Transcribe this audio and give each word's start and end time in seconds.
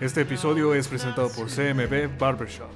Este 0.00 0.22
episodio 0.22 0.74
es 0.74 0.88
presentado 0.88 1.28
por 1.30 1.46
CMB 1.46 2.18
Barbershop. 2.18 2.68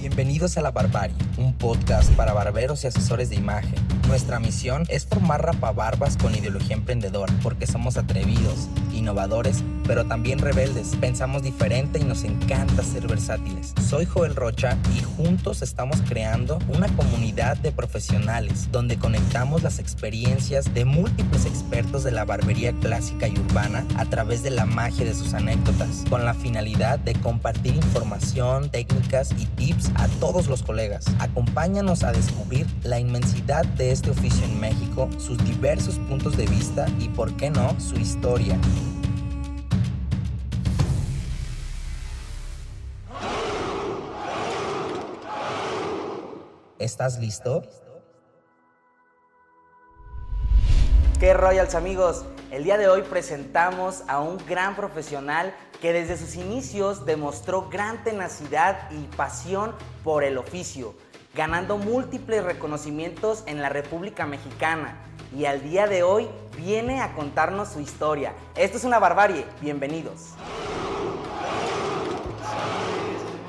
Bienvenidos 0.00 0.58
a 0.58 0.62
La 0.62 0.72
Barbarie, 0.72 1.16
un 1.38 1.56
podcast 1.56 2.12
para 2.14 2.32
barberos 2.32 2.82
y 2.82 2.88
asesores 2.88 3.30
de 3.30 3.36
imagen. 3.36 3.74
Nuestra 4.12 4.40
misión 4.40 4.84
es 4.90 5.06
formar 5.06 5.40
rapabarbas 5.42 6.18
con 6.18 6.34
ideología 6.34 6.76
emprendedora, 6.76 7.32
porque 7.42 7.66
somos 7.66 7.96
atrevidos, 7.96 8.68
innovadores, 8.92 9.64
pero 9.86 10.04
también 10.04 10.38
rebeldes. 10.38 10.94
Pensamos 11.00 11.42
diferente 11.42 11.98
y 11.98 12.04
nos 12.04 12.22
encanta 12.22 12.82
ser 12.82 13.08
versátiles. 13.08 13.72
Soy 13.88 14.04
Joel 14.04 14.36
Rocha 14.36 14.76
y 14.94 15.02
juntos 15.02 15.62
estamos 15.62 15.96
creando 16.06 16.58
una 16.68 16.88
comunidad 16.88 17.56
de 17.56 17.72
profesionales 17.72 18.68
donde 18.70 18.98
conectamos 18.98 19.62
las 19.62 19.78
experiencias 19.78 20.74
de 20.74 20.84
múltiples 20.84 21.46
expertos 21.46 22.04
de 22.04 22.10
la 22.10 22.26
barbería 22.26 22.74
clásica 22.74 23.28
y 23.28 23.38
urbana 23.38 23.86
a 23.96 24.04
través 24.04 24.42
de 24.42 24.50
la 24.50 24.66
magia 24.66 25.06
de 25.06 25.14
sus 25.14 25.32
anécdotas, 25.32 26.04
con 26.10 26.26
la 26.26 26.34
finalidad 26.34 26.98
de 26.98 27.14
compartir 27.14 27.76
información, 27.76 28.68
técnicas 28.68 29.30
y 29.38 29.46
tips 29.46 29.90
a 29.94 30.06
todos 30.20 30.48
los 30.48 30.62
colegas. 30.62 31.06
Acompáñanos 31.18 32.02
a 32.02 32.12
descubrir 32.12 32.66
la 32.82 33.00
inmensidad 33.00 33.64
de 33.64 33.90
este 33.92 34.01
oficio 34.10 34.44
en 34.44 34.58
México, 34.60 35.08
sus 35.18 35.38
diversos 35.44 35.98
puntos 35.98 36.36
de 36.36 36.46
vista 36.46 36.86
y, 36.98 37.08
por 37.08 37.36
qué 37.36 37.50
no, 37.50 37.78
su 37.80 37.96
historia. 37.96 38.58
¿Estás 46.78 47.18
listo? 47.20 47.62
¿Qué 51.20 51.32
Royals 51.34 51.76
amigos? 51.76 52.24
El 52.50 52.64
día 52.64 52.76
de 52.76 52.88
hoy 52.88 53.02
presentamos 53.02 54.02
a 54.08 54.18
un 54.18 54.36
gran 54.48 54.74
profesional 54.74 55.54
que 55.80 55.92
desde 55.92 56.16
sus 56.16 56.34
inicios 56.34 57.06
demostró 57.06 57.68
gran 57.70 58.02
tenacidad 58.02 58.90
y 58.90 59.04
pasión 59.16 59.72
por 60.02 60.24
el 60.24 60.36
oficio, 60.36 60.94
ganando 61.34 61.78
múltiples 61.78 62.44
reconocimientos 62.44 63.42
en 63.46 63.62
la 63.62 63.70
República 63.70 64.26
Mexicana 64.26 64.98
y 65.34 65.46
al 65.46 65.62
día 65.62 65.86
de 65.86 66.02
hoy 66.02 66.28
viene 66.56 67.00
a 67.00 67.14
contarnos 67.14 67.70
su 67.70 67.80
historia. 67.80 68.34
Esto 68.54 68.76
es 68.76 68.84
una 68.84 68.98
barbarie, 68.98 69.46
bienvenidos. 69.62 70.34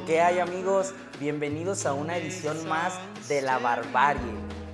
¿Qué 0.08 0.22
hay 0.22 0.40
amigos? 0.40 0.94
Bienvenidos 1.20 1.86
a 1.86 1.94
una 1.94 2.18
edición 2.18 2.68
más 2.68 2.94
de 3.28 3.42
La 3.42 3.58
Barbarie. 3.58 4.22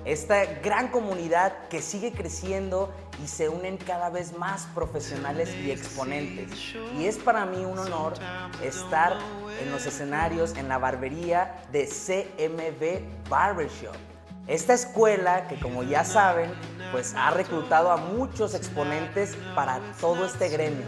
Esta 0.04 0.44
gran 0.60 0.88
comunidad 0.88 1.68
que 1.68 1.82
sigue 1.82 2.12
creciendo 2.12 2.92
y 3.22 3.26
se 3.26 3.48
unen 3.48 3.76
cada 3.76 4.10
vez 4.10 4.36
más 4.36 4.66
profesionales 4.74 5.54
y 5.64 5.70
exponentes. 5.70 6.74
Y 6.98 7.06
es 7.06 7.18
para 7.18 7.44
mí 7.46 7.64
un 7.64 7.78
honor 7.78 8.14
estar 8.62 9.16
en 9.60 9.70
los 9.70 9.86
escenarios 9.86 10.56
en 10.56 10.68
la 10.68 10.78
barbería 10.78 11.62
de 11.72 11.86
CMB 11.86 13.28
Barbershop. 13.28 13.94
Esta 14.46 14.74
escuela 14.74 15.46
que 15.48 15.60
como 15.60 15.82
ya 15.82 16.04
saben, 16.04 16.50
pues 16.92 17.14
ha 17.14 17.30
reclutado 17.30 17.90
a 17.90 17.96
muchos 17.96 18.54
exponentes 18.54 19.36
para 19.54 19.80
todo 20.00 20.24
este 20.24 20.48
gremio. 20.48 20.84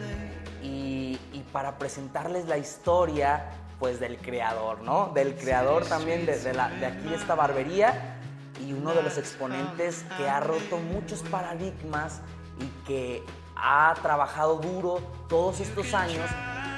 Y, 0.62 1.19
y 1.33 1.44
para 1.53 1.78
presentarles 1.78 2.47
la 2.47 2.56
historia 2.56 3.50
pues 3.78 3.98
del 3.98 4.16
creador, 4.19 4.80
¿no? 4.80 5.10
Del 5.12 5.34
creador 5.34 5.84
también 5.86 6.25
de, 6.25 6.55
la, 6.55 6.69
de 6.70 6.86
aquí 6.86 7.08
de 7.08 7.16
esta 7.16 7.34
barbería 7.34 8.20
y 8.61 8.72
uno 8.72 8.95
de 8.95 9.03
los 9.03 9.19
exponentes 9.19 10.05
que 10.17 10.28
ha 10.28 10.41
roto 10.41 10.78
muchos 10.78 11.22
paradigmas 11.22 12.20
y 12.61 12.67
que 12.86 13.25
ha 13.56 13.94
trabajado 14.03 14.56
duro 14.56 15.00
todos 15.28 15.60
estos 15.60 15.94
años 15.94 16.28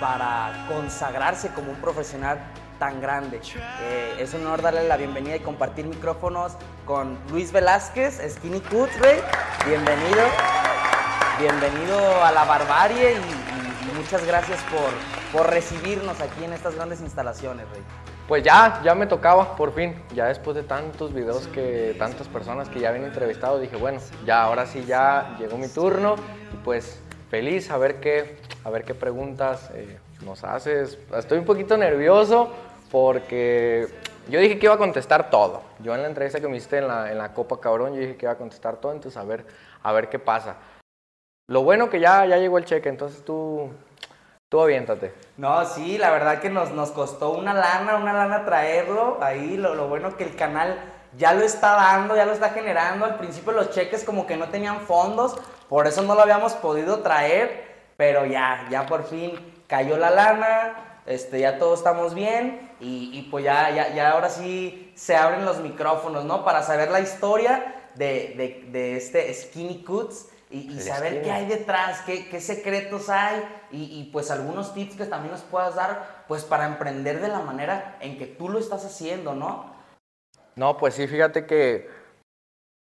para 0.00 0.66
consagrarse 0.68 1.48
como 1.50 1.70
un 1.72 1.80
profesional 1.80 2.40
tan 2.78 3.00
grande. 3.00 3.40
Eh, 3.80 4.16
es 4.18 4.34
un 4.34 4.44
honor 4.46 4.62
darle 4.62 4.86
la 4.88 4.96
bienvenida 4.96 5.36
y 5.36 5.40
compartir 5.40 5.86
micrófonos 5.86 6.52
con 6.84 7.18
Luis 7.30 7.52
Velázquez, 7.52 8.20
Skinny 8.34 8.60
Cuts, 8.60 8.98
Rey. 8.98 9.20
Bienvenido. 9.66 10.22
Bienvenido 11.38 12.24
a 12.24 12.30
la 12.32 12.44
barbarie 12.44 13.12
y, 13.12 13.88
y 13.88 13.92
muchas 13.96 14.24
gracias 14.24 14.60
por, 14.64 14.90
por 15.32 15.50
recibirnos 15.50 16.20
aquí 16.20 16.44
en 16.44 16.52
estas 16.52 16.74
grandes 16.74 17.00
instalaciones, 17.00 17.68
Rey. 17.70 17.82
Pues 18.26 18.42
ya, 18.42 18.80
ya 18.82 18.94
me 18.94 19.06
tocaba, 19.06 19.54
por 19.54 19.74
fin. 19.74 19.94
Ya 20.14 20.26
después 20.26 20.56
de 20.56 20.62
tantos 20.62 21.12
videos 21.12 21.46
que 21.48 21.94
tantas 21.98 22.26
personas 22.26 22.70
que 22.70 22.80
ya 22.80 22.88
habían 22.88 23.04
entrevistado, 23.04 23.58
dije, 23.58 23.76
bueno, 23.76 24.00
ya 24.24 24.42
ahora 24.42 24.64
sí 24.64 24.84
ya 24.86 25.36
llegó 25.38 25.58
mi 25.58 25.68
turno 25.68 26.16
y 26.52 26.56
pues 26.64 27.02
feliz 27.28 27.70
a 27.70 27.76
ver 27.76 28.00
qué, 28.00 28.38
a 28.64 28.70
ver 28.70 28.84
qué 28.84 28.94
preguntas 28.94 29.70
eh, 29.74 29.98
nos 30.24 30.42
haces. 30.42 30.98
Estoy 31.14 31.36
un 31.36 31.44
poquito 31.44 31.76
nervioso 31.76 32.50
porque 32.90 33.88
yo 34.30 34.40
dije 34.40 34.58
que 34.58 34.66
iba 34.66 34.74
a 34.74 34.78
contestar 34.78 35.28
todo. 35.28 35.60
Yo 35.80 35.94
en 35.94 36.00
la 36.00 36.08
entrevista 36.08 36.40
que 36.40 36.48
me 36.48 36.56
hiciste 36.56 36.78
en 36.78 36.88
la, 36.88 37.12
en 37.12 37.18
la 37.18 37.34
Copa 37.34 37.60
Cabrón, 37.60 37.92
yo 37.92 38.00
dije 38.00 38.16
que 38.16 38.24
iba 38.24 38.32
a 38.32 38.38
contestar 38.38 38.78
todo, 38.78 38.92
entonces 38.92 39.20
a 39.20 39.24
ver, 39.24 39.44
a 39.82 39.92
ver 39.92 40.08
qué 40.08 40.18
pasa. 40.18 40.56
Lo 41.46 41.62
bueno 41.62 41.90
que 41.90 42.00
ya, 42.00 42.24
ya 42.24 42.38
llegó 42.38 42.56
el 42.56 42.64
cheque, 42.64 42.88
entonces 42.88 43.22
tú, 43.22 43.68
Tú 44.54 44.60
aviéntate. 44.60 45.12
No, 45.36 45.64
sí, 45.64 45.98
la 45.98 46.10
verdad 46.10 46.38
que 46.38 46.48
nos, 46.48 46.70
nos 46.70 46.92
costó 46.92 47.30
una 47.30 47.52
lana, 47.52 47.96
una 47.96 48.12
lana 48.12 48.44
traerlo. 48.44 49.18
Ahí 49.20 49.56
lo, 49.56 49.74
lo 49.74 49.88
bueno 49.88 50.16
que 50.16 50.22
el 50.22 50.36
canal 50.36 50.78
ya 51.18 51.34
lo 51.34 51.44
está 51.44 51.72
dando, 51.74 52.14
ya 52.14 52.24
lo 52.24 52.30
está 52.30 52.50
generando. 52.50 53.04
Al 53.04 53.16
principio 53.16 53.50
los 53.50 53.70
cheques 53.70 54.04
como 54.04 54.28
que 54.28 54.36
no 54.36 54.50
tenían 54.50 54.82
fondos, 54.82 55.36
por 55.68 55.88
eso 55.88 56.02
no 56.02 56.14
lo 56.14 56.20
habíamos 56.22 56.52
podido 56.52 57.00
traer, 57.00 57.64
pero 57.96 58.26
ya, 58.26 58.68
ya 58.70 58.86
por 58.86 59.02
fin 59.02 59.32
cayó 59.66 59.96
la 59.96 60.10
lana, 60.10 61.00
este, 61.04 61.40
ya 61.40 61.58
todos 61.58 61.80
estamos 61.80 62.14
bien 62.14 62.70
y, 62.78 63.10
y 63.12 63.22
pues 63.22 63.42
ya, 63.44 63.70
ya, 63.70 63.92
ya, 63.92 64.12
ahora 64.12 64.28
sí 64.28 64.92
se 64.94 65.16
abren 65.16 65.44
los 65.44 65.58
micrófonos, 65.58 66.24
¿no? 66.26 66.44
Para 66.44 66.62
saber 66.62 66.92
la 66.92 67.00
historia 67.00 67.74
de, 67.96 68.34
de, 68.36 68.70
de 68.70 68.96
este 68.98 69.34
Skinny 69.34 69.82
Cuts 69.82 70.28
y, 70.54 70.80
saber 70.80 71.22
qué 71.22 71.30
hay 71.30 71.46
detrás, 71.46 72.02
qué, 72.02 72.28
qué 72.28 72.40
secretos 72.40 73.08
hay 73.08 73.44
y, 73.70 74.00
y, 74.00 74.10
pues 74.12 74.30
algunos 74.30 74.72
tips 74.74 74.96
que 74.96 75.06
también 75.06 75.32
nos 75.32 75.42
puedas 75.42 75.74
dar 75.74 76.24
pues 76.28 76.44
para 76.44 76.66
emprender 76.66 77.20
de 77.20 77.28
la 77.28 77.40
manera 77.40 77.96
en 78.00 78.18
que 78.18 78.26
tú 78.26 78.48
lo 78.48 78.58
estás 78.58 78.84
haciendo, 78.84 79.34
¿no? 79.34 79.74
No, 80.56 80.76
pues 80.76 80.94
sí, 80.94 81.06
fíjate 81.08 81.46
que 81.46 81.90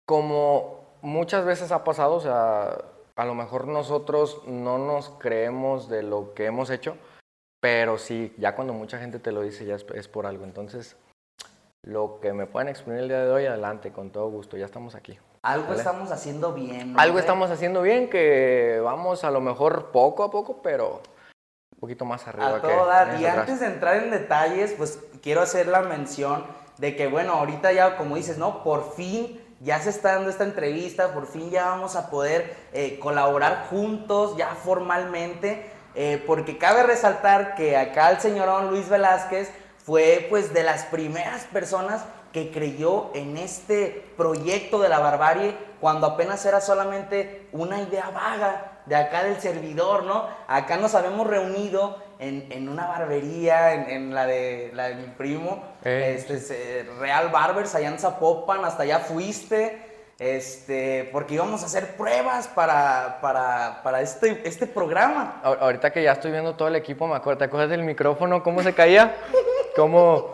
como 0.05 0.85
muchas 1.01 1.45
veces 1.45 1.71
ha 1.71 1.83
pasado, 1.83 2.13
o 2.15 2.19
sea, 2.19 2.77
a 3.15 3.25
lo 3.25 3.33
mejor 3.33 3.67
nosotros 3.67 4.41
no 4.45 4.77
nos 4.77 5.09
creemos 5.17 5.89
de 5.89 6.03
lo 6.03 6.33
que 6.33 6.45
hemos 6.45 6.69
hecho, 6.69 6.97
pero 7.59 7.97
sí, 7.97 8.33
ya 8.37 8.55
cuando 8.55 8.73
mucha 8.73 8.99
gente 8.99 9.19
te 9.19 9.31
lo 9.31 9.41
dice 9.41 9.65
ya 9.65 9.75
es, 9.75 9.85
es 9.95 10.07
por 10.07 10.27
algo. 10.27 10.43
Entonces, 10.43 10.97
lo 11.83 12.19
que 12.19 12.33
me 12.33 12.45
puedan 12.45 12.67
exprimir 12.67 13.01
el 13.01 13.07
día 13.07 13.23
de 13.23 13.31
hoy, 13.31 13.45
adelante, 13.45 13.91
con 13.91 14.11
todo 14.11 14.29
gusto, 14.29 14.57
ya 14.57 14.65
estamos 14.65 14.95
aquí. 14.95 15.17
Algo 15.45 15.73
estamos 15.73 16.11
haciendo 16.11 16.53
bien. 16.53 16.93
¿no? 16.93 16.99
Algo 16.99 17.19
estamos 17.19 17.51
haciendo 17.51 17.83
bien, 17.83 18.09
que 18.09 18.81
vamos 18.83 19.23
a 19.23 19.29
lo 19.29 19.41
mejor 19.41 19.91
poco 19.91 20.23
a 20.23 20.31
poco, 20.31 20.61
pero 20.63 21.01
un 21.73 21.79
poquito 21.79 22.03
más 22.03 22.27
arriba. 22.27 22.55
A 22.55 22.61
todo 22.61 22.87
dar. 22.87 23.21
Y 23.21 23.27
antes 23.27 23.59
de 23.59 23.67
entrar 23.67 23.97
en 23.97 24.09
detalles, 24.09 24.73
pues 24.75 24.99
quiero 25.21 25.41
hacer 25.41 25.67
la 25.67 25.81
mención 25.81 26.43
de 26.77 26.95
que, 26.95 27.07
bueno, 27.07 27.33
ahorita 27.33 27.71
ya, 27.71 27.95
como 27.95 28.15
dices, 28.15 28.39
¿no? 28.39 28.63
Por 28.63 28.95
fin 28.95 29.39
ya 29.61 29.79
se 29.79 29.91
está 29.91 30.13
dando 30.15 30.31
esta 30.31 30.43
entrevista, 30.43 31.13
por 31.13 31.27
fin 31.27 31.51
ya 31.51 31.65
vamos 31.65 31.95
a 31.95 32.09
poder 32.09 32.55
eh, 32.73 32.99
colaborar 32.99 33.67
juntos, 33.69 34.35
ya 34.37 34.49
formalmente, 34.55 35.69
eh, 35.93 36.23
porque 36.25 36.57
cabe 36.57 36.83
resaltar 36.83 37.55
que 37.55 37.77
acá 37.77 38.09
el 38.09 38.19
señor 38.19 38.63
Luis 38.63 38.89
Velázquez 38.89 39.51
fue 39.77 40.25
pues 40.29 40.53
de 40.53 40.63
las 40.63 40.85
primeras 40.85 41.45
personas 41.45 42.03
que 42.35 42.51
creyó 42.51 43.11
en 43.13 43.37
este 43.37 44.03
proyecto 44.17 44.81
de 44.81 44.89
la 44.89 44.99
barbarie 44.99 45.55
cuando 45.79 46.05
apenas 46.05 46.45
era 46.45 46.59
solamente 46.59 47.47
una 47.53 47.81
idea 47.81 48.09
vaga 48.09 48.81
de 48.85 48.97
acá 48.97 49.23
del 49.23 49.39
servidor, 49.39 50.03
¿no? 50.03 50.27
Acá 50.45 50.75
nos 50.75 50.95
habíamos 50.95 51.27
reunido 51.27 51.97
en, 52.19 52.45
en 52.51 52.67
una 52.67 52.87
barbería, 52.87 53.73
en, 53.73 53.89
en, 53.89 54.13
la, 54.13 54.25
de, 54.25 54.69
la 54.73 54.89
de 54.89 54.95
mi 54.95 55.07
primo, 55.07 55.63
eh. 55.85 56.21
este, 56.27 56.85
Real 56.99 57.29
Barbers, 57.29 57.73
allá 57.73 57.87
en 57.87 57.99
Zapopan, 57.99 58.65
hasta 58.65 58.83
allá 58.83 58.99
fuiste, 58.99 59.81
este, 60.19 61.09
porque 61.13 61.35
íbamos 61.35 61.63
a 61.63 61.67
hacer 61.67 61.95
pruebas 61.95 62.49
para, 62.49 63.19
para, 63.21 63.79
para 63.81 64.01
este, 64.01 64.41
este 64.45 64.67
programa. 64.67 65.39
Ahorita 65.41 65.89
que 65.91 66.03
ya 66.03 66.11
estoy 66.11 66.31
viendo 66.31 66.53
todo 66.55 66.67
el 66.67 66.75
equipo, 66.75 67.07
me 67.07 67.15
acuerdo, 67.15 67.37
¿te 67.37 67.45
acuerdas 67.45 67.69
del 67.69 67.83
micrófono? 67.83 68.43
¿Cómo 68.43 68.61
se 68.61 68.73
caía? 68.73 69.15
¿Cómo 69.75 70.31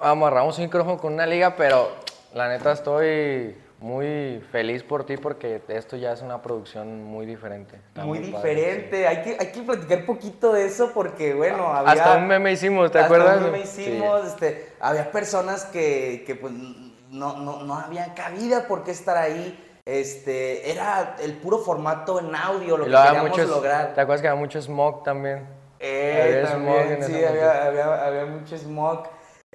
amarramos 0.00 0.58
un 0.58 0.64
micrófono 0.64 0.98
con 0.98 1.12
una 1.14 1.26
liga? 1.26 1.56
Pero 1.56 1.88
la 2.34 2.48
neta 2.48 2.72
estoy 2.72 3.56
muy 3.78 4.42
feliz 4.50 4.82
por 4.82 5.04
ti 5.04 5.16
porque 5.18 5.60
esto 5.68 5.96
ya 5.96 6.12
es 6.12 6.22
una 6.22 6.40
producción 6.40 7.04
muy 7.04 7.26
diferente. 7.26 7.78
Muy 7.96 8.18
padre, 8.20 8.26
diferente, 8.54 9.06
hay, 9.06 9.22
que, 9.22 9.36
hay 9.38 9.52
que 9.52 9.60
platicar 9.62 10.06
poquito 10.06 10.52
de 10.52 10.64
eso 10.66 10.92
porque, 10.94 11.34
bueno, 11.34 11.58
sí. 11.58 11.72
había... 11.76 11.92
Hasta 11.92 12.16
un 12.16 12.26
meme 12.26 12.52
hicimos, 12.52 12.90
¿te 12.90 12.98
hasta 12.98 13.06
acuerdas? 13.06 13.38
un 13.42 13.52
meme 13.52 13.66
Sí. 13.66 13.82
hicimos, 13.82 14.26
este, 14.26 14.72
había 14.80 15.10
personas 15.10 15.64
que, 15.66 16.24
que, 16.26 16.34
pues 16.36 16.52
no, 16.52 17.36
no, 17.36 17.62
no 17.64 17.74
había 17.78 18.14
cabida 18.14 18.66
por 18.66 18.82
qué 18.82 18.90
estar 18.92 19.16
ahí. 19.16 19.62
Este, 19.84 20.68
era 20.72 21.14
el 21.22 21.34
puro 21.34 21.58
formato 21.58 22.18
en 22.18 22.34
audio 22.34 22.76
lo 22.76 22.84
que 22.86 22.90
queríamos 22.90 23.30
muchos- 23.30 23.48
lograr. 23.48 23.94
¿Te 23.94 24.00
acuerdas 24.00 24.20
que 24.20 24.26
había 24.28 24.40
mucho 24.40 24.60
smog 24.60 25.04
también? 25.04 25.46
Eh, 25.78 26.42
Había 26.44 26.56
smog 26.56 26.80
en 26.92 27.02
sí, 27.04 27.24
había, 27.24 27.66
había, 27.66 28.04
había 28.06 28.26
mucho 28.26 28.56
smog. 28.58 29.04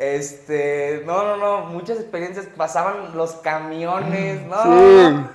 Este, 0.01 1.03
no, 1.06 1.24
no, 1.24 1.38
no, 1.38 1.65
muchas 1.65 2.00
experiencias, 2.00 2.48
pasaban 2.57 3.15
los 3.15 3.33
camiones, 3.33 4.42
no, 4.48 4.65
no. 4.65 5.30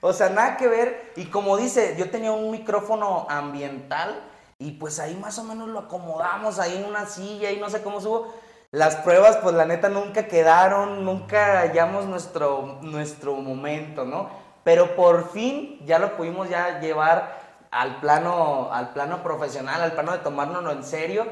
O 0.00 0.12
sea, 0.12 0.30
nada 0.30 0.56
que 0.56 0.66
ver. 0.66 1.12
Y 1.14 1.26
como 1.26 1.56
dice, 1.56 1.94
yo 1.96 2.10
tenía 2.10 2.32
un 2.32 2.50
micrófono 2.50 3.24
ambiental 3.30 4.20
y 4.58 4.72
pues 4.72 4.98
ahí 4.98 5.14
más 5.14 5.38
o 5.38 5.44
menos 5.44 5.68
lo 5.68 5.78
acomodamos 5.78 6.58
ahí 6.58 6.76
en 6.76 6.86
una 6.86 7.06
silla 7.06 7.52
y 7.52 7.60
no 7.60 7.70
sé 7.70 7.84
cómo 7.84 8.00
subo. 8.00 8.34
Las 8.72 8.96
pruebas, 8.96 9.36
pues 9.36 9.54
la 9.54 9.64
neta 9.64 9.88
nunca 9.88 10.26
quedaron, 10.26 11.04
nunca 11.04 11.60
hallamos 11.60 12.06
nuestro, 12.06 12.80
nuestro 12.82 13.36
momento, 13.36 14.04
¿no? 14.04 14.28
Pero 14.64 14.96
por 14.96 15.30
fin 15.30 15.80
ya 15.86 16.00
lo 16.00 16.16
pudimos 16.16 16.48
ya 16.48 16.80
llevar 16.80 17.38
al 17.70 18.00
plano, 18.00 18.70
al 18.72 18.92
plano 18.92 19.22
profesional, 19.22 19.80
al 19.80 19.92
plano 19.92 20.10
de 20.10 20.18
tomárnoslo 20.18 20.72
en 20.72 20.82
serio. 20.82 21.26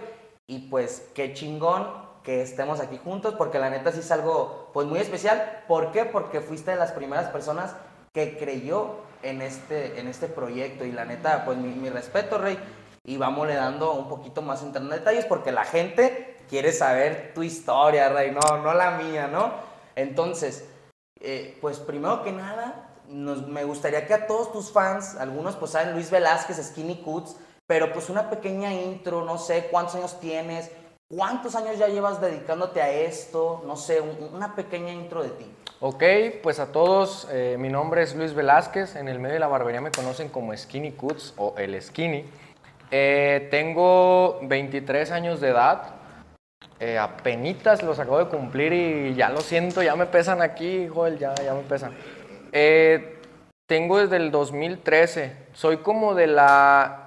Y 0.46 0.68
pues 0.70 1.08
qué 1.12 1.34
chingón 1.34 2.01
que 2.22 2.42
estemos 2.42 2.80
aquí 2.80 2.98
juntos, 3.02 3.34
porque 3.36 3.58
la 3.58 3.70
neta 3.70 3.92
sí 3.92 4.00
es 4.00 4.10
algo 4.10 4.70
pues 4.72 4.86
muy 4.86 5.00
especial. 5.00 5.64
¿Por 5.68 5.92
qué? 5.92 6.04
Porque 6.04 6.40
fuiste 6.40 6.70
de 6.70 6.76
las 6.76 6.92
primeras 6.92 7.28
personas 7.30 7.74
que 8.12 8.38
creyó 8.38 8.96
en 9.22 9.42
este, 9.42 9.98
en 9.98 10.08
este 10.08 10.26
proyecto. 10.28 10.84
Y 10.84 10.92
la 10.92 11.04
neta, 11.04 11.44
pues 11.44 11.58
mi, 11.58 11.68
mi 11.74 11.88
respeto, 11.90 12.38
Rey. 12.38 12.58
Y 13.04 13.16
vamos 13.16 13.48
le 13.48 13.54
dando 13.54 13.92
un 13.94 14.08
poquito 14.08 14.42
más 14.42 14.62
en 14.62 14.72
detalles, 14.88 15.24
porque 15.24 15.50
la 15.50 15.64
gente 15.64 16.36
quiere 16.48 16.72
saber 16.72 17.32
tu 17.34 17.42
historia, 17.42 18.08
Rey, 18.10 18.30
no, 18.30 18.58
no 18.58 18.74
la 18.74 18.92
mía, 18.92 19.26
¿no? 19.26 19.52
Entonces, 19.96 20.68
eh, 21.20 21.58
pues 21.60 21.78
primero 21.78 22.22
que 22.22 22.30
nada, 22.32 22.90
nos- 23.08 23.46
me 23.48 23.64
gustaría 23.64 24.06
que 24.06 24.14
a 24.14 24.26
todos 24.26 24.52
tus 24.52 24.70
fans, 24.70 25.16
algunos 25.16 25.56
pues 25.56 25.72
saben 25.72 25.92
Luis 25.94 26.10
Velázquez, 26.10 26.58
Skinny 26.64 27.02
Cuts, 27.02 27.36
pero 27.66 27.92
pues 27.92 28.08
una 28.10 28.30
pequeña 28.30 28.72
intro, 28.72 29.24
no 29.24 29.38
sé 29.38 29.68
cuántos 29.70 29.96
años 29.96 30.20
tienes, 30.20 30.70
cuántos 31.14 31.54
años 31.56 31.76
ya 31.78 31.88
llevas 31.88 32.20
dedicándote 32.20 32.80
a 32.80 32.90
esto, 32.90 33.62
no 33.66 33.76
sé, 33.76 34.00
un- 34.00 34.30
una 34.34 34.54
pequeña 34.54 34.92
intro 34.92 35.22
de 35.22 35.28
ti. 35.30 35.46
Ok, 35.80 36.02
pues 36.42 36.58
a 36.58 36.72
todos, 36.72 37.28
eh, 37.30 37.56
mi 37.58 37.68
nombre 37.68 38.02
es 38.02 38.14
Luis 38.14 38.34
Velázquez, 38.34 38.96
en 38.96 39.08
el 39.08 39.18
medio 39.18 39.34
de 39.34 39.40
la 39.40 39.48
barbería 39.48 39.80
me 39.80 39.90
conocen 39.90 40.28
como 40.28 40.56
Skinny 40.56 40.92
Cuts 40.92 41.34
o 41.36 41.54
el 41.58 41.80
Skinny. 41.82 42.24
Eh, 42.90 43.48
tengo 43.50 44.38
23 44.42 45.10
años 45.10 45.40
de 45.40 45.48
edad, 45.48 45.96
eh, 46.78 46.98
apenitas 46.98 47.82
los 47.82 47.98
acabo 47.98 48.18
de 48.18 48.26
cumplir 48.26 48.72
y 48.72 49.14
ya 49.14 49.28
lo 49.28 49.40
siento, 49.40 49.82
ya 49.82 49.96
me 49.96 50.06
pesan 50.06 50.40
aquí, 50.40 50.88
Joel, 50.88 51.18
ya, 51.18 51.34
ya 51.34 51.52
me 51.52 51.62
pesan. 51.62 51.94
Eh, 52.52 53.18
tengo 53.66 53.98
desde 53.98 54.16
el 54.16 54.30
2013, 54.30 55.36
soy 55.52 55.78
como 55.78 56.14
de 56.14 56.26
la 56.28 57.01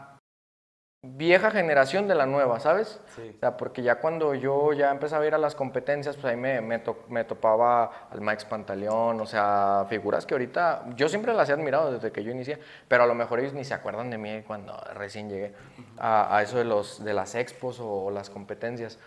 vieja 1.18 1.52
generación 1.52 2.07
de 2.07 2.16
la 2.16 2.25
nueva, 2.25 2.60
¿sabes? 2.60 3.00
O 3.36 3.40
sea, 3.40 3.57
porque 3.57 3.84
ya 3.84 3.96
cuando 4.00 4.34
yo 4.34 4.74
ya 4.74 4.92
empezaba 4.92 5.24
a 5.24 5.28
ir 5.28 5.36
a 5.36 5.38
las 5.38 5.54
competencias, 5.56 6.16
pues 6.16 6.25
ahí 6.25 6.36
me, 6.38 6.62
me, 6.62 6.80
to- 6.80 7.04
me 7.10 7.24
topaba 7.24 8.07
al 8.12 8.22
Mike 8.22 8.46
Pantaleón, 8.50 9.22
o 9.22 9.25
sea, 9.25 9.86
figuras 9.88 10.25
que 10.25 10.34
ahorita 10.34 10.86
yo 10.96 11.07
siempre 11.07 11.34
las 11.34 11.50
he 11.50 11.54
admirado 11.54 11.92
desde 11.92 12.12
que 12.12 12.24
yo 12.24 12.31
inicié, 12.31 12.60
pero 12.88 13.04
a 13.04 13.07
lo 13.07 13.13
mejor 13.16 13.40
ellos 13.40 13.54
ni 13.54 13.63
se 13.63 13.74
acuerdan 13.74 14.10
de 14.10 14.18
mí 14.18 14.44
cuando 14.48 14.75
recién 14.96 15.30
llegué 15.30 15.54
a, 15.98 16.36
a 16.36 16.42
eso 16.42 16.57
de, 16.57 16.66
los, 16.66 17.04
de 17.04 17.13
las 17.13 17.36
expos 17.36 17.80
o, 17.80 18.10
las 18.12 18.30
competencias. 18.30 18.98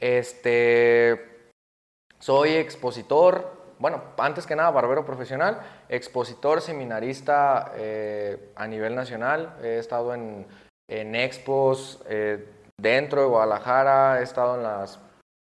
Este, 0.00 1.50
soy 2.18 2.50
expositor, 2.54 3.58
bueno, 3.78 4.02
antes 4.18 4.46
que 4.46 4.56
nada 4.56 4.70
barbero 4.70 5.04
profesional, 5.04 5.60
expositor, 5.88 6.60
seminarista 6.60 7.72
eh, 7.76 8.52
a 8.56 8.66
nivel 8.66 8.94
nacional, 8.94 9.56
he 9.62 9.78
estado 9.78 10.14
en, 10.14 10.46
en 10.88 11.14
expos 11.14 12.02
eh, 12.08 12.48
dentro 12.80 13.20
de 13.20 13.28
Guadalajara, 13.28 14.20
he 14.20 14.22
estado 14.22 14.56
en 14.56 14.62
las, 14.62 14.98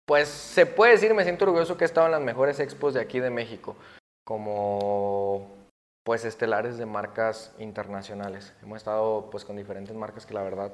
pues 0.06 0.28
se 0.28 0.66
puede 0.66 0.92
decir, 0.92 1.14
me 1.14 1.24
siento 1.24 1.44
orgulloso 1.44 1.76
que 1.76 1.84
he 1.84 1.86
estado 1.86 2.06
en 2.06 2.12
las 2.12 2.22
mejores 2.22 2.60
expos 2.60 2.94
de 2.94 3.00
aquí 3.00 3.20
de 3.20 3.30
México, 3.30 3.76
como 4.24 5.54
pues 6.04 6.24
estelares 6.24 6.78
de 6.78 6.86
marcas 6.86 7.52
internacionales. 7.58 8.54
Hemos 8.62 8.78
estado 8.78 9.28
pues 9.30 9.44
con 9.44 9.56
diferentes 9.56 9.94
marcas 9.94 10.24
que 10.24 10.34
la 10.34 10.42
verdad 10.42 10.72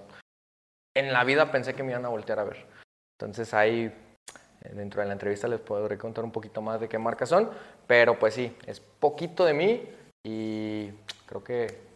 en 0.94 1.12
la 1.12 1.24
vida 1.24 1.50
pensé 1.50 1.74
que 1.74 1.82
me 1.82 1.92
iban 1.92 2.04
a 2.04 2.10
voltear 2.10 2.38
a 2.38 2.44
ver. 2.44 2.66
Entonces 3.18 3.54
ahí 3.54 3.84
eh, 4.62 4.72
dentro 4.74 5.00
de 5.00 5.06
la 5.06 5.14
entrevista 5.14 5.48
les 5.48 5.60
podré 5.60 5.96
contar 5.96 6.24
un 6.24 6.32
poquito 6.32 6.60
más 6.60 6.80
de 6.80 6.88
qué 6.88 6.98
marcas 6.98 7.30
son, 7.30 7.50
pero 7.86 8.18
pues 8.18 8.34
sí, 8.34 8.54
es 8.66 8.80
poquito 8.80 9.44
de 9.44 9.54
mí 9.54 9.88
y 10.24 10.90
creo 11.26 11.42
que... 11.42 11.91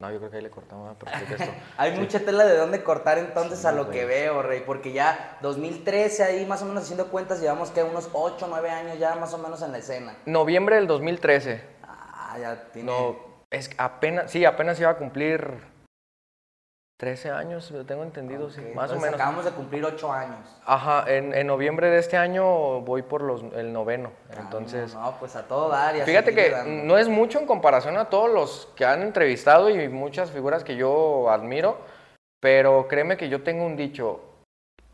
No, 0.00 0.12
yo 0.12 0.18
creo 0.18 0.30
que 0.30 0.36
ahí 0.36 0.42
le 0.44 0.50
cortamos. 0.50 0.96
Hay 1.76 1.92
Sí. 1.92 1.98
mucha 2.00 2.20
tela 2.20 2.44
de 2.46 2.56
dónde 2.56 2.84
cortar 2.84 3.18
entonces 3.18 3.58
Sí, 3.58 3.66
a 3.66 3.72
lo 3.72 3.86
güey. 3.86 3.98
que 3.98 4.04
veo, 4.04 4.42
Rey, 4.42 4.62
porque 4.64 4.92
ya 4.92 5.36
2013 5.42 6.22
ahí 6.22 6.46
más 6.46 6.62
o 6.62 6.66
menos 6.66 6.84
haciendo 6.84 7.08
cuentas 7.08 7.40
llevamos 7.40 7.72
que 7.72 7.82
unos 7.82 8.08
8, 8.12 8.46
9 8.48 8.70
años 8.70 8.98
ya 9.00 9.16
más 9.16 9.34
o 9.34 9.38
menos 9.38 9.60
en 9.60 9.72
la 9.72 9.78
escena. 9.78 10.14
Noviembre 10.24 10.76
del 10.76 10.86
2013. 10.86 11.64
Ah, 11.82 12.36
ya 12.40 12.70
tiene... 12.70 12.92
No, 12.92 13.16
es 13.50 13.70
que 13.70 13.74
apenas, 13.78 14.30
sí, 14.30 14.44
apenas 14.44 14.78
iba 14.78 14.90
a 14.90 14.96
cumplir 14.96 15.52
13 16.98 17.30
años, 17.30 17.70
lo 17.70 17.84
tengo 17.86 18.02
entendido, 18.02 18.50
sí, 18.50 18.60
Ok, 18.60 18.74
más 18.74 18.90
o 18.90 18.94
entonces 18.94 19.02
menos. 19.02 19.14
Acabamos 19.20 19.44
de 19.44 19.52
cumplir 19.52 19.84
8 19.84 20.12
años. 20.12 20.40
Ajá, 20.66 21.04
en, 21.06 21.32
en 21.32 21.46
noviembre 21.46 21.90
de 21.90 21.98
este 22.00 22.16
año 22.16 22.80
voy 22.80 23.02
por 23.02 23.22
los, 23.22 23.44
el 23.54 23.72
noveno, 23.72 24.10
entonces... 24.36 24.96
Ah, 24.96 25.12
No, 25.12 25.18
pues 25.20 25.36
a 25.36 25.46
todo 25.46 25.68
dar 25.68 25.94
y 25.94 26.00
Fíjate 26.00 26.34
que 26.34 26.50
dando. 26.50 26.84
no 26.84 26.98
es 26.98 27.08
mucho 27.08 27.38
en 27.38 27.46
comparación 27.46 27.96
a 27.98 28.06
todos 28.06 28.28
los 28.28 28.68
que 28.74 28.84
han 28.84 29.02
entrevistado 29.02 29.70
y 29.70 29.88
muchas 29.88 30.32
figuras 30.32 30.64
que 30.64 30.74
yo 30.74 31.30
admiro, 31.30 31.78
pero 32.40 32.88
créeme 32.88 33.16
que 33.16 33.28
yo 33.28 33.44
tengo 33.44 33.64
un 33.64 33.76
dicho, 33.76 34.18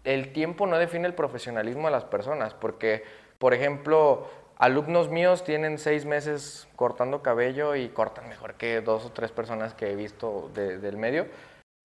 el 0.05 0.31
tiempo 0.35 0.67
no 0.67 0.77
define 0.77 1.07
el 1.07 1.15
profesionalismo 1.15 1.87
de 1.89 1.93
las 1.93 2.05
personas, 2.05 2.53
porque, 2.53 3.03
por 3.39 3.55
ejemplo, 3.55 4.27
alumnos 4.59 5.09
míos 5.09 5.43
tienen 5.43 5.79
seis 5.79 6.05
meses 6.05 6.69
cortando 6.77 7.23
cabello 7.23 7.75
y 7.77 7.89
cortan 7.89 8.29
mejor 8.29 8.55
que 8.57 8.83
dos 8.83 9.07
o 9.07 9.11
tres 9.13 9.33
personas 9.33 9.73
que 9.73 9.91
he 9.91 9.97
visto 9.97 10.51
de- 10.53 10.77
del 10.79 10.99
medio, 10.99 11.27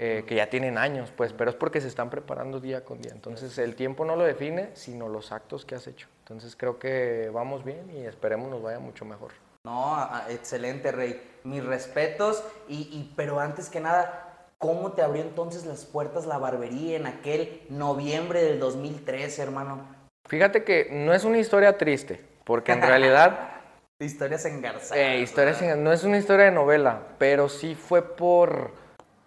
eh, 0.01 0.23
que 0.25 0.35
ya 0.35 0.49
tienen 0.49 0.77
años, 0.77 1.11
pues, 1.15 1.33
pero 1.33 1.49
es 1.49 1.57
porque 1.57 1.81
se 1.81 1.89
están 1.89 2.09
preparando 2.09 2.59
día 2.61 2.85
con 2.85 3.01
día. 3.01 3.11
Entonces, 3.13 3.57
el 3.57 3.75
tiempo 3.75 4.05
no 4.05 4.15
lo 4.15 4.23
define, 4.23 4.69
sino 4.73 5.09
los 5.09 5.31
actos 5.33 5.65
que 5.65 5.75
has 5.75 5.87
hecho. 5.87 6.07
Entonces, 6.19 6.55
creo 6.55 6.79
que 6.79 7.29
vamos 7.33 7.65
bien 7.65 7.89
y 7.91 8.05
esperemos 8.05 8.49
nos 8.49 8.61
vaya 8.63 8.79
mucho 8.79 9.03
mejor. 9.03 9.31
No, 9.65 9.97
excelente, 10.29 10.91
Rey. 10.93 11.21
Mis 11.43 11.63
respetos. 11.65 12.43
Y, 12.69 12.75
y- 12.83 13.13
pero 13.17 13.41
antes 13.41 13.69
que 13.69 13.81
nada, 13.81 14.47
¿cómo 14.57 14.93
te 14.93 15.01
abrió 15.01 15.21
entonces 15.21 15.65
las 15.65 15.83
puertas 15.83 16.25
la 16.25 16.37
barbería 16.37 16.95
en 16.95 17.05
aquel 17.05 17.61
noviembre 17.69 18.41
del 18.41 18.57
2013, 18.59 19.41
hermano? 19.41 19.85
Fíjate 20.29 20.63
que 20.63 20.87
no 20.91 21.13
es 21.13 21.25
una 21.25 21.39
historia 21.39 21.77
triste, 21.77 22.23
porque 22.45 22.71
en 22.71 22.81
realidad 22.81 23.49
Historias 23.99 24.45
engarzadas. 24.45 24.93
eh, 24.95 25.19
historia 25.19 25.51
¿verdad? 25.51 25.73
sin- 25.73 25.83
no 25.83 25.91
es 25.91 26.05
una 26.05 26.17
historia 26.17 26.45
de 26.45 26.51
novela, 26.51 27.01
pero 27.17 27.49
sí 27.49 27.75
fue 27.75 28.01
por 28.01 28.71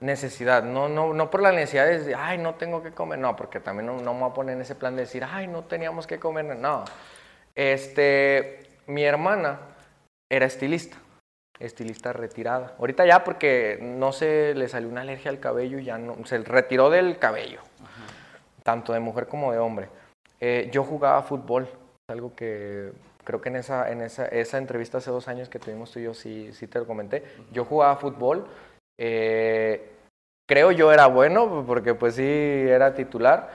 necesidad, 0.03 0.63
no, 0.63 0.89
no, 0.89 1.15
no 1.15 1.31
por 1.31 1.43
la 1.43 1.53
necesidad 1.53 1.87
de 1.87 2.15
ay, 2.15 2.39
no 2.39 2.55
tengo 2.57 2.83
que 2.83 2.93
comer, 2.93 3.19
no, 3.19 3.37
porque 3.37 3.61
también 3.61 3.87
no, 3.87 3.99
no 4.01 4.15
me 4.15 4.21
voy 4.21 4.31
a 4.31 4.35
poner 4.35 4.57
en 4.57 4.63
ese 4.63 4.75
plan 4.75 4.97
de 4.97 5.03
decir, 5.03 5.25
ay, 5.25 5.47
no 5.47 5.65
teníamos 5.65 6.07
que 6.07 6.19
comer, 6.19 6.45
no. 6.57 6.85
Este, 7.55 8.61
mi 8.87 9.05
hermana 9.05 9.61
era 10.31 10.47
estilista, 10.47 10.97
estilista 11.59 12.13
retirada. 12.13 12.75
Ahorita 12.79 13.07
ya 13.07 13.25
porque 13.25 13.79
no 13.81 14.13
se 14.13 14.55
le 14.55 14.69
salió 14.69 14.89
una 14.89 15.03
alergia 15.03 15.31
al 15.31 15.41
cabello 15.41 15.79
y 15.79 15.85
ya 15.85 15.99
no, 15.99 16.17
se 16.27 16.39
retiró 16.39 16.91
del 16.91 17.19
cabello, 17.19 17.61
tanto 18.63 18.93
de 18.93 19.01
mujer 19.01 19.29
como 19.29 19.53
de 19.53 19.59
hombre. 19.59 19.89
Eh, 20.41 20.69
yo 20.73 20.83
jugaba 20.85 21.23
fútbol, 21.23 21.69
algo 22.09 22.35
que 22.35 22.93
creo 23.25 23.41
que 23.41 23.51
en 23.51 23.57
esa, 23.57 23.91
en 23.91 24.01
esa, 24.01 24.27
esa 24.27 24.59
entrevista 24.59 24.99
hace 24.99 25.11
dos 25.11 25.29
años 25.29 25.49
que 25.49 25.59
tuvimos 25.59 25.93
tú 25.93 26.01
y 26.01 26.05
yo 26.05 26.15
sí, 26.15 26.53
sí 26.53 26.67
te 26.67 26.79
lo 26.79 26.87
comenté. 26.87 27.23
Yo 27.53 27.65
jugaba 27.65 27.97
fútbol, 27.97 28.47
eh, 28.99 29.92
creo 30.53 30.71
yo 30.71 30.93
era 30.93 31.07
bueno, 31.07 31.65
porque 31.67 31.95
pues 31.95 32.17
sí 32.17 32.23
era 32.23 32.95
titular. 32.95 33.49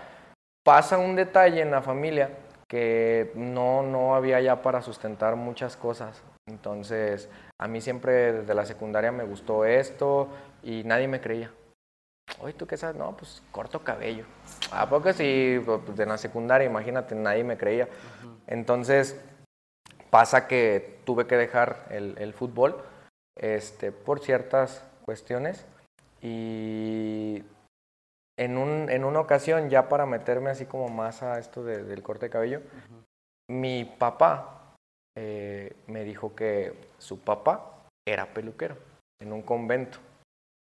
Pasa 0.63 0.97
un 0.97 1.15
detalle 1.15 1.61
en 1.61 1.69
la 1.69 1.83
familia 1.83 2.31
que 2.67 3.31
no, 3.35 3.83
no 3.83 4.15
había 4.15 4.41
ya 4.41 4.63
para 4.63 4.81
sustentar 4.81 5.35
muchas 5.35 5.77
cosas. 5.77 6.23
Entonces, 6.47 7.29
a 7.59 7.67
mí 7.67 7.81
siempre 7.81 8.33
desde 8.33 8.55
la 8.55 8.65
secundaria 8.65 9.11
me 9.11 9.25
gustó 9.25 9.63
esto 9.63 10.29
y 10.63 10.83
nadie 10.85 11.07
me 11.07 11.21
creía. 11.21 11.51
Oye, 12.41 12.53
¿tú 12.53 12.65
qué 12.65 12.77
sabes? 12.77 12.95
No, 12.95 13.15
pues 13.15 13.43
corto 13.51 13.83
cabello. 13.83 14.25
¿A 14.71 14.89
poco 14.89 15.13
sí? 15.13 15.61
Pues 15.63 15.99
en 15.99 16.09
la 16.09 16.17
secundaria, 16.17 16.65
imagínate, 16.65 17.13
nadie 17.13 17.43
me 17.43 17.57
creía. 17.57 17.87
Entonces, 18.47 19.15
Pasa 20.09 20.47
que 20.47 20.99
tuve 21.03 21.27
que 21.27 21.35
dejar 21.35 21.85
el, 21.89 22.15
el 22.17 22.33
fútbol 22.33 22.81
este, 23.35 23.91
por 23.91 24.19
ciertas 24.21 24.83
cuestiones 25.03 25.65
y 26.21 27.43
en, 28.39 28.57
un, 28.57 28.89
en 28.89 29.03
una 29.03 29.19
ocasión, 29.19 29.69
ya 29.69 29.89
para 29.89 30.05
meterme 30.05 30.49
así 30.49 30.65
como 30.65 30.89
más 30.89 31.23
a 31.23 31.39
esto 31.39 31.63
de- 31.63 31.83
del 31.83 32.03
corte 32.03 32.27
de 32.27 32.29
cabello, 32.29 32.61
mi 33.49 33.85
papá 33.85 34.73
eh, 35.17 35.73
me 35.87 36.03
dijo 36.03 36.35
que 36.35 36.73
su 36.97 37.19
papá 37.19 37.83
era 38.07 38.25
peluquero 38.27 38.75
en 39.21 39.33
un 39.33 39.41
convento. 39.41 39.97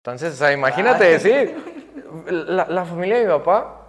Entonces, 0.03 0.33
o 0.33 0.37
sea, 0.37 0.51
imagínate, 0.51 1.19
sí, 1.19 1.55
la, 2.27 2.67
la 2.67 2.85
familia 2.85 3.17
de 3.17 3.23
mi 3.25 3.29
papá 3.31 3.81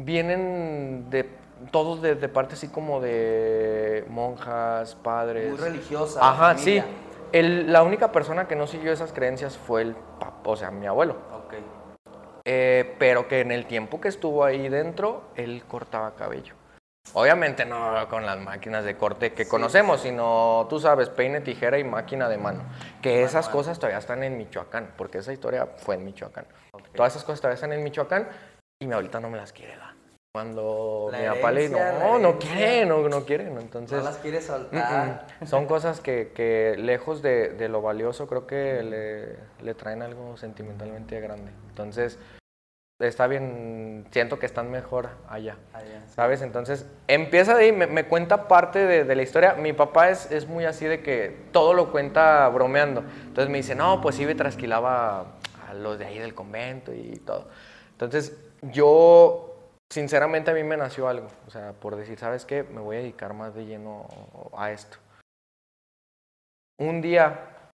vienen 0.00 1.10
de 1.10 1.28
todos 1.70 2.00
de, 2.00 2.14
de 2.14 2.28
parte 2.28 2.54
así 2.54 2.68
como 2.68 3.00
de 3.00 4.04
monjas, 4.08 4.94
padres. 4.96 5.50
Muy 5.50 5.58
religiosa. 5.58 6.20
Ajá, 6.26 6.56
sí. 6.56 6.82
El- 7.32 7.70
la 7.72 7.82
única 7.82 8.12
persona 8.12 8.48
que 8.48 8.56
no 8.56 8.66
siguió 8.66 8.92
esas 8.92 9.12
creencias 9.12 9.56
fue 9.58 9.82
el 9.82 9.96
o 10.44 10.56
sea, 10.56 10.70
mi 10.70 10.86
abuelo. 10.86 11.16
Ok. 11.32 11.54
Eh, 12.44 12.96
pero 12.98 13.28
que 13.28 13.40
en 13.40 13.52
el 13.52 13.66
tiempo 13.66 14.00
que 14.00 14.08
estuvo 14.08 14.44
ahí 14.44 14.68
dentro, 14.68 15.24
él 15.36 15.62
cortaba 15.68 16.14
cabello. 16.14 16.54
Obviamente 17.14 17.66
no 17.66 18.08
con 18.08 18.24
las 18.24 18.38
máquinas 18.38 18.84
de 18.84 18.96
corte 18.96 19.32
que 19.32 19.46
conocemos, 19.46 20.00
sino 20.00 20.66
tú 20.70 20.78
sabes, 20.80 21.10
peine, 21.10 21.40
tijera 21.40 21.78
y 21.78 21.84
máquina 21.84 22.28
de 22.28 22.38
mano. 22.38 22.64
Que 23.02 23.22
esas 23.22 23.48
cosas 23.48 23.78
todavía 23.78 23.98
están 23.98 24.22
en 24.22 24.38
Michoacán, 24.38 24.94
porque 24.96 25.18
esa 25.18 25.32
historia 25.32 25.66
fue 25.76 25.96
en 25.96 26.04
Michoacán. 26.04 26.46
Todas 26.94 27.12
esas 27.12 27.24
cosas 27.24 27.40
todavía 27.40 27.56
están 27.56 27.72
en 27.72 27.82
Michoacán 27.82 28.28
y 28.80 28.86
mi 28.86 28.92
abuelita 28.92 29.20
no 29.20 29.28
me 29.28 29.36
las 29.36 29.52
quiere 29.52 29.76
dar. 29.76 30.01
Cuando 30.34 31.10
La 31.12 31.18
mi 31.18 31.26
papá 31.26 31.52
le 31.52 31.60
dice, 31.68 31.74
no, 31.74 32.18
no 32.18 32.28
herencia". 32.30 32.54
quiere, 32.56 32.86
no, 32.86 33.06
no 33.06 33.24
quiere. 33.26 33.50
¿no? 33.50 33.60
Entonces, 33.60 33.98
no 33.98 34.04
las 34.04 34.16
quiere 34.16 34.38
Mm, 34.38 34.42
soltar. 34.42 35.26
mm. 35.42 35.46
Son 35.46 35.66
cosas 35.66 36.00
que, 36.00 36.32
que 36.34 36.74
lejos 36.78 37.20
de, 37.20 37.50
de 37.50 37.68
lo 37.68 37.82
valioso 37.82 38.26
creo 38.26 38.46
que 38.46 38.82
le, 38.82 39.36
le 39.62 39.74
traen 39.74 40.00
algo 40.00 40.38
sentimentalmente 40.38 41.20
grande. 41.20 41.52
Entonces, 41.68 42.18
está 42.98 43.26
bien, 43.26 44.06
siento 44.10 44.38
que 44.38 44.46
están 44.46 44.70
mejor 44.70 45.10
allá. 45.28 45.58
Allá. 45.74 46.02
¿Sabes? 46.08 46.40
Entonces, 46.40 46.86
empieza 47.08 47.54
de 47.54 47.64
ahí, 47.64 47.72
me, 47.72 47.86
me 47.86 48.04
cuenta 48.06 48.48
parte 48.48 48.78
de, 48.86 49.04
de 49.04 49.14
la 49.14 49.22
historia. 49.22 49.52
Mi 49.52 49.74
papá 49.74 50.08
es, 50.08 50.30
es 50.32 50.46
muy 50.46 50.64
así 50.64 50.86
de 50.86 51.02
que 51.02 51.36
todo 51.52 51.74
lo 51.74 51.92
cuenta 51.92 52.48
bromeando. 52.48 53.04
Entonces 53.26 53.50
me 53.50 53.58
dice, 53.58 53.74
no, 53.74 54.00
pues 54.00 54.14
sí, 54.16 54.24
me 54.24 54.34
trasquilaba 54.34 55.34
a 55.68 55.74
los 55.74 55.98
de 55.98 56.06
ahí 56.06 56.18
del 56.18 56.34
convento 56.34 56.90
y 56.94 57.16
todo. 57.18 57.48
Entonces, 57.90 58.34
yo, 58.62 59.51
sinceramente, 59.92 60.50
a 60.50 60.54
mí 60.54 60.62
me 60.64 60.76
nació 60.76 61.06
algo. 61.08 61.28
O 61.46 61.50
sea, 61.50 61.72
por 61.72 61.96
decir, 61.96 62.18
¿sabes 62.18 62.44
qué? 62.44 62.62
Me 62.62 62.80
voy 62.80 62.96
a 62.96 63.00
dedicar 63.00 63.34
más 63.34 63.54
de 63.54 63.66
lleno 63.66 64.08
a 64.56 64.70
esto. 64.70 64.96
Un 66.78 67.00
día, 67.02 67.70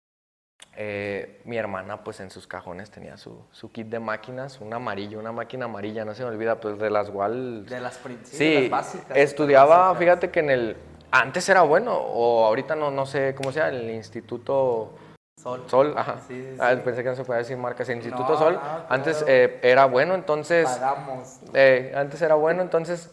eh, 0.77 1.43
mi 1.45 1.57
hermana, 1.59 2.03
pues 2.05 2.21
en 2.21 2.31
sus 2.31 2.47
cajones 2.47 2.91
tenía 2.91 3.17
su, 3.17 3.45
su 3.51 3.71
kit 3.73 3.89
de 3.89 3.99
máquinas, 4.01 4.61
un 4.61 4.73
amarillo, 4.73 5.19
una 5.19 5.33
máquina 5.33 5.65
amarilla, 5.67 6.05
no 6.05 6.15
se 6.15 6.23
me 6.23 6.29
olvida, 6.31 6.61
pues 6.61 6.79
de 6.79 6.89
las 6.91 7.11
Wall 7.11 7.67
De 7.67 7.81
las, 7.81 7.99
prin- 7.99 8.21
sí, 8.25 8.37
Sí, 8.37 8.69
básicas. 8.69 9.17
estudiaba, 9.17 9.77
básicas. 9.89 9.99
fíjate 9.99 10.31
que 10.31 10.41
en 10.41 10.51
el... 10.51 10.77
Antes 11.11 11.49
era 11.49 11.63
bueno, 11.63 11.95
o 11.97 12.45
ahorita 12.47 12.75
no, 12.75 12.91
no 12.91 13.07
sé 13.07 13.35
cómo 13.37 13.53
sea, 13.53 13.69
el 13.69 13.91
Instituto 13.91 14.95
Sol. 15.37 15.65
Sol, 15.69 15.95
ajá. 15.97 16.21
Sí, 16.27 16.43
sí, 16.43 16.57
Ah, 16.61 16.75
sí. 16.75 16.81
pensé 16.85 17.03
que 17.03 17.09
no 17.11 17.17
se 17.17 17.25
podía 17.25 17.39
decir 17.39 17.57
marcas. 17.57 17.89
Instituto 17.89 18.29
No, 18.33 18.39
Sol, 18.39 18.55
claro. 18.59 18.87
antes 18.89 19.25
eh, 19.27 19.59
era 19.63 19.85
bueno, 19.87 20.15
entonces... 20.15 20.67
Pagamos. 20.67 21.41
eh, 21.53 21.93
antes 21.95 22.23
era 22.23 22.35
bueno, 22.35 22.63
entonces 22.63 23.11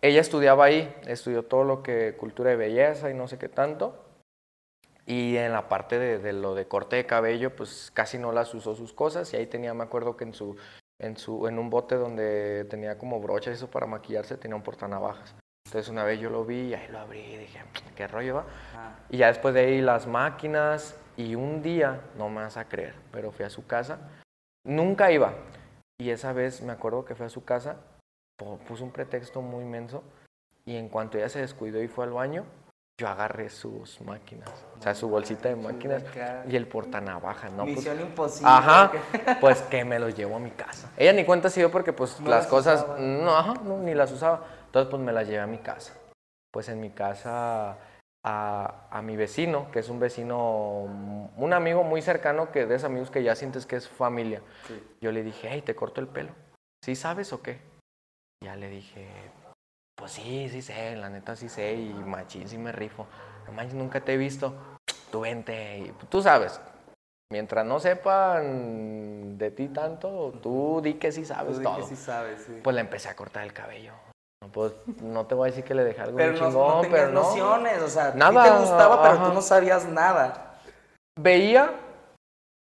ella 0.00 0.20
estudiaba 0.20 0.64
ahí, 0.64 0.94
estudió 1.06 1.44
todo 1.44 1.64
lo 1.64 1.82
que 1.82 2.14
cultura 2.16 2.50
de 2.50 2.56
belleza 2.56 3.10
y 3.10 3.14
no 3.14 3.26
sé 3.28 3.38
qué 3.38 3.48
tanto. 3.48 4.04
Y 5.04 5.36
en 5.36 5.52
la 5.52 5.68
parte 5.68 5.98
de, 5.98 6.18
de 6.18 6.32
lo 6.32 6.54
de 6.54 6.68
corte 6.68 6.96
de 6.96 7.06
cabello, 7.06 7.54
pues 7.56 7.90
casi 7.92 8.18
no 8.18 8.30
las 8.30 8.54
usó 8.54 8.74
sus 8.74 8.92
cosas. 8.92 9.32
Y 9.32 9.36
ahí 9.36 9.46
tenía, 9.46 9.74
me 9.74 9.82
acuerdo 9.84 10.16
que 10.16 10.24
en 10.24 10.34
su, 10.34 10.56
en 11.00 11.16
su, 11.16 11.48
en 11.48 11.58
un 11.58 11.70
bote 11.70 11.96
donde 11.96 12.66
tenía 12.70 12.96
como 12.98 13.18
brochas 13.20 13.52
y 13.52 13.56
eso 13.56 13.70
para 13.70 13.86
maquillarse, 13.86 14.36
tenía 14.36 14.54
un 14.54 14.62
portanavajas. 14.62 15.34
Entonces 15.66 15.90
una 15.90 16.04
vez 16.04 16.20
yo 16.20 16.30
lo 16.30 16.44
vi 16.44 16.68
y 16.68 16.74
ahí 16.74 16.88
lo 16.88 16.98
abrí 17.00 17.20
y 17.20 17.36
dije, 17.38 17.60
¿qué 17.96 18.06
rollo 18.06 18.36
va? 18.36 18.44
Ah, 18.74 18.94
Y 19.10 19.18
ya 19.18 19.26
después 19.28 19.52
de 19.54 19.60
ahí 19.60 19.80
las 19.80 20.06
máquinas 20.06 20.94
y 21.18 21.34
un 21.34 21.62
día, 21.62 22.00
no 22.16 22.28
me 22.28 22.42
vas 22.42 22.56
a 22.56 22.68
creer, 22.68 22.94
pero 23.10 23.32
fui 23.32 23.44
a 23.44 23.50
su 23.50 23.66
casa. 23.66 23.98
Nunca 24.64 25.10
iba. 25.10 25.34
Y 26.00 26.10
esa 26.10 26.32
vez 26.32 26.62
me 26.62 26.72
acuerdo 26.72 27.04
que 27.04 27.16
fui 27.16 27.26
a 27.26 27.28
su 27.28 27.44
casa, 27.44 27.76
puso 28.68 28.84
un 28.84 28.92
pretexto 28.92 29.42
muy 29.42 29.64
inmenso 29.64 30.04
y 30.64 30.76
en 30.76 30.88
cuanto 30.88 31.18
ella 31.18 31.28
se 31.28 31.40
descuidó 31.40 31.82
y 31.82 31.88
fue 31.88 32.04
al 32.04 32.12
baño, 32.12 32.44
yo 33.00 33.08
agarré 33.08 33.50
sus 33.50 34.00
máquinas, 34.00 34.48
o 34.78 34.82
sea, 34.82 34.94
su 34.94 35.08
bolsita 35.08 35.48
de 35.48 35.56
máquinas 35.56 36.04
y 36.48 36.54
el 36.54 36.68
portanavajas, 36.68 37.50
¿no? 37.52 37.64
Pues- 37.64 37.76
Misión 37.78 38.00
imposible. 38.00 38.50
Ajá, 38.52 38.92
pues 39.40 39.62
que 39.62 39.84
me 39.84 39.98
los 39.98 40.16
llevo 40.16 40.36
a 40.36 40.40
mi 40.40 40.52
casa. 40.52 40.88
Ella 40.96 41.12
ni 41.12 41.24
cuenta 41.24 41.50
se 41.50 41.60
dio 41.60 41.70
porque 41.72 41.92
pues 41.92 42.20
No 42.20 42.30
las 42.30 42.44
las 42.44 42.46
cosas, 42.46 42.86
no, 43.00 43.36
ajá, 43.36 43.54
no, 43.64 43.78
ni 43.78 43.92
las 43.94 44.12
usaba. 44.12 44.44
Entonces 44.66 44.88
pues 44.88 45.02
me 45.02 45.12
las 45.12 45.26
llevé 45.26 45.40
a 45.40 45.46
mi 45.48 45.58
casa. 45.58 45.94
Pues 46.52 46.68
en 46.68 46.80
mi 46.80 46.90
casa 46.90 47.76
a, 48.28 48.88
a 48.90 49.00
mi 49.02 49.16
vecino, 49.16 49.70
que 49.72 49.78
es 49.78 49.88
un 49.88 49.98
vecino, 49.98 50.82
un 51.36 51.52
amigo 51.54 51.82
muy 51.82 52.02
cercano, 52.02 52.52
que 52.52 52.66
de 52.66 52.74
esos 52.74 52.84
amigos 52.90 53.10
que 53.10 53.22
ya 53.22 53.34
sientes 53.34 53.64
que 53.64 53.76
es 53.76 53.88
familia. 53.88 54.42
Sí. 54.66 54.82
Yo 55.00 55.12
le 55.12 55.22
dije, 55.22 55.48
hey, 55.50 55.62
te 55.62 55.74
corto 55.74 56.00
el 56.02 56.08
pelo. 56.08 56.32
¿Sí 56.84 56.94
sabes 56.94 57.32
o 57.32 57.42
qué? 57.42 57.58
Ya 58.44 58.54
le 58.54 58.68
dije, 58.68 59.08
pues 59.96 60.12
sí, 60.12 60.48
sí 60.50 60.60
sé, 60.62 60.94
la 60.96 61.08
neta 61.08 61.36
sí 61.36 61.48
sé 61.48 61.74
y 61.74 61.88
machín 61.92 62.48
sí 62.48 62.58
me 62.58 62.70
rifo. 62.70 63.06
No 63.46 63.52
manches, 63.52 63.74
nunca 63.74 64.00
te 64.00 64.12
he 64.12 64.16
visto. 64.18 64.54
Tú 65.10 65.20
vente 65.20 65.78
y 65.78 65.92
tú 66.10 66.20
sabes. 66.22 66.60
Mientras 67.32 67.64
no 67.64 67.80
sepan 67.80 69.38
de 69.38 69.50
ti 69.50 69.68
tanto, 69.68 70.32
tú 70.42 70.80
di 70.82 70.94
que 70.94 71.12
sí 71.12 71.24
sabes 71.24 71.54
Tú 71.54 71.58
di 71.60 71.64
todo. 71.64 71.76
que 71.76 71.82
sí 71.82 71.96
sabes, 71.96 72.42
sí. 72.42 72.60
Pues 72.62 72.74
le 72.74 72.80
empecé 72.82 73.08
a 73.08 73.16
cortar 73.16 73.44
el 73.44 73.52
cabello. 73.52 73.92
No, 74.48 74.52
pues, 74.52 74.72
no 75.02 75.26
te 75.26 75.34
voy 75.34 75.48
a 75.48 75.50
decir 75.50 75.64
que 75.64 75.74
le 75.74 75.84
dejé 75.84 76.00
algo 76.00 76.16
pero 76.16 76.32
muy 76.32 76.40
no, 76.40 76.48
chingón, 76.48 76.68
no 76.68 76.80
tenías 76.80 77.00
pero 77.00 77.12
no. 77.12 77.20
nociones, 77.22 77.82
o 77.82 77.88
sea, 77.88 78.12
Nada, 78.14 78.32
nada, 78.32 78.44
te 78.54 78.60
gustaba, 78.60 79.02
pero 79.02 79.14
ajá. 79.14 79.24
tú 79.26 79.32
no 79.34 79.42
sabías 79.42 79.86
nada. 79.86 80.54
Veía 81.20 81.70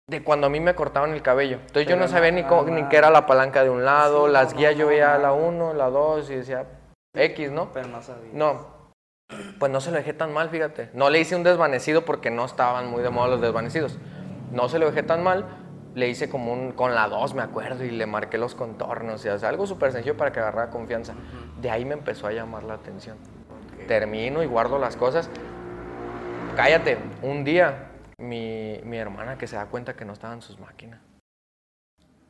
de 0.08 0.22
cuando 0.22 0.46
a 0.46 0.50
mí 0.50 0.60
me 0.60 0.74
cortaban 0.74 1.12
el 1.12 1.22
cabello. 1.22 1.56
Entonces 1.56 1.84
yo 1.84 1.90
Pero 1.96 2.00
no 2.00 2.08
sabía 2.08 2.30
ni, 2.30 2.44
cómo- 2.44 2.64
ni 2.64 2.84
qué 2.88 2.96
era 2.96 3.10
la 3.10 3.26
palanca 3.26 3.62
de 3.64 3.70
un 3.70 3.84
lado, 3.84 4.26
Sí, 4.26 4.32
las 4.32 4.52
no, 4.52 4.58
guías 4.58 4.76
yo 4.76 4.86
veía 4.86 5.16
la 5.18 5.32
1, 5.32 5.74
la 5.74 5.90
2 5.90 6.30
y 6.30 6.36
decía 6.36 6.66
X, 7.14 7.50
¿no? 7.50 7.70
Pero 7.72 7.88
no 7.88 8.02
sabías. 8.02 8.32
No, 8.34 8.66
pues 9.58 9.72
no 9.72 9.80
se 9.80 9.90
lo 9.90 9.96
dejé 9.96 10.12
tan 10.12 10.32
mal, 10.32 10.50
fíjate. 10.50 10.90
No 10.94 11.10
le 11.10 11.20
hice 11.20 11.36
un 11.36 11.42
desvanecido 11.42 12.04
porque 12.04 12.30
no 12.30 12.44
estaban 12.44 12.86
muy 12.88 13.02
de 13.02 13.10
moda 13.10 13.28
los 13.28 13.40
desvanecidos. 13.40 13.98
No 14.52 14.68
se 14.68 14.78
lo 14.78 14.86
dejé 14.86 15.02
tan 15.02 15.22
mal. 15.22 15.46
Le 15.94 16.08
hice 16.08 16.28
como 16.28 16.52
un, 16.52 16.72
con 16.72 16.94
la 16.94 17.08
2, 17.08 17.34
me 17.34 17.42
acuerdo, 17.42 17.84
y 17.84 17.90
le 17.90 18.06
marqué 18.06 18.36
los 18.36 18.54
contornos. 18.54 19.24
Y, 19.24 19.28
o 19.28 19.38
sea, 19.38 19.48
algo 19.48 19.66
súper 19.66 19.92
sencillo 19.92 20.16
para 20.16 20.32
que 20.32 20.40
agarrara 20.40 20.70
confianza. 20.70 21.14
De 21.60 21.70
ahí 21.70 21.84
me 21.84 21.94
empezó 21.94 22.26
a 22.26 22.32
llamar 22.32 22.64
la 22.64 22.74
atención. 22.74 23.16
Termino 23.86 24.42
y 24.42 24.46
guardo 24.46 24.78
las 24.78 24.96
cosas. 24.96 25.30
Cállate, 26.56 26.98
un 27.22 27.44
día 27.44 27.90
mi, 28.18 28.80
mi 28.84 28.96
hermana 28.96 29.38
que 29.38 29.46
se 29.46 29.56
da 29.56 29.66
cuenta 29.66 29.94
que 29.94 30.04
no 30.04 30.12
estaban 30.12 30.42
sus 30.42 30.58
máquinas. 30.58 31.00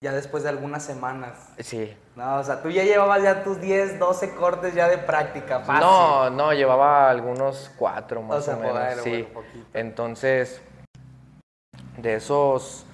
Ya 0.05 0.13
después 0.13 0.43
de 0.43 0.51
algunas 0.51 0.83
semanas. 0.85 1.49
Sí. 1.61 1.97
No, 2.15 2.37
o 2.37 2.45
sea, 2.45 2.61
tú 2.61 2.69
ya 2.69 2.85
llevabas 2.85 3.23
ya 3.23 3.43
tus 3.43 3.59
10, 3.59 3.99
12 3.99 4.35
cortes 4.35 4.75
ya 4.75 4.87
de 4.87 4.99
práctica, 4.99 5.61
fácil. 5.61 5.81
No, 5.81 6.29
no, 6.29 6.53
llevaba 6.53 7.09
algunos 7.09 7.73
cuatro 7.79 8.21
más 8.21 8.47
o, 8.49 8.57
menos. 8.59 8.73
bueno, 8.73 9.03
sí. 9.03 9.27
bueno. 9.33 9.49
Entonces, 9.73 10.61
de 11.97 12.17
esos, 12.17 12.85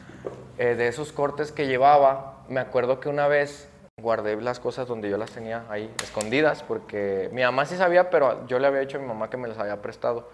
eh, 0.60 0.74
de 0.74 0.88
esos 0.88 1.10
cortes 1.10 1.52
que 1.52 1.66
llevaba, 1.66 2.44
me 2.50 2.60
acuerdo 2.60 3.00
que 3.00 3.08
una 3.08 3.28
vez 3.28 3.66
guardé 3.98 4.38
las 4.42 4.60
cosas 4.60 4.86
donde 4.86 5.08
yo 5.08 5.16
las 5.16 5.30
tenía 5.30 5.64
ahí 5.70 5.90
escondidas, 6.02 6.62
porque 6.62 7.30
mi 7.32 7.40
mamá 7.40 7.64
sí 7.64 7.78
sabía, 7.78 8.10
pero 8.10 8.46
yo 8.46 8.58
le 8.58 8.66
había 8.66 8.80
dicho 8.80 8.98
a 8.98 9.00
mi 9.00 9.06
mamá 9.06 9.30
que 9.30 9.38
me 9.38 9.48
las 9.48 9.56
había 9.56 9.80
prestado. 9.80 10.28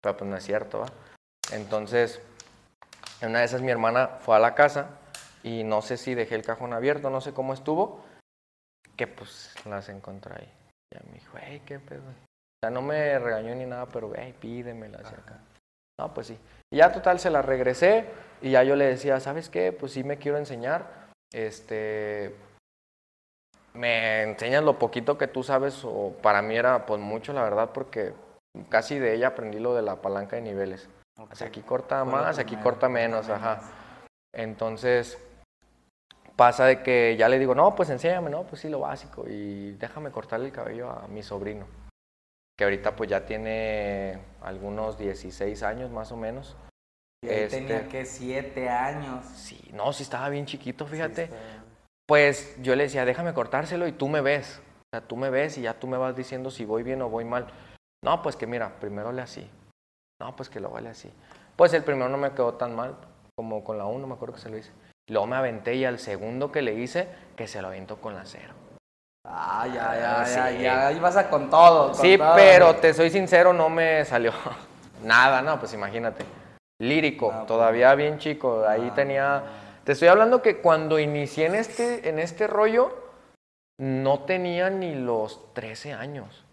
Pero 0.00 0.16
pues 0.16 0.30
no 0.30 0.36
es 0.36 0.44
cierto, 0.44 0.78
¿va? 0.78 0.86
Entonces, 1.50 2.20
en 3.20 3.30
una 3.30 3.40
de 3.40 3.46
esas 3.46 3.62
mi 3.62 3.72
hermana 3.72 4.18
fue 4.20 4.36
a 4.36 4.38
la 4.38 4.54
casa 4.54 4.90
y 5.42 5.64
no 5.64 5.82
sé 5.82 5.96
si 5.96 6.14
dejé 6.14 6.36
el 6.36 6.44
cajón 6.44 6.72
abierto, 6.72 7.10
no 7.10 7.20
sé 7.20 7.32
cómo 7.32 7.52
estuvo, 7.52 8.04
que 8.96 9.08
pues 9.08 9.56
las 9.66 9.88
encontré 9.88 10.36
ahí. 10.36 10.52
Ya 10.94 11.00
me 11.04 11.14
dijo, 11.14 11.36
hey, 11.40 11.62
qué 11.66 11.80
pedo. 11.80 12.02
O 12.02 12.62
sea, 12.62 12.70
no 12.70 12.80
me 12.80 13.18
regañó 13.18 13.52
ni 13.56 13.66
nada, 13.66 13.86
pero, 13.86 14.12
hey, 14.14 14.36
pídemelas 14.38 15.12
acá. 15.12 15.40
No, 15.98 16.14
pues 16.14 16.28
sí. 16.28 16.38
Y 16.74 16.78
ya 16.78 16.90
total 16.90 17.20
se 17.20 17.30
las 17.30 17.44
regresé 17.44 18.04
y 18.42 18.50
ya 18.50 18.64
yo 18.64 18.74
le 18.74 18.86
decía, 18.86 19.20
¿sabes 19.20 19.48
qué? 19.48 19.70
Pues 19.70 19.92
sí 19.92 20.02
me 20.02 20.18
quiero 20.18 20.38
enseñar. 20.38 21.06
Este, 21.32 22.34
me 23.74 24.22
enseñas 24.22 24.64
lo 24.64 24.76
poquito 24.76 25.16
que 25.16 25.28
tú 25.28 25.44
sabes 25.44 25.84
o 25.84 26.16
para 26.20 26.42
mí 26.42 26.56
era 26.56 26.84
pues 26.84 27.00
mucho 27.00 27.32
la 27.32 27.44
verdad 27.44 27.70
porque 27.72 28.12
casi 28.70 28.98
de 28.98 29.14
ella 29.14 29.28
aprendí 29.28 29.60
lo 29.60 29.72
de 29.76 29.82
la 29.82 30.02
palanca 30.02 30.34
de 30.34 30.42
niveles. 30.42 30.88
O 31.16 31.32
sea, 31.36 31.46
aquí 31.46 31.60
corta 31.60 32.04
más, 32.04 32.40
aquí 32.40 32.56
corta 32.56 32.88
menos. 32.88 33.28
ajá. 33.28 33.60
Entonces, 34.32 35.16
pasa 36.34 36.64
de 36.64 36.82
que 36.82 37.16
ya 37.16 37.28
le 37.28 37.38
digo, 37.38 37.54
no, 37.54 37.76
pues 37.76 37.88
enséñame, 37.90 38.30
no, 38.30 38.42
pues 38.48 38.62
sí, 38.62 38.68
lo 38.68 38.80
básico. 38.80 39.26
Y 39.28 39.74
déjame 39.74 40.10
cortarle 40.10 40.46
el 40.46 40.52
cabello 40.52 40.90
a 40.90 41.06
mi 41.06 41.22
sobrino. 41.22 41.66
que 42.58 42.64
ahorita 42.64 42.96
pues 42.96 43.10
ya 43.10 43.26
tiene 43.26 44.18
algunos 44.42 44.98
16 44.98 45.62
años 45.62 45.92
más 45.92 46.10
o 46.10 46.16
menos. 46.16 46.56
Y 47.24 47.28
ahí 47.28 47.38
Este- 47.44 47.56
tenía 47.62 47.88
que 47.88 48.04
siete 48.04 48.68
años. 48.68 49.24
Sí, 49.34 49.70
no, 49.72 49.92
sí 49.92 50.02
estaba 50.02 50.28
bien 50.28 50.44
chiquito, 50.46 50.86
fíjate. 50.86 51.28
Sí, 51.28 51.32
Pues 52.06 52.54
yo 52.62 52.76
le 52.76 52.82
decía, 52.84 53.06
déjame 53.06 53.32
cortárselo 53.32 53.86
y 53.86 53.92
tú 53.92 54.08
me 54.08 54.20
ves. 54.20 54.60
O 54.60 54.96
sea, 54.96 55.00
tú 55.08 55.16
me 55.16 55.30
ves 55.30 55.56
y 55.56 55.62
ya 55.62 55.72
tú 55.74 55.86
me 55.86 55.96
vas 55.96 56.14
diciendo 56.14 56.50
si 56.50 56.66
voy 56.66 56.82
bien 56.82 57.00
o 57.00 57.08
voy 57.08 57.24
mal. 57.24 57.46
No, 58.04 58.20
pues 58.20 58.36
que 58.36 58.46
mira, 58.46 58.74
primero 58.78 59.10
le 59.10 59.22
así. 59.22 59.48
No, 60.20 60.36
pues 60.36 60.50
que 60.50 60.60
lo 60.60 60.68
vale 60.68 60.90
así. 60.90 61.10
Pues 61.56 61.72
el 61.72 61.82
primero 61.82 62.10
no 62.10 62.18
me 62.18 62.30
quedó 62.32 62.54
tan 62.54 62.76
mal 62.76 62.94
como 63.34 63.64
con 63.64 63.78
la 63.78 63.86
1, 63.86 64.06
me 64.06 64.12
acuerdo 64.14 64.34
que 64.34 64.40
se 64.42 64.50
lo 64.50 64.58
hice. 64.58 64.70
Luego 65.08 65.26
me 65.26 65.36
aventé 65.36 65.76
y 65.76 65.86
al 65.86 65.98
segundo 65.98 66.52
que 66.52 66.60
le 66.60 66.74
hice, 66.74 67.08
que 67.36 67.48
se 67.48 67.62
lo 67.62 67.68
aventó 67.68 67.96
con 68.00 68.14
la 68.14 68.26
0. 68.26 68.52
Ah, 69.26 69.66
ya, 69.66 69.74
ya, 69.94 70.24
ya, 70.26 70.50
Sí. 70.52 70.62
ya. 70.62 70.88
Ahí 70.88 71.00
vas 71.00 71.16
a 71.16 71.30
con 71.30 71.48
todo. 71.48 71.92
con 71.92 71.94
Sí, 72.02 72.18
todo. 72.18 72.34
pero 72.36 72.76
te 72.76 72.92
soy 72.92 73.08
sincero, 73.08 73.54
no 73.54 73.70
me 73.70 74.04
salió 74.04 74.32
nada, 75.02 75.40
no, 75.40 75.58
pues 75.58 75.72
imagínate. 75.72 76.26
Lírico, 76.88 77.30
pues. 77.32 77.46
todavía 77.46 77.94
bien 77.94 78.18
chico. 78.18 78.64
Ahí 78.68 78.88
Ah. 78.90 78.94
tenía. 78.94 79.42
Te 79.84 79.92
estoy 79.92 80.08
hablando 80.08 80.40
que 80.42 80.58
cuando 80.58 80.98
inicié 80.98 81.46
en 81.46 81.54
este, 81.56 82.08
en 82.08 82.18
este 82.18 82.46
rollo, 82.46 82.94
no 83.78 84.20
tenía 84.20 84.70
ni 84.70 84.94
los 84.94 85.52
13 85.54 85.92
años. 85.92 86.44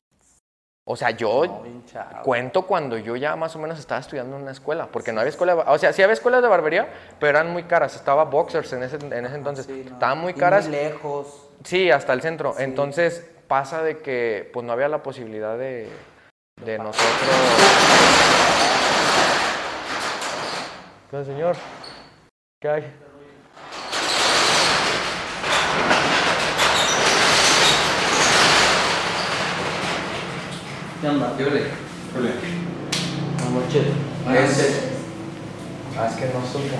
O 0.87 0.95
sea, 0.95 1.11
yo 1.11 1.45
No, 1.45 2.21
cuento 2.23 2.63
cuando 2.63 2.97
yo 2.97 3.15
ya 3.15 3.35
más 3.35 3.55
o 3.55 3.59
menos 3.59 3.79
estaba 3.79 4.01
estudiando 4.01 4.35
en 4.35 4.41
una 4.41 4.51
escuela, 4.51 4.87
porque 4.91 5.13
no 5.13 5.21
había 5.21 5.29
escuela, 5.29 5.55
de 5.55 5.61
o 5.67 5.77
sea, 5.77 5.93
sí 5.93 6.01
había 6.01 6.13
escuelas 6.13 6.41
de 6.41 6.47
barbería, 6.47 6.89
pero 7.19 7.29
eran 7.37 7.51
muy 7.53 7.63
caras. 7.63 7.95
Estaba 7.95 8.25
Boxers 8.25 8.73
en 8.73 8.83
ese, 8.83 8.95
en 8.97 9.25
ese 9.25 9.35
entonces. 9.35 9.65
Sí, 9.67 9.83
no. 9.85 9.93
Estaban 9.93 10.17
muy 10.17 10.31
Y 10.31 10.35
caras. 10.35 10.67
lejos. 10.67 11.47
Sí, 11.63 11.91
hasta 11.91 12.13
el 12.13 12.21
centro. 12.21 12.55
Sí. 12.57 12.63
Entonces 12.63 13.25
pasa 13.47 13.83
de 13.83 13.99
que 13.99 14.49
pues 14.51 14.65
no 14.65 14.73
había 14.73 14.87
la 14.87 15.03
posibilidad 15.03 15.55
de, 15.57 15.87
de 16.65 16.77
nosotros. 16.79 18.50
¿Qué 21.11 21.17
onda, 21.17 21.29
señor? 21.29 21.55
¿Qué 22.61 22.69
hay? 22.69 22.83
¿Qué 31.01 31.09
onda? 31.09 31.35
¿Qué 31.37 31.45
ole? 31.47 31.63
Buenas 32.13 32.35
noches. 33.51 33.87
Ah, 34.25 36.07
es 36.07 36.15
que 36.15 36.25
no 36.27 36.45
supo. 36.45 36.77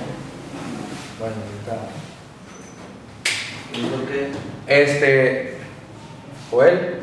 Bueno, 1.19 1.35
ahorita. 1.43 1.75
¿Y 3.73 3.81
por 3.83 4.07
qué? 4.07 4.31
Este. 4.67 5.57
Joel, 6.49 7.00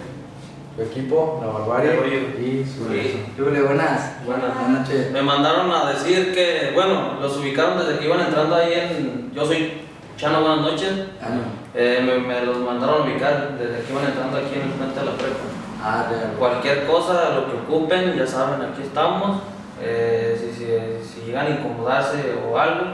su 0.79 0.85
equipo, 0.85 1.43
la 1.45 1.53
barbarie 1.53 2.37
y 2.39 2.65
su 2.65 2.89
Sí. 2.93 3.25
¿Qué 3.35 3.43
hubo? 3.43 3.51
Buenas. 3.51 4.25
Buenas. 4.25 4.55
Buenas 4.55 4.81
noches. 4.81 5.11
Me 5.11 5.23
mandaron 5.23 5.71
a 5.73 5.91
decir 5.91 6.33
que, 6.33 6.71
bueno, 6.75 7.19
los 7.21 7.37
ubicaron 7.37 7.79
desde 7.79 7.99
que 7.99 8.05
iban 8.05 8.21
entrando 8.21 8.55
ahí 8.55 8.73
en. 8.73 9.33
Yo 9.35 9.45
soy 9.45 9.73
Chano, 10.17 10.41
buenas 10.41 10.61
noches. 10.61 10.93
Ah, 11.21 11.31
no. 11.31 11.41
Eh, 11.75 12.01
me, 12.05 12.19
me 12.19 12.45
los 12.45 12.59
mandaron 12.59 13.03
a 13.03 13.05
ubicar 13.05 13.57
desde 13.59 13.83
que 13.85 13.93
iban 13.93 14.05
entrando 14.05 14.37
aquí 14.37 14.55
en 14.55 14.63
el 14.63 14.73
frente 14.73 15.01
de 15.01 15.07
la 15.07 15.13
prepa. 15.13 15.39
Ah, 15.83 16.07
real. 16.11 16.35
Cualquier 16.39 16.87
cosa, 16.87 17.31
lo 17.37 17.47
que 17.47 17.57
ocupen, 17.57 18.17
ya 18.17 18.27
saben, 18.27 18.63
aquí 18.63 18.83
estamos. 18.83 19.43
Eh, 19.81 20.37
si, 20.39 20.53
si, 20.53 20.67
si 21.05 21.27
llegan 21.27 21.47
a 21.47 21.51
incomodarse 21.51 22.35
o 22.49 22.59
algo, 22.59 22.85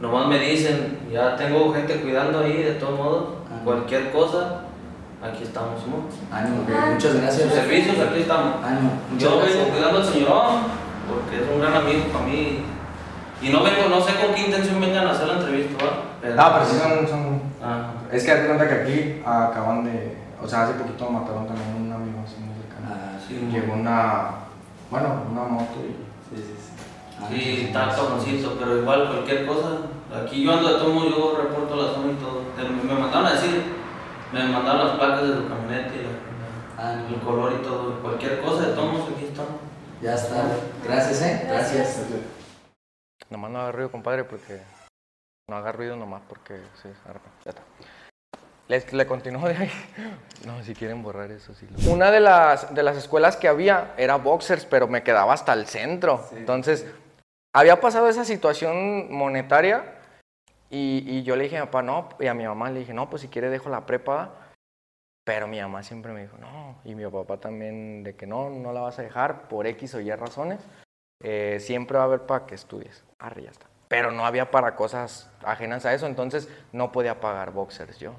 nomás 0.00 0.28
me 0.28 0.38
dicen, 0.38 0.98
ya 1.12 1.34
tengo 1.36 1.72
gente 1.72 1.96
cuidando 1.96 2.40
ahí, 2.40 2.62
de 2.62 2.72
todos 2.72 2.98
modos. 2.98 3.24
Ah. 3.50 3.60
Cualquier 3.64 4.10
cosa, 4.12 4.60
aquí 5.24 5.42
estamos, 5.44 5.80
¿no? 5.86 6.36
Ánimo, 6.36 6.64
muchas 6.92 7.14
gracias. 7.20 7.46
Los 7.46 7.54
servicios, 7.54 7.96
aquí 7.98 8.20
estamos. 8.20 8.64
Ánimo, 8.64 8.90
muchas 9.10 9.30
Yo 9.30 9.40
vengo 9.40 9.64
cuidando 9.70 9.98
al 9.98 10.04
señorón, 10.04 10.54
porque 11.08 11.42
es 11.42 11.50
un 11.50 11.60
gran 11.60 11.74
amigo 11.74 12.04
para 12.12 12.24
mí. 12.26 12.62
Y 13.42 13.48
no 13.50 13.62
vengo, 13.62 13.88
no 13.90 14.00
sé 14.00 14.14
con 14.14 14.34
qué 14.34 14.46
intención 14.46 14.80
vengan 14.80 15.06
a 15.06 15.10
hacer 15.12 15.28
la 15.28 15.34
entrevista, 15.34 15.84
¿va? 15.84 15.90
No, 16.34 16.52
pero 16.54 16.64
sí 16.64 16.76
son, 16.78 17.08
son- 17.08 17.42
Ah, 17.62 17.92
Es 18.12 18.24
que 18.24 18.32
hazte 18.32 18.46
cuenta 18.46 18.68
que 18.68 18.74
aquí 18.74 19.22
acaban 19.24 19.84
de. 19.84 20.16
O 20.42 20.46
sea, 20.46 20.64
hace 20.64 20.74
poquito 20.74 21.08
mataron 21.10 21.46
también 21.46 21.72
a 21.72 21.76
un 21.76 21.92
amigo 21.92 22.20
así 22.24 22.36
muy 22.40 22.54
cercano. 22.60 22.88
Ah, 22.92 23.16
sí. 23.16 23.40
Llegó 23.50 23.72
una. 23.74 24.44
Bueno, 24.90 25.08
una 25.32 25.42
moto 25.44 25.80
y. 25.80 25.96
Sí, 26.28 26.42
sí, 26.42 26.54
sí. 26.56 26.72
Ah, 27.20 27.26
sí, 27.30 27.64
está 27.68 27.88
cabroncito, 27.88 28.56
pero 28.58 28.78
igual 28.78 29.08
cualquier 29.08 29.46
cosa. 29.46 29.68
Aquí 30.24 30.44
yo 30.44 30.52
ando 30.52 30.68
de 30.68 30.78
todo 30.78 30.90
modo, 30.92 31.08
yo 31.10 31.38
reporto 31.42 31.76
la 31.76 31.92
zona 31.94 32.12
y 32.12 32.16
todo. 32.16 32.42
Me 32.84 33.00
mandaron 33.00 33.26
a 33.26 33.32
decir, 33.32 33.62
me 34.34 34.44
mandaron 34.52 34.88
las 34.88 34.96
placas 34.98 35.22
de 35.28 35.34
su 35.36 35.48
camioneta 35.48 35.94
y 35.94 36.02
la- 36.02 36.34
Ah, 36.76 37.04
el 37.08 37.20
color 37.20 37.52
y 37.60 37.62
todo. 37.62 38.02
Cualquier 38.02 38.40
cosa, 38.40 38.66
de 38.66 38.74
todos 38.74 39.08
aquí 39.10 39.26
estamos. 39.26 39.60
Ya 40.02 40.14
está. 40.14 40.44
Gracias, 40.84 41.22
eh. 41.22 41.44
Gracias. 41.48 42.00
Nomás 43.30 43.50
no 43.52 43.60
haga 43.60 43.72
ruido, 43.72 43.90
compadre, 43.92 44.24
porque. 44.24 44.60
No 45.48 45.56
haga 45.56 45.70
ruido 45.72 45.96
nomás 45.96 46.22
porque. 46.28 46.60
Sí, 46.82 46.88
ya 47.44 47.50
está. 47.50 47.62
Les, 48.66 48.92
le 48.92 49.06
continúo 49.06 49.46
de 49.48 49.56
ahí. 49.56 49.70
No, 50.46 50.62
si 50.64 50.74
quieren 50.74 51.02
borrar 51.02 51.30
eso, 51.30 51.54
sí. 51.54 51.66
lo- 51.70 51.92
Una 51.92 52.10
de 52.10 52.20
las, 52.20 52.74
de 52.74 52.82
las 52.82 52.96
escuelas 52.96 53.36
que 53.36 53.46
había 53.46 53.94
era 53.96 54.16
Boxers, 54.16 54.64
pero 54.66 54.88
me 54.88 55.02
quedaba 55.04 55.32
hasta 55.32 55.52
el 55.52 55.66
centro. 55.66 56.26
Entonces, 56.32 56.86
había 57.54 57.80
pasado 57.80 58.08
esa 58.08 58.24
situación 58.24 59.12
monetaria 59.14 59.93
y, 60.74 61.18
y 61.18 61.22
yo 61.22 61.36
le 61.36 61.44
dije 61.44 61.56
a 61.56 61.60
mi 61.60 61.66
papá, 61.66 61.82
no, 61.82 62.08
y 62.18 62.26
a 62.26 62.34
mi 62.34 62.44
mamá 62.44 62.70
le 62.70 62.80
dije, 62.80 62.92
no, 62.92 63.08
pues 63.08 63.22
si 63.22 63.28
quiere 63.28 63.48
dejo 63.48 63.68
la 63.68 63.86
prepa. 63.86 64.32
Pero 65.24 65.46
mi 65.46 65.60
mamá 65.60 65.82
siempre 65.82 66.12
me 66.12 66.22
dijo, 66.22 66.36
no, 66.36 66.76
y 66.84 66.94
mi 66.94 67.06
papá 67.06 67.38
también, 67.38 68.02
de 68.02 68.14
que 68.14 68.26
no, 68.26 68.50
no 68.50 68.72
la 68.72 68.80
vas 68.80 68.98
a 68.98 69.02
dejar 69.02 69.48
por 69.48 69.66
X 69.66 69.94
o 69.94 70.00
Y 70.00 70.10
razones. 70.12 70.60
Eh, 71.22 71.58
siempre 71.60 71.96
va 71.96 72.04
a 72.04 72.06
haber 72.06 72.26
para 72.26 72.44
que 72.44 72.54
estudies. 72.54 73.04
Arre, 73.18 73.44
ya 73.44 73.50
está. 73.50 73.66
Pero 73.88 74.10
no 74.10 74.26
había 74.26 74.50
para 74.50 74.74
cosas 74.74 75.30
ajenas 75.44 75.86
a 75.86 75.94
eso, 75.94 76.06
entonces 76.06 76.48
no 76.72 76.92
podía 76.92 77.20
pagar 77.20 77.52
boxers 77.52 77.98
yo. 77.98 78.14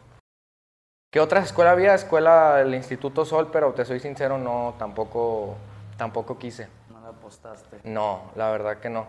¿Qué 1.11 1.19
otra 1.19 1.41
escuela 1.41 1.71
había? 1.71 1.93
Escuela 1.93 2.55
del 2.55 2.73
Instituto 2.73 3.25
Sol, 3.25 3.49
pero 3.51 3.73
te 3.73 3.85
soy 3.85 3.99
sincero, 3.99 4.37
no, 4.37 4.75
tampoco, 4.79 5.57
tampoco 5.97 6.37
quise. 6.37 6.67
No 6.89 7.01
le 7.01 7.07
apostaste. 7.07 7.81
No, 7.83 8.31
la 8.35 8.49
verdad 8.49 8.79
que 8.79 8.89
no. 8.89 9.07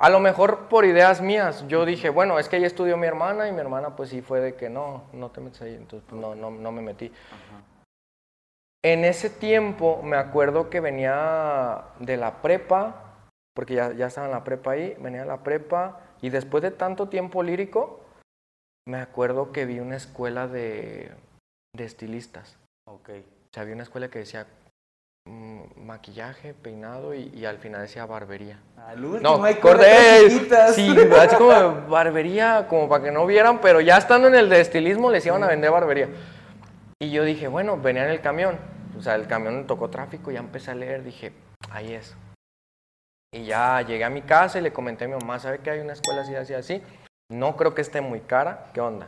A 0.00 0.10
lo 0.10 0.20
mejor 0.20 0.68
por 0.68 0.84
ideas 0.84 1.20
mías, 1.20 1.66
yo 1.66 1.84
dije, 1.84 2.08
bueno, 2.08 2.38
es 2.38 2.48
que 2.48 2.56
ahí 2.56 2.64
estudió 2.64 2.96
mi 2.96 3.08
hermana 3.08 3.48
y 3.48 3.52
mi 3.52 3.58
hermana 3.58 3.96
pues 3.96 4.10
sí 4.10 4.22
fue 4.22 4.40
de 4.40 4.54
que 4.54 4.70
no, 4.70 5.04
no 5.12 5.30
te 5.30 5.40
metes 5.40 5.60
ahí, 5.62 5.74
entonces 5.74 6.08
pues, 6.08 6.20
no, 6.20 6.36
no, 6.36 6.50
no 6.52 6.70
me 6.70 6.82
metí. 6.82 7.12
En 8.84 9.04
ese 9.04 9.28
tiempo 9.28 10.00
me 10.04 10.16
acuerdo 10.16 10.70
que 10.70 10.78
venía 10.78 11.86
de 11.98 12.16
la 12.16 12.40
prepa, 12.42 13.16
porque 13.56 13.74
ya, 13.74 13.92
ya 13.92 14.06
estaba 14.06 14.28
en 14.28 14.32
la 14.32 14.44
prepa 14.44 14.72
ahí, 14.72 14.96
venía 15.00 15.22
de 15.22 15.26
la 15.26 15.42
prepa 15.42 16.00
y 16.22 16.30
después 16.30 16.62
de 16.62 16.70
tanto 16.70 17.08
tiempo 17.08 17.42
lírico, 17.42 18.00
me 18.86 19.00
acuerdo 19.00 19.50
que 19.50 19.66
vi 19.66 19.80
una 19.80 19.96
escuela 19.96 20.46
de, 20.46 21.10
de 21.76 21.84
estilistas. 21.84 22.56
Ok. 22.86 23.10
O 23.10 23.48
sea, 23.52 23.62
había 23.62 23.74
una 23.74 23.82
escuela 23.82 24.08
que 24.08 24.20
decía 24.20 24.46
maquillaje, 25.88 26.54
peinado 26.54 27.14
y, 27.14 27.32
y 27.34 27.46
al 27.46 27.58
final 27.58 27.80
decía 27.80 28.06
barbería. 28.06 28.60
Al 28.86 29.04
último 29.04 29.38
No, 29.38 29.44
hay 29.44 29.54
chiquitas. 29.54 30.74
Sí, 30.74 30.94
así 31.18 31.36
como 31.36 31.88
barbería, 31.88 32.66
como 32.68 32.88
para 32.88 33.04
que 33.04 33.10
no 33.10 33.26
vieran, 33.26 33.60
pero 33.60 33.80
ya 33.80 33.96
estando 33.96 34.28
en 34.28 34.36
el 34.36 34.48
de 34.48 34.60
estilismo 34.60 35.10
les 35.10 35.26
iban 35.26 35.42
a 35.42 35.48
vender 35.48 35.70
barbería. 35.70 36.08
Y 37.00 37.10
yo 37.10 37.24
dije, 37.24 37.48
bueno, 37.48 37.76
venía 37.76 38.04
en 38.04 38.10
el 38.10 38.20
camión. 38.20 38.58
O 38.96 39.02
sea, 39.02 39.14
el 39.14 39.26
camión 39.26 39.66
tocó 39.66 39.88
tráfico, 39.88 40.30
ya 40.30 40.40
empecé 40.40 40.70
a 40.70 40.74
leer, 40.74 41.02
dije, 41.02 41.32
ahí 41.70 41.94
es. 41.94 42.16
Y 43.32 43.44
ya 43.44 43.82
llegué 43.82 44.04
a 44.04 44.10
mi 44.10 44.22
casa 44.22 44.58
y 44.58 44.62
le 44.62 44.72
comenté 44.72 45.04
a 45.04 45.08
mi 45.08 45.14
mamá, 45.14 45.38
¿sabe 45.38 45.58
que 45.58 45.70
hay 45.70 45.80
una 45.80 45.94
escuela 45.94 46.22
así, 46.22 46.34
así, 46.34 46.54
así? 46.54 46.82
No 47.30 47.56
creo 47.56 47.74
que 47.74 47.82
esté 47.82 48.00
muy 48.00 48.20
cara, 48.20 48.66
¿qué 48.72 48.80
onda? 48.80 49.06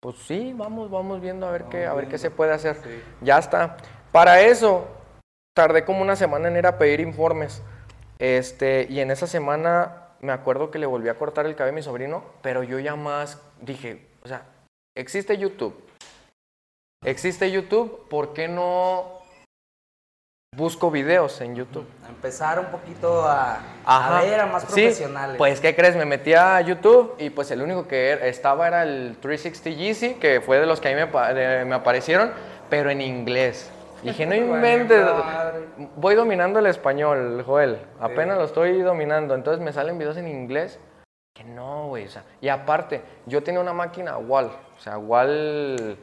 Pues 0.00 0.16
sí, 0.18 0.52
vamos, 0.54 0.90
vamos 0.90 1.20
viendo 1.20 1.46
a 1.46 1.50
ver 1.50 1.64
qué, 1.64 1.86
a 1.86 1.94
ver 1.94 2.08
qué 2.08 2.18
se 2.18 2.30
puede 2.30 2.52
hacer. 2.52 2.76
Ya 3.20 3.38
está. 3.38 3.76
Para 4.12 4.40
eso, 4.40 4.86
tardé 5.58 5.84
como 5.84 6.02
una 6.02 6.14
semana 6.14 6.46
en 6.46 6.56
ir 6.56 6.68
a 6.68 6.78
pedir 6.78 7.00
informes. 7.00 7.62
Este, 8.20 8.86
y 8.88 9.00
en 9.00 9.10
esa 9.10 9.26
semana 9.26 10.04
me 10.20 10.30
acuerdo 10.30 10.70
que 10.70 10.78
le 10.78 10.86
volví 10.86 11.08
a 11.08 11.18
cortar 11.18 11.46
el 11.46 11.56
cabello 11.56 11.72
a 11.72 11.74
mi 11.74 11.82
sobrino, 11.82 12.22
pero 12.42 12.62
yo 12.62 12.78
ya 12.78 12.94
más 12.94 13.40
dije, 13.60 14.06
o 14.22 14.28
sea, 14.28 14.42
existe 14.96 15.36
YouTube. 15.36 15.74
Existe 17.04 17.50
YouTube, 17.50 18.08
¿por 18.08 18.34
qué 18.34 18.46
no 18.46 19.18
busco 20.56 20.92
videos 20.92 21.40
en 21.40 21.56
YouTube? 21.56 21.86
Empezar 22.08 22.60
un 22.60 22.66
poquito 22.66 23.22
a, 23.26 23.58
a 23.84 24.20
ver 24.22 24.38
a 24.38 24.46
más 24.46 24.62
Sí, 24.62 24.68
profesionales. 24.82 25.38
Pues, 25.38 25.60
¿qué 25.60 25.74
crees? 25.74 25.96
Me 25.96 26.04
metí 26.04 26.34
a 26.34 26.60
YouTube 26.60 27.16
y 27.18 27.30
pues 27.30 27.50
el 27.50 27.62
único 27.62 27.88
que 27.88 28.12
er- 28.14 28.22
estaba 28.22 28.68
era 28.68 28.84
el 28.84 29.16
360 29.20 29.70
Yeezy, 29.76 30.14
que 30.20 30.40
fue 30.40 30.60
de 30.60 30.66
los 30.66 30.80
que 30.80 30.88
a 30.88 30.94
mí 30.96 31.10
me, 31.12 31.64
me 31.64 31.74
aparecieron, 31.74 32.32
pero 32.70 32.90
en 32.90 33.00
inglés. 33.00 33.70
Dije, 34.02 34.26
no 34.26 34.34
inventes. 34.34 35.06
Voy 35.96 36.14
dominando 36.14 36.58
el 36.58 36.66
español, 36.66 37.42
Joel. 37.44 37.78
Apenas 38.00 38.38
lo 38.38 38.44
estoy 38.44 38.80
dominando. 38.82 39.34
Entonces 39.34 39.62
me 39.62 39.72
salen 39.72 39.98
videos 39.98 40.16
en 40.16 40.28
inglés. 40.28 40.78
Que 41.34 41.44
no, 41.44 41.88
güey. 41.88 42.06
O 42.06 42.08
sea, 42.08 42.24
y 42.40 42.48
aparte, 42.48 43.02
yo 43.26 43.42
tenía 43.42 43.60
una 43.60 43.72
máquina 43.72 44.18
Wall. 44.18 44.46
O 44.76 44.80
sea, 44.80 44.98
Wall 44.98 45.98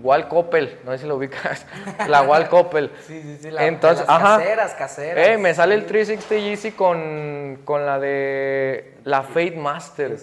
Wal 0.00 0.28
Coppel, 0.28 0.78
no 0.84 0.92
sé 0.92 0.98
si 0.98 1.06
lo 1.06 1.16
ubicas. 1.16 1.66
la 2.08 2.22
Wal 2.22 2.48
Coppel. 2.48 2.92
Sí, 3.00 3.20
sí, 3.20 3.36
sí. 3.38 3.50
La, 3.50 3.66
Entonces, 3.66 4.06
las 4.06 4.16
ajá. 4.16 4.38
caseras, 4.38 4.74
caseras. 4.74 5.28
Eh, 5.28 5.38
me 5.38 5.52
sale 5.54 5.74
el 5.74 5.82
Sí. 5.82 5.88
360 5.88 6.36
Yeezy 6.36 6.72
con, 6.72 7.62
con 7.64 7.84
la 7.84 7.98
de 7.98 8.98
la 9.02 9.22
Fate 9.24 9.56
Master. 9.56 10.16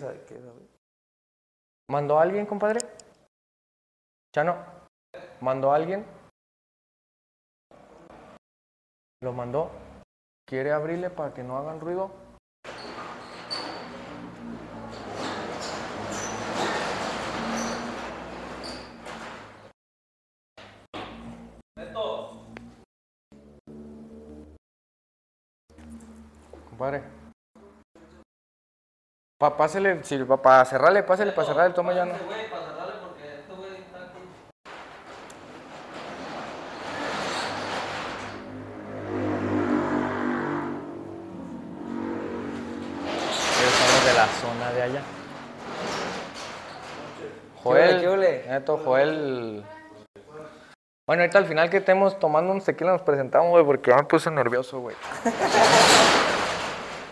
¿Mandó 1.90 2.18
a 2.18 2.24
alguien, 2.24 2.46
compadre? 2.46 2.80
Chano, 4.34 4.56
¿mandó 5.42 5.72
a 5.74 5.76
alguien? 5.76 6.06
¿Lo 9.26 9.34
mandó? 9.34 9.72
¿Quiere 10.48 10.72
abrirle 10.72 11.10
para 11.10 11.34
que 11.34 11.42
no 11.42 11.58
hagan 11.58 11.80
ruido? 11.80 12.12
Compadre. 26.70 27.02
Pa, 29.40 29.58
pásele, 29.58 30.04
si, 30.04 30.24
pa, 30.24 30.40
para 30.40 30.66
cerrarle, 30.66 31.02
pásele, 31.02 31.32
para 31.32 31.48
cerrarle, 31.48 31.74
toma 31.74 31.94
ya 31.94 32.06
no. 32.06 32.14
De 44.76 44.82
allá. 44.84 45.02
Joel, 47.64 47.88
¿Qué 47.88 47.94
ole, 47.94 48.02
qué 48.02 48.08
ole? 48.08 48.46
neto, 48.50 48.78
Joel. 48.84 49.64
Bueno, 51.08 51.22
ahorita 51.22 51.38
al 51.38 51.46
final 51.46 51.70
que 51.70 51.78
estemos 51.78 52.20
tomando 52.20 52.52
unos 52.52 52.64
tequila 52.66 52.92
nos 52.92 53.02
presentamos, 53.02 53.50
güey, 53.52 53.64
porque 53.66 53.92
ya 53.92 53.98
me 53.98 54.04
puse 54.04 54.30
nervioso, 54.32 54.80
güey. 54.80 54.96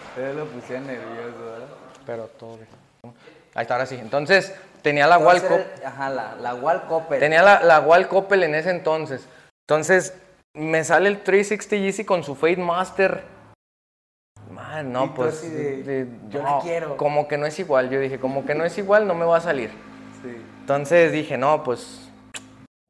Ustedes 0.10 0.36
lo 0.36 0.46
pusieron 0.46 0.88
nervioso, 0.88 1.40
¿verdad? 1.46 1.68
Pero 2.06 2.28
todo 2.40 2.58
bien. 2.58 2.68
Ahí 3.56 3.62
está, 3.64 3.76
ahora 3.76 3.86
sí. 3.86 3.96
Entonces, 3.96 4.54
tenía 4.82 5.08
la 5.08 5.16
a 5.16 5.20
Wal 5.20 5.42
Coppel. 5.42 5.66
el- 5.80 5.86
Ajá, 5.86 6.10
la, 6.10 6.36
la 6.36 6.56
Wal 6.56 6.86
Coppel. 6.88 7.20
Tenía 7.20 7.42
la, 7.44 7.64
la 7.64 7.80
Wal 7.80 8.08
Coppel 8.08 8.44
en 8.44 8.56
ese 8.56 8.70
entonces. 8.72 9.28
Entonces, 9.68 10.16
me 10.54 10.84
sale 10.84 11.10
el 11.10 11.22
360 11.24 11.76
Yeezy 11.78 12.06
con 12.06 12.24
su 12.24 12.36
Fate 12.36 12.58
Master. 12.58 13.24
Y 14.82 14.84
no, 14.86 15.06
tú 15.10 15.14
pues. 15.16 15.36
así 15.40 15.50
de, 15.50 16.08
yo 16.30 16.42
la 16.44 16.50
no, 16.52 16.60
quiero. 16.62 16.98
Como 16.98 17.28
que 17.28 17.38
no 17.38 17.46
es 17.46 17.58
igual. 17.60 17.90
Yo 17.90 18.00
dije, 18.00 18.20
como 18.20 18.46
que 18.46 18.56
no 18.56 18.64
es 18.66 18.78
igual, 18.78 19.08
no 19.08 19.14
me 19.16 19.26
va 19.26 19.38
a 19.38 19.42
salir. 19.42 19.70
Sí. 20.22 20.36
Entonces 20.62 21.12
dije, 21.12 21.38
no, 21.38 21.64
pues. 21.64 22.10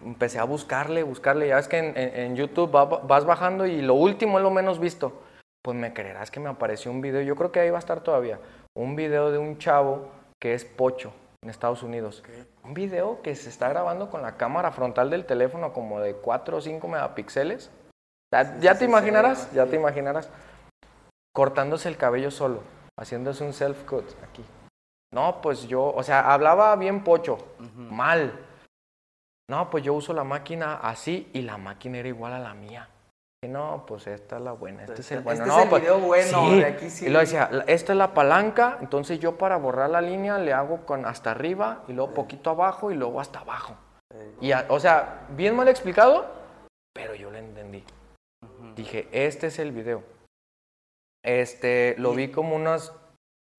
Empecé 0.03 0.37
a 0.39 0.43
buscarle, 0.43 1.03
buscarle. 1.03 1.47
Ya 1.47 1.55
ves 1.55 1.67
que 1.67 1.77
en, 1.77 1.97
en- 1.97 2.15
en 2.19 2.35
YouTube 2.35 2.73
va- 2.75 2.85
vas 2.85 3.25
bajando 3.25 3.65
y 3.65 3.81
lo 3.81 3.93
último 3.93 4.37
es 4.37 4.43
lo 4.43 4.51
menos 4.51 4.79
visto. 4.79 5.21
Pues 5.63 5.77
me 5.77 5.93
creerás 5.93 6.29
que 6.29 6.41
me 6.41 6.49
apareció 6.49 6.91
un 6.91 6.99
video, 7.01 7.21
yo 7.21 7.35
creo 7.37 7.51
que 7.53 7.61
ahí 7.61 7.69
va 7.69 7.77
a 7.77 7.79
estar 7.79 8.01
todavía. 8.01 8.37
Un 8.75 8.97
video 8.97 9.31
de 9.31 9.37
un 9.37 9.57
chavo 9.59 10.09
que 10.41 10.53
es 10.53 10.65
pocho 10.65 11.13
en 11.41 11.49
Estados 11.49 11.83
Unidos. 11.83 12.21
Un 12.65 12.73
video 12.73 13.21
que 13.21 13.33
se 13.35 13.47
está 13.49 13.69
grabando 13.69 14.09
con 14.09 14.21
la 14.21 14.35
cámara 14.35 14.71
frontal 14.71 15.09
del 15.09 15.25
teléfono 15.25 15.71
como 15.71 16.01
de 16.01 16.15
4 16.15 16.57
o 16.57 16.61
5 16.61 16.85
megapíxeles. 16.89 17.71
Ya, 18.33 18.57
ya 18.59 18.77
te 18.77 18.83
imaginarás, 18.83 19.51
ya 19.53 19.65
te 19.67 19.77
imaginarás. 19.77 20.29
Cortándose 21.35 21.89
el 21.89 21.97
cabello 21.97 22.29
solo, 22.31 22.61
haciéndose 22.99 23.43
un 23.43 23.53
self-cut 23.53 24.05
aquí. 24.23 24.45
No, 25.13 25.41
pues 25.41 25.67
yo, 25.67 25.83
o 25.83 26.03
sea, 26.03 26.31
hablaba 26.33 26.75
bien 26.75 27.03
pocho, 27.03 27.37
mal. 27.75 28.39
No, 29.49 29.69
pues 29.69 29.83
yo 29.83 29.93
uso 29.93 30.13
la 30.13 30.23
máquina 30.23 30.75
así 30.75 31.29
y 31.33 31.41
la 31.41 31.57
máquina 31.57 31.97
era 31.99 32.07
igual 32.07 32.33
a 32.33 32.39
la 32.39 32.53
mía. 32.53 32.89
Y 33.43 33.47
no, 33.49 33.83
pues 33.85 34.07
esta 34.07 34.37
es 34.37 34.41
la 34.41 34.53
buena, 34.53 34.83
este 34.85 35.01
es 35.01 35.11
el 35.11 35.17
Este 35.17 35.23
bueno. 35.25 35.41
es 35.43 35.47
no, 35.49 35.63
el 35.63 35.69
pues, 35.69 35.81
video 35.81 35.99
bueno, 35.99 36.49
sí. 36.49 36.59
de 36.59 36.65
aquí 36.65 36.89
sí. 36.89 37.05
Y 37.07 37.09
lo 37.09 37.19
decía, 37.19 37.49
"La- 37.51 37.63
esta 37.65 37.91
es 37.91 37.97
la 37.97 38.13
palanca, 38.13 38.77
entonces 38.79 39.19
yo 39.19 39.37
para 39.37 39.57
borrar 39.57 39.89
la 39.89 40.01
línea 40.01 40.37
le 40.37 40.53
hago 40.53 40.85
con 40.85 41.05
hasta 41.05 41.31
arriba 41.31 41.83
y 41.87 41.93
luego 41.93 42.13
poquito 42.13 42.51
abajo 42.51 42.89
y 42.91 42.95
luego 42.95 43.19
hasta 43.19 43.39
abajo. 43.39 43.75
Y, 44.39 44.51
a- 44.53 44.65
o 44.69 44.79
sea, 44.79 45.25
bien 45.31 45.55
mal 45.55 45.67
explicado, 45.67 46.25
pero 46.93 47.15
yo 47.15 47.29
lo 47.31 47.37
entendí. 47.37 47.83
Dije, 48.75 49.09
este 49.11 49.47
es 49.47 49.59
el 49.59 49.71
video. 49.71 50.03
Este, 51.23 51.95
lo 51.97 52.13
vi 52.13 52.29
como 52.29 52.55
unas 52.55 52.93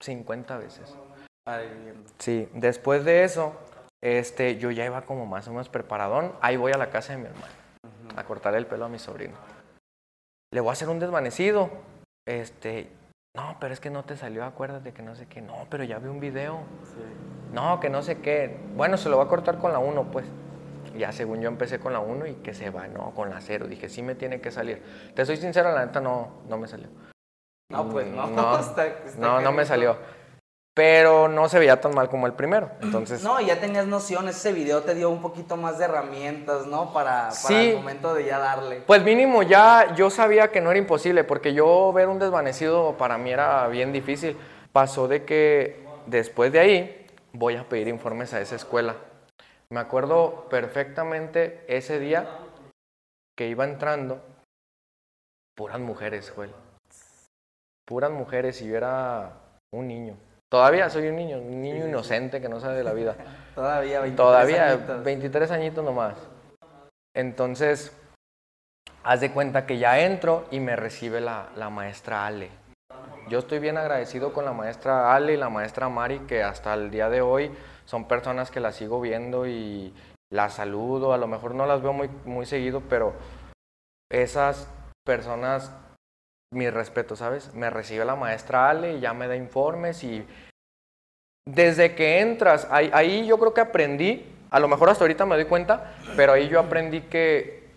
50 0.03 0.59
veces. 0.59 0.95
Sí, 2.19 2.49
después 2.55 3.05
de 3.05 3.25
eso, 3.25 3.55
este, 4.03 4.59
yo 4.59 4.71
ya 4.71 4.85
iba 4.85 5.03
como 5.03 5.27
más 5.27 5.49
o 5.49 5.51
menos 5.51 5.69
preparadón. 5.69 6.33
Ahí 6.41 6.57
voy 6.57 6.73
a 6.73 6.79
la 6.79 6.91
casa 6.91 7.15
de 7.15 7.19
mi 7.19 7.27
hermano 7.27 7.55
a 8.17 8.25
cortarle 8.25 8.59
el 8.59 8.67
pelo 8.67 8.85
a 8.85 8.89
mi 8.89 8.99
sobrino. 8.99 9.35
Le 10.53 10.61
voy 10.61 10.71
a 10.71 10.73
hacer 10.73 10.89
un 10.89 10.99
desvanecido. 10.99 11.71
Este, 12.27 12.91
no, 13.35 13.57
pero 13.61 13.75
es 13.75 13.81
que 13.81 13.91
no 13.91 14.05
te 14.05 14.17
salió, 14.17 14.45
acuérdate 14.45 14.93
que 14.93 15.03
no 15.03 15.17
sé 15.17 15.27
qué. 15.27 15.41
No, 15.41 15.67
pero 15.71 15.85
ya 15.85 15.99
vi 15.99 16.09
un 16.09 16.21
video. 16.21 16.61
No, 17.53 17.81
que 17.81 17.91
no 17.91 18.03
sé 18.03 18.21
qué. 18.21 18.57
Bueno, 18.75 18.97
se 18.97 19.09
lo 19.09 19.19
va 19.19 19.25
a 19.25 19.29
cortar 19.29 19.59
con 19.59 19.73
la 19.73 19.79
1, 19.79 20.11
pues. 20.11 20.27
Ya 20.97 21.11
según 21.13 21.41
yo 21.41 21.49
empecé 21.49 21.81
con 21.81 21.93
la 21.93 21.99
1 21.99 22.27
y 22.27 22.35
que 22.37 22.55
se 22.55 22.71
va, 22.71 22.87
no, 22.87 23.13
con 23.15 23.31
la 23.31 23.41
0. 23.41 23.67
Dije, 23.67 23.89
sí 23.89 24.03
me 24.03 24.15
tiene 24.15 24.41
que 24.41 24.51
salir. 24.51 24.83
Te 25.15 25.27
soy 25.27 25.37
sincero, 25.37 25.73
la 25.73 25.85
neta 25.85 26.01
no, 26.01 26.43
no 26.49 26.57
me 26.57 26.69
salió. 26.69 26.89
No, 27.71 27.89
pues 27.89 28.07
no. 28.07 28.27
No, 28.29 28.59
está- 28.61 28.87
está 28.87 29.19
no, 29.19 29.41
no 29.41 29.53
me 29.53 29.65
salió. 29.67 29.97
Pero 30.77 31.29
no 31.29 31.49
se 31.49 31.61
veía 31.61 31.81
tan 31.81 31.95
mal 31.95 32.09
como 32.09 32.27
el 32.27 32.33
primero. 32.33 32.69
Entonces, 32.83 33.23
No, 33.23 33.41
ya 33.41 33.61
tenías 33.61 33.87
nociones, 33.87 34.37
ese 34.37 34.53
video 34.53 34.83
te 34.83 34.95
dio 34.95 35.09
un 35.11 35.23
poquito 35.23 35.57
más 35.57 35.79
de 35.79 35.85
herramientas, 35.85 36.67
¿no? 36.67 36.93
Para, 36.93 37.29
para 37.29 37.31
Sí. 37.33 37.71
el 37.71 37.77
momento 37.77 38.13
de 38.13 38.25
ya 38.25 38.39
darle. 38.39 38.81
Pues 38.81 39.03
mínimo 39.05 39.43
ya 39.45 39.95
yo 39.95 40.11
sabía 40.11 40.51
que 40.51 40.61
no 40.61 40.71
era 40.71 40.79
imposible, 40.79 41.23
porque 41.23 41.55
yo 41.55 41.93
ver 41.93 42.09
un 42.09 42.19
desvanecido 42.19 42.97
para 42.99 43.19
mí 43.19 43.31
era 43.31 43.69
bien 43.69 43.93
difícil. 43.93 44.37
Pasó 44.73 45.07
de 45.07 45.25
que 45.25 45.87
después 46.07 46.51
de 46.53 46.59
ahí 46.59 47.07
voy 47.33 47.55
a 47.57 47.69
pedir 47.69 47.87
informes 47.87 48.35
a 48.35 48.41
esa 48.41 48.57
escuela. 48.57 48.97
Me 49.71 49.79
acuerdo 49.79 50.49
perfectamente 50.51 51.65
ese 51.69 52.01
día 52.01 52.29
que 53.37 53.47
iba 53.49 53.65
entrando, 53.65 54.21
puras 55.57 55.79
mujeres, 55.79 56.33
Joel. 56.35 56.53
Puras 57.87 58.11
mujeres 58.11 58.61
y 58.63 58.69
yo 58.69 58.77
era 58.77 59.33
un 59.73 59.89
niño. 59.89 60.17
Todavía 60.51 60.89
soy 60.89 61.09
un 61.09 61.17
niño, 61.17 61.39
un 61.39 61.61
niño 61.61 61.87
inocente 61.87 62.41
que 62.41 62.49
no 62.49 62.61
sabe 62.61 62.77
de 62.77 62.85
la 62.85 62.93
vida. 62.93 63.17
Todavía 63.55 64.01
23 64.01 64.17
Todavía, 64.17 64.71
añitos. 64.71 65.05
23 65.05 65.51
añitos 65.51 65.85
nomás. 65.85 66.15
Entonces, 67.15 67.97
haz 69.03 69.21
de 69.21 69.33
cuenta 69.33 69.67
que 69.67 69.79
ya 69.79 70.01
entro 70.01 70.47
y 70.51 70.61
me 70.61 70.77
recibe 70.77 71.21
la, 71.21 71.51
la 71.57 71.71
maestra 71.71 72.27
Ale. 72.27 72.51
Yo 73.29 73.39
estoy 73.39 73.59
bien 73.59 73.79
agradecido 73.79 74.33
con 74.33 74.45
la 74.45 74.53
maestra 74.53 75.15
Ale 75.15 75.35
y 75.35 75.37
la 75.37 75.49
maestra 75.49 75.89
Mari, 75.89 76.21
que 76.21 76.43
hasta 76.43 76.75
el 76.75 76.91
día 76.91 77.09
de 77.09 77.23
hoy 77.23 77.51
son 77.87 78.07
personas 78.07 78.51
que 78.51 78.61
las 78.61 78.75
sigo 78.75 79.01
viendo 79.01 79.47
y 79.47 79.95
las 80.31 80.55
saludo. 80.55 81.13
A 81.15 81.19
lo 81.19 81.27
mejor 81.27 81.55
no 81.55 81.67
las 81.67 81.83
veo 81.83 81.93
muy, 81.93 82.11
muy 82.25 82.45
seguido, 82.45 82.83
pero 82.89 83.15
esas 84.11 84.69
personas, 85.05 85.73
mi 86.53 86.71
respeto, 86.71 87.17
¿sabes? 87.17 87.55
Me 87.55 87.71
recibe 87.71 88.05
la 88.05 88.17
maestra 88.17 88.71
Ale 88.71 88.95
y 88.95 89.01
ya 89.01 89.13
me 89.13 89.29
da 89.29 89.37
informes 89.37 90.05
y 90.05 90.27
desde 91.47 91.95
que 91.95 92.21
entras, 92.21 92.67
ahí, 92.71 92.91
ahí 92.95 93.27
yo 93.27 93.39
creo 93.39 93.53
que 93.53 93.61
aprendí, 93.61 94.25
a 94.51 94.61
lo 94.61 94.69
mejor 94.69 94.89
hasta 94.89 95.05
ahorita 95.05 95.27
me 95.27 95.35
doy 95.35 95.45
cuenta, 95.45 95.95
pero 96.17 96.33
ahí 96.33 96.49
yo 96.49 96.59
aprendí 96.59 97.03
que, 97.03 97.69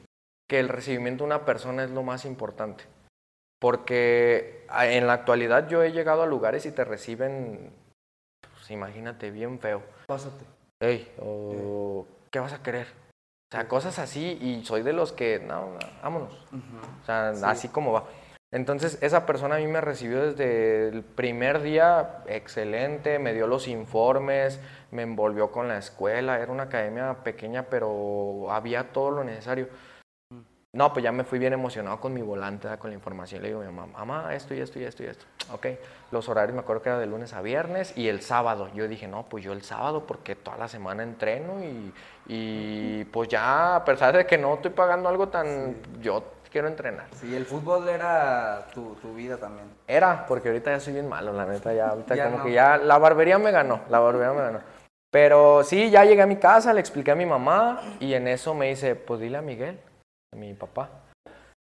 que 0.47 0.59
el 0.59 0.69
recibimiento 0.69 1.23
de 1.23 1.27
una 1.27 1.45
persona 1.45 1.83
es 1.83 1.91
lo 1.91 2.03
más 2.03 2.23
importante. 2.25 2.85
Porque 3.59 4.65
en 4.69 5.07
la 5.07 5.13
actualidad 5.13 5.67
yo 5.67 5.83
he 5.83 5.91
llegado 5.91 6.21
a 6.21 6.27
lugares 6.27 6.65
y 6.65 6.71
te 6.71 6.85
reciben, 6.85 7.71
pues 8.41 8.69
imagínate, 8.69 9.31
bien 9.31 9.59
feo. 9.59 9.81
Pásate. 10.05 10.45
Ey, 10.79 11.11
o 11.19 12.05
¿qué 12.29 12.39
vas 12.39 12.53
a 12.53 12.61
querer? 12.61 12.87
O 13.51 13.55
sea, 13.55 13.67
cosas 13.67 13.97
así 13.97 14.37
y 14.41 14.63
soy 14.63 14.83
de 14.83 14.93
los 14.93 15.11
que, 15.11 15.39
no, 15.39 15.71
no, 15.71 15.79
vámonos. 16.03 16.33
O 17.01 17.05
sea, 17.05 17.29
así 17.29 17.69
como 17.69 17.93
va. 17.93 18.03
Entonces, 18.51 18.97
esa 19.01 19.25
persona 19.25 19.55
a 19.55 19.57
mí 19.59 19.67
me 19.67 19.81
recibió 19.81 20.25
desde 20.25 20.87
el 20.87 21.03
primer 21.03 21.61
día 21.61 22.23
excelente, 22.27 23.19
me 23.19 23.33
dio 23.33 23.45
los 23.45 23.67
informes, 23.67 24.61
me 24.91 25.01
envolvió 25.01 25.51
con 25.51 25.67
la 25.67 25.77
escuela, 25.77 26.39
era 26.39 26.51
una 26.51 26.63
academia 26.63 27.13
pequeña, 27.23 27.63
pero 27.63 28.47
había 28.49 28.93
todo 28.93 29.11
lo 29.11 29.23
necesario. 29.25 29.67
No, 30.73 30.93
pues 30.93 31.01
ya 31.03 31.11
me 31.11 31.23
fui 31.23 31.39
bien 31.39 31.53
emocionado 31.53 31.99
con 31.99 32.13
mi 32.13 32.21
volante, 32.21 32.69
con 32.77 32.91
la 32.91 32.95
información. 32.95 33.41
Le 33.41 33.47
digo 33.47 33.61
a 33.61 33.65
mi 33.65 33.71
mamá, 33.71 34.05
mamá, 34.05 34.35
esto 34.35 34.53
y 34.53 34.59
esto 34.59 34.79
y 34.79 34.83
esto 34.83 35.03
y 35.03 35.07
esto. 35.07 35.25
Ok, 35.51 35.65
los 36.11 36.29
horarios 36.29 36.53
me 36.53 36.59
acuerdo 36.59 36.83
que 36.83 36.89
era 36.89 36.99
de 36.99 37.07
lunes 37.07 37.33
a 37.33 37.41
viernes 37.41 37.97
y 37.97 38.09
el 38.09 38.21
sábado. 38.21 38.69
Yo 38.75 38.87
dije, 38.87 39.07
no, 39.07 39.23
pues 39.27 39.43
yo 39.43 39.53
el 39.53 39.63
sábado 39.63 40.05
porque 40.05 40.35
toda 40.35 40.55
la 40.57 40.67
semana 40.67 41.03
entreno 41.03 41.63
y, 41.63 41.93
y 42.27 43.05
pues 43.05 43.27
ya, 43.27 43.77
a 43.77 43.85
pesar 43.85 44.15
de 44.15 44.25
que 44.27 44.37
no 44.37 44.55
estoy 44.55 44.71
pagando 44.71 45.09
algo 45.09 45.29
tan... 45.29 45.77
Yo 45.99 46.23
quiero 46.49 46.67
entrenar. 46.67 47.07
Sí, 47.15 47.35
el 47.35 47.45
fútbol 47.45 47.87
era 47.89 48.67
tu, 48.73 48.95
tu 48.95 49.13
vida 49.13 49.37
también. 49.37 49.67
Era, 49.87 50.25
porque 50.25 50.49
ahorita 50.49 50.71
ya 50.71 50.79
soy 50.79 50.93
bien 50.93 51.07
malo, 51.07 51.33
la 51.33 51.45
neta, 51.45 51.73
ya, 51.73 51.89
ahorita 51.89 52.15
Ya 52.15 52.25
como 52.25 52.37
no. 52.39 52.43
que 52.43 52.51
ya, 52.53 52.77
la 52.77 52.97
barbería 52.97 53.37
me 53.37 53.51
ganó, 53.51 53.81
la 53.89 53.99
barbería 53.99 54.33
me 54.33 54.41
ganó. 54.41 54.61
Pero 55.11 55.63
sí, 55.63 55.89
ya 55.89 56.03
llegué 56.05 56.21
a 56.21 56.27
mi 56.27 56.35
casa, 56.37 56.73
le 56.73 56.79
expliqué 56.81 57.11
a 57.11 57.15
mi 57.15 57.25
mamá 57.25 57.81
y 57.99 58.13
en 58.13 58.27
eso 58.27 58.53
me 58.53 58.67
dice, 58.69 58.95
pues 58.95 59.19
dile 59.19 59.37
a 59.37 59.41
Miguel, 59.41 59.79
a 60.33 60.37
mi 60.37 60.53
papá. 60.53 60.89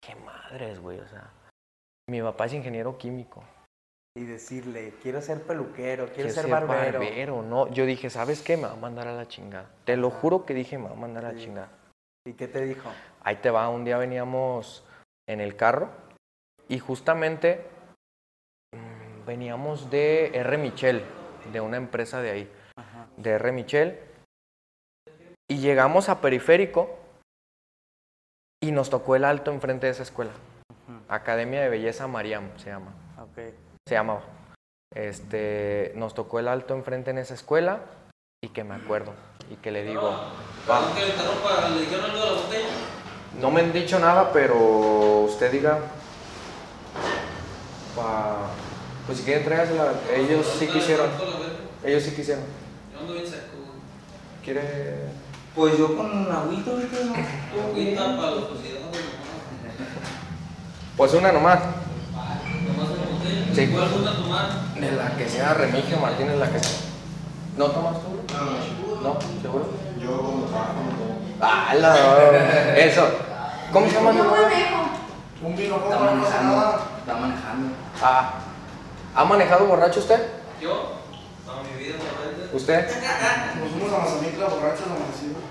Qué 0.02 0.16
madres, 0.16 0.80
güey, 0.80 1.00
o 1.00 1.08
sea. 1.08 1.30
Mi 2.10 2.22
papá 2.22 2.46
es 2.46 2.54
ingeniero 2.54 2.98
químico. 2.98 3.44
Y 4.18 4.24
decirle, 4.26 4.96
quiero 5.04 5.22
ser 5.22 5.44
peluquero, 5.44 6.06
quiero, 6.06 6.14
Quiero 6.16 6.30
ser, 6.32 6.46
ser 6.46 6.52
barbero. 6.68 7.44
No, 7.44 7.68
yo 7.68 7.86
dije, 7.86 8.10
¿sabes 8.10 8.42
qué? 8.42 8.58
Me 8.58 8.64
va 8.64 8.74
a 8.74 8.76
mandar 8.78 9.08
a 9.08 9.14
la 9.14 9.28
chingada. 9.28 9.70
Te 9.86 9.96
lo 9.96 10.10
juro 10.10 10.46
que 10.46 10.56
dije, 10.56 10.78
me 10.80 10.86
va 10.86 10.94
a 10.94 10.96
mandar 10.96 11.26
a 11.26 11.34
la 11.34 11.38
Sí. 11.38 11.46
chingada. 11.46 11.70
¿Y 12.26 12.34
qué 12.34 12.48
te 12.48 12.62
dijo? 12.66 12.90
Ahí 13.28 13.36
te 13.36 13.52
va, 13.52 13.68
un 13.68 13.84
día 13.84 13.98
veníamos 13.98 14.86
en 15.28 15.42
el 15.42 15.58
carro 15.58 15.90
y 16.70 16.80
justamente 16.80 17.66
mm, 18.72 19.26
veníamos 19.26 19.90
de 19.90 20.28
R. 20.34 20.58
Michel, 20.58 21.04
de 21.52 21.60
una 21.60 21.76
empresa 21.76 22.22
de 22.22 22.32
ahí, 22.32 22.52
Ajá. 22.78 23.08
de 23.18 23.32
R. 23.32 23.52
Michel, 23.52 24.00
y 25.50 25.58
llegamos 25.58 26.08
a 26.08 26.22
Periférico 26.22 26.98
y 28.64 28.72
nos 28.72 28.90
tocó 28.90 29.18
el 29.18 29.26
alto 29.26 29.52
enfrente 29.52 29.88
de 29.88 29.92
esa 29.92 30.04
escuela. 30.04 30.32
Academia 31.10 31.60
de 31.62 31.68
Belleza 31.68 32.08
Mariam 32.08 32.58
se 32.58 32.70
llama, 32.70 32.94
Ok. 33.22 33.54
se 33.86 33.96
llamaba. 33.96 34.24
Este, 34.96 35.92
nos 35.98 36.14
tocó 36.14 36.40
el 36.40 36.48
alto 36.48 36.74
enfrente 36.76 37.12
en 37.12 37.18
esa 37.18 37.34
escuela 37.34 37.82
y 38.42 38.48
que 38.54 38.64
me 38.64 38.76
acuerdo 38.76 39.12
y 39.50 39.58
que 39.58 39.72
le 39.72 39.84
digo, 39.84 40.18
Perdón 40.66 40.96
que 40.96 41.02
le 41.02 41.10
interrumpa, 41.10 41.70
¿le 41.72 41.80
dijeron 41.82 42.06
algo 42.06 42.20
de 42.24 42.26
la 42.26 42.42
botella? 42.42 42.97
No 43.40 43.52
me 43.52 43.62
han 43.62 43.74
dicho 43.74 44.00
nada, 44.00 44.32
pero 44.32 45.26
usted 45.26 45.52
diga. 45.52 45.80
Pa... 47.96 48.50
Pues 49.06 49.20
si 49.20 49.24
quieren 49.24 49.46
tráigasela. 49.46 49.94
Ellos 50.16 50.46
sí 50.60 50.68
quisieron. 50.68 51.10
Ellos 51.84 52.04
sí 52.04 52.12
quisieron. 52.12 52.44
Yo 52.94 53.00
ando 53.00 53.14
bien 53.14 53.26
seco. 53.26 53.58
¿Quiere...? 54.44 55.08
Pues 55.56 55.78
yo 55.78 55.98
con 55.98 56.32
agüita 56.32 56.72
ahorita 56.72 56.98
no. 57.06 57.16
Agüita 57.70 58.18
para 58.18 58.32
los. 58.32 58.46
Pues 60.96 61.14
una 61.14 61.32
nomás. 61.32 61.60
Sí. 63.56 63.68
¿Cuál 63.68 63.90
gusta 63.90 64.16
tomar? 64.16 64.74
De 64.76 64.92
la 64.92 65.16
que 65.18 65.28
sea 65.28 65.56
Remigio 65.56 65.98
Martínez, 65.98 66.38
la 66.38 66.52
que 66.52 66.60
sea. 66.60 66.78
¿No 67.58 67.66
tomas 67.66 67.96
tú? 68.02 68.22
No, 69.02 69.18
¿seguro? 69.42 69.70
Yo 70.00 70.18
como 70.18 70.46
trabajo 70.46 70.74
Ah, 71.42 71.74
la... 71.76 72.78
Eso. 72.78 73.08
¿Cómo 73.72 73.88
se 73.88 73.94
llama 73.96 74.12
tu 74.12 74.24
novia? 74.24 74.48
Un 75.42 75.56
vino, 75.56 75.76
Está 75.76 75.98
¿cómo 75.98 76.06
no 76.06 76.12
manejando. 76.16 76.82
Está 77.00 77.14
manejando. 77.16 77.76
Ah. 78.02 78.34
¿Ha 79.16 79.26
manejado 79.26 79.66
borracho 79.66 80.00
usted? 80.00 80.20
Yo, 80.62 80.92
toda 81.46 81.64
mi 81.64 81.84
vida, 81.84 81.96
solamente. 81.98 82.56
¿Usted? 82.56 82.86
Nos 83.60 83.72
fuimos 83.72 83.94
a 83.94 83.98
Mazamitla, 84.00 84.46
borrachos, 84.48 84.86
amanecidos. 84.88 85.44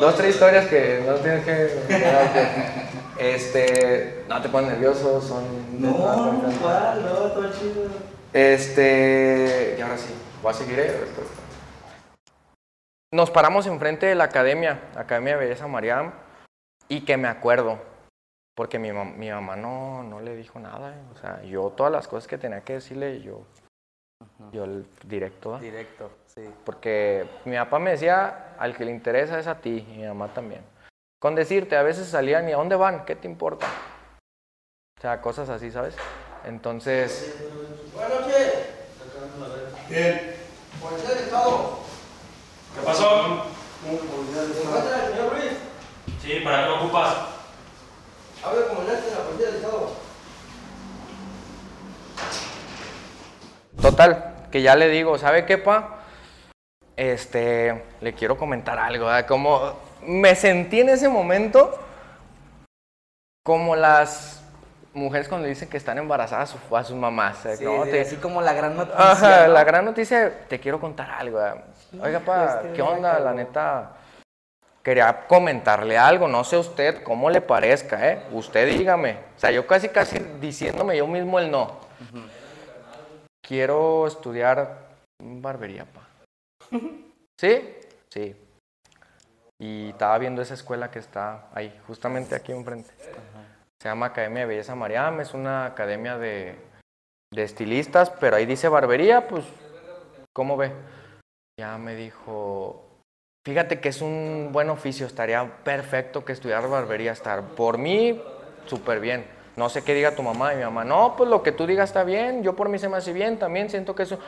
Dos, 0.00 0.16
tres 0.16 0.34
historias 0.34 0.66
que 0.66 1.02
no 1.06 1.14
tienes 1.14 1.44
que... 1.44 2.84
Este... 3.18 4.24
No 4.28 4.42
te 4.42 4.48
pones 4.48 4.70
nervioso, 4.70 5.20
son... 5.20 5.44
No, 5.80 5.90
no, 5.90 6.42
¿cuál? 6.60 7.02
No, 7.04 7.10
todo 7.12 7.52
chido. 7.52 7.88
Este. 8.32 9.76
Y 9.78 9.80
ahora 9.82 9.96
sí, 9.96 10.12
voy 10.42 10.52
a 10.52 10.56
seguir. 10.56 10.78
eh, 10.80 10.98
después. 11.04 11.26
Nos 13.14 13.30
paramos 13.30 13.66
enfrente 13.68 14.06
de 14.06 14.16
la 14.16 14.24
academia, 14.24 14.90
Academia 14.96 15.34
de 15.34 15.44
Belleza 15.44 15.68
Mariam, 15.68 16.12
y 16.88 17.02
que 17.04 17.16
me 17.16 17.28
acuerdo, 17.28 17.78
porque 18.56 18.80
mi, 18.80 18.88
mam- 18.88 19.14
mi 19.14 19.30
mamá 19.30 19.54
no, 19.54 20.02
no 20.02 20.18
le 20.20 20.34
dijo 20.34 20.58
nada. 20.58 20.90
eh, 20.96 21.02
O 21.12 21.16
sea, 21.18 21.40
yo 21.44 21.70
todas 21.76 21.92
las 21.92 22.08
cosas 22.08 22.26
que 22.26 22.38
tenía 22.38 22.62
que 22.62 22.72
decirle, 22.72 23.20
yo, 23.20 23.42
yo 24.50 24.64
el 24.64 24.84
directo. 25.04 25.58
Directo, 25.60 26.10
sí. 26.34 26.42
porque 26.64 27.28
mi 27.44 27.54
papá 27.54 27.78
me 27.78 27.92
decía, 27.92 28.56
al 28.58 28.76
que 28.76 28.84
le 28.84 28.90
interesa 28.90 29.38
es 29.38 29.46
a 29.46 29.60
ti, 29.60 29.86
y 29.92 29.98
mi 29.98 30.06
mamá 30.08 30.34
también. 30.34 30.62
Con 31.20 31.36
decirte, 31.36 31.76
a 31.76 31.84
veces 31.84 32.08
salían 32.08 32.48
y 32.48 32.52
¿a 32.52 32.56
dónde 32.56 32.74
van? 32.74 33.04
¿Qué 33.04 33.14
te 33.14 33.28
importa? 33.28 33.68
O 34.98 35.00
sea, 35.00 35.20
cosas 35.20 35.48
así, 35.50 35.70
¿sabes? 35.70 35.94
Entonces, 36.44 37.40
Buenas 37.94 38.20
noches. 38.22 38.68
Bien. 39.88 40.34
¿Qué 42.74 42.80
pasó? 42.84 43.44
¿Cómo 43.84 44.00
que 44.00 44.06
policía 44.06 44.42
del 44.42 44.52
¿Se 44.52 44.58
Estado? 44.60 44.78
encuentra 44.78 45.04
el 45.06 45.12
señor 45.12 45.32
Ruiz? 45.32 45.52
Sí, 46.22 46.40
¿para 46.42 46.62
qué 46.64 46.70
me 46.70 46.76
ocupas? 46.76 47.16
Habla 48.44 48.66
comandante 48.68 49.06
de 49.06 49.10
la 49.10 49.22
policía 49.22 49.46
del 49.46 49.56
Estado. 49.56 49.90
Total, 53.80 54.34
que 54.50 54.62
ya 54.62 54.76
le 54.76 54.88
digo, 54.88 55.18
¿sabe 55.18 55.44
qué, 55.44 55.58
pa? 55.58 56.00
Este, 56.96 57.84
le 58.00 58.14
quiero 58.14 58.38
comentar 58.38 58.78
algo, 58.78 59.06
¿verdad? 59.06 59.26
Como 59.26 59.78
me 60.02 60.34
sentí 60.34 60.80
en 60.80 60.90
ese 60.90 61.08
momento 61.08 61.78
como 63.44 63.76
las 63.76 64.42
mujeres 64.94 65.28
cuando 65.28 65.46
dicen 65.48 65.68
que 65.68 65.76
están 65.76 65.98
embarazadas 65.98 66.54
a, 66.54 66.58
su- 66.68 66.76
a 66.76 66.84
sus 66.84 66.96
mamás. 66.96 67.44
¿eh? 67.46 67.56
Sí, 67.56 67.64
¿no? 67.64 67.84
sí, 67.84 67.90
Te- 67.90 68.00
así 68.00 68.16
como 68.16 68.40
la 68.40 68.52
gran 68.52 68.76
noticia. 68.76 69.10
Ajá, 69.12 69.46
¿no? 69.46 69.52
la 69.52 69.64
gran 69.64 69.84
noticia, 69.84 70.46
te 70.48 70.58
quiero 70.60 70.80
contar 70.80 71.10
algo. 71.10 71.38
¿verdad? 71.38 71.64
Oiga, 72.00 72.20
pa, 72.20 72.60
este, 72.62 72.72
¿qué 72.74 72.82
onda? 72.82 73.18
La 73.20 73.32
neta, 73.32 73.92
quería 74.82 75.26
comentarle 75.26 75.96
algo, 75.98 76.28
no 76.28 76.44
sé 76.44 76.56
usted 76.58 77.02
cómo 77.02 77.30
le 77.30 77.40
parezca, 77.40 78.10
¿eh? 78.10 78.22
Usted 78.32 78.68
dígame. 78.68 79.18
O 79.36 79.40
sea, 79.40 79.50
yo 79.50 79.66
casi, 79.66 79.88
casi 79.88 80.18
diciéndome 80.40 80.96
yo 80.96 81.06
mismo 81.06 81.38
el 81.38 81.50
no. 81.50 81.78
Quiero 83.46 84.06
estudiar 84.06 84.78
barbería, 85.20 85.84
pa. 85.86 86.08
¿Sí? 87.40 87.76
Sí. 88.12 88.36
Y 89.60 89.90
estaba 89.90 90.18
viendo 90.18 90.42
esa 90.42 90.54
escuela 90.54 90.90
que 90.90 90.98
está 90.98 91.46
ahí, 91.54 91.78
justamente 91.86 92.34
aquí 92.34 92.52
enfrente. 92.52 92.90
Se 93.80 93.88
llama 93.88 94.06
Academia 94.06 94.40
de 94.40 94.46
Belleza 94.46 94.74
Mariam, 94.74 95.20
es 95.20 95.34
una 95.34 95.66
academia 95.66 96.16
de, 96.16 96.56
de 97.32 97.42
estilistas, 97.42 98.10
pero 98.10 98.36
ahí 98.36 98.46
dice 98.46 98.68
barbería, 98.68 99.28
pues, 99.28 99.44
¿cómo 100.32 100.56
ve? 100.56 100.72
Ya 101.60 101.76
me 101.78 101.94
dijo, 101.94 102.82
fíjate 103.46 103.80
que 103.80 103.90
es 103.90 104.00
un 104.00 104.50
buen 104.52 104.70
oficio, 104.70 105.06
estaría 105.06 105.62
perfecto 105.62 106.24
que 106.24 106.32
estudiar 106.32 106.68
barbería, 106.68 107.12
estar 107.12 107.42
por 107.42 107.78
mí, 107.78 108.22
súper 108.66 109.00
bien. 109.00 109.26
No 109.56 109.68
sé 109.68 109.84
qué 109.84 109.94
diga 109.94 110.16
tu 110.16 110.22
mamá 110.22 110.52
y 110.52 110.56
mi 110.56 110.64
mamá, 110.64 110.84
no, 110.84 111.14
pues 111.16 111.30
lo 111.30 111.42
que 111.42 111.52
tú 111.52 111.66
digas 111.66 111.90
está 111.90 112.02
bien, 112.02 112.42
yo 112.42 112.56
por 112.56 112.68
mí 112.68 112.78
se 112.78 112.88
me 112.88 112.96
hace 112.96 113.12
bien, 113.12 113.38
también 113.38 113.70
siento 113.70 113.94
que 113.94 114.04
eso... 114.04 114.18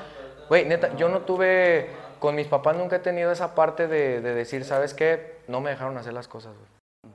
Güey, 0.49 0.65
neta, 0.65 0.95
yo 0.95 1.09
no 1.09 1.23
tuve, 1.23 1.91
con 2.21 2.37
mis 2.37 2.47
papás 2.47 2.77
nunca 2.77 2.97
he 2.97 3.01
tenido 3.01 3.33
esa 3.33 3.57
parte 3.57 3.89
de, 3.89 4.21
de 4.21 4.35
decir, 4.35 4.65
¿sabes 4.65 4.95
qué? 4.95 5.39
No 5.49 5.61
me 5.61 5.71
dejaron 5.71 5.97
hacer 5.99 6.13
las 6.13 6.29
cosas, 6.29 6.55
güey. 6.55 7.13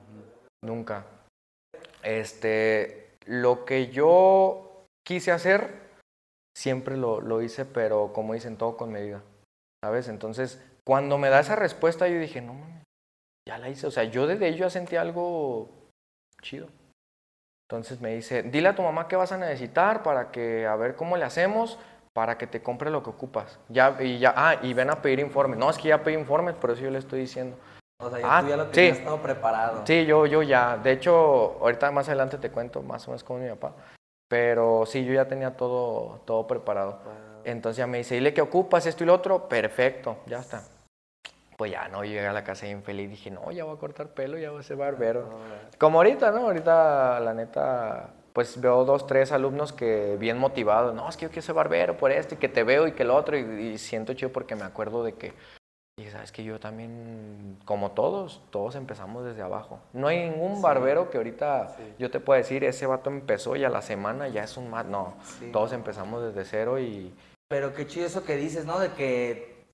Nunca. 0.62 1.04
Este, 2.02 3.16
lo 3.26 3.64
que 3.64 3.88
yo 3.88 4.86
quise 5.06 5.32
hacer, 5.32 5.82
siempre 6.56 6.96
lo, 6.96 7.20
lo 7.20 7.42
hice, 7.42 7.64
pero 7.64 8.12
como 8.12 8.34
dicen, 8.34 8.56
todo 8.56 8.76
con 8.76 8.92
medida, 8.92 9.22
¿sabes? 9.84 10.08
Entonces, 10.08 10.60
cuando 10.84 11.18
me 11.18 11.30
da 11.30 11.40
esa 11.40 11.56
respuesta, 11.56 12.08
yo 12.08 12.18
dije, 12.18 12.40
no, 12.40 12.54
mames, 12.54 12.84
ya 13.48 13.58
la 13.58 13.68
hice. 13.68 13.86
O 13.86 13.90
sea, 13.90 14.04
yo 14.04 14.26
desde 14.26 14.48
ello 14.48 14.58
ya 14.58 14.70
sentí 14.70 14.96
algo 14.96 15.68
chido. 16.40 16.68
Entonces 17.68 18.00
me 18.00 18.14
dice, 18.14 18.42
dile 18.42 18.68
a 18.68 18.74
tu 18.74 18.82
mamá 18.82 19.08
qué 19.08 19.16
vas 19.16 19.32
a 19.32 19.38
necesitar 19.38 20.02
para 20.02 20.30
que, 20.30 20.66
a 20.66 20.76
ver 20.76 20.94
cómo 20.94 21.16
le 21.16 21.24
hacemos, 21.24 21.78
para 22.12 22.36
que 22.36 22.46
te 22.46 22.62
compre 22.62 22.90
lo 22.90 23.02
que 23.02 23.10
ocupas. 23.10 23.58
Ya, 23.68 23.96
y 24.00 24.18
ya, 24.18 24.34
ah, 24.36 24.56
y 24.62 24.74
ven 24.74 24.90
a 24.90 25.00
pedir 25.00 25.20
informes. 25.20 25.58
No, 25.58 25.70
es 25.70 25.78
que 25.78 25.88
ya 25.88 26.02
pedí 26.02 26.14
informes, 26.14 26.54
por 26.54 26.70
eso 26.70 26.82
yo 26.82 26.90
le 26.90 26.98
estoy 26.98 27.20
diciendo. 27.20 27.56
O 28.02 28.10
sea, 28.10 28.18
ya 28.20 28.38
Ah, 28.38 28.42
tú 28.42 28.48
ya 28.48 28.56
lo 28.56 28.64
sí. 28.66 28.70
tenías 28.72 29.04
todo 29.04 29.18
preparado. 29.22 29.82
Sí, 29.86 30.04
yo, 30.04 30.26
yo 30.26 30.42
ya. 30.42 30.76
De 30.76 30.92
hecho, 30.92 31.56
ahorita 31.60 31.90
más 31.92 32.08
adelante 32.08 32.38
te 32.38 32.50
cuento 32.50 32.82
más 32.82 33.06
o 33.06 33.10
menos 33.12 33.22
con 33.24 33.42
mi 33.42 33.48
papá. 33.48 33.74
Pero 34.28 34.84
sí, 34.86 35.04
yo 35.04 35.12
ya 35.12 35.28
tenía 35.28 35.56
todo, 35.56 36.20
todo 36.24 36.46
preparado. 36.46 36.98
Entonces 37.44 37.76
ya 37.78 37.86
me 37.86 37.98
dice, 37.98 38.14
dile 38.14 38.32
que 38.32 38.40
ocupas 38.40 38.86
esto 38.86 39.04
y 39.04 39.06
lo 39.06 39.14
otro. 39.14 39.48
Perfecto, 39.48 40.16
ya 40.26 40.38
está. 40.38 40.62
Pues 41.56 41.70
ya 41.70 41.86
no, 41.88 42.02
llegué 42.02 42.26
a 42.26 42.32
la 42.32 42.42
casa 42.42 42.66
bien 42.66 42.82
feliz. 42.82 43.10
Dije, 43.10 43.30
no, 43.30 43.50
ya 43.52 43.64
voy 43.64 43.76
a 43.76 43.78
cortar 43.78 44.08
pelo, 44.08 44.38
ya 44.38 44.50
voy 44.50 44.60
a 44.60 44.62
ser 44.62 44.76
barbero. 44.76 45.28
Como 45.78 45.98
ahorita, 45.98 46.30
¿no? 46.30 46.38
Ahorita, 46.46 47.20
la 47.20 47.34
neta, 47.34 48.08
pues 48.32 48.58
veo 48.60 48.84
dos, 48.84 49.06
tres 49.06 49.32
alumnos 49.32 49.72
que 49.72 50.16
bien 50.18 50.38
motivados. 50.38 50.94
No, 50.94 51.08
es 51.08 51.16
que 51.16 51.26
yo 51.26 51.28
quiero 51.30 51.42
ser 51.42 51.54
barbero 51.54 51.96
por 51.96 52.10
esto 52.10 52.34
y 52.34 52.38
que 52.38 52.48
te 52.48 52.64
veo 52.64 52.86
y 52.86 52.92
que 52.92 53.04
lo 53.04 53.14
otro. 53.14 53.36
Y, 53.36 53.42
y 53.42 53.78
siento 53.78 54.14
chido 54.14 54.32
porque 54.32 54.56
me 54.56 54.64
acuerdo 54.64 55.04
de 55.04 55.12
que 55.12 55.34
sabes 56.12 56.30
que 56.32 56.44
yo 56.44 56.60
también, 56.60 57.58
como 57.64 57.90
todos, 57.92 58.40
todos 58.50 58.74
empezamos 58.76 59.24
desde 59.24 59.42
abajo. 59.42 59.80
No 59.92 60.08
hay 60.08 60.28
ningún 60.30 60.62
barbero 60.62 61.10
que 61.10 61.16
ahorita 61.18 61.76
yo 61.98 62.10
te 62.10 62.20
pueda 62.20 62.38
decir, 62.38 62.62
ese 62.64 62.86
vato 62.86 63.10
empezó 63.10 63.56
y 63.56 63.64
a 63.64 63.68
la 63.68 63.82
semana 63.82 64.28
ya 64.28 64.44
es 64.44 64.56
un 64.56 64.70
más. 64.70 64.84
No, 64.86 65.14
Sí. 65.40 65.50
todos 65.52 65.72
empezamos 65.72 66.22
desde 66.22 66.44
cero 66.44 66.78
y 66.78 67.14
Pero 67.48 67.74
qué 67.74 67.86
chido 67.86 68.06
eso 68.06 68.24
que 68.24 68.36
dices, 68.36 68.64
¿no? 68.64 68.78
De 68.78 68.92
que 68.92 69.66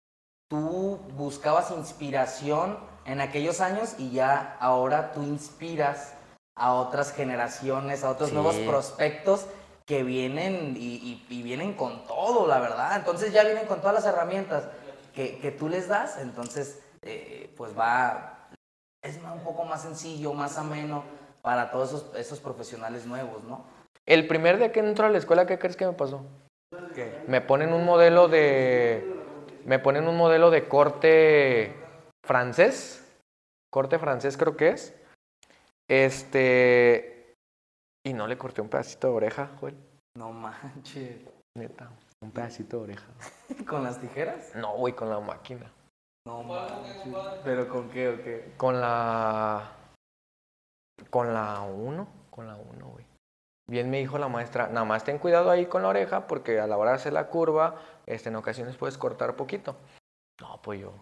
tú 0.51 0.99
buscabas 1.17 1.71
inspiración 1.71 2.79
en 3.05 3.21
aquellos 3.21 3.61
años 3.61 3.95
y 3.99 4.11
ya 4.11 4.57
ahora 4.61 5.13
tú 5.13 5.23
inspiras 5.23 6.15
a 6.57 6.73
otras 6.75 7.13
generaciones, 7.13 8.03
a 8.03 8.11
otros 8.11 8.33
nuevos 8.33 8.57
prospectos 8.57 9.47
que 9.87 10.03
vienen 10.03 10.75
y, 10.77 10.97
y- 10.97 11.27
y 11.31 11.43
vienen 11.43 11.73
con 11.75 12.05
todo, 12.07 12.47
la 12.47 12.59
verdad. 12.59 12.97
Entonces 12.97 13.33
ya 13.33 13.45
vienen 13.45 13.67
con 13.67 13.79
todas 13.81 13.95
las 13.95 14.05
herramientas. 14.07 14.65
Que, 15.19 15.41
que 15.41 15.51
tú 15.51 15.69
les 15.69 15.89
das, 15.89 16.17
entonces 16.19 16.81
eh, 17.03 17.53
pues 17.57 17.77
va, 17.77 18.49
es 19.03 19.17
un 19.17 19.41
poco 19.41 19.65
más 19.65 19.83
sencillo, 19.83 20.33
más 20.33 20.57
ameno 20.59 21.03
para 21.43 21.73
todos 21.73 21.89
esos, 21.89 22.15
esos 22.15 22.39
profesionales 22.39 23.05
nuevos, 23.05 23.43
¿no? 23.43 23.65
El 24.07 24.29
primer 24.29 24.59
día 24.59 24.71
que 24.71 24.79
entro 24.79 25.07
a 25.07 25.11
la 25.11 25.19
escuela, 25.19 25.45
¿qué 25.45 25.59
crees 25.59 25.77
que 25.77 25.87
me 25.87 25.93
pasó? 25.93 26.25
¿Qué? 26.95 27.25
Me 27.27 27.41
ponen 27.41 27.73
un 27.73 27.85
modelo 27.85 28.29
de. 28.29 29.13
Me 29.65 29.81
ponen 29.81 30.07
un 30.07 30.17
modelo 30.17 30.53
de 30.53 30.69
corte 30.69 31.75
francés. 32.25 33.05
Corte 33.73 33.99
francés 33.99 34.37
creo 34.37 34.57
que 34.57 34.69
es. 34.69 34.95
Este. 35.91 37.35
Y 38.07 38.13
no 38.13 38.29
le 38.29 38.39
corté 38.39 38.61
un 38.61 38.69
pedacito 38.69 39.09
de 39.09 39.15
oreja, 39.15 39.51
Joel. 39.59 39.77
No 40.17 40.31
manches. 40.31 41.23
Neta. 41.57 41.91
Un 42.21 42.31
pedacito 42.33 42.79
de 42.79 42.83
oreja. 42.83 43.07
¿Con 43.69 43.85
las 43.85 44.01
tijeras? 44.01 44.55
No, 44.55 44.77
güey, 44.77 44.95
con 44.95 45.09
la 45.09 45.21
máquina. 45.21 45.71
No 46.27 46.43
manches. 46.43 47.03
¿Pero 47.45 47.69
con 47.69 47.89
qué 47.91 48.09
o 48.09 48.23
qué? 48.23 48.55
Con 48.57 48.81
la. 48.81 49.73
Con 51.11 51.33
la 51.33 51.63
1. 51.63 52.09
Con 52.31 52.47
la 52.47 52.57
1, 52.57 52.87
güey. 52.87 53.07
Bien 53.71 53.91
me 53.91 53.99
dijo 53.99 54.19
la 54.19 54.29
maestra, 54.29 54.69
nada 54.69 54.87
más 54.87 55.05
ten 55.05 55.19
cuidado 55.19 55.51
ahí 55.51 55.67
con 55.67 55.83
la 55.83 55.89
oreja 55.89 56.27
porque 56.27 56.59
a 56.59 56.67
la 56.67 56.79
hora 56.79 56.93
de 56.93 56.97
hacer 56.97 57.13
la 57.13 57.29
curva, 57.29 57.77
este, 58.07 58.31
en 58.31 58.37
ocasiones 58.37 58.77
puedes 58.77 58.97
cortar 58.97 59.37
poquito. 59.37 59.77
No, 60.41 60.61
pues 60.63 60.81
yo. 60.81 60.93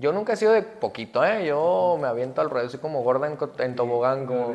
Yo 0.00 0.12
nunca 0.12 0.32
he 0.32 0.36
sido 0.36 0.52
de 0.52 0.62
poquito, 0.62 1.24
¿eh? 1.24 1.44
Yo 1.44 1.98
me 2.00 2.06
aviento 2.06 2.40
al 2.40 2.50
ruedo, 2.50 2.68
soy 2.68 2.80
como 2.80 3.02
gorda 3.02 3.26
en, 3.26 3.36
en 3.58 3.76
tobogán. 3.76 4.26
Como... 4.26 4.54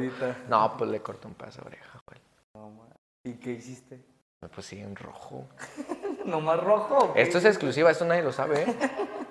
No, 0.49 0.77
pues 0.77 0.89
le 0.89 1.01
corté 1.01 1.27
un 1.27 1.33
pedazo 1.33 1.61
de 1.61 1.67
oreja, 1.67 2.01
güey. 2.07 2.21
¿Y 3.23 3.39
qué 3.39 3.51
hiciste? 3.51 4.03
Pues 4.53 4.67
sí, 4.67 4.79
en 4.79 4.95
rojo. 4.95 5.47
¿Nomás 6.25 6.61
rojo? 6.63 6.97
o 6.97 7.13
qué? 7.13 7.21
Esto 7.21 7.39
es 7.39 7.45
exclusiva, 7.45 7.89
esto 7.89 8.05
nadie 8.05 8.21
lo 8.21 8.31
sabe, 8.31 8.63
¿eh? 8.63 8.75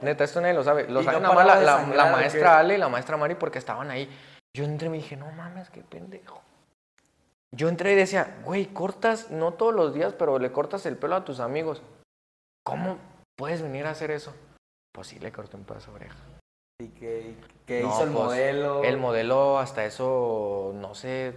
Neta, 0.02 0.24
esto 0.24 0.40
nadie 0.40 0.54
lo 0.54 0.64
sabe. 0.64 0.88
Lo 0.88 1.00
¿Y 1.00 1.04
saben 1.04 1.22
no 1.22 1.32
nada 1.32 1.44
más 1.44 1.94
la, 1.94 2.06
maestra 2.10 2.58
Ale 2.58 2.74
y 2.74 2.78
la 2.78 2.88
maestra 2.88 3.16
Mari 3.16 3.34
porque 3.36 3.58
estaban 3.58 3.90
ahí. 3.90 4.10
Yo 4.56 4.64
entré 4.64 4.88
y 4.88 4.90
me 4.90 4.96
dije, 4.96 5.16
no 5.16 5.30
mames, 5.32 5.70
qué 5.70 5.82
pendejo. 5.82 6.42
Yo 7.54 7.68
entré 7.68 7.92
y 7.92 7.96
decía, 7.96 8.38
güey, 8.44 8.66
cortas, 8.66 9.30
no 9.30 9.54
todos 9.54 9.74
los 9.74 9.94
días, 9.94 10.14
pero 10.14 10.38
le 10.38 10.50
cortas 10.52 10.84
el 10.86 10.96
pelo 10.96 11.16
a 11.16 11.24
tus 11.24 11.40
amigos. 11.40 11.82
¿Cómo 12.64 12.98
puedes 13.36 13.62
venir 13.62 13.86
a 13.86 13.90
hacer 13.90 14.10
eso? 14.10 14.34
Pues 14.92 15.08
sí, 15.08 15.18
le 15.18 15.30
corté 15.30 15.56
un 15.56 15.64
pedazo 15.64 15.90
de 15.92 15.96
oreja. 15.96 16.18
¿Y 16.80 16.88
qué, 16.88 17.36
qué 17.64 17.82
No, 17.82 17.88
hizo 17.88 18.02
el 18.02 18.10
pues, 18.10 18.24
modelo? 18.24 18.84
El 18.84 18.96
modelo, 18.98 19.58
hasta 19.58 19.84
eso, 19.84 20.72
no 20.74 20.94
sé 20.94 21.34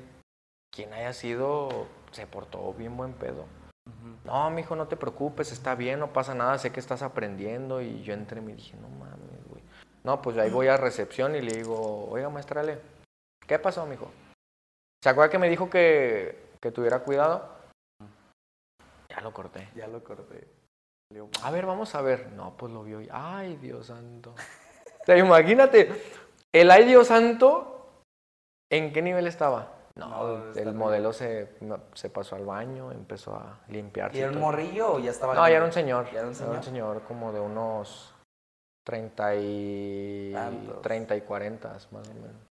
quién 0.73 0.93
haya 0.93 1.13
sido, 1.13 1.87
se 2.11 2.27
portó 2.27 2.73
bien 2.73 2.95
buen 2.97 3.13
pedo. 3.13 3.45
Ujú. 3.87 4.17
No, 4.25 4.49
mijo, 4.51 4.75
no 4.75 4.87
te 4.87 4.97
preocupes, 4.97 5.51
está 5.51 5.75
bien, 5.75 5.99
no 5.99 6.13
pasa 6.13 6.33
nada, 6.35 6.57
sé 6.57 6.71
que 6.71 6.79
estás 6.79 7.01
aprendiendo. 7.01 7.81
Y 7.81 8.01
yo 8.03 8.13
entré 8.13 8.39
y 8.39 8.43
me 8.43 8.53
dije, 8.53 8.77
no 8.77 8.89
mames, 8.89 9.47
güey. 9.49 9.63
No, 10.03 10.21
pues 10.21 10.37
ahí 10.37 10.49
voy 10.49 10.67
a 10.67 10.77
recepción 10.77 11.35
y 11.35 11.41
le 11.41 11.55
digo, 11.55 12.09
oiga, 12.09 12.29
maestra 12.29 12.61
Ale, 12.61 12.79
¿qué 13.45 13.59
pasó, 13.59 13.85
mijo? 13.85 14.11
¿Se 15.03 15.09
acuerda 15.09 15.31
que 15.31 15.39
me 15.39 15.49
dijo 15.49 15.69
que, 15.69 16.53
que 16.61 16.71
tuviera 16.71 16.99
cuidado? 16.99 17.57
Ya 19.09 19.21
lo 19.21 19.33
corté. 19.33 19.69
Ya 19.75 19.87
lo 19.87 20.03
corté. 20.03 20.47
A 21.41 21.51
ver, 21.51 21.65
vamos 21.65 21.95
a 21.95 22.01
ver. 22.01 22.31
No, 22.33 22.55
pues 22.55 22.71
lo 22.71 22.83
vio 22.83 23.01
y, 23.01 23.09
ay, 23.11 23.57
Dios 23.57 23.87
santo. 23.87 24.35
O 25.01 25.05
sea, 25.05 25.17
imagínate, 25.17 25.89
el 26.53 26.69
ay, 26.69 26.85
Dios 26.85 27.07
santo, 27.07 28.03
¿en 28.69 28.93
qué 28.93 29.01
nivel 29.01 29.25
estaba? 29.25 29.78
No, 29.99 30.53
el 30.55 30.73
modelo 30.73 31.13
se, 31.13 31.49
se 31.93 32.09
pasó 32.09 32.35
al 32.35 32.45
baño, 32.45 32.91
empezó 32.91 33.35
a 33.35 33.59
limpiarse. 33.67 34.17
¿Y 34.17 34.21
era 34.21 34.31
un 34.31 34.39
morrillo 34.39 34.93
o 34.93 34.99
ya 34.99 35.11
estaba 35.11 35.33
No, 35.35 35.47
ya 35.47 35.57
era 35.57 35.65
un 35.65 35.71
señor. 35.73 36.05
Ya 36.11 36.19
era 36.19 36.27
un 36.27 36.35
señor. 36.35 36.63
señor 36.63 37.01
como 37.03 37.31
de 37.33 37.39
unos 37.39 38.13
30 38.85 39.35
y... 39.35 40.31
Tantos. 40.33 40.81
30 40.81 41.15
y 41.15 41.21
40 41.21 41.69
más 41.91 42.07
o 42.07 42.13
menos. 42.13 42.49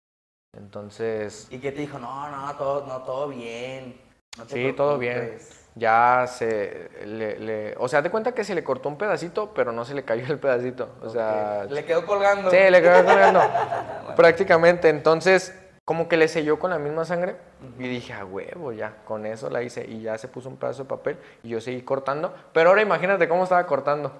Entonces, 0.58 1.48
¿Y 1.52 1.60
qué 1.60 1.72
te 1.72 1.82
dijo? 1.82 2.00
No, 2.00 2.30
no, 2.30 2.56
todo, 2.56 2.86
no, 2.88 3.02
todo 3.04 3.28
bien. 3.28 4.00
No 4.38 4.46
Sí, 4.46 4.74
todo 4.74 4.98
bien. 4.98 5.18
preocupes". 5.18 5.66
ya 5.76 6.26
se... 6.28 6.90
Le, 7.06 7.40
le- 7.40 7.76
o 7.78 7.88
sea, 7.88 8.02
de 8.02 8.10
cuenta 8.10 8.34
que 8.34 8.44
se 8.44 8.56
le 8.56 8.64
cortó 8.64 8.88
un 8.90 8.98
pedacito, 8.98 9.54
pero 9.54 9.72
no 9.72 9.84
se 9.86 9.94
le 9.94 10.04
cayó 10.04 10.26
el 10.28 10.40
pedacito. 10.40 10.90
O 11.02 11.10
sea... 11.10 11.66
Le 11.70 11.84
quedó 11.86 12.06
colgando. 12.06 12.50
Sí, 12.50 12.58
le 12.58 12.82
quedó 12.82 13.04
colgando. 13.06 13.42
Prácticamente. 14.16 14.88
Entonces, 14.90 15.54
como 15.86 16.08
que 16.08 16.18
le 16.18 16.28
selló 16.28 16.58
con 16.60 16.72
la 16.72 16.80
misma 16.80 17.06
sangre. 17.06 17.36
Y 17.78 17.88
dije, 17.88 18.12
a 18.14 18.26
huevo, 18.26 18.72
ya, 18.72 18.98
con 19.06 19.26
eso 19.26 19.50
la 19.50 19.62
hice. 19.62 19.86
Y 19.86 20.02
ya 20.02 20.18
se 20.18 20.28
puso 20.28 20.50
un 20.50 20.58
pedazo 20.58 20.84
de 20.84 20.90
papel 20.90 21.18
y 21.44 21.50
yo 21.50 21.62
seguí 21.62 21.84
cortando. 21.84 22.34
Pero 22.54 22.70
ahora 22.70 22.82
imagínate 22.82 23.28
cómo 23.30 23.44
estaba 23.44 23.66
cortando. 23.68 24.12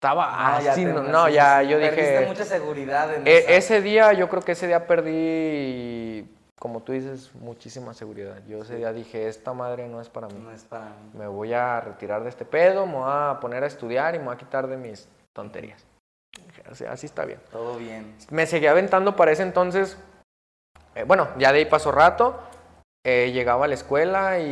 Estaba 0.00 0.26
No, 0.58 0.60
ya 0.62 0.72
así, 0.72 0.84
te- 0.84 0.92
no, 0.92 1.02
no, 1.02 1.28
ya, 1.28 1.62
yo 1.64 1.78
dije... 1.78 2.24
mucha 2.28 2.44
seguridad 2.44 3.12
en 3.12 3.26
E- 3.26 3.38
esa- 3.38 3.50
ese 3.50 3.82
día, 3.82 4.12
yo 4.12 4.28
creo 4.28 4.42
que 4.42 4.52
ese 4.52 4.68
día 4.68 4.86
perdí, 4.86 6.32
como 6.60 6.80
tú 6.84 6.92
dices, 6.92 7.34
muchísima 7.34 7.92
seguridad. 7.94 8.36
Yo 8.46 8.62
ese 8.62 8.76
día 8.76 8.92
dije, 8.92 9.26
esta 9.26 9.52
madre 9.52 9.88
no 9.88 10.00
es 10.00 10.08
para 10.08 10.28
mí. 10.28 10.38
No 10.40 10.52
es 10.52 10.62
para 10.62 10.84
mí. 10.84 11.10
Me 11.14 11.26
voy 11.26 11.52
a 11.52 11.80
retirar 11.80 12.22
de 12.22 12.28
este 12.28 12.44
pedo, 12.44 12.86
me 12.86 12.94
voy 12.94 13.04
a 13.08 13.38
poner 13.40 13.64
a 13.64 13.66
estudiar 13.66 14.14
y 14.14 14.18
me 14.20 14.26
voy 14.26 14.34
a 14.34 14.38
quitar 14.38 14.68
de 14.68 14.76
mis 14.76 15.08
tonterías. 15.32 15.84
Así, 16.70 16.84
así 16.84 17.06
está 17.06 17.24
bien. 17.24 17.40
Todo 17.50 17.76
bien. 17.76 18.14
Me 18.30 18.46
seguía 18.46 18.70
aventando 18.70 19.16
para 19.16 19.32
ese 19.32 19.42
entonces. 19.42 19.98
Eh, 20.94 21.04
bueno, 21.04 21.28
ya 21.38 21.52
de 21.52 21.58
ahí 21.60 21.64
pasó 21.66 21.92
rato. 21.92 22.38
eh, 23.06 23.30
llegaba 23.32 23.64
a 23.64 23.68
la 23.68 23.74
escuela 23.74 24.38
y, 24.38 24.44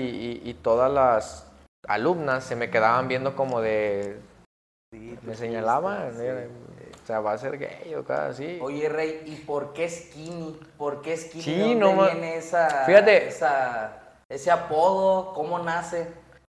y- 0.45 0.49
y 0.51 0.55
todas 0.55 0.91
las 0.91 1.51
alumnas 1.87 2.45
se 2.45 2.57
me 2.57 2.71
quedaban 2.71 3.07
viendo 3.09 3.35
como 3.37 3.61
de. 3.61 4.19
Sí, 4.93 5.19
Me 5.23 5.35
señalaban. 5.35 6.13
sí. 6.13 6.23
eh, 6.23 6.49
O 7.03 7.07
sea, 7.07 7.21
va 7.21 7.33
a 7.33 7.39
ser 7.39 7.59
gay 7.59 7.95
o 7.95 8.03
cosas 8.05 8.31
así. 8.35 8.59
Oye, 8.63 8.89
Rey, 8.89 9.23
¿y 9.27 9.37
por 9.45 9.73
qué 9.73 9.89
skinny? 9.89 10.59
¿Por 10.79 11.03
qué 11.03 11.17
skinny? 11.17 11.43
Sí, 11.43 11.55
¿De 11.55 11.61
dónde 11.61 11.75
no 11.77 11.93
ma- 11.93 12.07
viene 12.11 12.37
esa, 12.37 12.85
Fíjate. 12.87 13.29
esa- 13.29 13.99
ese 14.29 14.51
apodo? 14.51 15.35
¿Cómo 15.35 15.59
nace? 15.59 16.07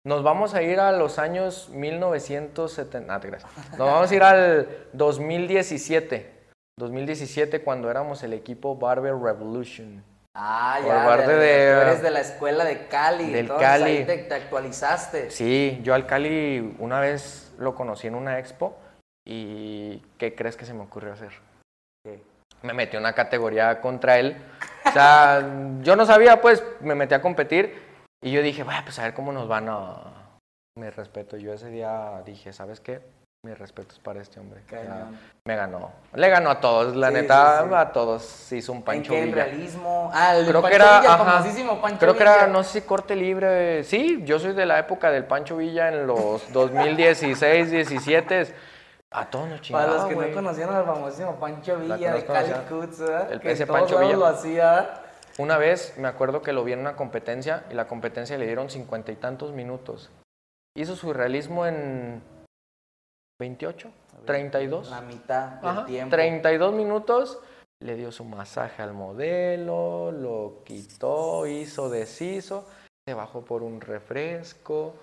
Nos 0.07 0.23
vamos 0.23 0.53
a 0.55 0.63
ir 0.63 0.81
a 0.81 0.93
los 0.93 1.19
años 1.19 1.71
1970. 1.71 3.15
Ah, 3.15 3.21
te. 3.21 3.39
Nos 3.71 3.79
vamos 3.79 4.11
a 4.11 4.15
ir 4.15 4.23
al 4.23 4.69
2017. 4.93 6.34
2017 6.79 7.63
cuando 7.63 7.91
éramos 7.91 8.23
el 8.23 8.33
equipo 8.33 8.77
Barber 8.77 9.15
Revolution. 9.15 10.03
Ah, 10.37 10.79
Por 10.83 10.89
ya. 10.93 11.05
parte 11.05 11.33
de- 11.33 11.37
de- 11.37 11.75
tú 11.75 11.81
eres 11.83 12.03
de 12.03 12.11
la 12.11 12.21
escuela 12.21 12.65
de 12.65 12.87
Cali. 12.89 13.27
Del 13.27 13.37
entonces 13.43 13.67
Cali. 13.69 13.85
Ahí 13.99 14.05
te, 14.05 14.19
te 14.19 14.35
actualizaste. 14.35 15.31
Sí, 15.31 15.79
yo 15.85 15.95
al 15.95 16.07
Cali 16.07 16.75
una 16.81 16.99
vez 17.01 17.53
lo 17.59 17.75
conocí 17.77 18.09
en 18.09 18.17
una 18.17 18.39
expo 18.41 18.77
y 19.25 19.99
¿qué 20.19 20.35
crees 20.35 20.57
que 20.57 20.65
se 20.67 20.75
me 20.75 20.83
ocurrió 20.83 21.13
hacer? 21.13 21.31
¿Qué? 22.05 22.21
Me 22.63 22.73
metí 22.73 22.97
en 22.97 23.03
una 23.03 23.13
categoría 23.13 23.81
contra 23.81 24.19
él. 24.19 24.37
O 24.87 24.91
sea, 24.91 25.41
yo 25.83 25.95
no 25.95 26.05
sabía, 26.05 26.41
pues 26.41 26.65
me 26.81 26.97
metí 26.97 27.15
a 27.15 27.23
competir 27.23 27.81
y 28.21 28.33
yo 28.33 28.43
dije, 28.43 28.65
bueno, 28.65 28.81
pues 28.85 28.99
a 28.99 29.05
ver 29.05 29.15
cómo 29.15 29.31
nos 29.33 29.47
van 29.47 29.69
a... 29.69 30.11
Mi 30.77 30.91
respeto, 30.91 31.37
yo 31.37 31.53
ese 31.53 31.69
día 31.69 32.21
dije, 32.27 32.53
¿sabes 32.53 32.81
qué? 32.81 33.01
Mi 33.45 33.53
respeto 33.53 33.93
es 33.93 33.99
para 33.99 34.23
este 34.23 34.41
hombre. 34.41 34.63
Me 35.45 35.55
ganó. 35.55 35.93
Le 36.15 36.29
ganó 36.31 36.49
a 36.49 36.61
todos, 36.61 36.97
la 36.97 37.09
Sí, 37.09 37.13
neta, 37.15 37.61
sí, 37.63 37.69
sí. 37.69 37.75
a 37.75 37.93
todos 37.93 38.53
hizo 38.53 38.73
un 38.73 38.79
¿En 38.79 38.85
Pancho? 38.85 39.13
¿En 39.13 39.25
Villa. 39.27 39.45
realismo? 39.45 40.11
Ah, 40.15 40.35
el 40.35 40.47
Creo 40.47 40.63
Pancho 40.63 40.69
que 40.79 40.83
era, 40.83 41.01
Villa, 41.01 41.15
el 41.15 41.21
ajá, 41.21 41.25
famosísimo 41.33 41.83
Pancho 41.83 41.99
creo 41.99 42.17
que 42.17 42.23
era, 42.23 42.47
no 42.47 42.65
sé 42.65 42.81
si 42.81 42.87
corte 42.87 43.15
libre. 43.15 43.85
Sí, 43.85 44.23
yo 44.25 44.39
soy 44.39 44.55
de 44.55 44.65
la 44.65 44.79
época 44.79 45.11
del 45.11 45.27
Pancho 45.27 45.59
Villa 45.59 45.89
en 45.89 46.07
los 46.07 46.51
2016, 46.55 47.71
17. 47.71 48.55
A 49.11 49.27
todos 49.27 49.47
nos 49.47 49.57
Para 49.59 49.63
chingaba, 49.63 49.87
los 49.95 50.05
que 50.07 50.17
no 50.17 50.35
conocieron 50.35 50.75
al 50.75 50.85
famosísimo 50.87 51.35
Pancho 51.39 51.77
La 51.77 51.97
Villa 51.97 52.15
de 52.15 52.25
conozco, 52.25 52.33
Cali 52.33 52.51
o 52.51 52.55
sea, 52.55 52.67
Cuts, 52.67 52.99
¿verdad? 53.01 53.33
el- 53.33 53.41
que 53.41 53.53
ese 53.53 53.67
todos 53.67 53.81
Pancho 53.81 53.99
Villa. 53.99 54.17
lo 54.17 54.27
hacía. 54.27 54.95
Una 55.37 55.59
vez 55.59 55.95
me 55.99 56.09
acuerdo 56.09 56.41
que 56.41 56.55
lo 56.55 56.65
vi 56.65 56.73
en 56.73 56.79
una 56.79 56.97
competencia 56.97 57.65
y 57.71 57.75
la 57.75 57.87
competencia 57.87 58.39
le 58.39 58.47
dieron 58.47 58.71
cincuenta 58.71 59.13
y 59.13 59.17
tantos 59.17 59.53
minutos. 59.53 60.11
Hizo 60.77 60.97
su 60.97 61.13
realismo 61.13 61.67
en 61.67 62.23
28, 63.39 63.91
32. 64.27 64.91
La 64.91 65.01
mitad 65.01 65.49
del 65.49 65.71
Ajá, 65.71 65.85
tiempo. 65.87 66.11
32 66.15 66.73
minutos, 66.73 67.39
le 67.81 67.97
dio 67.97 68.13
su 68.13 68.25
masaje 68.25 68.83
al 68.83 68.93
modelo, 68.93 70.13
lo 70.13 70.63
quitó, 70.65 71.47
hizo, 71.47 71.91
deshizo, 71.91 72.67
se 73.07 73.15
bajó 73.15 73.45
por 73.45 73.63
un 73.63 73.81
refresco. 73.81 74.95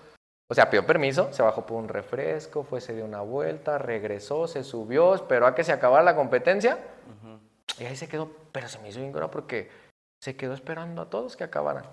O 0.50 0.54
sea, 0.54 0.68
pidió 0.68 0.86
permiso, 0.86 1.32
se 1.32 1.42
bajó 1.42 1.64
por 1.64 1.78
un 1.78 1.88
refresco, 1.88 2.62
fue, 2.62 2.80
se 2.80 2.94
dio 2.94 3.04
una 3.04 3.22
vuelta, 3.22 3.78
regresó, 3.78 4.46
se 4.46 4.64
subió, 4.64 5.14
esperó 5.14 5.46
a 5.46 5.54
que 5.54 5.64
se 5.64 5.72
acabara 5.72 6.02
la 6.02 6.16
competencia 6.16 6.78
y 7.78 7.84
ahí 7.84 7.96
se 7.96 8.08
quedó, 8.08 8.30
pero 8.52 8.68
se 8.68 8.78
me 8.80 8.90
hizo 8.90 9.00
bien 9.00 9.12
porque 9.30 9.70
se 10.20 10.36
quedó 10.36 10.52
esperando 10.52 11.02
a 11.02 11.10
todos 11.10 11.36
que 11.36 11.44
acabaran. 11.44 11.84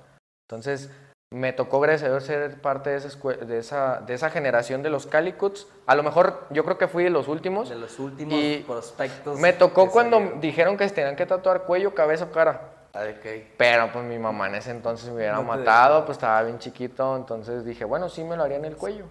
Entonces, 0.48 0.92
me 1.32 1.54
tocó, 1.54 1.80
gracias 1.80 2.08
a 2.08 2.12
Dios, 2.12 2.24
ser 2.24 2.60
parte 2.60 2.90
de 2.90 2.96
esa, 2.98 3.10
de 3.46 3.58
esa, 3.60 4.02
de 4.02 4.14
esa 4.16 4.30
generación 4.32 4.82
de 4.82 4.90
los 4.90 5.06
Calicuts. 5.06 5.68
A 5.86 5.94
lo 5.96 6.02
mejor 6.02 6.48
yo 6.50 6.64
creo 6.66 6.78
que 6.80 6.88
fui 6.88 7.04
de 7.04 7.12
los 7.12 7.28
últimos. 7.28 7.70
De 7.70 7.76
los 7.76 8.00
últimos 8.00 8.34
Y 8.34 8.64
prospectos. 8.66 9.40
Me 9.40 9.54
tocó 9.54 9.92
cuando 9.92 10.18
salieron. 10.18 10.42
dijeron 10.42 10.78
que 10.78 10.90
se 10.90 10.96
tenían 10.96 11.16
que 11.16 11.28
tatuar 11.28 11.64
cuello, 11.64 11.94
cabeza 11.94 12.26
o 12.26 12.32
cara. 12.32 12.62
Ah, 12.94 13.04
ok. 13.04 13.26
Pero 13.58 13.92
pues 13.94 14.04
mi 14.06 14.18
mamá 14.18 14.48
en 14.48 14.56
ese 14.56 14.72
entonces 14.72 15.10
me 15.10 15.18
hubiera 15.18 15.36
No 15.36 15.44
matado, 15.44 15.96
dejó. 15.96 16.06
pues 16.08 16.18
estaba 16.18 16.42
bien 16.42 16.58
chiquito, 16.58 17.16
entonces 17.16 17.64
dije, 17.64 17.86
bueno, 17.86 18.10
sí 18.10 18.24
me 18.24 18.36
lo 18.36 18.44
haría 18.44 18.58
en 18.58 18.66
el 18.66 18.76
cuello. 18.76 19.06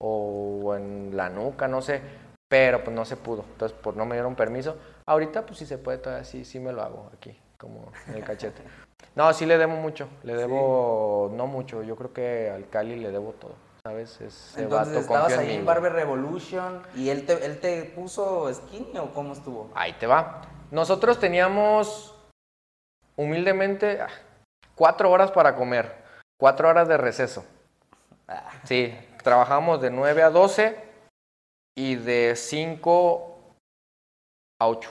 O 0.00 0.74
en 0.74 1.14
la 1.14 1.28
nuca, 1.28 1.68
no 1.68 1.82
sé. 1.82 2.00
pero 2.48 2.82
pues 2.82 2.94
no 2.96 3.04
se 3.04 3.16
pudo. 3.16 3.44
Entonces, 3.52 3.76
pues 3.82 3.94
no 3.96 4.04
me 4.06 4.14
dieron 4.14 4.34
permiso. 4.34 4.76
Ahorita, 5.06 5.44
pues 5.46 5.58
sí 5.58 5.66
se 5.66 5.76
puede, 5.78 5.98
todavía 5.98 6.24
sí, 6.24 6.44
sí 6.46 6.60
me 6.60 6.72
lo 6.72 6.82
hago 6.82 7.10
aquí, 7.14 7.38
como 7.58 7.92
en 8.08 8.14
el 8.16 8.24
cachete. 8.24 8.62
No, 9.14 9.32
sí 9.34 9.44
le 9.46 9.58
debo 9.58 9.74
mucho, 9.76 10.08
le 10.22 10.34
debo, 10.34 11.30
no 11.34 11.46
mucho, 11.46 11.82
yo 11.82 11.96
creo 11.96 12.12
que 12.12 12.50
al 12.50 12.68
Cali 12.70 12.96
le 12.96 13.10
debo 13.10 13.32
todo, 13.32 13.54
¿sabes? 13.84 14.20
Ese 14.20 14.62
Entonces 14.62 14.94
vato 14.94 15.00
estabas 15.00 15.32
en 15.34 15.38
ahí 15.40 15.50
en 15.50 15.54
güey. 15.56 15.66
Barber 15.66 15.92
Revolution 15.92 16.82
y 16.94 17.10
él 17.10 17.26
te, 17.26 17.44
él 17.44 17.60
te 17.60 17.84
puso 17.84 18.52
skinny 18.52 18.98
o 18.98 19.12
cómo 19.12 19.34
estuvo? 19.34 19.70
Ahí 19.74 19.92
te 19.94 20.06
va. 20.06 20.42
Nosotros 20.70 21.18
teníamos, 21.20 22.14
humildemente, 23.16 24.00
ah, 24.00 24.08
cuatro 24.74 25.10
horas 25.10 25.30
para 25.30 25.54
comer, 25.54 25.94
cuatro 26.40 26.68
horas 26.70 26.88
de 26.88 26.96
receso. 26.96 27.44
Ah, 28.28 28.50
Sí, 28.64 28.96
trabajamos 29.22 29.82
de 29.82 29.90
9 29.90 30.22
a 30.22 30.30
12 30.30 30.76
y 31.76 31.96
de 31.96 32.34
5 32.34 33.54
a 34.58 34.68
8. 34.68 34.90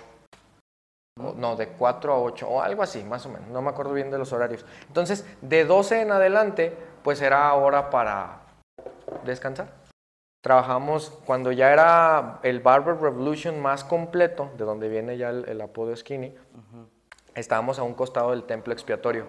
No, 1.21 1.55
de 1.55 1.67
4 1.67 2.13
a 2.13 2.19
8 2.19 2.47
o 2.47 2.61
algo 2.61 2.83
así, 2.83 3.03
más 3.03 3.25
o 3.25 3.29
menos. 3.29 3.47
No 3.49 3.61
me 3.61 3.69
acuerdo 3.69 3.93
bien 3.93 4.11
de 4.11 4.17
los 4.17 4.33
horarios. 4.33 4.65
Entonces, 4.87 5.25
de 5.41 5.65
12 5.65 6.01
en 6.01 6.11
adelante, 6.11 6.75
pues 7.03 7.21
era 7.21 7.53
hora 7.53 7.89
para 7.89 8.41
descansar. 9.23 9.67
Trabajamos 10.41 11.11
cuando 11.25 11.51
ya 11.51 11.71
era 11.71 12.39
el 12.41 12.59
Barber 12.61 12.97
Revolution 12.97 13.59
más 13.61 13.83
completo, 13.83 14.49
de 14.57 14.65
donde 14.65 14.89
viene 14.89 15.17
ya 15.17 15.29
el, 15.29 15.47
el 15.47 15.61
apodo 15.61 15.95
Skinny. 15.95 16.35
Estábamos 17.35 17.77
a 17.77 17.83
un 17.83 17.93
costado 17.93 18.31
del 18.31 18.43
templo 18.43 18.73
expiatorio. 18.73 19.25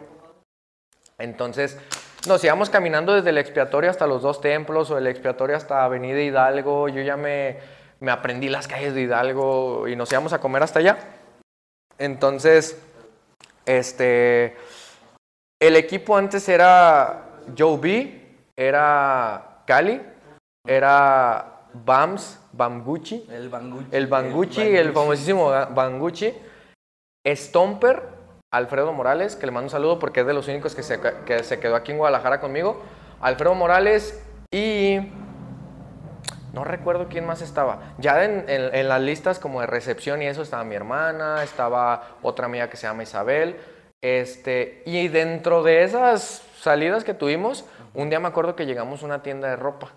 Entonces, 1.19 1.79
nos 2.27 2.43
íbamos 2.45 2.71
caminando 2.71 3.13
desde 3.15 3.31
el 3.31 3.39
expiatorio 3.39 3.91
hasta 3.91 4.07
los 4.07 4.23
dos 4.23 4.41
templos 4.41 4.91
o 4.91 4.99
el 4.99 5.07
expiatorio 5.07 5.57
hasta 5.57 5.85
Avenida 5.85 6.21
Hidalgo. 6.21 6.89
Yo 6.89 7.03
ya 7.03 7.17
me, 7.17 7.59
me 8.01 8.11
aprendí 8.11 8.49
las 8.49 8.67
calles 8.67 8.95
de 8.95 9.03
Hidalgo 9.03 9.87
y 9.89 9.97
nos 9.97 10.11
íbamos 10.11 10.33
a 10.33 10.41
comer 10.41 10.63
hasta 10.63 10.81
allá. 10.81 10.99
Entonces, 11.99 12.81
este, 13.67 14.57
el 15.61 15.77
equipo 15.77 16.17
antes 16.17 16.49
era 16.49 17.41
Joe 17.57 17.79
B, 17.79 18.37
era 18.57 19.63
Cali, 19.67 20.01
era 20.67 21.61
Bams, 21.73 22.39
Bamguchi, 22.53 23.27
el 23.31 23.49
Banguchi. 23.49 23.87
el 23.93 24.07
Banguchi, 24.07 24.61
el 24.77 24.93
famosísimo 24.93 25.51
Ga- 25.51 25.73
Banguchi, 25.73 26.35
Stomper, 27.27 28.03
Alfredo 28.53 28.93
Morales, 28.93 29.37
que 29.37 29.47
le 29.47 29.53
mando 29.53 29.67
un 29.67 29.71
saludo 29.71 29.99
porque 29.99 30.21
es 30.21 30.27
de 30.27 30.35
los 30.35 30.49
únicos 30.49 30.75
que 30.75 30.83
se, 30.83 31.01
que 31.25 31.43
se 31.45 31.59
quedó 31.61 31.77
aquí 31.77 31.93
en 31.93 31.99
Guadalajara 31.99 32.41
conmigo. 32.41 32.83
Alfredo 33.21 33.55
Morales 33.55 34.23
y 34.53 34.99
no 36.53 36.65
recuerdo 36.65 37.09
quién 37.09 37.27
más 37.27 37.41
estaba. 37.43 37.95
Ya 37.99 38.25
en, 38.25 38.49
en- 38.49 38.75
en 38.75 38.89
las 38.89 39.01
listas 39.01 39.39
como 39.39 39.61
de 39.61 39.67
recepción 39.67 40.21
y 40.23 40.27
eso 40.27 40.43
estaba 40.43 40.65
mi 40.65 40.75
hermana, 40.75 41.43
estaba 41.43 42.17
otra 42.23 42.47
amiga 42.47 42.69
que 42.69 42.77
se 42.77 42.87
llama 42.87 43.03
Isabel. 43.05 43.57
Este, 44.03 44.83
y 44.85 45.09
dentro 45.09 45.63
de 45.63 45.85
esas 45.85 46.43
salidas 46.59 47.05
que 47.05 47.15
tuvimos, 47.15 47.65
un 47.95 48.11
día 48.11 48.21
me 48.21 48.29
acuerdo 48.29 48.57
que 48.57 48.67
llegamos 48.67 49.03
a 49.03 49.07
una 49.07 49.23
tienda 49.23 49.49
de 49.49 49.57
ropa, 49.57 49.91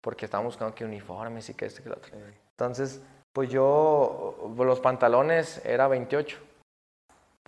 porque 0.00 0.24
estábamos 0.26 0.54
buscando 0.54 0.74
que 0.74 0.84
uniformes 0.84 1.48
y 1.50 1.54
que 1.54 1.66
este 1.66 1.82
que 1.82 1.88
lo 1.88 1.96
otro. 1.96 2.12
Entonces, 2.56 3.02
pues 3.32 3.50
yo, 3.50 4.54
los 4.58 4.80
pantalones 4.80 5.64
era 5.64 5.88
28. 5.88 6.38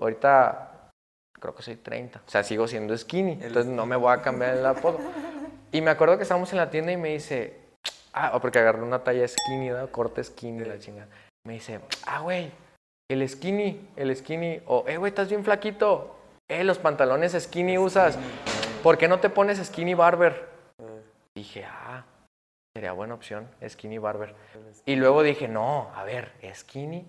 Ahorita 0.00 0.90
creo 1.40 1.54
que 1.54 1.62
soy 1.62 1.76
30. 1.76 2.22
O 2.26 2.30
sea, 2.30 2.42
sigo 2.42 2.66
siendo 2.66 2.96
skinny. 2.96 3.32
Entonces 3.42 3.66
no 3.66 3.86
me 3.86 3.96
voy 3.96 4.12
a 4.12 4.22
cambiar 4.22 4.54
el 4.56 4.66
apodo. 4.66 4.98
Y 5.72 5.80
me 5.80 5.90
acuerdo 5.90 6.16
que 6.16 6.22
estábamos 6.22 6.52
en 6.52 6.58
la 6.58 6.70
tienda 6.70 6.92
y 6.92 6.96
me 6.96 7.08
dice, 7.08 7.58
ah, 8.14 8.38
porque 8.40 8.58
agarré 8.58 8.82
una 8.82 9.02
talla 9.02 9.26
skinny, 9.26 9.68
¿no? 9.70 9.90
corte 9.90 10.22
skinny, 10.22 10.64
la 10.64 10.78
chingada. 10.78 11.08
Me 11.46 11.54
dice, 11.54 11.80
ah, 12.06 12.20
güey, 12.20 12.50
el 13.10 13.28
skinny, 13.28 13.88
el 13.96 14.14
skinny. 14.16 14.62
O, 14.66 14.84
eh, 14.86 14.96
güey, 14.96 15.10
estás 15.10 15.28
bien 15.28 15.44
flaquito. 15.44 16.16
Eh, 16.48 16.64
los 16.64 16.78
pantalones 16.78 17.36
skinny 17.38 17.76
usas. 17.78 18.18
¿Por 18.82 18.98
qué 18.98 19.08
no 19.08 19.20
te 19.20 19.30
pones 19.30 19.58
skinny 19.64 19.94
barber? 19.94 20.48
Dije, 21.34 21.64
ah, 21.64 22.04
sería 22.76 22.92
buena 22.92 23.14
opción, 23.14 23.48
skinny 23.66 23.98
barber. 23.98 24.34
Y 24.86 24.96
luego 24.96 25.22
dije, 25.22 25.48
no, 25.48 25.90
a 25.94 26.04
ver, 26.04 26.32
skinny. 26.54 27.06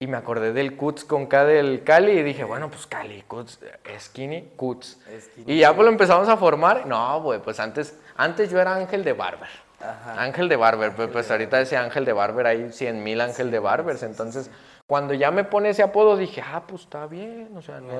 Y 0.00 0.06
me 0.06 0.16
acordé 0.16 0.52
del 0.52 0.76
Cuts 0.76 1.04
con 1.04 1.26
K 1.26 1.44
del 1.44 1.84
Cali 1.84 2.12
y 2.12 2.22
dije, 2.22 2.44
bueno, 2.44 2.68
pues 2.68 2.86
Cali, 2.86 3.22
Cuts, 3.22 3.60
skinny, 3.98 4.50
Cuts. 4.56 5.00
Skinny. 5.20 5.52
Y 5.52 5.60
ya 5.60 5.74
pues 5.74 5.84
lo 5.84 5.90
empezamos 5.90 6.28
a 6.28 6.36
formar. 6.36 6.86
No, 6.86 7.22
güey, 7.22 7.40
pues 7.40 7.60
antes, 7.60 7.98
antes 8.16 8.50
yo 8.50 8.60
era 8.60 8.74
Ángel 8.74 9.04
de 9.04 9.12
Barber. 9.12 9.48
Ajá. 9.90 10.22
Ángel 10.22 10.48
de 10.48 10.56
Barber, 10.56 10.92
pues, 10.94 11.08
pues 11.10 11.30
ahorita 11.30 11.60
ese 11.60 11.76
Ángel 11.76 12.04
de 12.04 12.12
Barber 12.12 12.46
hay 12.46 12.72
100 12.72 13.02
mil 13.02 13.20
Ángel 13.20 13.50
de 13.50 13.58
Barbers. 13.58 14.02
Entonces, 14.02 14.50
cuando 14.86 15.14
ya 15.14 15.30
me 15.30 15.44
pone 15.44 15.70
ese 15.70 15.82
apodo, 15.82 16.16
dije, 16.16 16.42
ah, 16.44 16.62
pues 16.66 16.82
está 16.82 17.06
bien. 17.06 17.50
O 17.56 17.62
sea, 17.62 17.80
no, 17.80 17.92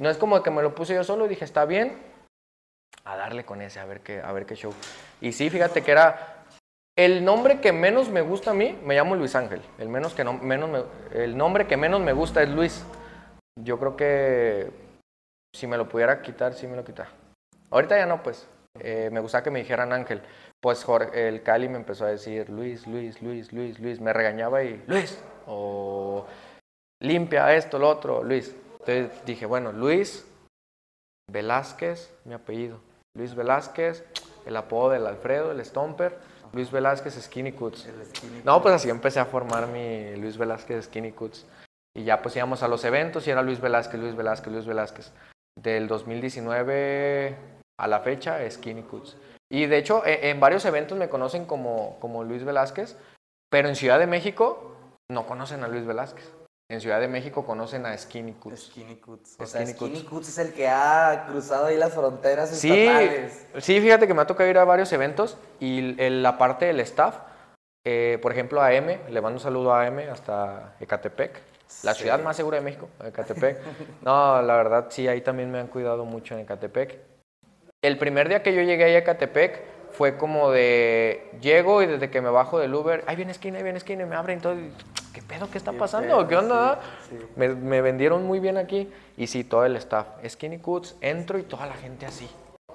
no 0.00 0.10
es 0.10 0.16
como 0.18 0.42
que 0.42 0.50
me 0.50 0.62
lo 0.62 0.74
puse 0.74 0.94
yo 0.94 1.04
solo, 1.04 1.28
dije, 1.28 1.44
está 1.44 1.64
bien. 1.64 1.98
A 3.04 3.16
darle 3.16 3.44
con 3.44 3.60
ese, 3.60 3.80
a 3.80 3.84
ver 3.84 4.00
qué, 4.00 4.20
a 4.20 4.32
ver 4.32 4.46
qué 4.46 4.54
show. 4.54 4.72
Y 5.20 5.32
sí, 5.32 5.50
fíjate 5.50 5.82
que 5.82 5.90
era 5.90 6.44
el 6.96 7.24
nombre 7.24 7.60
que 7.60 7.72
menos 7.72 8.08
me 8.08 8.22
gusta 8.22 8.52
a 8.52 8.54
mí, 8.54 8.78
me 8.84 8.94
llamo 8.94 9.14
Luis 9.14 9.34
Ángel. 9.34 9.60
El, 9.78 9.88
menos 9.88 10.14
que 10.14 10.24
no, 10.24 10.32
menos 10.34 10.70
me- 10.70 11.22
el 11.22 11.36
nombre 11.36 11.66
que 11.66 11.76
menos 11.76 12.00
me 12.00 12.12
gusta 12.12 12.42
es 12.42 12.48
Luis. 12.48 12.84
Yo 13.60 13.78
creo 13.78 13.96
que 13.96 14.70
si 15.54 15.66
me 15.66 15.76
lo 15.76 15.88
pudiera 15.88 16.22
quitar, 16.22 16.54
sí 16.54 16.66
me 16.66 16.76
lo 16.76 16.84
quitara. 16.84 17.10
Ahorita 17.70 17.96
ya 17.96 18.06
no, 18.06 18.22
pues. 18.22 18.48
Eh, 18.80 19.08
me 19.12 19.20
gusta 19.20 19.42
que 19.42 19.50
me 19.50 19.60
dijeran 19.60 19.92
Ángel. 19.92 20.20
Pues 20.64 20.82
Jorge- 20.82 21.28
el 21.28 21.42
Cali 21.42 21.68
me 21.68 21.76
empezó 21.76 22.06
a 22.06 22.08
decir 22.08 22.48
Luis, 22.48 22.86
Luis, 22.86 23.20
Luis, 23.20 23.52
Luis, 23.52 23.78
Luis. 23.78 24.00
Me 24.00 24.14
regañaba 24.14 24.62
y 24.64 24.82
Luis. 24.86 25.22
O 25.46 26.24
limpia 27.02 27.54
esto, 27.54 27.78
lo 27.78 27.90
otro, 27.90 28.24
Luis. 28.24 28.56
Entonces 28.80 29.10
dije, 29.26 29.44
bueno, 29.44 29.72
Luis 29.72 30.24
Velázquez, 31.30 32.10
mi 32.24 32.32
apellido. 32.32 32.78
Luis 33.14 33.34
Velázquez, 33.34 34.04
el 34.46 34.56
apodo 34.56 34.88
del 34.92 35.06
Alfredo, 35.06 35.52
el 35.52 35.62
Stomper. 35.62 36.16
Luis 36.54 36.70
Velázquez, 36.70 37.12
Skinny 37.22 37.52
Cuts. 37.52 37.86
Skinny. 38.16 38.40
No, 38.42 38.62
pues 38.62 38.74
así 38.74 38.88
empecé 38.88 39.20
a 39.20 39.26
formar 39.26 39.66
mi 39.66 40.16
Luis 40.16 40.38
Velázquez 40.38 40.86
Skinny 40.86 41.12
Cuts. 41.12 41.44
Y 41.94 42.04
ya 42.04 42.22
pues 42.22 42.34
íbamos 42.36 42.62
a 42.62 42.68
los 42.68 42.82
eventos 42.86 43.26
y 43.26 43.30
era 43.30 43.42
Luis 43.42 43.60
Velázquez, 43.60 44.00
Luis 44.00 44.16
Velázquez, 44.16 44.50
Luis 44.50 44.64
Velázquez. 44.66 45.12
Del 45.60 45.88
2019 45.88 47.36
a 47.78 47.86
la 47.86 48.00
fecha, 48.00 48.38
Skinny 48.50 48.82
Cuts. 48.84 49.18
Y 49.54 49.66
de 49.66 49.78
hecho, 49.78 50.04
e- 50.04 50.30
en 50.30 50.40
varios 50.40 50.64
eventos 50.64 50.98
me 50.98 51.08
conocen 51.08 51.44
como, 51.44 51.96
como 52.00 52.24
Luis 52.24 52.44
Velázquez, 52.44 52.96
pero 53.48 53.68
en 53.68 53.76
Ciudad 53.76 54.00
de 54.00 54.08
México 54.08 54.72
no 55.08 55.26
conocen 55.28 55.62
a 55.62 55.68
Luis 55.68 55.86
Velázquez. 55.86 56.28
En 56.68 56.80
Ciudad 56.80 56.98
de 56.98 57.06
México 57.06 57.46
conocen 57.46 57.86
a 57.86 57.96
Skinny 57.96 58.32
Cuts. 58.32 58.66
Skinny 58.66 58.96
Cuts. 58.96 59.36
O 59.38 59.46
sea, 59.46 59.64
Skinny 59.64 60.02
Cuts. 60.02 60.28
Es 60.30 60.38
el 60.38 60.54
que 60.54 60.66
ha 60.66 61.26
cruzado 61.28 61.66
ahí 61.66 61.76
las 61.76 61.92
fronteras 61.94 62.50
Sí, 62.50 62.84
estatales. 62.84 63.46
sí, 63.58 63.80
fíjate 63.80 64.08
que 64.08 64.14
me 64.14 64.22
ha 64.22 64.26
tocado 64.26 64.50
ir 64.50 64.58
a 64.58 64.64
varios 64.64 64.92
eventos 64.92 65.36
y 65.60 66.00
el- 66.02 66.24
la 66.24 66.36
parte 66.36 66.64
del 66.64 66.80
staff, 66.80 67.14
eh, 67.86 68.18
por 68.22 68.32
ejemplo 68.32 68.60
a 68.60 68.72
M, 68.72 68.98
le 69.08 69.20
mando 69.20 69.36
un 69.36 69.40
saludo 69.40 69.72
a 69.72 69.86
M 69.86 70.08
hasta 70.08 70.74
Ecatepec, 70.80 71.40
la 71.84 71.94
Sí. 71.94 72.00
ciudad 72.02 72.20
más 72.24 72.34
segura 72.36 72.56
de 72.58 72.64
México, 72.64 72.88
Ecatepec. 73.04 73.60
No, 74.02 74.42
la 74.42 74.56
verdad 74.56 74.86
sí, 74.88 75.06
ahí 75.06 75.20
también 75.20 75.52
me 75.52 75.60
han 75.60 75.68
cuidado 75.68 76.04
mucho 76.04 76.34
en 76.34 76.40
Ecatepec. 76.40 76.98
El 77.84 77.98
primer 77.98 78.30
día 78.30 78.42
que 78.42 78.54
yo 78.54 78.62
llegué 78.62 78.84
ahí 78.84 78.94
a 78.94 78.98
Ecatepec 79.00 79.60
fue 79.92 80.16
como 80.16 80.50
de, 80.50 81.30
llego 81.42 81.82
y 81.82 81.86
desde 81.86 82.08
que 82.10 82.22
me 82.22 82.30
bajo 82.30 82.58
del 82.58 82.74
Uber, 82.74 83.04
ahí 83.06 83.14
viene 83.14 83.30
esquina, 83.32 83.58
ahí 83.58 83.62
viene 83.62 83.76
esquina, 83.76 84.04
y 84.04 84.06
me 84.06 84.16
abren 84.16 84.40
todo, 84.40 84.54
¿qué 85.12 85.20
pedo? 85.20 85.50
¿Qué 85.50 85.58
está 85.58 85.72
pasando? 85.72 86.16
pedo, 86.16 86.26
¿Qué 86.28 86.36
onda? 86.36 86.80
sí, 87.10 87.18
sí. 87.20 87.26
Me, 87.36 87.48
me 87.50 87.82
vendieron 87.82 88.24
muy 88.26 88.40
bien 88.40 88.56
aquí. 88.56 88.90
Y 89.18 89.26
sí, 89.26 89.44
todo 89.44 89.66
el 89.66 89.76
staff. 89.76 90.06
Skinny 90.26 90.60
Cuts, 90.60 90.96
entro 91.02 91.38
y 91.38 91.42
toda 91.42 91.66
la 91.66 91.74
gente 91.74 92.06
así. 92.06 92.26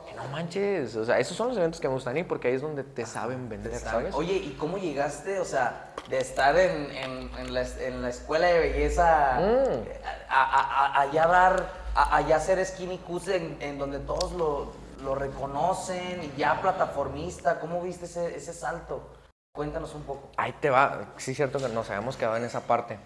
Que 0.07 0.15
no 0.15 0.25
manches. 0.25 0.95
O 0.95 1.03
sea, 1.03 1.17
esos 1.17 1.35
son 1.35 1.47
los 1.49 1.57
eventos 1.57 1.81
que 1.81 1.87
me 1.87 1.95
gustan 1.95 2.15
ir 2.15 2.27
porque 2.27 2.47
ahí 2.49 2.53
es 2.53 2.61
donde 2.61 2.83
te 2.83 3.03
saben 3.07 3.49
vender, 3.49 3.73
¿sabes? 3.75 4.13
Oye, 4.13 4.33
¿y 4.35 4.55
cómo 4.59 4.77
llegaste, 4.77 5.39
o 5.39 5.45
sea, 5.45 5.87
de 6.07 6.19
estar 6.19 6.55
en, 6.57 6.91
en- 6.95 7.31
en 7.39 7.53
la, 7.55 7.63
en 7.81 8.01
la 8.03 8.09
escuela 8.09 8.45
de 8.45 8.59
belleza 8.59 9.39
Mm. 9.39 9.83
a, 10.29 10.43
a- 10.43 10.85
a- 10.85 11.01
allá 11.01 11.25
dar, 11.27 11.65
allá 11.95 12.39
ser 12.39 12.63
skinny 12.63 12.99
cuts 12.99 13.27
en, 13.29 13.57
en 13.59 13.77
donde 13.79 13.97
todos 13.99 14.31
lo, 14.33 14.71
lo 15.03 15.15
reconocen 15.15 16.23
y 16.23 16.37
ya 16.37 16.61
plataformista, 16.61 17.59
¿cómo 17.59 17.81
viste 17.81 18.05
ese, 18.05 18.35
ese 18.35 18.53
salto? 18.53 19.09
Cuéntanos 19.55 19.93
un 19.95 20.03
poco. 20.03 20.29
Ahí 20.37 20.53
te 20.53 20.69
va. 20.69 21.13
Sí, 21.17 21.31
es 21.31 21.37
cierto 21.37 21.59
que 21.59 21.69
nos 21.69 21.89
habíamos 21.89 22.17
quedado 22.17 22.37
en 22.37 22.43
esa 22.45 22.61
parte. 22.61 22.99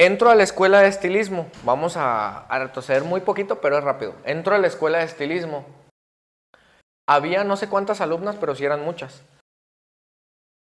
Entro 0.00 0.30
a 0.30 0.34
la 0.34 0.44
escuela 0.44 0.80
de 0.80 0.88
estilismo. 0.88 1.50
Vamos 1.64 1.96
a, 1.96 2.46
a 2.46 2.58
retroceder 2.58 3.04
muy 3.04 3.20
poquito, 3.20 3.60
pero 3.60 3.78
es 3.78 3.84
rápido. 3.84 4.14
Entro 4.24 4.54
a 4.54 4.58
la 4.58 4.66
escuela 4.68 4.98
de 4.98 5.04
estilismo. 5.04 5.66
Había 7.08 7.42
no 7.44 7.56
sé 7.56 7.68
cuántas 7.68 8.00
alumnas, 8.00 8.36
pero 8.38 8.54
sí 8.54 8.64
eran 8.64 8.82
muchas. 8.84 9.22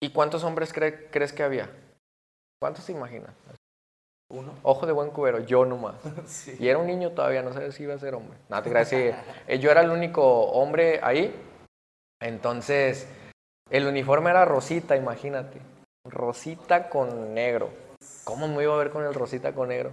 ¿Y 0.01 0.11
cuántos 0.11 0.43
hombres 0.43 0.74
cree- 0.74 1.09
crees 1.11 1.34
que 1.34 1.43
había? 1.43 1.70
¿Cuántos 2.61 2.86
te 2.86 2.91
imaginas? 2.91 3.32
Uno. 4.30 4.53
Ojo 4.63 4.86
de 4.88 4.91
buen 4.91 5.11
cubero, 5.11 5.39
yo 5.39 5.65
nomás. 5.65 5.95
Sí. 6.26 6.55
Y 6.59 6.67
era 6.67 6.80
un 6.80 6.88
niño 6.88 7.11
todavía, 7.11 7.41
no 7.43 7.53
sabía 7.53 7.71
si 7.71 7.84
iba 7.84 7.93
a 7.93 7.99
ser 7.99 8.15
hombre. 8.15 8.38
Nada, 8.49 8.63
te 8.63 8.69
creas, 8.69 8.89
sí. 8.89 9.11
Eh, 9.47 9.59
Yo 9.59 9.71
era 9.71 9.82
el 9.82 9.91
único 9.91 10.23
hombre 10.51 10.99
ahí. 11.03 11.34
Entonces, 12.21 13.07
el 13.69 13.86
uniforme 13.88 14.30
era 14.32 14.45
rosita, 14.45 14.95
imagínate. 14.95 15.59
Rosita 16.07 16.89
con 16.89 17.34
negro. 17.34 17.69
¿Cómo 18.23 18.47
me 18.47 18.63
iba 18.63 18.73
a 18.73 18.78
ver 18.78 18.89
con 18.89 19.03
el 19.05 19.13
rosita 19.13 19.53
con 19.53 19.69
negro? 19.69 19.91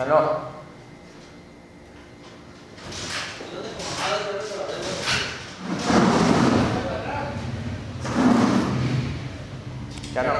Chano. 0.00 0.16
Chano. 10.14 10.32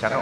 Chano. 0.00 0.20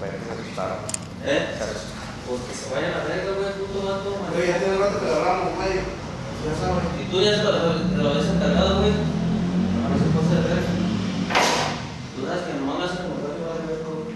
Bueno, 0.00 0.14
se 0.26 0.32
asustaron. 0.32 0.78
¿Eh? 1.24 1.54
Se 1.56 1.62
asustaron. 1.62 1.98
Pues 2.26 2.40
que 2.42 2.52
se 2.52 2.74
vayan 2.74 2.94
a 2.94 3.04
verga, 3.04 3.32
güey, 3.38 3.52
puto 3.54 3.86
vato, 3.86 4.10
man. 4.10 4.32
Oye, 4.34 4.48
ya 4.48 4.58
tiene 4.58 4.76
rato 4.76 4.98
que 4.98 5.06
lo 5.06 5.14
hablamos, 5.14 5.54
güey. 5.54 5.98
Ya 6.38 6.54
sabes. 6.54 6.84
Y 7.00 7.10
tú 7.10 7.20
ya 7.20 7.34
se 7.34 7.42
lo, 7.42 7.50
te 7.50 7.96
lo 7.96 8.10
habías 8.10 8.26
encargado, 8.26 8.78
güey. 8.78 8.92
A 8.92 9.88
ver 9.88 9.98
si 9.98 10.04
pasa 10.14 10.34
de 10.34 10.42
ver. 10.48 10.62
Tú 12.14 12.26
sabes 12.26 12.42
que 12.42 12.52
nomás 12.54 12.78
me 12.78 12.84
hacen 12.84 13.06
encontrar 13.06 13.36
que 13.36 13.42
va 13.42 13.50
a 13.50 13.66
ver 13.66 13.82
todo. 13.82 14.06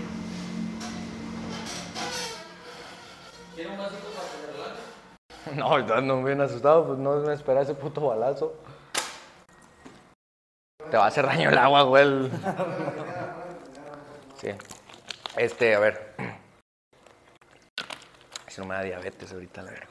¿Quiere 3.54 3.70
un 3.70 3.76
vasito 3.76 4.08
para 4.14 4.28
que 4.30 4.36
se 4.38 4.46
relaje? 4.52 5.58
No, 5.58 5.64
ahorita 5.66 6.00
no 6.00 6.22
bien 6.22 6.40
asustado, 6.62 6.86
pues 6.86 6.98
no 6.98 7.16
me 7.16 7.34
espera 7.34 7.62
ese 7.62 7.74
puto 7.74 8.00
balazo. 8.00 8.54
Te 10.90 10.96
va 10.96 11.04
a 11.04 11.08
hacer 11.08 11.26
daño 11.26 11.48
el 11.48 11.58
agua, 11.58 11.82
güey. 11.82 12.30
Sí. 14.36 14.50
Este, 15.36 15.74
a 15.74 15.80
ver. 15.80 16.14
Si 18.48 18.60
no 18.60 18.66
me 18.66 18.74
da 18.74 18.82
diabetes 18.82 19.32
ahorita, 19.32 19.62
la 19.62 19.70
verga. 19.70 19.88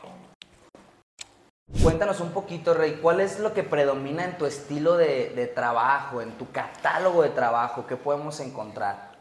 Cuéntanos 1.82 2.20
un 2.20 2.32
poquito, 2.32 2.74
Rey, 2.74 3.00
¿cuál 3.02 3.22
es 3.22 3.40
lo 3.40 3.54
que 3.54 3.64
predomina 3.64 4.26
en 4.26 4.38
tu 4.38 4.46
estilo 4.46 4.98
de, 4.98 5.30
de 5.30 5.48
trabajo, 5.48 6.22
en 6.22 6.32
tu 6.38 6.52
catálogo 6.52 7.24
de 7.24 7.30
trabajo? 7.30 7.88
¿Qué 7.88 7.96
podemos 7.96 8.40
encontrar? 8.40 9.12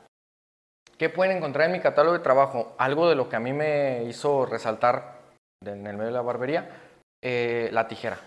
¿Qué 0.98 1.08
pueden 1.08 1.38
encontrar 1.38 1.66
en 1.66 1.72
mi 1.72 1.80
catálogo 1.80 2.18
de 2.18 2.22
trabajo? 2.22 2.74
Algo 2.76 3.08
de 3.08 3.14
lo 3.14 3.28
que 3.28 3.36
a 3.36 3.40
mí 3.40 3.52
me 3.52 4.04
hizo 4.04 4.44
resaltar 4.44 5.20
en 5.64 5.86
el 5.86 5.96
medio 5.96 6.06
de 6.06 6.12
la 6.12 6.22
barbería, 6.22 6.89
eh, 7.22 7.68
la 7.72 7.88
tijera. 7.88 8.18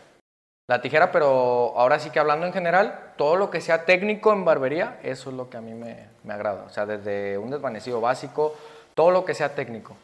La 0.68 0.82
tijera, 0.82 1.12
pero 1.12 1.74
ahora 1.78 2.00
sí 2.00 2.10
que 2.10 2.20
hablando 2.20 2.46
en 2.46 2.54
general, 2.54 3.14
todo 3.18 3.36
lo 3.36 3.50
que 3.50 3.60
sea 3.60 3.86
técnico 3.86 4.32
en 4.32 4.46
barbería, 4.46 4.98
eso 5.04 5.30
es 5.30 5.36
lo 5.36 5.50
que 5.50 5.58
a 5.58 5.62
mí 5.62 5.74
me, 5.74 6.08
me 6.24 6.34
agrada. 6.34 6.64
O 6.64 6.70
sea, 6.70 6.86
desde 6.86 7.38
un 7.38 7.52
desvanecido 7.52 8.00
básico, 8.00 8.56
todo 8.94 9.12
lo 9.12 9.26
que 9.26 9.34
sea 9.34 9.56
técnico, 9.56 9.96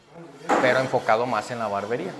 pero 0.60 0.80
enfocado 0.80 1.24
más 1.24 1.50
en 1.50 1.60
la 1.60 1.68
barbería. 1.68 2.12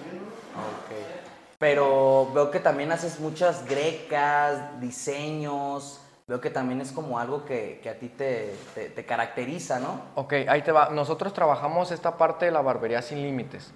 Pero 1.58 2.30
veo 2.32 2.50
que 2.50 2.58
también 2.60 2.90
haces 2.90 3.20
muchas 3.20 3.66
grecas, 3.68 4.80
diseños. 4.80 6.00
Veo 6.26 6.40
que 6.40 6.48
también 6.48 6.80
es 6.80 6.92
como 6.92 7.18
algo 7.18 7.44
que, 7.44 7.80
que 7.82 7.90
a 7.90 7.98
ti 7.98 8.08
te, 8.08 8.54
te- 8.74 8.88
te 8.88 9.04
caracteriza, 9.04 9.78
¿no? 9.78 10.00
Ok, 10.14 10.32
ahí 10.48 10.62
te 10.62 10.72
va. 10.72 10.88
Nosotros 10.88 11.34
trabajamos 11.34 11.90
esta 11.90 12.16
parte 12.16 12.46
de 12.46 12.52
la 12.52 12.62
barbería 12.62 13.02
sin 13.02 13.20
límites. 13.22 13.72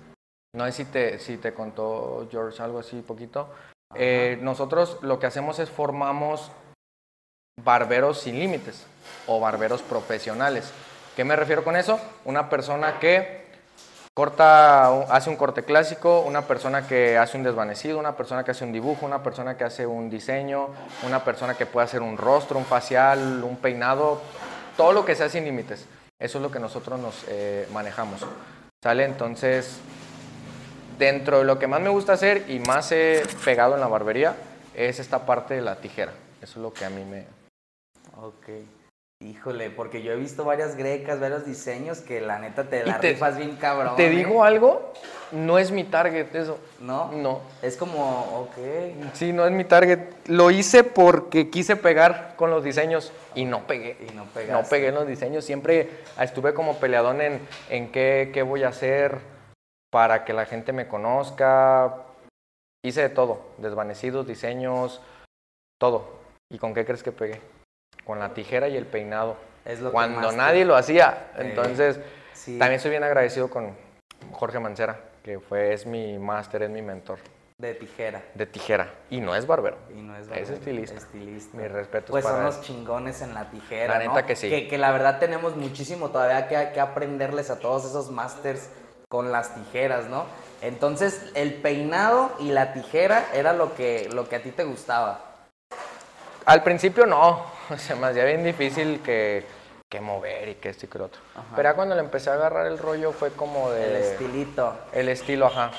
No 0.54 0.64
sé 0.66 0.72
si 0.72 0.84
te, 0.84 1.18
si 1.18 1.36
te 1.36 1.52
contó 1.52 2.28
George 2.30 2.62
algo 2.62 2.78
así 2.78 3.02
poquito. 3.02 3.48
Eh, 3.94 4.38
nosotros 4.40 4.98
lo 5.02 5.18
que 5.18 5.26
hacemos 5.26 5.58
es 5.58 5.68
formamos 5.68 6.50
barberos 7.62 8.20
sin 8.20 8.38
límites 8.38 8.86
o 9.26 9.40
barberos 9.40 9.82
profesionales. 9.82 10.72
¿Qué 11.16 11.24
me 11.24 11.36
refiero 11.36 11.64
con 11.64 11.76
eso? 11.76 12.00
Una 12.24 12.48
persona 12.48 12.98
que 13.00 13.44
corta, 14.14 15.02
hace 15.12 15.28
un 15.28 15.36
corte 15.36 15.64
clásico, 15.64 16.20
una 16.20 16.42
persona 16.42 16.86
que 16.86 17.18
hace 17.18 17.36
un 17.36 17.42
desvanecido, 17.42 17.98
una 17.98 18.16
persona 18.16 18.44
que 18.44 18.52
hace 18.52 18.64
un 18.64 18.72
dibujo, 18.72 19.04
una 19.06 19.24
persona 19.24 19.56
que 19.56 19.64
hace 19.64 19.86
un 19.86 20.08
diseño, 20.08 20.68
una 21.04 21.24
persona 21.24 21.54
que 21.54 21.66
puede 21.66 21.84
hacer 21.84 22.00
un 22.00 22.16
rostro, 22.16 22.58
un 22.58 22.64
facial, 22.64 23.42
un 23.42 23.56
peinado, 23.56 24.20
todo 24.76 24.92
lo 24.92 25.04
que 25.04 25.16
sea 25.16 25.28
sin 25.28 25.44
límites. 25.44 25.86
Eso 26.18 26.38
es 26.38 26.42
lo 26.42 26.50
que 26.50 26.60
nosotros 26.60 27.00
nos 27.00 27.24
eh, 27.28 27.68
manejamos. 27.72 28.24
¿Sale? 28.82 29.04
Entonces, 29.04 29.80
dentro 30.98 31.38
de 31.38 31.44
lo 31.44 31.58
que 31.58 31.66
más 31.66 31.80
me 31.80 31.88
gusta 31.88 32.12
hacer 32.14 32.44
y 32.48 32.58
más 32.60 32.92
he 32.92 33.22
pegado 33.44 33.74
en 33.74 33.80
la 33.80 33.88
barbería 33.88 34.34
es 34.74 34.98
esta 34.98 35.26
parte 35.26 35.54
de 35.54 35.60
la 35.62 35.76
tijera. 35.76 36.12
Eso 36.42 36.58
es 36.58 36.62
lo 36.62 36.72
que 36.72 36.84
a 36.84 36.90
mí 36.90 37.04
me... 37.04 37.26
Ok. 38.20 38.48
Híjole, 39.20 39.70
porque 39.70 40.02
yo 40.02 40.12
he 40.12 40.16
visto 40.16 40.44
varias 40.44 40.76
grecas, 40.76 41.18
varios 41.18 41.46
diseños 41.46 42.00
que 42.00 42.20
la 42.20 42.38
neta 42.40 42.64
te 42.64 42.84
la 42.84 43.00
te- 43.00 43.10
rifas 43.12 43.38
bien 43.38 43.56
cabrón. 43.56 43.96
Te 43.96 44.06
¿eh? 44.08 44.10
digo 44.10 44.44
algo, 44.44 44.92
no 45.32 45.58
es 45.58 45.70
mi 45.70 45.84
target 45.84 46.34
eso. 46.34 46.58
¿No? 46.80 47.10
No. 47.12 47.40
Es 47.62 47.76
como, 47.78 48.40
ok. 48.42 49.14
Sí, 49.14 49.32
no 49.32 49.46
es 49.46 49.52
mi 49.52 49.64
target. 49.64 50.00
Lo 50.26 50.50
hice 50.50 50.84
porque 50.84 51.48
quise 51.48 51.76
pegar 51.76 52.34
con 52.36 52.50
los 52.50 52.62
diseños 52.64 53.12
y 53.34 53.46
no 53.46 53.66
pegué. 53.66 53.96
Y 54.06 54.12
no 54.14 54.24
No 54.24 54.30
pegaste. 54.32 54.68
pegué 54.68 54.88
en 54.88 54.94
los 54.96 55.06
diseños. 55.06 55.44
Siempre 55.44 55.88
estuve 56.20 56.52
como 56.52 56.76
peleadón 56.78 57.22
en, 57.22 57.40
en 57.70 57.90
qué, 57.92 58.30
qué 58.34 58.42
voy 58.42 58.64
a 58.64 58.68
hacer 58.68 59.18
para 59.94 60.24
que 60.24 60.32
la 60.32 60.44
gente 60.44 60.72
me 60.72 60.88
conozca. 60.88 61.94
Hice 62.84 63.02
de 63.02 63.08
todo. 63.10 63.42
Desvanecidos, 63.58 64.26
diseños, 64.26 65.00
todo. 65.80 66.18
¿Y 66.50 66.58
con 66.58 66.74
qué 66.74 66.84
crees 66.84 67.04
que 67.04 67.12
pegué? 67.12 67.40
Con 68.04 68.18
la 68.18 68.34
tijera 68.34 68.66
y 68.66 68.76
el 68.76 68.86
peinado. 68.86 69.36
Es 69.64 69.78
lo 69.80 69.90
que 69.90 69.92
Cuando 69.92 70.30
te- 70.30 70.36
nadie 70.36 70.64
lo 70.64 70.74
hacía. 70.74 71.28
Eh, 71.36 71.42
Entonces, 71.42 72.00
Sí. 72.32 72.58
también 72.58 72.80
soy 72.80 72.90
bien 72.90 73.04
agradecido 73.04 73.48
con 73.48 73.76
Jorge 74.32 74.58
Mancera, 74.58 74.98
que 75.22 75.38
fue, 75.38 75.72
es 75.72 75.86
mi 75.86 76.18
máster, 76.18 76.64
es 76.64 76.70
mi 76.70 76.82
mentor 76.82 77.20
De 77.56 77.72
tijera. 77.74 78.20
de 78.34 78.46
tijera. 78.46 78.92
Y 79.10 79.20
no 79.20 79.36
es 79.36 79.46
barbero. 79.46 79.76
Y 79.90 80.02
no 80.02 80.16
es 80.16 80.22
Es 80.22 80.28
barbero, 80.28 80.54
estilista. 80.54 80.96
estilista. 80.96 81.56
Mis 81.56 81.70
respetos 81.70 82.10
Pues 82.10 82.24
para 82.24 82.38
son 82.38 82.44
los 82.46 82.60
chingones 82.62 83.22
en 83.22 83.32
la 83.32 83.48
tijera. 83.48 83.96
La 84.00 84.04
¿no? 84.04 84.10
neta 84.12 84.26
que 84.26 84.34
sí. 84.34 84.50
Que, 84.50 84.66
que 84.66 84.76
la 84.76 84.90
verdad 84.90 85.20
tenemos 85.20 85.54
muchísimo 85.56 86.10
todavía 86.10 86.48
que, 86.48 86.72
que 86.74 86.80
aprenderles 86.80 87.48
a 87.50 87.60
todos 87.60 87.84
esos 87.84 88.10
masters 88.10 88.68
con 89.08 89.32
las 89.32 89.54
tijeras, 89.54 90.06
¿no? 90.06 90.26
Entonces, 90.62 91.30
el 91.34 91.54
peinado 91.54 92.32
y 92.38 92.50
la 92.50 92.72
tijera 92.72 93.26
era 93.34 93.52
lo 93.52 93.74
que, 93.74 94.08
lo 94.12 94.28
que 94.28 94.36
a 94.36 94.42
ti 94.42 94.50
te 94.50 94.64
gustaba. 94.64 95.20
Al 96.46 96.62
principio 96.62 97.06
no, 97.06 97.44
se 97.76 97.94
me 97.94 98.06
hacía 98.06 98.24
bien 98.24 98.44
difícil 98.44 99.00
que, 99.02 99.44
que 99.90 100.00
mover 100.00 100.48
y 100.48 100.54
que 100.56 100.70
esto 100.70 100.86
y 100.86 100.88
que 100.88 100.98
lo 100.98 101.06
otro. 101.06 101.20
Pero 101.54 101.68
ya 101.68 101.74
cuando 101.74 101.94
le 101.94 102.00
empecé 102.00 102.30
a 102.30 102.34
agarrar 102.34 102.66
el 102.66 102.78
rollo 102.78 103.12
fue 103.12 103.30
como 103.32 103.70
de... 103.70 103.84
El 103.84 104.02
estilito. 104.02 104.76
El 104.92 105.08
estilo, 105.08 105.46
ajá. 105.46 105.70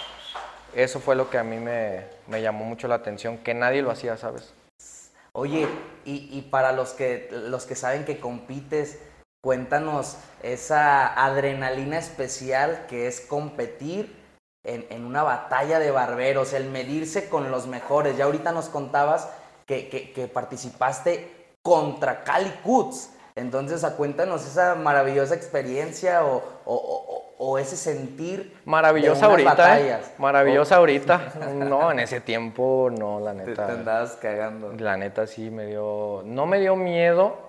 Eso 0.74 1.00
fue 1.00 1.16
lo 1.16 1.30
que 1.30 1.38
a 1.38 1.44
mí 1.44 1.58
me, 1.58 2.06
me 2.28 2.42
llamó 2.42 2.66
mucho 2.66 2.88
la 2.88 2.96
atención, 2.96 3.38
que 3.40 3.54
nadie 3.54 3.82
lo 3.82 3.92
hacía, 3.92 4.18
¿sabes? 4.18 4.54
Oye, 5.32 5.68
y, 6.06 6.30
y 6.32 6.42
para 6.44 6.72
los 6.72 6.94
que, 6.94 7.30
los 7.32 7.66
que 7.66 7.76
saben 7.76 8.06
que 8.06 8.20
compites, 8.20 9.00
cuéntanos 9.50 10.18
esa 10.42 11.06
adrenalina 11.24 12.00
especial 12.00 12.88
que 12.90 13.06
es 13.06 13.22
competir 13.22 14.12
en, 14.64 14.88
en 14.90 15.06
una 15.06 15.22
batalla 15.22 15.78
de 15.78 15.92
barberos, 15.92 16.54
el 16.54 16.66
medirse 16.72 17.30
con 17.30 17.52
los 17.52 17.68
mejores. 17.68 18.18
Ya 18.18 18.24
ahorita 18.26 18.52
nos 18.52 18.70
contabas 18.70 19.30
que, 19.68 19.88
que- 19.88 20.12
que 20.14 20.28
participaste 20.28 21.30
contra 21.62 22.24
Cali 22.24 22.50
Cuts. 22.64 23.12
Entonces, 23.36 23.84
a 23.84 23.96
cuéntanos 23.98 24.44
esa 24.48 24.74
maravillosa 24.74 25.36
experiencia 25.36 26.26
o, 26.26 26.38
o- 26.66 26.74
o- 26.74 27.36
o 27.38 27.58
ese 27.60 27.76
sentir. 27.78 28.58
Maravillosa 28.66 29.28
de 29.28 29.34
unas 29.36 29.46
ahorita, 29.46 29.52
¿eh? 29.52 29.92
batallas. 29.92 30.12
Maravillosa 30.18 30.76
ahorita. 30.78 31.34
No, 31.54 31.92
en 31.92 32.00
ese 32.00 32.20
tiempo 32.20 32.90
no, 32.98 33.20
la 33.20 33.34
Te, 33.34 33.44
te 33.44 33.50
neta. 33.52 33.68
andabas 33.68 34.14
cagando. 34.14 34.74
La 34.74 34.98
neta 34.98 35.28
sí 35.28 35.52
me 35.52 35.68
dio, 35.68 36.24
no 36.26 36.48
me 36.48 36.60
dio 36.60 36.76
miedo, 36.76 37.45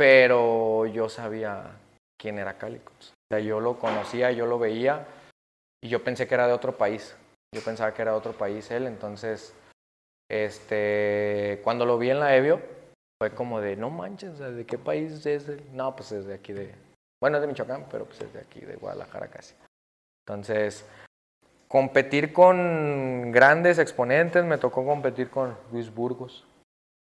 pero 0.00 0.86
yo 0.86 1.10
sabía 1.10 1.76
quién 2.18 2.38
era 2.38 2.56
Cálicos. 2.56 3.12
O 3.12 3.34
sea, 3.34 3.38
yo 3.38 3.60
lo 3.60 3.78
conocía, 3.78 4.32
yo 4.32 4.46
lo 4.46 4.58
veía 4.58 5.06
y 5.84 5.90
yo 5.90 6.02
pensé 6.02 6.26
que 6.26 6.32
era 6.32 6.46
de 6.46 6.54
otro 6.54 6.78
país. 6.78 7.14
Yo 7.54 7.60
pensaba 7.60 7.92
que 7.92 8.00
era 8.00 8.12
de 8.12 8.16
otro 8.16 8.32
país 8.32 8.70
él, 8.70 8.86
entonces, 8.86 9.52
este, 10.30 11.60
cuando 11.62 11.84
lo 11.84 11.98
vi 11.98 12.08
en 12.08 12.18
la 12.18 12.34
Evio, 12.34 12.62
fue 13.20 13.34
como 13.34 13.60
de, 13.60 13.76
no 13.76 13.90
manches, 13.90 14.38
¿de 14.38 14.64
qué 14.64 14.78
país 14.78 15.26
es 15.26 15.46
él? 15.50 15.62
No, 15.74 15.94
pues 15.94 16.12
es 16.12 16.24
de 16.24 16.32
aquí 16.32 16.54
de, 16.54 16.74
bueno, 17.20 17.36
es 17.36 17.42
de 17.42 17.48
Michoacán, 17.48 17.84
pero 17.90 18.06
pues 18.06 18.22
es 18.22 18.32
de 18.32 18.40
aquí, 18.40 18.60
de 18.60 18.76
Guadalajara 18.76 19.28
casi. 19.28 19.54
Entonces, 20.26 20.86
competir 21.68 22.32
con 22.32 23.32
grandes 23.32 23.78
exponentes, 23.78 24.46
me 24.46 24.56
tocó 24.56 24.82
competir 24.82 25.28
con 25.28 25.58
Luis 25.70 25.92
Burgos, 25.94 26.46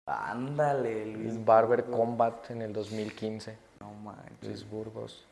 Ándale, 0.10 1.06
Luis. 1.06 1.46
Barber 1.46 1.86
Combat 1.86 2.50
en 2.52 2.62
el 2.62 2.74
2015. 2.74 3.56
No 3.80 3.92
manches. 3.94 4.44
Luis 4.44 4.70
Burgos. 4.70 5.26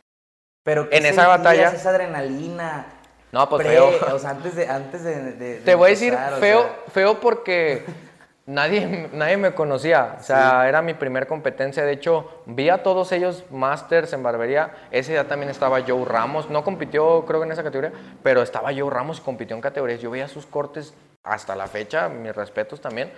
Pero 0.63 0.89
¿qué 0.89 0.97
En 0.97 1.05
esa 1.05 1.27
batalla- 1.27 1.71
esa 1.71 1.89
adrenalina. 1.89 2.85
No, 3.31 3.49
pues 3.49 3.65
pre- 3.65 3.75
feo. 3.75 3.89
O 4.15 4.19
sea, 4.19 4.29
antes 4.31 4.55
de, 4.55 4.67
antes 4.67 5.03
de, 5.03 5.31
de- 5.33 5.59
Te 5.61 5.75
voy 5.75 5.87
a 5.87 5.89
decir 5.91 6.13
feo, 6.39 6.61
sea, 6.61 6.75
feo 6.91 7.19
porque 7.19 7.85
nadie, 8.45 9.09
nadie 9.13 9.37
me 9.37 9.53
conocía. 9.53 10.17
O 10.19 10.23
sea, 10.23 10.67
era 10.67 10.81
mi 10.81 10.93
primer 10.93 11.27
competencia. 11.27 11.83
De 11.83 11.91
hecho, 11.91 12.41
vi 12.45 12.69
a 12.69 12.83
todos 12.83 13.11
ellos 13.11 13.43
masters 13.51 14.13
en 14.13 14.23
barbería. 14.23 14.71
Ese 14.91 15.11
día 15.13 15.27
también 15.27 15.49
estaba 15.49 15.81
Joe 15.85 16.05
Ramos. 16.05 16.49
No 16.49 16.63
compitió, 16.63 17.25
creo 17.25 17.39
que 17.41 17.45
en 17.47 17.51
esa 17.51 17.63
categoría, 17.63 17.91
pero 18.23 18.41
estaba 18.41 18.71
Joe 18.73 18.89
Ramos 18.89 19.19
y 19.19 19.21
compitió 19.21 19.55
en 19.55 19.61
categorías. 19.61 19.99
Yo 20.01 20.11
veía 20.11 20.27
sus 20.27 20.45
cortes 20.45 20.93
hasta 21.23 21.55
la 21.55 21.67
fecha, 21.67 22.07
mis 22.09 22.33
respetos 22.35 22.79
también. 22.79 23.11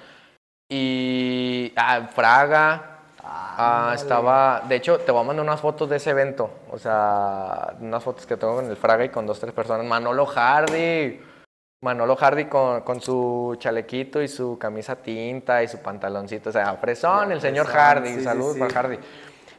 Y 0.69 1.73
ah, 1.75 2.07
Fraga. 2.13 2.99
ah, 3.23 3.91
estaba, 3.95 4.61
de 4.69 4.75
hecho, 4.75 4.99
te 4.99 5.11
voy 5.11 5.21
a 5.21 5.23
mandar 5.25 5.43
unas 5.43 5.59
fotos 5.59 5.89
de 5.89 5.97
ese 5.97 6.11
evento. 6.11 6.51
O 6.71 6.77
sea, 6.77 7.75
unas 7.79 8.03
fotos 8.03 8.25
que 8.25 8.37
tengo 8.37 8.55
con 8.55 8.69
el 8.69 8.77
Fraga 8.77 9.03
y 9.05 9.09
con 9.09 9.25
dos, 9.25 9.39
tres 9.39 9.53
personas. 9.53 9.85
Manolo 9.85 10.25
Hardy. 10.25 11.21
Manolo 11.81 12.15
Hardy 12.17 12.45
con, 12.45 12.81
con 12.81 12.99
su 13.01 13.55
chalequito 13.57 14.21
y 14.21 14.27
su 14.27 14.57
camisa 14.59 14.97
tinta 14.97 15.63
y 15.63 15.67
su 15.67 15.79
pantaloncito. 15.81 16.49
O 16.49 16.53
sea, 16.53 16.75
fresón, 16.75 17.31
el 17.31 17.41
señor 17.41 17.65
fresón, 17.67 17.81
Hardy. 17.81 18.13
sí, 18.15 18.23
Saludos 18.23 18.53
sí. 18.53 18.59
para 18.59 18.73
Hardy. 18.73 18.99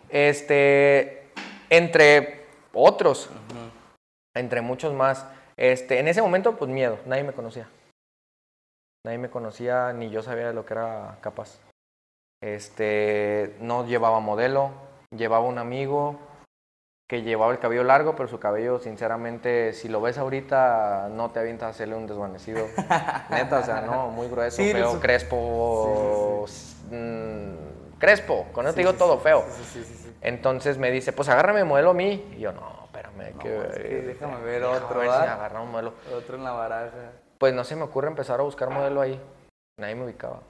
Este, 0.08 1.30
entre 1.70 2.46
otros, 2.72 3.30
entre 4.34 4.60
muchos 4.60 4.92
más. 4.92 5.26
Este, 5.56 5.98
en 5.98 6.08
ese 6.08 6.20
momento, 6.22 6.56
pues 6.56 6.70
miedo. 6.70 6.98
Nadie 7.06 7.24
me 7.24 7.32
conocía. 7.32 7.68
Nadie 9.04 9.18
me 9.18 9.30
conocía, 9.30 9.92
ni 9.92 10.10
yo 10.10 10.22
sabía 10.22 10.48
de 10.48 10.52
lo 10.52 10.66
que 10.66 10.74
era 10.74 11.16
capaz. 11.22 11.58
Este, 12.42 13.56
no 13.60 13.86
llevaba 13.86 14.20
modelo, 14.20 14.70
llevaba 15.10 15.44
un 15.44 15.58
amigo 15.58 16.18
que 17.08 17.22
llevaba 17.22 17.52
el 17.52 17.58
cabello 17.58 17.82
largo, 17.82 18.14
pero 18.14 18.28
su 18.28 18.38
cabello, 18.38 18.78
sinceramente, 18.78 19.72
si 19.72 19.88
lo 19.88 20.00
ves 20.00 20.18
ahorita, 20.18 21.08
no 21.10 21.30
te 21.30 21.40
avientas 21.40 21.66
a 21.66 21.70
hacerle 21.70 21.96
un 21.96 22.06
desvanecido. 22.06 22.66
Neta, 23.30 23.58
o 23.58 23.64
sea, 23.64 23.80
no, 23.80 24.08
muy 24.08 24.28
grueso, 24.28 24.62
Sí, 24.62 24.70
feo, 24.70 25.00
crespo, 25.00 26.46
mm, 26.90 27.98
crespo, 27.98 28.46
con 28.52 28.66
eso 28.66 28.74
te 28.74 28.82
digo 28.82 28.92
todo 28.92 29.18
feo. 29.18 29.44
Sí, 29.50 29.64
sí, 29.64 29.84
sí, 29.84 29.94
sí. 29.94 30.16
Entonces 30.20 30.78
me 30.78 30.90
dice, 30.90 31.12
pues 31.12 31.28
agárrame 31.30 31.64
modelo 31.64 31.90
a 31.90 31.94
mí. 31.94 32.32
Y 32.36 32.40
yo, 32.40 32.52
no, 32.52 32.84
espérame, 32.84 33.36
que, 33.38 33.58
es 33.58 33.78
que 33.78 34.02
déjame 34.02 34.40
ver 34.42 34.60
déjame 34.60 34.84
otro, 34.84 35.00
ver 35.00 35.10
si 35.10 35.16
¿va? 35.16 35.32
agarra 35.32 35.62
un 35.62 35.70
modelo. 35.72 35.94
Otro 36.14 36.36
en 36.36 36.44
la 36.44 36.52
baraja. 36.52 37.12
Pues 37.40 37.54
no 37.54 37.64
se 37.64 37.74
me 37.74 37.84
ocurre 37.84 38.08
empezar 38.08 38.38
a 38.38 38.42
buscar 38.42 38.68
modelo 38.68 39.00
ahí. 39.00 39.18
Nadie 39.78 39.94
me 39.94 40.04
ubicaba. 40.04 40.40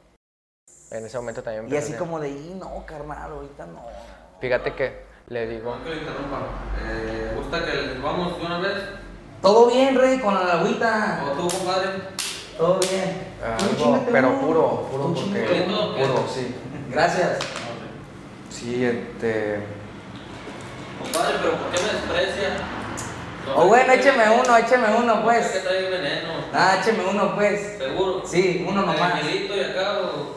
En 0.91 1.07
ese 1.07 1.17
momento 1.19 1.41
también 1.41 1.73
Y 1.73 1.77
así 1.77 1.93
como 1.93 2.19
de, 2.19 2.31
"Y 2.31 2.57
no, 2.59 2.85
carnal, 2.85 3.31
ahorita 3.31 3.65
no. 3.67 3.81
Fíjate 4.41 4.75
que 4.75 5.05
le 5.29 5.47
digo, 5.47 5.77
No 5.77 5.85
que 5.85 5.91
lo 5.91 5.97
interrumpan. 5.97 6.43
Eh, 6.89 7.33
¿Gusta 7.37 7.65
que 7.65 7.75
les 7.75 8.03
vamos 8.03 8.37
de 8.37 8.45
una 8.45 8.59
vez? 8.59 8.75
Todo 9.41 9.69
bien, 9.69 9.97
Rey, 9.97 10.19
con 10.19 10.35
la 10.35 10.53
agüita. 10.55 11.25
¿O 11.29 11.41
tú, 11.41 11.57
compadre? 11.59 11.91
Todo 12.59 12.81
bien. 12.81 13.35
Algo, 13.41 13.77
chíngate 13.77 14.11
pero 14.11 14.29
uno. 14.31 14.41
puro, 14.41 14.89
puro 14.91 15.15
porque... 15.15 15.67
Puro, 15.97 16.27
sí. 16.29 16.57
Gracias. 16.91 17.39
Sí, 18.51 18.85
este... 18.85 19.63
Compadre, 21.01 21.37
pero 21.41 21.53
¿por 21.57 21.71
qué 21.71 21.83
me 21.83 21.93
desprecia? 21.93 22.80
O 23.57 23.67
bueno, 23.67 23.93
écheme 23.93 24.25
uno, 24.31 24.57
écheme 24.57 24.87
uno, 24.97 25.13
Es 25.13 25.19
que 25.19 25.25
pues. 25.25 25.63
trae 25.65 25.91
veneno. 25.91 26.29
Ah, 26.53 26.79
écheme 26.81 27.05
uno, 27.11 27.35
pues. 27.35 27.79
¿Seguro? 27.79 28.23
Sí, 28.25 28.65
uno 28.69 28.83
nomás. 28.83 29.01
¿Angelito 29.15 29.57
y 29.57 29.61
acá 29.61 29.99
o 30.03 30.37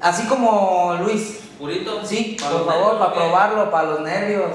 Así 0.00 0.26
como 0.26 0.96
Luis. 1.00 1.40
purito? 1.58 2.04
Sí, 2.04 2.36
¿Para 2.40 2.52
por 2.52 2.66
favor, 2.66 2.84
nervios 2.92 2.98
para 2.98 3.14
probarlo, 3.14 3.70
para 3.70 3.88
los 3.88 4.00
nervios. 4.00 4.50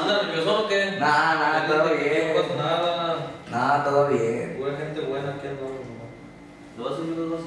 ¿Anda 0.00 0.22
nervioso 0.22 0.64
o 0.64 0.68
qué? 0.68 0.92
Nah, 0.98 1.34
nah, 1.34 1.66
todo 1.66 1.84
bien. 1.96 2.32
No 2.36 2.62
nada. 2.62 3.16
No, 3.50 3.84
todo 3.84 4.08
bien. 4.08 4.56
Pura 4.58 4.76
gente 4.76 5.00
buena 5.02 5.30
aquí. 5.30 5.48
¿no? 5.48 6.82
Dos 6.84 6.98
y 7.04 7.14
dos. 7.14 7.40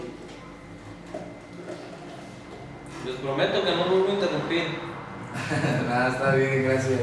Les 3.06 3.16
prometo 3.18 3.64
que 3.64 3.72
no 3.76 3.86
voy 3.86 4.10
a 4.10 4.14
interrumpir. 4.14 4.64
Nada, 5.90 6.10
está 6.10 6.32
bien, 6.36 6.64
gracias. 6.64 7.00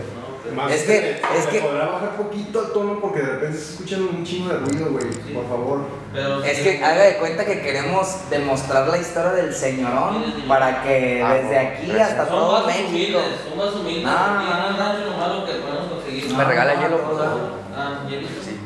No, 0.55 0.69
Es 0.69 0.83
que- 0.83 0.99
¿te- 0.99 1.39
es 1.39 1.47
que- 1.47 1.61
podrá 1.61 1.87
bajar 1.87 2.17
poquito 2.17 2.67
el 2.67 2.73
tono 2.73 2.99
porque 3.01 3.21
de 3.21 3.27
repente 3.27 3.59
se 3.59 3.73
escuchan 3.75 4.03
un 4.03 4.25
chingo 4.25 4.53
de 4.53 4.59
ruido, 4.59 4.91
güey. 4.91 5.05
Por 5.35 5.49
favor. 5.49 5.81
pero 6.13 6.43
Es 6.45 6.59
sí, 6.59 6.63
que 6.65 6.85
haga 6.85 7.03
de 7.05 7.17
cuenta 7.17 7.45
que 7.47 7.61
queremos 7.63 8.29
demostrar 8.29 8.87
la 8.89 8.99
historia 8.99 9.31
del 9.33 9.55
señorón 9.55 10.25
para 10.49 10.83
que 10.83 11.23
Ah, 11.25 11.35
desde 11.35 11.63
no, 11.63 11.69
aquí 11.71 11.87
gracias. 11.87 12.11
hasta 12.11 12.23
son 12.27 12.35
todo 12.39 12.53
más 12.59 12.67
México. 12.67 12.89
humildes, 12.91 13.23
son 13.49 13.59
más 13.59 13.75
humildes. 13.75 14.05
No, 14.05 14.11
Aquí 14.11 14.45
no, 14.45 14.71
no. 14.71 14.79
rancho 14.79 15.11
nomás 15.11 15.29
lo 15.37 15.47
que 15.47 15.53
podemos 15.53 15.87
conseguir. 15.93 16.35
¿Me 16.37 16.45
regala 16.45 16.75
hielo, 16.75 16.97
por 16.99 17.19
favor? 17.19 17.41
Ah, 17.77 18.05
hielito. 18.09 18.43
Sí. 18.45 18.61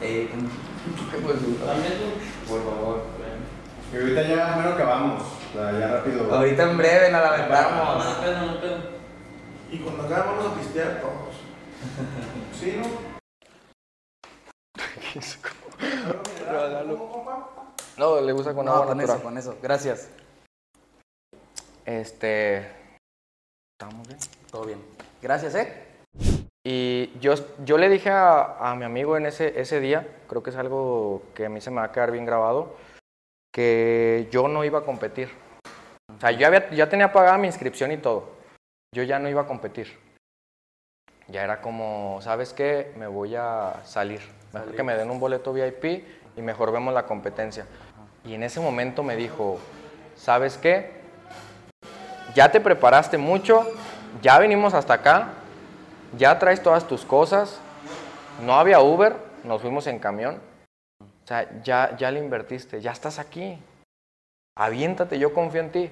Eh, 0.00 0.28
También 0.32 1.92
tú. 1.98 2.50
Por 2.52 2.64
favor. 2.64 3.02
Y 3.92 3.96
ahorita 3.96 4.22
ya, 4.22 4.52
bueno, 4.56 4.70
acabamos. 4.70 5.22
O 5.22 5.58
sea, 5.58 5.78
ya 5.78 5.86
rápido. 5.88 6.34
ahorita 6.34 6.62
en 6.64 6.76
breve 6.76 7.10
nos 7.10 7.20
la 7.22 7.28
No, 7.28 7.34
aventamos. 7.34 8.04
no 8.04 8.20
pedo, 8.20 8.46
no 8.46 8.60
pedo. 8.60 8.95
Y 9.70 9.78
cuando 9.78 10.04
acabe 10.04 10.26
vamos 10.28 10.52
a 10.52 10.54
pistear 10.58 11.00
todos. 11.00 11.34
¿Sí, 12.60 12.76
no? 12.78 13.16
No, 17.98 18.20
le 18.20 18.32
gusta 18.32 18.54
con 18.54 18.66
No, 18.66 18.72
agua 18.72 18.86
con 18.86 18.98
natural. 18.98 19.16
eso, 19.18 19.24
con 19.24 19.38
eso. 19.38 19.56
Gracias. 19.62 20.10
Este... 21.84 22.70
¿Estamos 23.78 24.06
bien? 24.06 24.18
Todo 24.50 24.64
bien. 24.64 24.82
Gracias, 25.22 25.54
¿eh? 25.54 25.82
Y 26.64 27.12
yo, 27.20 27.34
yo 27.64 27.78
le 27.78 27.88
dije 27.88 28.10
a, 28.10 28.70
a 28.70 28.74
mi 28.74 28.84
amigo 28.84 29.16
en 29.16 29.26
ese, 29.26 29.60
ese 29.60 29.80
día, 29.80 30.06
creo 30.28 30.42
que 30.42 30.50
es 30.50 30.56
algo 30.56 31.22
que 31.34 31.46
a 31.46 31.48
mí 31.48 31.60
se 31.60 31.70
me 31.70 31.76
va 31.76 31.84
a 31.84 31.92
quedar 31.92 32.10
bien 32.10 32.24
grabado, 32.26 32.76
que 33.52 34.28
yo 34.30 34.48
no 34.48 34.64
iba 34.64 34.80
a 34.80 34.84
competir. 34.84 35.30
O 36.16 36.20
sea, 36.20 36.32
yo 36.32 36.46
había, 36.46 36.68
ya 36.70 36.88
tenía 36.88 37.12
pagada 37.12 37.38
mi 37.38 37.46
inscripción 37.46 37.92
y 37.92 37.98
todo. 37.98 38.35
Yo 38.96 39.02
ya 39.02 39.18
no 39.18 39.28
iba 39.28 39.42
a 39.42 39.46
competir. 39.46 39.94
Ya 41.28 41.44
era 41.44 41.60
como, 41.60 42.18
¿sabes 42.22 42.54
qué? 42.54 42.94
Me 42.96 43.06
voy 43.06 43.36
a 43.36 43.82
salir. 43.84 44.22
Mejor 44.54 44.74
que 44.74 44.82
me 44.82 44.96
den 44.96 45.10
un 45.10 45.20
boleto 45.20 45.52
VIP 45.52 46.02
y 46.34 46.40
mejor 46.40 46.72
vemos 46.72 46.94
la 46.94 47.04
competencia. 47.04 47.66
Y 48.24 48.32
en 48.32 48.42
ese 48.42 48.58
momento 48.58 49.02
me 49.02 49.14
dijo, 49.14 49.58
¿sabes 50.14 50.56
qué? 50.56 50.92
Ya 52.34 52.50
te 52.50 52.58
preparaste 52.58 53.18
mucho, 53.18 53.70
ya 54.22 54.38
venimos 54.38 54.72
hasta 54.72 54.94
acá, 54.94 55.28
ya 56.16 56.38
traes 56.38 56.62
todas 56.62 56.88
tus 56.88 57.04
cosas, 57.04 57.60
no 58.46 58.54
había 58.54 58.80
Uber, 58.80 59.14
nos 59.44 59.60
fuimos 59.60 59.86
en 59.88 59.98
camión. 59.98 60.40
O 61.00 61.26
sea, 61.26 61.46
ya, 61.62 61.94
ya 61.98 62.10
le 62.10 62.20
invertiste, 62.20 62.80
ya 62.80 62.92
estás 62.92 63.18
aquí. 63.18 63.58
Aviéntate, 64.54 65.18
yo 65.18 65.34
confío 65.34 65.60
en 65.60 65.70
ti. 65.70 65.90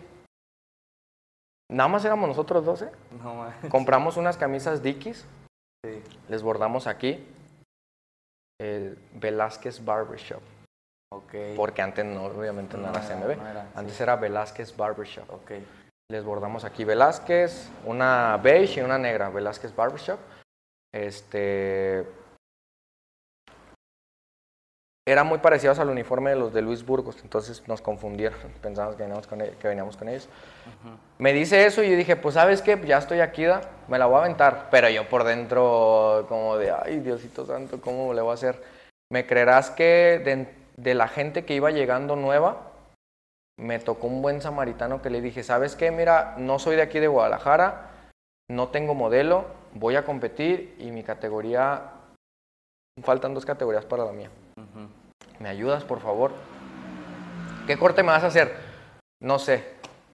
Nada 1.70 1.88
más 1.88 2.04
éramos 2.04 2.28
nosotros 2.28 2.64
12. 2.64 2.90
No, 3.22 3.34
ma- 3.36 3.54
Compramos 3.70 4.16
unas 4.16 4.36
camisas 4.36 4.82
Dickies, 4.82 5.24
sí. 5.84 6.02
les 6.28 6.42
bordamos 6.42 6.86
aquí. 6.86 7.26
eh, 8.60 8.94
Velázquez 9.14 9.84
Barbershop. 9.84 10.42
Ok. 11.12 11.34
Porque 11.56 11.82
antes 11.82 12.04
no, 12.04 12.24
obviamente 12.24 12.76
no, 12.76 12.84
No 12.84 12.90
era 12.90 13.00
CMB. 13.00 13.36
no 13.36 13.48
era, 13.48 13.70
antes 13.74 14.00
era 14.00 14.16
Velázquez 14.16 14.76
Barbershop. 14.76 15.28
Ok. 15.30 15.52
Les 16.10 16.22
bordamos 16.24 16.64
aquí 16.64 16.84
Velázquez, 16.84 17.70
una 17.86 18.36
beige 18.36 18.80
y 18.80 18.84
una 18.84 18.98
negra, 18.98 19.30
Velázquez 19.30 19.74
Barbershop. 19.74 20.18
Este. 20.92 22.06
Eran 25.06 25.26
muy 25.26 25.38
parecidos 25.38 25.78
al 25.78 25.90
uniforme 25.90 26.30
de 26.30 26.36
los 26.36 26.54
de 26.54 26.62
Luis 26.62 26.84
Burgos, 26.84 27.18
entonces 27.22 27.62
nos 27.68 27.82
confundieron, 27.82 28.38
pensamos 28.62 28.96
que 28.96 29.02
veníamos 29.02 29.26
con, 29.26 29.40
e- 29.42 29.50
que 29.60 29.68
veníamos 29.68 29.96
con 29.98 30.08
ellos. 30.08 30.28
Me 31.18 31.34
dice 31.34 31.66
eso 31.66 31.82
y 31.82 31.90
yo 31.90 31.96
dije, 31.96 32.16
pues 32.16 32.34
sabes 32.34 32.62
qué, 32.62 32.80
ya 32.86 32.98
estoy 32.98 33.20
aquí, 33.20 33.44
da, 33.44 33.60
me 33.88 33.98
la 33.98 34.06
voy 34.06 34.16
a 34.16 34.20
aventar. 34.20 34.68
Pero 34.70 34.88
yo 34.88 35.06
por 35.08 35.24
dentro, 35.24 36.24
como 36.28 36.56
de, 36.56 36.70
ay 36.70 37.00
Diosito 37.00 37.44
Santo, 37.44 37.80
¿cómo 37.82 38.14
le 38.14 38.22
voy 38.22 38.30
a 38.30 38.34
hacer? 38.34 38.62
¿Me 39.12 39.26
creerás 39.26 39.70
que 39.70 40.22
de, 40.24 40.48
de 40.76 40.94
la 40.94 41.06
gente 41.08 41.44
que 41.44 41.54
iba 41.54 41.70
llegando 41.70 42.16
nueva, 42.16 42.72
me 43.58 43.78
tocó 43.78 44.06
un 44.06 44.22
buen 44.22 44.40
samaritano 44.40 45.02
que 45.02 45.10
le 45.10 45.20
dije, 45.20 45.42
¿sabes 45.42 45.76
qué? 45.76 45.90
Mira, 45.90 46.34
no 46.38 46.58
soy 46.58 46.76
de 46.76 46.82
aquí 46.82 46.98
de 46.98 47.08
Guadalajara, 47.08 47.90
no 48.50 48.68
tengo 48.68 48.94
modelo, 48.94 49.44
voy 49.74 49.96
a 49.96 50.04
competir 50.04 50.74
y 50.78 50.90
mi 50.90 51.02
categoría, 51.02 51.90
faltan 53.02 53.34
dos 53.34 53.44
categorías 53.44 53.84
para 53.84 54.06
la 54.06 54.12
mía. 54.12 54.30
¿Me 55.38 55.48
ayudas, 55.48 55.84
por 55.84 56.00
favor? 56.00 56.32
¿Qué 57.66 57.76
corte 57.76 58.02
me 58.02 58.10
vas 58.12 58.24
a 58.24 58.28
hacer? 58.28 58.54
No 59.20 59.38
sé, 59.38 59.64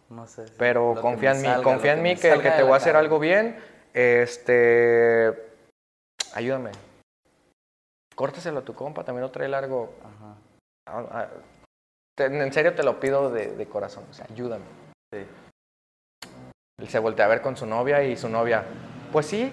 No 0.09 0.27
sé. 0.27 0.47
sí. 0.47 0.55
pero 0.59 0.91
Lo 0.91 0.95
que 0.97 1.01
confía 1.01 1.33
en 1.33 1.39
mí, 1.41 1.45
salga, 1.47 1.63
confía 1.63 1.93
en 1.95 2.03
mí 2.03 2.15
que, 2.15 2.21
que 2.23 2.29
de 2.51 2.51
te 2.51 2.63
voy 2.63 2.73
a 2.73 2.77
hacer 2.77 2.97
algo 2.97 3.19
bien. 3.19 3.59
Este, 3.93 5.33
ayúdame. 6.35 6.71
córtaselo 8.15 8.61
a 8.61 8.65
tu 8.65 8.75
compa, 8.75 9.03
también 9.05 9.23
lo 9.23 9.31
trae 9.31 9.49
largo. 9.49 9.93
Ah, 10.87 11.05
ah, 11.11 11.29
te- 12.17 12.27
en 12.27 12.53
serio 12.53 12.75
te 12.75 12.83
lo 12.83 13.01
pido 13.01 13.31
de, 13.31 13.53
de 13.57 13.67
corazón, 13.67 14.05
o 14.11 14.15
sea, 14.15 14.27
ayúdame. 14.31 14.65
Sí. 15.13 15.27
Él 16.79 16.89
se 16.89 16.99
voltea 16.99 17.25
a 17.27 17.29
ver 17.29 17.43
con 17.43 17.57
su 17.57 17.67
novia 17.67 18.03
y 18.05 18.17
su 18.17 18.29
novia, 18.29 18.65
pues 19.13 19.27
sí. 19.27 19.53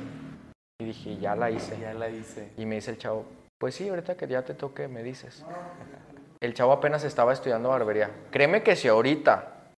Y 0.80 0.86
dije, 0.86 1.18
ya 1.18 1.36
la 1.36 1.50
hice. 1.50 1.80
Ya 1.80 1.94
la 1.94 2.10
hice. 2.10 2.52
Y 2.58 2.66
me 2.66 2.76
dice 2.76 2.92
el 2.92 2.98
chavo, 3.00 3.26
pues 3.60 3.76
sí, 3.76 3.90
ahorita 3.90 4.16
que 4.16 4.28
ya 4.28 4.44
te 4.44 4.54
toque, 4.54 4.88
me 4.88 5.04
dices. 5.04 5.44
El 6.40 6.54
chavo 6.54 6.72
apenas 6.72 7.04
estaba 7.04 7.34
estudiando 7.34 7.70
barbería. 7.70 8.12
Créeme 8.32 8.62
que 8.62 8.76
si 8.76 8.88
ahorita 8.88 9.72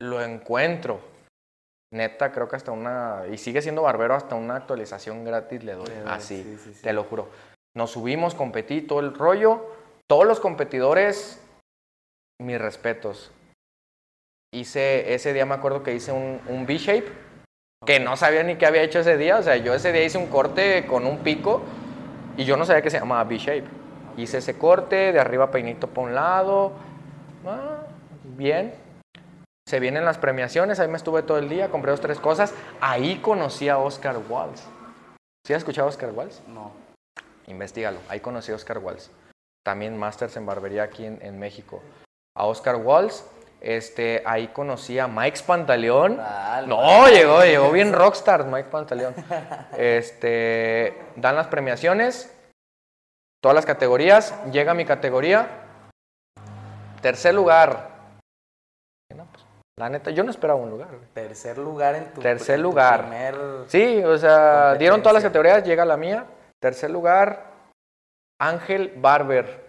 lo 0.00 0.22
encuentro, 0.22 1.00
neta, 1.92 2.32
creo 2.32 2.48
que 2.48 2.56
hasta 2.56 2.72
una, 2.72 3.22
y 3.30 3.38
sigue 3.38 3.62
siendo 3.62 3.82
barbero, 3.82 4.14
hasta 4.14 4.34
una 4.34 4.56
actualización 4.56 5.24
gratis 5.24 5.62
le 5.62 5.74
doy. 5.74 5.90
Así, 6.06 6.42
sí, 6.42 6.58
sí, 6.58 6.74
sí. 6.74 6.82
te 6.82 6.92
lo 6.92 7.04
juro. 7.04 7.28
Nos 7.76 7.92
subimos, 7.92 8.34
competí, 8.34 8.82
todo 8.82 9.00
el 9.00 9.14
rollo. 9.14 9.64
Todos 10.08 10.26
los 10.26 10.40
competidores, 10.40 11.40
mis 12.40 12.58
respetos. 12.58 13.30
Hice, 14.52 15.14
ese 15.14 15.32
día 15.34 15.44
me 15.44 15.54
acuerdo 15.54 15.82
que 15.82 15.94
hice 15.94 16.10
un, 16.10 16.40
un 16.48 16.64
V-shape, 16.64 17.12
que 17.86 18.00
no 18.00 18.16
sabía 18.16 18.42
ni 18.42 18.56
qué 18.56 18.66
había 18.66 18.82
hecho 18.82 19.00
ese 19.00 19.18
día. 19.18 19.36
O 19.36 19.42
sea, 19.42 19.56
yo 19.56 19.74
ese 19.74 19.92
día 19.92 20.02
hice 20.02 20.18
un 20.18 20.28
corte 20.28 20.86
con 20.86 21.06
un 21.06 21.18
pico 21.18 21.62
y 22.38 22.44
yo 22.44 22.56
no 22.56 22.64
sabía 22.64 22.82
que 22.82 22.88
se 22.88 23.00
llamaba 23.00 23.24
V-shape. 23.24 23.64
Hice 24.16 24.38
ese 24.38 24.56
corte, 24.56 25.12
de 25.12 25.18
arriba 25.18 25.50
peinito 25.50 25.88
para 25.88 26.06
un 26.06 26.14
lado. 26.14 26.72
Ah, 27.44 27.82
bien. 28.22 28.74
Se 29.68 29.80
vienen 29.80 30.04
las 30.04 30.18
premiaciones, 30.18 30.78
ahí 30.78 30.86
me 30.88 30.96
estuve 30.96 31.22
todo 31.22 31.38
el 31.38 31.48
día, 31.48 31.68
compré 31.68 31.90
dos, 31.90 32.00
tres 32.00 32.20
cosas. 32.20 32.54
Ahí 32.80 33.18
conocí 33.18 33.68
a 33.68 33.78
Oscar 33.78 34.16
Walls. 34.28 34.64
¿Sí 35.44 35.52
has 35.52 35.58
escuchado 35.58 35.88
a 35.88 35.90
Oscar 35.90 36.12
Walls? 36.12 36.40
No. 36.46 36.70
Investígalo. 37.48 37.98
Ahí 38.08 38.20
conocí 38.20 38.52
a 38.52 38.54
Oscar 38.54 38.78
Walls. 38.78 39.10
También 39.64 39.98
Masters 39.98 40.36
en 40.36 40.46
barbería 40.46 40.84
aquí 40.84 41.06
en, 41.06 41.18
en 41.20 41.40
México. 41.40 41.82
A 42.36 42.46
Oscar 42.46 42.76
Walls. 42.76 43.28
Este, 43.60 44.22
ahí 44.24 44.48
conocí 44.48 44.98
a 44.98 45.08
Mike 45.08 45.40
Pantaleón. 45.46 46.20
No, 46.66 47.08
llegó, 47.08 47.42
llegó 47.42 47.70
bien 47.72 47.92
rockstar 47.92 48.44
Mike 48.44 48.68
Pantaleón. 48.70 49.14
Este, 49.76 50.96
dan 51.16 51.36
las 51.36 51.48
premiaciones, 51.48 52.34
todas 53.42 53.54
las 53.54 53.66
categorías, 53.66 54.34
llega 54.52 54.74
mi 54.74 54.84
categoría, 54.84 55.48
tercer 57.00 57.34
lugar. 57.34 57.90
No, 59.14 59.26
pues, 59.32 59.44
la 59.76 59.88
neta, 59.88 60.10
yo 60.10 60.22
no 60.22 60.30
esperaba 60.30 60.58
un 60.58 60.70
lugar. 60.70 60.88
Tercer 61.14 61.58
lugar 61.58 61.94
en 61.96 62.12
tu 62.12 62.20
Tercer 62.20 62.56
en 62.56 62.62
tu 62.62 62.68
lugar. 62.68 63.00
primer... 63.00 63.36
Sí, 63.66 64.02
o 64.04 64.16
sea, 64.18 64.74
dieron 64.74 65.02
todas 65.02 65.14
las 65.14 65.24
categorías, 65.24 65.64
llega 65.64 65.84
la 65.84 65.96
mía. 65.96 66.26
Tercer 66.60 66.90
lugar, 66.90 67.52
Ángel 68.40 68.92
Barber. 68.96 69.66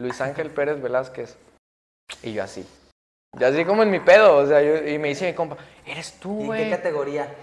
Luis 0.00 0.20
Ángel 0.20 0.50
Pérez 0.50 0.80
Velázquez. 0.80 1.36
Y 2.22 2.32
yo 2.32 2.42
así. 2.42 2.66
Y 3.36 3.44
así 3.44 3.64
como 3.64 3.82
en 3.82 3.90
mi 3.90 4.00
pedo, 4.00 4.36
o 4.36 4.46
sea, 4.46 4.62
yo- 4.62 4.86
y 4.88 4.98
me 4.98 5.08
dice 5.08 5.26
mi 5.26 5.34
compa, 5.34 5.56
eres 5.84 6.12
tú, 6.18 6.36
¿Y 6.36 6.40
qué 6.40 6.46
güey. 6.46 6.70
categoría? 6.70 7.34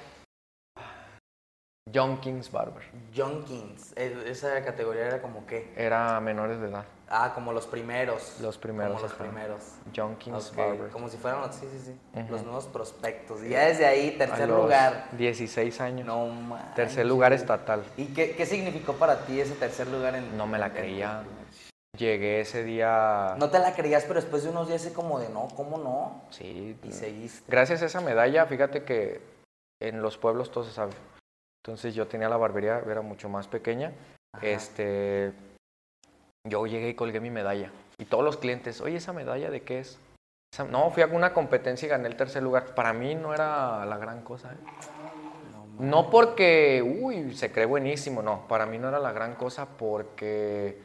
John 1.94 2.20
Kings 2.20 2.52
Barber. 2.52 2.82
Junkins. 3.16 3.94
Eh, 3.96 4.24
Esa 4.26 4.64
categoría 4.66 5.06
era 5.06 5.22
como 5.22 5.46
qué? 5.46 5.72
Era 5.78 6.20
menores 6.20 6.60
de 6.60 6.70
edad. 6.70 6.84
Ah, 7.08 7.32
como 7.36 7.54
los 7.54 7.68
primeros. 7.68 8.38
Los 8.42 8.58
primeros, 8.58 8.94
Como 8.96 9.04
los 9.04 9.14
ajá. 9.14 9.24
primeros. 9.24 9.62
John 9.96 10.16
Kings 10.16 10.54
Barber. 10.56 10.90
Como 10.90 11.08
si 11.10 11.18
fueran 11.18 11.42
los, 11.42 11.54
sí, 11.56 11.68
sí, 11.72 11.80
sí. 12.14 12.26
Los 12.28 12.42
nuevos 12.44 12.66
prospectos. 12.66 13.44
Y 13.44 13.50
ya 13.50 13.68
desde 13.68 13.86
ahí, 13.86 14.16
tercer 14.18 14.50
lugar. 14.50 15.10
16 15.12 15.80
años. 15.80 16.08
No 16.08 16.26
manches. 16.26 16.74
Tercer 16.74 17.06
lugar 17.06 17.32
estatal. 17.34 17.84
¿Y 17.98 18.08
qué, 18.08 18.32
qué 18.36 18.48
significó 18.48 18.94
para 18.94 19.24
ti 19.24 19.40
ese 19.40 19.54
tercer 19.54 19.88
lugar 19.88 20.16
en 20.16 20.36
No 20.36 20.48
me 20.48 20.58
la 20.58 20.66
en- 20.68 20.72
creía. 20.74 21.22
Llegué 21.98 22.42
ese 22.42 22.64
día. 22.64 23.36
No 23.38 23.50
te 23.50 23.60
la 23.60 23.74
creías, 23.76 24.04
pero 24.06 24.16
después 24.20 24.44
de 24.44 24.50
unos 24.50 24.68
días 24.68 24.86
es 24.86 24.94
como 24.94 25.20
de 25.20 25.30
no, 25.30 25.48
¿cómo 25.56 25.78
no? 25.78 26.22
Sí. 26.32 26.78
Y 26.84 26.92
seguiste. 26.92 27.44
Gracias 27.50 27.82
a 27.82 27.86
esa 27.86 28.02
medalla, 28.02 28.46
fíjate 28.46 28.84
que 28.84 29.22
en 29.82 30.02
los 30.02 30.18
pueblos 30.18 30.52
todo 30.52 30.64
se 30.64 30.72
sabe. 30.72 30.94
Entonces 31.64 31.94
yo 31.96 32.08
tenía 32.08 32.30
la 32.30 32.38
barbería, 32.38 32.82
era 32.90 33.02
mucho 33.02 33.30
más 33.30 33.48
pequeña. 33.48 33.92
Ajá. 34.34 34.46
Este, 34.46 35.34
yo 36.48 36.66
llegué 36.66 36.90
y 36.90 36.96
colgué 36.96 37.20
mi 37.20 37.30
medalla. 37.32 37.72
Y 37.98 38.06
todos 38.06 38.24
los 38.24 38.38
clientes, 38.38 38.82
oye, 38.82 38.98
¿esa 38.98 39.14
medalla 39.14 39.50
de 39.50 39.62
qué 39.62 39.80
es? 39.80 39.98
Esa- 40.54 40.66
No, 40.66 40.92
fui 40.92 41.02
a 41.04 41.08
una 41.08 41.34
competencia 41.34 41.86
y 41.86 41.90
gané 41.90 42.08
el 42.08 42.16
tercer 42.18 42.44
lugar. 42.44 42.76
Para 42.76 42.94
mí 42.94 43.16
no 43.16 43.34
era 43.34 43.86
la 43.86 43.98
gran 43.98 44.22
cosa. 44.22 44.54
¿eh? 44.54 44.58
No 45.80 46.10
porque, 46.10 46.82
uy, 46.82 47.36
se 47.36 47.52
cree 47.52 47.66
buenísimo, 47.66 48.22
no. 48.22 48.48
Para 48.48 48.66
mí 48.66 48.78
no 48.78 48.88
era 48.90 49.00
la 49.00 49.12
gran 49.12 49.36
cosa 49.36 49.66
porque, 49.66 50.80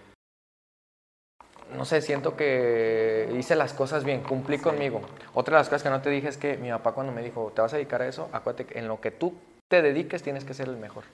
no 1.77 1.85
sé, 1.85 2.03
siento 2.03 2.37
que 2.37 3.29
hice 3.37 3.55
las 3.57 3.73
cosas 3.73 4.05
bien, 4.05 4.23
cumplí 4.23 4.59
conmigo. 4.59 5.01
Otra 5.35 5.57
de 5.57 5.61
las 5.61 5.69
cosas 5.69 5.83
que 5.83 5.91
no 5.91 6.01
te 6.03 6.11
dije 6.11 6.29
es 6.29 6.37
que 6.37 6.57
mi 6.57 6.71
papá 6.71 6.93
cuando 6.93 7.13
me 7.13 7.23
dijo, 7.23 7.53
¿te 7.55 7.63
vas 7.63 7.73
a 7.73 7.77
dedicar 7.77 8.03
a 8.03 8.09
eso? 8.09 8.29
Acuérdate 8.33 8.67
que 8.67 8.79
en 8.79 8.89
lo 8.89 9.01
que 9.01 9.11
tú 9.11 9.35
te 9.69 9.83
dediques 9.83 10.23
tienes 10.23 10.45
que 10.45 10.55
ser 10.55 10.69
el 10.69 10.77
mejor. 10.77 11.05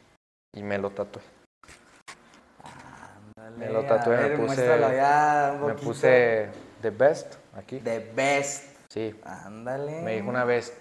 Y 0.54 0.62
me 0.62 0.78
lo 0.78 0.90
tatué. 0.90 1.22
Me 3.56 3.70
lo 3.70 3.84
tatué, 3.84 4.16
me 4.16 4.28
puse- 4.30 4.42
muéstralo 4.46 4.92
ya 4.92 5.58
un 5.60 5.66
Me 5.68 5.74
puse 5.74 6.48
The 6.82 6.90
Best 6.90 7.34
aquí. 7.56 7.78
The 7.80 7.98
best. 8.14 8.76
Sí, 8.90 9.18
Ándale. 9.24 10.02
me 10.02 10.14
dijo 10.16 10.28
una 10.28 10.44
vez, 10.44 10.76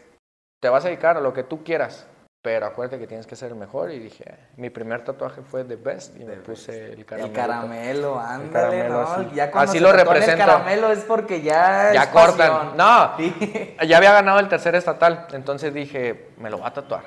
te 0.61 0.69
vas 0.69 0.83
a 0.85 0.87
dedicar 0.89 1.17
a 1.17 1.21
lo 1.21 1.33
que 1.33 1.43
tú 1.43 1.63
quieras, 1.63 2.05
pero 2.45 2.67
acuérdate 2.67 2.99
que 2.99 3.07
tienes 3.07 3.25
que 3.25 3.35
ser 3.35 3.49
el 3.49 3.55
mejor. 3.57 3.89
Y 3.91 3.97
dije, 3.97 4.23
mi 4.57 4.69
primer 4.69 5.03
tatuaje 5.03 5.41
fue 5.41 5.63
The 5.63 5.77
Best 5.77 6.15
y 6.15 6.23
me 6.25 6.33
puse 6.35 6.93
el 6.93 7.03
caramelo. 7.03 7.27
El 7.27 7.33
caramelo, 7.35 8.19
ándale, 8.19 8.51
caramelo 8.51 9.01
¿no? 9.01 9.07
así. 9.09 9.29
Ya 9.33 9.51
Así 9.51 9.79
lo 9.79 9.91
represento. 9.91 10.43
El 10.43 10.47
caramelo 10.47 10.91
es 10.91 10.99
porque 11.05 11.41
ya 11.41 11.91
Ya 11.91 12.03
es 12.03 12.07
cortan. 12.09 12.37
pasión. 12.37 12.77
No, 12.77 13.17
Sí. 13.17 13.75
ya 13.87 13.97
había 13.97 14.11
ganado 14.13 14.37
el 14.39 14.47
tercer 14.47 14.75
estatal, 14.75 15.25
entonces 15.33 15.73
dije, 15.73 16.29
me 16.37 16.51
lo 16.51 16.59
voy 16.59 16.67
a 16.67 16.73
tatuar. 16.73 17.01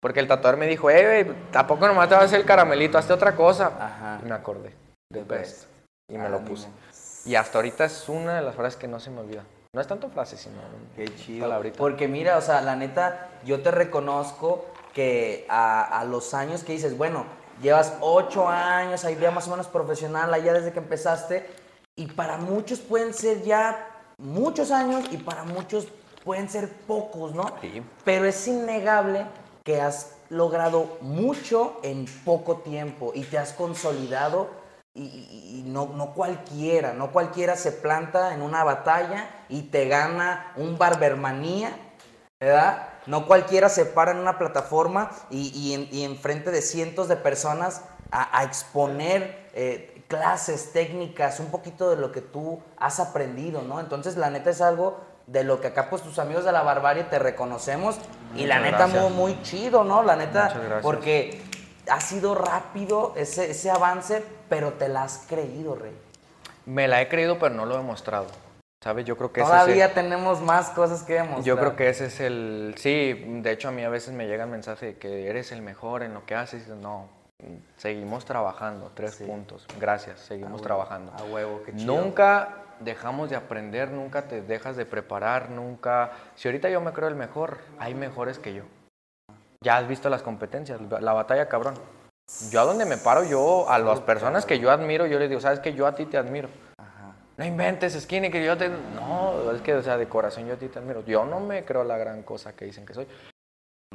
Porque 0.00 0.18
el 0.18 0.26
tatuador 0.26 0.58
me 0.58 0.66
dijo, 0.66 0.90
eh, 0.90 1.32
tampoco 1.52 1.86
nomás 1.86 2.08
te 2.08 2.16
vas 2.16 2.24
a 2.24 2.26
hacer 2.26 2.40
el 2.40 2.46
caramelito, 2.46 2.98
hazte 2.98 3.12
otra 3.12 3.36
cosa. 3.36 3.66
Ajá. 3.78 4.18
Y 4.24 4.28
me 4.28 4.34
acordé, 4.34 4.70
The 5.12 5.20
The 5.20 5.24
Best. 5.24 5.66
Y 6.12 6.18
me 6.18 6.28
lo 6.28 6.40
puse. 6.40 6.66
Y 7.26 7.36
hasta 7.36 7.58
ahorita 7.58 7.84
es 7.84 8.08
una 8.08 8.34
de 8.34 8.42
las 8.42 8.56
frases 8.56 8.74
que 8.76 8.88
no 8.88 8.98
se 8.98 9.10
me 9.10 9.20
olvida. 9.20 9.44
No 9.72 9.80
es 9.80 9.86
tanto 9.86 10.08
frase, 10.08 10.36
sino 10.36 10.56
Qué 10.96 11.04
chido. 11.14 11.42
palabrita. 11.44 11.78
Porque 11.78 12.08
mira, 12.08 12.36
o 12.38 12.40
sea, 12.40 12.60
la 12.60 12.74
neta, 12.74 13.28
yo 13.44 13.60
te 13.60 13.70
reconozco 13.70 14.66
que 14.94 15.46
a, 15.48 16.00
a 16.00 16.04
los 16.04 16.34
años 16.34 16.64
que 16.64 16.72
dices, 16.72 16.96
bueno, 16.96 17.24
llevas 17.62 17.94
ocho 18.00 18.48
años, 18.48 19.04
ahí 19.04 19.16
ya 19.20 19.30
más 19.30 19.46
o 19.48 19.50
menos 19.50 19.66
profesional, 19.68 20.32
allá 20.32 20.52
desde 20.52 20.72
que 20.72 20.78
empezaste, 20.78 21.46
y 21.96 22.06
para 22.06 22.38
muchos 22.38 22.80
pueden 22.80 23.12
ser 23.14 23.42
ya 23.42 23.86
muchos 24.18 24.70
años 24.70 25.04
y 25.10 25.16
para 25.18 25.44
muchos 25.44 25.86
pueden 26.24 26.48
ser 26.48 26.68
pocos, 26.86 27.34
¿no? 27.34 27.54
Sí. 27.60 27.82
Pero 28.04 28.26
es 28.26 28.46
innegable 28.48 29.26
que 29.64 29.80
has 29.80 30.16
logrado 30.30 30.98
mucho 31.00 31.80
en 31.82 32.06
poco 32.24 32.58
tiempo 32.58 33.12
y 33.14 33.24
te 33.24 33.38
has 33.38 33.52
consolidado 33.52 34.48
y, 34.94 35.02
y- 35.04 35.60
y 35.60 35.62
no, 35.70 35.86
no 35.94 36.12
cualquiera, 36.14 36.92
no 36.92 37.10
cualquiera 37.12 37.56
se 37.56 37.72
planta 37.72 38.34
en 38.34 38.42
una 38.42 38.64
batalla 38.64 39.28
y 39.48 39.62
te 39.62 39.88
gana 39.88 40.52
un 40.56 40.78
barbermanía, 40.78 41.70
¿verdad? 42.38 42.88
No 43.06 43.26
cualquiera 43.26 43.68
se 43.68 43.86
para 43.86 44.12
en 44.12 44.18
una 44.18 44.38
plataforma 44.38 45.10
y, 45.30 45.48
y 45.54 45.74
en, 45.74 45.88
y 45.90 46.04
enfrente 46.04 46.50
de 46.50 46.62
cientos 46.62 47.08
de 47.08 47.16
personas 47.16 47.82
a, 48.10 48.38
a 48.38 48.44
exponer 48.44 49.48
eh, 49.54 50.02
clases, 50.08 50.72
técnicas, 50.72 51.38
un 51.40 51.46
poquito 51.46 51.88
de 51.88 51.96
lo 51.96 52.10
que 52.10 52.20
tú 52.20 52.60
has 52.78 52.98
aprendido, 52.98 53.62
¿no? 53.62 53.78
Entonces, 53.78 54.16
la 54.16 54.28
neta 54.28 54.50
es 54.50 54.60
algo 54.60 54.98
de 55.26 55.44
lo 55.44 55.60
que 55.60 55.68
acá, 55.68 55.88
pues, 55.88 56.02
tus 56.02 56.18
amigos 56.18 56.44
de 56.44 56.50
la 56.50 56.62
barbarie 56.62 57.04
te 57.04 57.20
reconocemos 57.20 57.96
y 58.34 58.46
la 58.46 58.58
neta 58.58 58.88
muy, 58.88 59.10
muy 59.10 59.42
chido, 59.42 59.84
¿no? 59.84 60.02
La 60.02 60.16
neta, 60.16 60.80
porque 60.82 61.40
ha 61.88 62.00
sido 62.00 62.34
rápido 62.34 63.12
ese, 63.16 63.52
ese 63.52 63.70
avance, 63.70 64.24
pero 64.48 64.72
te 64.72 64.88
la 64.88 65.04
has 65.04 65.24
creído, 65.28 65.76
Rey. 65.76 65.96
Me 66.66 66.88
la 66.88 67.00
he 67.00 67.08
creído, 67.08 67.38
pero 67.38 67.54
no 67.54 67.64
lo 67.64 67.74
he 67.74 67.78
demostrado. 67.78 68.26
¿Sabes? 68.82 69.04
Yo 69.04 69.16
creo 69.16 69.30
que 69.30 69.40
ese 69.42 69.50
Todavía 69.50 69.84
es 69.84 69.90
el- 69.90 69.94
tenemos 69.94 70.40
más 70.40 70.70
cosas 70.70 71.02
que 71.02 71.14
demostrar. 71.14 71.44
Yo 71.44 71.58
creo 71.58 71.76
que 71.76 71.90
ese 71.90 72.06
es 72.06 72.18
el... 72.20 72.74
Sí, 72.78 73.12
de 73.42 73.50
hecho 73.52 73.68
a 73.68 73.72
mí 73.72 73.84
a 73.84 73.90
veces 73.90 74.14
me 74.14 74.26
llega 74.26 74.44
el 74.44 74.50
mensaje 74.50 74.86
de 74.86 74.96
que 74.96 75.28
eres 75.28 75.52
el 75.52 75.60
mejor 75.60 76.02
en 76.02 76.14
lo 76.14 76.24
que 76.24 76.34
haces. 76.34 76.66
No, 76.68 77.08
seguimos 77.76 78.24
trabajando, 78.24 78.90
tres 78.94 79.16
Sí. 79.16 79.24
puntos. 79.24 79.66
Gracias, 79.78 80.20
seguimos 80.20 80.52
huevo, 80.52 80.62
trabajando. 80.62 81.12
a 81.12 81.22
huevo, 81.24 81.60
qué 81.66 81.74
chido. 81.76 81.94
Nunca 81.94 82.54
dejamos 82.80 83.28
de 83.28 83.36
aprender, 83.36 83.90
nunca 83.90 84.22
te 84.22 84.40
dejas 84.40 84.76
de 84.76 84.86
preparar, 84.86 85.50
nunca... 85.50 86.12
Si 86.34 86.48
ahorita 86.48 86.70
yo 86.70 86.80
me 86.80 86.92
creo 86.94 87.08
el 87.08 87.16
mejor, 87.16 87.58
hay 87.78 87.94
mejores 87.94 88.38
que 88.38 88.54
yo. 88.54 88.62
Ya 89.62 89.76
has 89.76 89.86
visto 89.88 90.08
las 90.08 90.22
competencias, 90.22 90.80
la 91.02 91.12
batalla 91.12 91.50
cabrón. 91.50 91.74
Yo 92.50 92.62
a 92.62 92.64
donde 92.64 92.86
me 92.86 92.96
paro, 92.96 93.24
yo 93.24 93.68
a 93.68 93.78
las 93.78 94.00
personas 94.00 94.46
que 94.46 94.58
yo 94.58 94.70
admiro, 94.70 95.04
yo 95.04 95.18
les 95.18 95.28
digo, 95.28 95.40
sabes 95.42 95.60
que 95.60 95.74
yo 95.74 95.86
a 95.86 95.94
ti 95.94 96.06
te 96.06 96.16
admiro. 96.16 96.48
No 97.40 97.46
inventes, 97.46 97.94
Skinny, 97.98 98.30
que 98.30 98.44
yo 98.44 98.54
te... 98.58 98.68
No, 98.68 99.50
es 99.52 99.62
que, 99.62 99.72
o 99.72 99.80
sea, 99.82 99.96
de 99.96 100.06
corazón 100.06 100.46
yo 100.46 100.52
a 100.52 100.56
ti 100.58 100.68
te 100.68 100.78
admiro. 100.78 101.02
Yo 101.06 101.24
no 101.24 101.40
me 101.40 101.64
creo 101.64 101.84
la 101.84 101.96
gran 101.96 102.22
cosa 102.22 102.54
que 102.54 102.66
dicen 102.66 102.84
que 102.84 102.92
soy, 102.92 103.06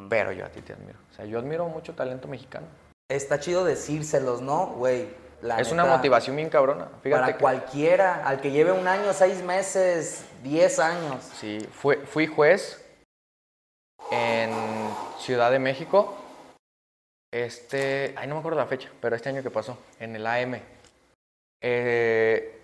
pero 0.09 0.31
yo 0.31 0.43
a 0.43 0.49
ti 0.49 0.63
te 0.63 0.73
admiro. 0.73 0.97
O 1.11 1.13
sea, 1.13 1.25
yo 1.25 1.37
admiro 1.37 1.67
mucho 1.67 1.93
talento 1.93 2.27
mexicano. 2.27 2.65
Está 3.07 3.39
chido 3.39 3.63
decírselos, 3.63 4.41
¿no? 4.41 4.69
Güey, 4.69 5.09
La 5.43 5.59
es 5.59 5.71
una 5.71 5.85
motivación 5.85 6.35
bien 6.35 6.49
cabrona. 6.49 6.87
Fíjate 7.03 7.21
Para 7.21 7.33
que- 7.33 7.39
cualquiera, 7.39 8.27
al 8.27 8.41
que 8.41 8.49
lleve 8.49 8.71
un 8.71 8.87
año, 8.87 9.13
seis 9.13 9.43
meses, 9.43 10.25
diez 10.41 10.79
años. 10.79 11.23
Sí, 11.35 11.59
fue, 11.71 11.97
fui 11.97 12.25
juez 12.25 12.83
en 14.09 14.49
Ciudad 15.19 15.51
de 15.51 15.59
México. 15.59 16.17
Este, 17.31 18.15
ay, 18.17 18.25
no 18.27 18.33
me 18.33 18.39
acuerdo 18.39 18.57
la 18.57 18.65
fecha, 18.65 18.89
pero 18.99 19.15
este 19.15 19.29
año 19.29 19.43
que 19.43 19.51
pasó, 19.51 19.77
en 19.99 20.15
el 20.15 20.25
AM. 20.25 20.59
Eh, 21.61 22.63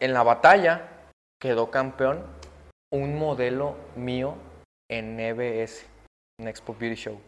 en 0.00 0.12
la 0.12 0.22
batalla 0.22 0.88
quedó 1.40 1.70
campeón 1.70 2.22
un 2.92 3.18
modelo 3.18 3.76
mío 3.96 4.34
en 4.90 5.20
EBS, 5.20 5.86
en 6.40 6.48
Expo 6.48 6.74
Beauty 6.78 6.96
Show. 6.96 7.20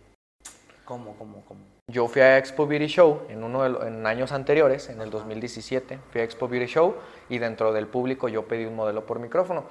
¿Cómo, 0.85 1.15
cómo, 1.17 1.45
cómo? 1.45 1.61
Yo 1.91 2.09
fui 2.09 2.23
a 2.23 2.39
Expo 2.39 2.67
Beauty 2.67 2.87
Show 2.87 3.27
en 3.29 3.43
uno 3.43 3.63
de 3.63 3.89
en 3.89 4.07
años 4.07 4.33
anteriores, 4.33 4.89
en 4.89 5.01
el 5.01 5.11
2017, 5.11 5.99
fui 6.11 6.21
a 6.21 6.25
Expo 6.25 6.49
Beauty 6.49 6.67
Show 6.67 6.97
y 7.29 7.39
dentro 7.39 7.73
del 7.73 7.87
público 7.87 8.29
yo 8.29 8.47
pedí 8.47 8.65
un 8.65 8.77
modelo 8.77 9.05
por 9.07 9.19
micrófono. 9.19 9.65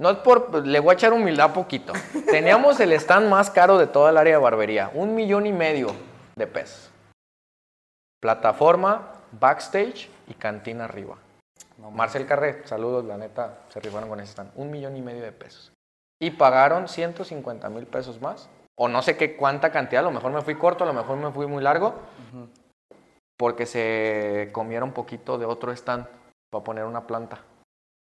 No 0.00 0.10
es 0.10 0.18
por, 0.18 0.66
le 0.66 0.80
voy 0.80 0.90
a 0.90 0.94
echar 0.94 1.12
humildad 1.12 1.52
poquito. 1.52 1.92
Teníamos 2.30 2.80
el 2.80 2.92
stand 2.92 3.28
más 3.28 3.50
caro 3.50 3.78
de 3.78 3.86
toda 3.86 4.10
el 4.10 4.16
área 4.16 4.36
de 4.36 4.42
barbería, 4.42 4.90
un 4.94 5.14
millón 5.14 5.46
y 5.46 5.52
medio 5.52 5.94
de 6.36 6.46
pesos. 6.46 6.90
Plataforma, 8.20 9.12
backstage 9.32 10.08
y 10.28 10.34
cantina 10.34 10.84
arriba. 10.84 11.16
No, 11.80 11.90
Marcel 11.90 12.26
Carré, 12.26 12.66
saludos, 12.66 13.04
la 13.04 13.16
neta, 13.16 13.60
se 13.68 13.80
rifaron 13.80 14.08
con 14.08 14.20
ese 14.20 14.32
stand. 14.32 14.52
Un 14.54 14.70
millón 14.70 14.96
y 14.96 15.02
medio 15.02 15.22
de 15.22 15.32
pesos. 15.32 15.72
Y 16.20 16.30
pagaron 16.32 16.88
150 16.88 17.70
mil 17.70 17.86
pesos 17.86 18.20
más. 18.20 18.48
O 18.76 18.88
no 18.88 19.02
sé 19.02 19.16
qué 19.16 19.36
cuánta 19.36 19.72
cantidad, 19.72 20.00
a 20.00 20.04
lo 20.04 20.10
mejor 20.10 20.32
me 20.32 20.42
fui 20.42 20.54
corto, 20.56 20.84
a 20.84 20.86
lo 20.86 20.92
mejor 20.92 21.16
me 21.16 21.30
fui 21.32 21.46
muy 21.46 21.62
largo. 21.62 21.94
Porque 23.38 23.64
se 23.66 24.50
comieron 24.52 24.92
poquito 24.92 25.38
de 25.38 25.46
otro 25.46 25.72
stand 25.72 26.06
para 26.50 26.64
poner 26.64 26.84
una 26.84 27.06
planta. 27.06 27.40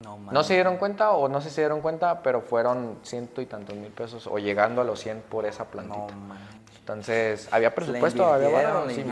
No, 0.04 0.18
No 0.18 0.44
se 0.44 0.56
dieron 0.56 0.76
cuenta 0.78 1.12
o 1.12 1.30
no 1.30 1.40
sé 1.40 1.50
si 1.50 1.56
se 1.56 1.62
dieron 1.62 1.80
cuenta, 1.80 2.22
pero 2.22 2.42
fueron 2.42 3.00
ciento 3.04 3.42
y 3.42 3.46
tantos 3.46 3.76
mil 3.76 3.92
pesos 3.92 4.28
o 4.28 4.38
llegando 4.38 4.82
a 4.82 4.84
los 4.84 5.00
100 5.00 5.22
por 5.30 5.46
esa 5.46 5.64
No, 5.64 5.70
plantita. 5.70 6.16
manches. 6.16 6.78
Entonces, 6.80 7.48
había 7.54 7.74
presupuesto, 7.74 8.26
había 8.26 8.50
le 8.50 8.94
sí, 8.96 9.04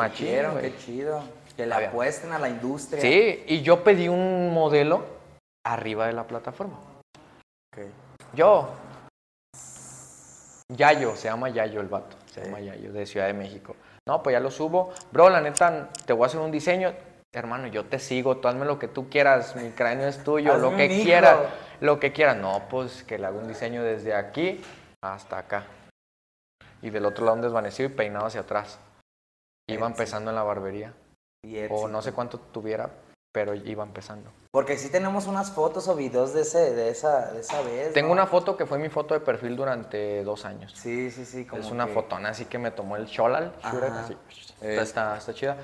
güey. 0.51 0.71
qué 0.73 0.77
chido. 0.77 1.21
Que 1.61 1.67
le 1.67 1.75
Había- 1.75 1.89
apuesten 1.89 2.31
a 2.33 2.39
la 2.39 2.49
industria. 2.49 2.99
Sí, 2.99 3.43
y 3.45 3.61
yo 3.61 3.83
pedí 3.83 4.07
un 4.07 4.51
modelo 4.51 5.05
arriba 5.63 6.07
de 6.07 6.13
la 6.13 6.25
plataforma. 6.25 6.79
Ok. 7.71 7.85
Yo. 8.33 8.67
Yayo, 10.75 11.15
se 11.15 11.27
llama 11.27 11.49
Yayo 11.49 11.81
el 11.81 11.87
vato. 11.87 12.17
Se 12.33 12.43
llama 12.43 12.61
Yayo, 12.61 12.91
de 12.91 13.05
Ciudad 13.05 13.27
de 13.27 13.33
México. 13.33 13.75
No, 14.07 14.23
pues 14.23 14.33
ya 14.33 14.39
lo 14.39 14.49
subo. 14.49 14.91
Bro, 15.11 15.29
la 15.29 15.39
neta, 15.39 15.89
te 16.03 16.13
voy 16.13 16.23
a 16.23 16.27
hacer 16.27 16.39
un 16.39 16.49
diseño. 16.49 16.95
Hermano, 17.31 17.67
yo 17.67 17.85
te 17.85 17.99
sigo, 17.99 18.37
tú 18.37 18.47
hazme 18.47 18.65
lo 18.65 18.79
que 18.79 18.87
tú 18.87 19.07
quieras. 19.07 19.55
Mi 19.55 19.69
cráneo 19.69 20.07
es 20.07 20.23
tuyo, 20.23 20.53
Hazme 20.53 20.71
lo 20.71 20.75
que 20.75 20.87
quieras. 21.03 21.37
Lo 21.79 21.99
que 21.99 22.11
quieras. 22.11 22.37
No, 22.37 22.63
pues 22.71 23.03
que 23.03 23.19
le 23.19 23.27
hago 23.27 23.37
un 23.37 23.47
diseño 23.47 23.83
desde 23.83 24.15
aquí 24.15 24.63
hasta 25.03 25.37
acá. 25.37 25.65
Y 26.81 26.89
del 26.89 27.05
otro 27.05 27.23
lado 27.23 27.35
un 27.35 27.43
desvanecido 27.43 27.87
y 27.87 27.93
peinado 27.93 28.25
hacia 28.25 28.41
atrás. 28.41 28.79
Iba 29.69 29.85
empezando 29.85 30.31
en 30.31 30.35
la 30.35 30.41
barbería. 30.41 30.93
Y 31.43 31.57
O 31.69 31.87
no 31.87 32.01
sé 32.01 32.13
cuánto 32.13 32.39
tuviera, 32.39 32.89
pero 33.33 33.55
iba 33.55 33.83
empezando. 33.83 34.31
Porque 34.51 34.77
sí 34.77 34.89
tenemos 34.91 35.25
unas 35.25 35.51
fotos 35.51 35.87
o 35.87 35.95
videos 35.95 36.33
de, 36.33 36.41
ese, 36.41 36.75
de, 36.75 36.89
esa, 36.89 37.31
de 37.31 37.41
esa 37.41 37.61
vez. 37.63 37.93
Tengo 37.93 38.09
¿no? 38.09 38.13
una 38.13 38.27
foto 38.27 38.55
que 38.55 38.65
fue 38.65 38.77
mi 38.77 38.89
foto 38.89 39.13
de 39.15 39.21
perfil 39.21 39.55
durante 39.55 40.23
dos 40.23 40.45
años. 40.45 40.73
Sí, 40.75 41.09
sí, 41.09 41.25
sí. 41.25 41.45
Como 41.45 41.61
es 41.61 41.71
una 41.71 41.87
que- 41.87 41.93
fotona 41.93 42.29
así 42.29 42.45
que 42.45 42.59
me 42.59 42.69
tomó 42.71 42.95
el 42.95 43.07
Ajá. 43.07 44.01
así. 44.01 44.15
Está, 44.61 44.81
está, 44.83 45.17
está 45.17 45.33
chida. 45.33 45.57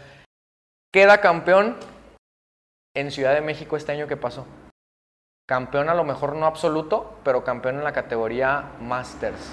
Queda 0.91 1.21
campeón 1.21 1.77
en 2.95 3.11
Ciudad 3.11 3.33
de 3.35 3.41
México 3.41 3.77
este 3.77 3.91
año 3.91 4.07
que 4.07 4.17
pasó. 4.17 4.47
Campeón 5.47 5.89
a 5.89 5.93
lo 5.93 6.03
mejor 6.03 6.35
no 6.35 6.47
absoluto, 6.47 7.19
pero 7.23 7.43
campeón 7.43 7.75
en 7.75 7.83
la 7.83 7.93
categoría 7.93 8.71
Masters. 8.81 9.51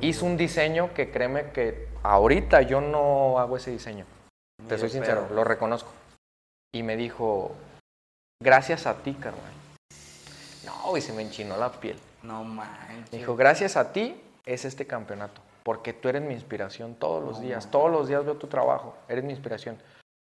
Hizo 0.00 0.24
un 0.24 0.36
diseño 0.36 0.94
que 0.94 1.10
créeme 1.10 1.50
que 1.50 1.88
ahorita 2.04 2.62
yo 2.62 2.80
no 2.80 3.38
hago 3.38 3.56
ese 3.56 3.72
diseño. 3.72 4.04
Te 4.68 4.78
soy 4.78 4.90
sincero, 4.90 5.28
lo 5.34 5.42
reconozco. 5.42 5.90
Y 6.72 6.82
me 6.82 6.96
dijo, 6.96 7.52
gracias 8.40 8.86
a 8.86 8.94
ti, 9.02 9.14
carnal. 9.14 9.52
No, 10.64 10.96
y 10.96 11.00
se 11.00 11.12
me 11.12 11.22
enchinó 11.22 11.56
la 11.56 11.72
piel. 11.72 11.98
No 12.22 12.44
manches. 12.44 13.12
Me 13.12 13.18
dijo, 13.18 13.36
gracias 13.36 13.76
a 13.76 13.92
ti 13.92 14.20
es 14.46 14.64
este 14.64 14.86
campeonato, 14.86 15.40
porque 15.62 15.92
tú 15.92 16.08
eres 16.08 16.22
mi 16.22 16.34
inspiración 16.34 16.94
todos 16.94 17.22
los 17.22 17.40
días, 17.40 17.70
todos 17.70 17.90
los 17.90 18.08
días 18.08 18.24
veo 18.24 18.36
tu 18.36 18.46
trabajo, 18.46 18.96
eres 19.08 19.24
mi 19.24 19.32
inspiración. 19.32 19.76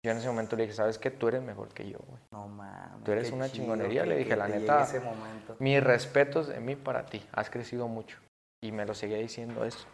Yo 0.05 0.11
en 0.11 0.19
ese 0.19 0.27
momento 0.29 0.55
le 0.57 0.65
dije, 0.65 0.75
¿sabes 0.75 0.99
qué? 0.99 1.11
Tú 1.11 1.29
eres 1.29 1.43
mejor 1.43 1.69
que 1.69 1.89
yo, 1.89 1.99
güey. 2.07 2.21
No 2.31 2.47
mames. 2.47 3.05
Tú 3.05 3.13
eres 3.13 3.33
una 3.33 3.47
chido 3.47 3.65
chingonería, 3.65 4.05
le 4.05 4.17
dije, 4.17 4.37
la 4.37 4.49
neta. 4.49 4.83
ese 4.83 5.01
momento. 5.01 5.57
Mis 5.61 5.83
respetos 5.83 6.49
de 6.49 6.61
mí 6.61 6.77
para 6.77 7.07
ti, 7.07 7.27
has 7.33 7.49
crecido 7.49 7.89
mucho. 7.89 8.19
Y 8.63 8.73
me 8.73 8.85
lo 8.85 8.95
seguía 8.95 9.17
diciendo 9.17 9.65
eso. 9.65 9.87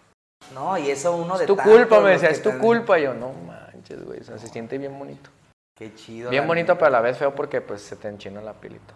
No, 0.54 0.76
y 0.78 0.90
eso 0.90 1.14
uno 1.16 1.36
de 1.38 1.44
Es 1.44 1.46
tu 1.46 1.56
tantos 1.56 1.72
culpa, 1.74 2.00
me 2.00 2.10
decía, 2.10 2.30
es 2.30 2.42
tu 2.42 2.58
culpa. 2.58 2.98
Y 2.98 3.04
yo, 3.04 3.14
no 3.14 3.32
manches, 3.32 4.04
güey, 4.04 4.20
o 4.20 4.24
sea, 4.24 4.38
se 4.38 4.48
siente 4.48 4.78
bien 4.78 4.98
bonito. 4.98 5.30
Qué 5.76 5.94
chido. 5.94 6.30
Bien 6.30 6.46
bonito, 6.46 6.72
neta. 6.72 6.78
pero 6.78 6.86
a 6.88 6.90
la 6.90 7.00
vez 7.00 7.16
feo 7.18 7.34
porque 7.34 7.60
pues 7.60 7.82
se 7.82 7.96
te 7.96 8.08
enchina 8.08 8.40
la 8.40 8.52
pielita. 8.54 8.94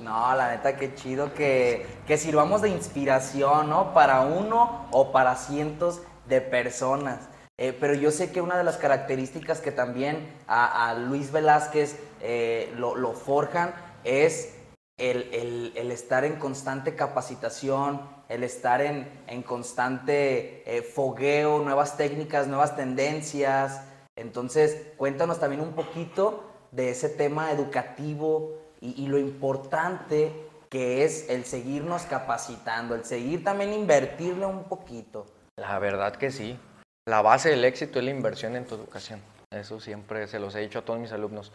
No, 0.00 0.34
la 0.34 0.50
neta, 0.50 0.76
qué 0.76 0.94
chido 0.94 1.32
que, 1.34 1.86
que 2.06 2.16
sirvamos 2.18 2.60
de 2.62 2.68
inspiración, 2.68 3.68
¿no? 3.70 3.94
Para 3.94 4.20
uno 4.20 4.86
o 4.90 5.12
para 5.12 5.34
cientos 5.36 6.02
de 6.28 6.40
personas. 6.40 7.28
Eh, 7.58 7.76
pero 7.78 7.94
yo 7.94 8.10
sé 8.10 8.32
que 8.32 8.40
una 8.40 8.56
de 8.56 8.64
las 8.64 8.76
características 8.76 9.60
que 9.60 9.72
también 9.72 10.32
a, 10.46 10.88
a 10.90 10.94
Luis 10.94 11.32
Velázquez 11.32 11.98
eh, 12.20 12.72
lo, 12.76 12.96
lo 12.96 13.12
forjan 13.12 13.74
es 14.04 14.56
el, 14.98 15.28
el- 15.32 15.72
el 15.76 15.90
estar 15.90 16.24
en 16.24 16.36
constante 16.36 16.94
capacitación, 16.96 18.00
el 18.28 18.44
estar 18.44 18.80
en, 18.80 19.08
en 19.26 19.42
constante 19.42 20.62
eh, 20.66 20.82
fogueo, 20.82 21.60
nuevas 21.60 21.96
técnicas, 21.96 22.46
nuevas 22.46 22.76
tendencias. 22.76 23.82
Entonces, 24.16 24.88
cuéntanos 24.96 25.40
también 25.40 25.60
un 25.60 25.72
poquito 25.72 26.44
de 26.70 26.90
ese 26.90 27.08
tema 27.08 27.52
educativo 27.52 28.58
y, 28.80 29.02
y 29.02 29.08
lo 29.08 29.18
importante 29.18 30.32
que 30.70 31.04
es 31.04 31.28
el 31.28 31.44
seguirnos 31.44 32.04
capacitando, 32.04 32.94
el 32.94 33.04
seguir 33.04 33.44
también 33.44 33.74
invertirle 33.74 34.46
un 34.46 34.64
poquito. 34.64 35.26
La 35.56 35.78
verdad 35.78 36.16
que 36.16 36.30
sí. 36.30 36.58
La 37.06 37.20
base 37.20 37.50
del 37.50 37.64
éxito 37.64 37.98
es 37.98 38.04
la 38.04 38.10
inversión 38.10 38.56
en 38.56 38.64
tu 38.64 38.76
educación. 38.76 39.20
Eso 39.50 39.80
siempre 39.80 40.26
se 40.28 40.38
los 40.38 40.54
he 40.54 40.60
dicho 40.60 40.78
a 40.78 40.82
todos 40.82 40.98
mis 40.98 41.12
alumnos. 41.12 41.52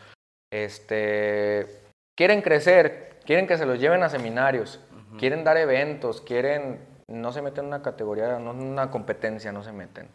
Este, 0.52 1.82
quieren 2.16 2.42
crecer, 2.42 3.20
quieren 3.26 3.48
que 3.48 3.58
se 3.58 3.66
los 3.66 3.80
lleven 3.80 4.04
a 4.04 4.10
seminarios, 4.10 4.80
quieren 5.18 5.44
dar 5.44 5.58
eventos, 5.58 6.22
quieren, 6.22 6.80
no 7.08 7.32
se 7.32 7.42
meten 7.42 7.66
en 7.66 7.68
una 7.68 7.82
categoría, 7.82 8.40
no 8.40 8.52
en 8.52 8.62
una 8.62 8.92
competencia, 8.92 9.52
no 9.52 9.64
se 9.64 9.72
meten. 9.72 10.10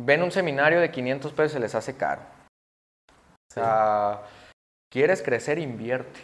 Ven 0.00 0.22
un 0.22 0.30
seminario 0.30 0.80
de 0.80 0.90
500 0.90 1.32
pesos, 1.32 1.52
se 1.52 1.60
les 1.60 1.74
hace 1.74 1.96
caro. 1.96 2.22
O 3.50 3.54
sea, 3.54 4.22
quieres 4.92 5.22
crecer, 5.22 5.58
invierte. 5.58 6.20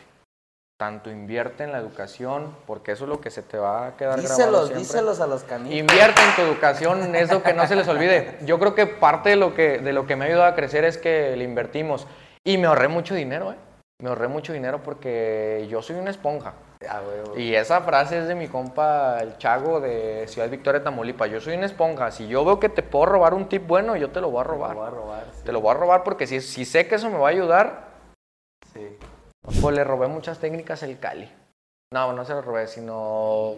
Tanto 0.77 1.09
invierte 1.09 1.63
en 1.63 1.71
la 1.71 1.79
educación, 1.79 2.55
porque 2.67 2.93
eso 2.93 3.05
es 3.05 3.09
lo 3.09 3.21
que 3.21 3.31
se 3.31 3.43
te 3.43 3.57
va 3.57 3.87
a 3.87 3.97
quedar 3.97 4.21
grabado 4.21 4.37
Díselos, 4.37 4.61
siempre. 4.67 4.81
díselos 4.81 5.21
a 5.21 5.27
los 5.29 5.45
canijos. 5.45 5.79
Invierte 5.79 6.21
en 6.21 6.35
tu 6.35 6.43
educación, 6.43 7.15
eso 7.15 7.43
que 7.45 7.55
no 7.55 7.67
se 7.69 7.77
les 7.77 7.87
olvide. 7.87 8.39
Yo 8.45 8.59
creo 8.59 8.75
que 8.75 8.87
parte 8.87 9.31
de 9.31 9.37
lo 9.37 9.55
que, 9.55 9.79
de 9.79 9.93
lo 9.93 10.07
que 10.07 10.17
me 10.17 10.25
ha 10.25 10.29
ayudado 10.29 10.47
a 10.47 10.57
crecer 10.57 10.85
es 10.85 10.99
que 10.99 11.37
le 11.37 11.45
invertimos. 11.45 12.09
Y 12.45 12.59
me 12.59 12.67
ahorré 12.67 12.89
mucho 12.89 13.15
dinero, 13.15 13.53
¿eh? 13.53 13.57
Me 14.03 14.09
ahorré 14.09 14.27
mucho 14.27 14.53
dinero 14.53 14.83
porque 14.83 15.67
yo 15.71 15.81
soy 15.81 15.97
una 15.97 16.11
esponja. 16.11 16.55
Ah. 16.89 17.03
Y 17.37 17.55
esa 17.55 17.81
frase 17.83 18.19
es 18.19 18.29
de 18.29 18.35
mi 18.35 18.49
compa, 18.49 19.19
el 19.21 19.37
Chago 19.39 19.81
de 19.81 20.27
Ciudad 20.29 20.49
Victoria, 20.49 20.83
Tamaulipas. 20.83 21.31
Yo 21.31 21.41
soy 21.41 21.55
una 21.57 21.67
esponja. 21.67 22.11
Si 22.11 22.27
yo 22.29 22.45
veo 22.45 22.61
que 22.61 22.69
te 22.69 22.83
puedo 22.83 23.07
robar 23.07 23.35
un 23.35 23.49
tip 23.49 23.67
bueno, 23.67 23.97
yo 23.97 24.11
te 24.11 24.21
lo 24.21 24.31
voy 24.31 24.41
a 24.41 24.45
robar. 24.45 24.71
Lo 24.75 24.81
voy 24.81 24.87
a 24.87 24.91
robar, 24.91 25.25
sí. 25.35 25.43
Te 25.45 25.53
lo 25.53 25.61
voy 25.61 25.71
a 25.71 25.75
robar 25.75 26.03
porque 26.05 26.27
si, 26.27 26.41
si 26.41 26.65
sé 26.65 26.87
que 26.87 26.95
eso 26.97 27.11
me 27.11 27.19
va 27.19 27.29
a 27.29 27.31
ayudar, 27.31 27.89
Sí. 28.73 28.99
pues 29.61 29.75
le 29.75 29.85
robé 29.85 30.09
muchas 30.09 30.39
técnicas 30.39 30.83
el 30.83 30.99
Cali. 30.99 31.31
No, 31.93 32.13
no 32.13 32.25
se 32.25 32.33
lo 32.33 32.43
robé, 32.43 32.67
sino 32.67 33.55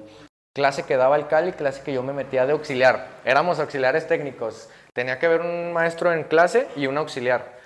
clase 0.55 0.83
que 0.85 0.97
daba 0.97 1.17
el 1.17 1.27
Cali, 1.27 1.53
clase 1.53 1.83
que 1.83 1.93
yo 1.93 2.03
me 2.03 2.13
metía 2.13 2.45
de 2.47 2.53
auxiliar. 2.53 3.07
Éramos 3.25 3.59
auxiliares 3.59 4.07
técnicos. 4.07 4.69
Tenía 4.93 5.19
que 5.19 5.27
haber 5.27 5.41
un 5.43 5.73
maestro 5.73 6.13
en 6.13 6.25
clase 6.25 6.69
y 6.77 6.87
un 6.87 6.99
auxiliar. 6.99 7.57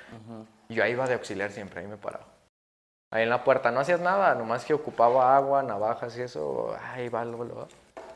Yo 0.68 0.84
ahí 0.84 0.92
iba 0.92 1.06
de 1.06 1.14
auxiliar 1.14 1.50
siempre, 1.50 1.80
ahí 1.80 1.86
me 1.88 1.96
paraba. 1.96 2.26
Ahí 3.12 3.24
en 3.24 3.30
la 3.30 3.42
puerta 3.42 3.70
no 3.72 3.80
hacías 3.80 4.00
nada, 4.00 4.34
nomás 4.34 4.64
que 4.64 4.72
ocupaba 4.74 5.36
agua, 5.36 5.62
navajas 5.62 6.16
y 6.16 6.22
eso. 6.22 6.74
Ahí 6.92 7.08
va, 7.08 7.24
lo, 7.24 7.42
lo- 7.44 7.68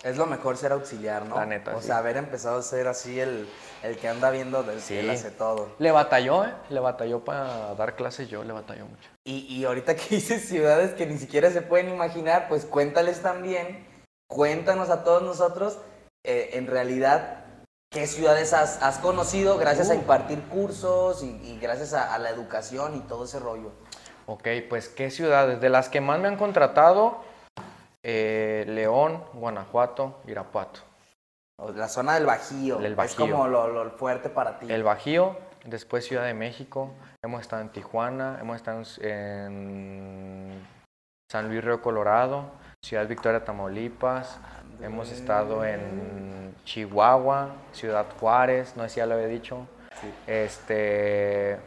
Es 0.05 0.17
lo 0.17 0.27
mejor 0.27 0.57
ser 0.57 0.71
auxiliar, 0.73 1.27
¿no? 1.27 1.35
La 1.37 1.47
neta, 1.47 1.75
O 1.75 1.81
sí. 1.81 1.89
sea, 1.89 1.99
haber 1.99 2.17
empezado 2.17 2.59
a 2.59 2.63
ser 2.63 2.87
así 2.87 3.19
el, 3.19 3.49
el 3.83 3.97
que 3.99 4.09
anda 4.09 4.31
viendo 4.31 4.63
del 4.63 4.81
Sí. 4.81 4.97
él 4.97 5.11
hace 5.11 5.31
todo. 5.33 5.71
Le 5.79 5.91
batalló, 5.91 6.45
¿eh? 6.45 6.53
Le 6.69 6.79
batalló 6.79 7.25
para 7.25 7.75
dar 7.75 7.97
clases 7.97 8.29
yo, 8.29 8.45
le 8.45 8.53
batalló 8.53 8.87
mucho. 8.87 9.09
Y, 9.25 9.39
y 9.53 9.65
ahorita 9.65 9.97
que 9.97 10.03
dices 10.17 10.47
ciudades 10.47 10.95
que 10.95 11.07
ni 11.07 11.19
siquiera 11.19 11.51
se 11.51 11.63
pueden 11.63 11.89
imaginar, 11.89 12.47
pues 12.49 12.65
cuéntales 12.65 13.21
también, 13.21 13.85
cuéntanos 14.29 14.91
a 14.91 15.03
todos 15.03 15.23
nosotros, 15.23 15.79
eh, 16.25 16.51
en 16.55 16.67
realidad, 16.67 17.41
¿Qué 17.91 18.09
ciudades 18.09 18.53
has, 18.53 18.83
has 18.83 18.99
conocido 18.99 19.57
gracias 19.57 19.89
a 19.89 19.93
Uh. 19.93 19.99
impartir 19.99 20.43
cursos 20.49 21.23
y, 21.23 21.27
y 21.29 21.61
gracias 21.61 21.95
a, 21.95 22.13
a 22.13 22.19
la 22.19 22.29
educación 22.31 22.97
y 22.97 23.01
todo 23.03 23.25
ese 23.25 23.39
rollo? 23.39 23.71
Ok, 24.27 24.49
pues 24.69 24.89
qué 24.89 25.11
ciudades. 25.11 25.61
De 25.61 25.69
las 25.69 25.89
que 25.89 26.01
más 26.01 26.19
me 26.19 26.29
han 26.29 26.37
contratado, 26.37 27.23
eh, 28.03 28.65
León, 28.69 29.23
Guanajuato, 29.35 30.21
Irapuato. 30.27 30.81
La 31.75 31.89
zona 31.89 32.15
del 32.15 32.27
Bajío. 32.27 32.81
Es 32.81 32.97
Bajío. 32.97 33.31
como 33.31 33.47
lo, 33.47 33.69
lo 33.69 33.91
fuerte 33.93 34.29
para 34.29 34.59
ti. 34.59 34.71
El 34.73 34.83
Bajío, 34.83 35.37
después 35.65 36.05
Ciudad 36.05 36.25
de 36.25 36.35
México, 36.35 36.91
hemos 37.23 37.43
estado 37.43 37.63
en 37.63 37.69
Tijuana, 37.71 38.39
hemos 38.41 38.57
estado 38.57 38.83
en, 39.01 39.09
en 39.09 40.67
San 41.31 41.49
Luis 41.49 41.65
Río 41.65 41.81
Colorado, 41.81 42.51
Ciudad 42.85 43.07
Victoria, 43.07 43.45
Tamaulipas, 43.45 44.39
hemos 44.83 45.11
estado 45.11 45.65
en 45.65 46.55
Chihuahua, 46.65 47.55
Ciudad 47.73 48.07
Juárez, 48.19 48.77
no 48.77 48.83
sé 48.83 48.89
si 48.89 48.97
ya 48.97 49.07
lo 49.07 49.15
había 49.15 49.29
dicho, 49.29 49.67
este, 50.27 51.59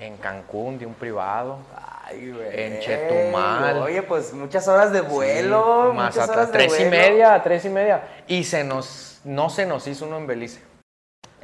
en 0.00 0.16
Cancún 0.16 0.78
de 0.78 0.86
un 0.86 0.94
privado, 0.94 1.58
Ay, 2.06 2.32
güey. 2.32 2.48
En 2.52 2.80
Chetumal. 2.80 3.78
Oye, 3.82 4.02
pues 4.02 4.32
muchas 4.32 4.66
horas 4.66 4.92
de 4.92 5.00
vuelo. 5.02 5.88
Sí, 5.90 5.96
más 5.96 6.14
muchas 6.16 6.28
horas 6.30 6.46
de 6.48 6.52
tres 6.52 6.72
y 6.74 6.84
vuelo. 6.84 6.90
media, 6.90 7.42
tres 7.42 7.64
y 7.64 7.68
media, 7.68 8.02
y 8.26 8.44
se 8.44 8.64
nos, 8.64 9.20
no 9.24 9.50
se 9.50 9.66
nos 9.66 9.86
hizo 9.86 10.06
uno 10.06 10.16
en 10.16 10.26
Belice. 10.26 10.62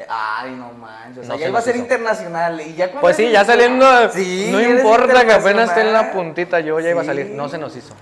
Ay, 0.09 0.53
no 0.53 0.73
manches. 0.73 1.19
O 1.19 1.23
sea, 1.25 1.29
No 1.35 1.37
ya 1.37 1.45
se 1.45 1.51
iba 1.51 1.59
a 1.59 1.63
ser 1.63 1.75
hizo. 1.77 1.85
internacional. 1.85 2.61
Y 2.61 2.75
ya 2.75 2.91
Pues 3.01 3.17
sí, 3.17 3.31
ya 3.31 3.45
saliendo, 3.45 3.87
Sí, 4.11 4.49
no 4.53 4.61
importa 4.61 5.25
que 5.25 5.33
apenas 5.33 5.71
esté 5.71 5.81
en 5.83 5.93
la 5.93 6.13
puntita, 6.13 6.61
yo 6.61 6.79
ya 6.81 6.91
iba 6.91 7.01
a 7.01 7.05
Sí. 7.05 7.09
salir, 7.09 7.27
no 7.31 7.49
se 7.49 7.57
nos 7.59 7.75
hizo. 7.77 7.95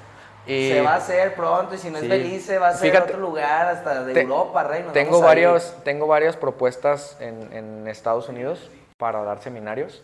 Y 0.46 0.70
Se 0.72 0.80
va 0.82 0.94
a 0.94 0.96
hacer 0.96 1.34
pronto 1.36 1.74
y 1.74 1.78
si 1.78 1.90
no 1.90 1.98
Sí. 1.98 2.04
es 2.04 2.10
Belice 2.10 2.58
va 2.58 2.68
a 2.68 2.72
ser 2.74 2.90
Fíjate, 2.90 3.12
otro 3.12 3.20
lugar 3.20 3.68
hasta 3.68 4.02
de 4.04 4.12
te- 4.12 4.20
Europa, 4.22 4.62
rey. 4.64 4.82
nos 4.82 4.92
tengo 4.92 5.20
varios, 5.20 5.74
tengo 5.84 6.06
varias 6.06 6.36
propuestas 6.36 7.16
en, 7.20 7.50
en 7.52 7.88
Estados 7.88 8.28
Unidos 8.28 8.70
para 8.98 9.22
dar 9.22 9.40
seminarios 9.40 10.02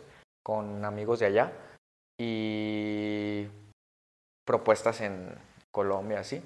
con 0.51 0.85
amigos 0.85 1.21
de 1.21 1.27
allá 1.27 1.53
y 2.19 3.47
propuestas 4.45 5.01
en 5.01 5.29
Colombia, 5.71 6.19
así. 6.19 6.43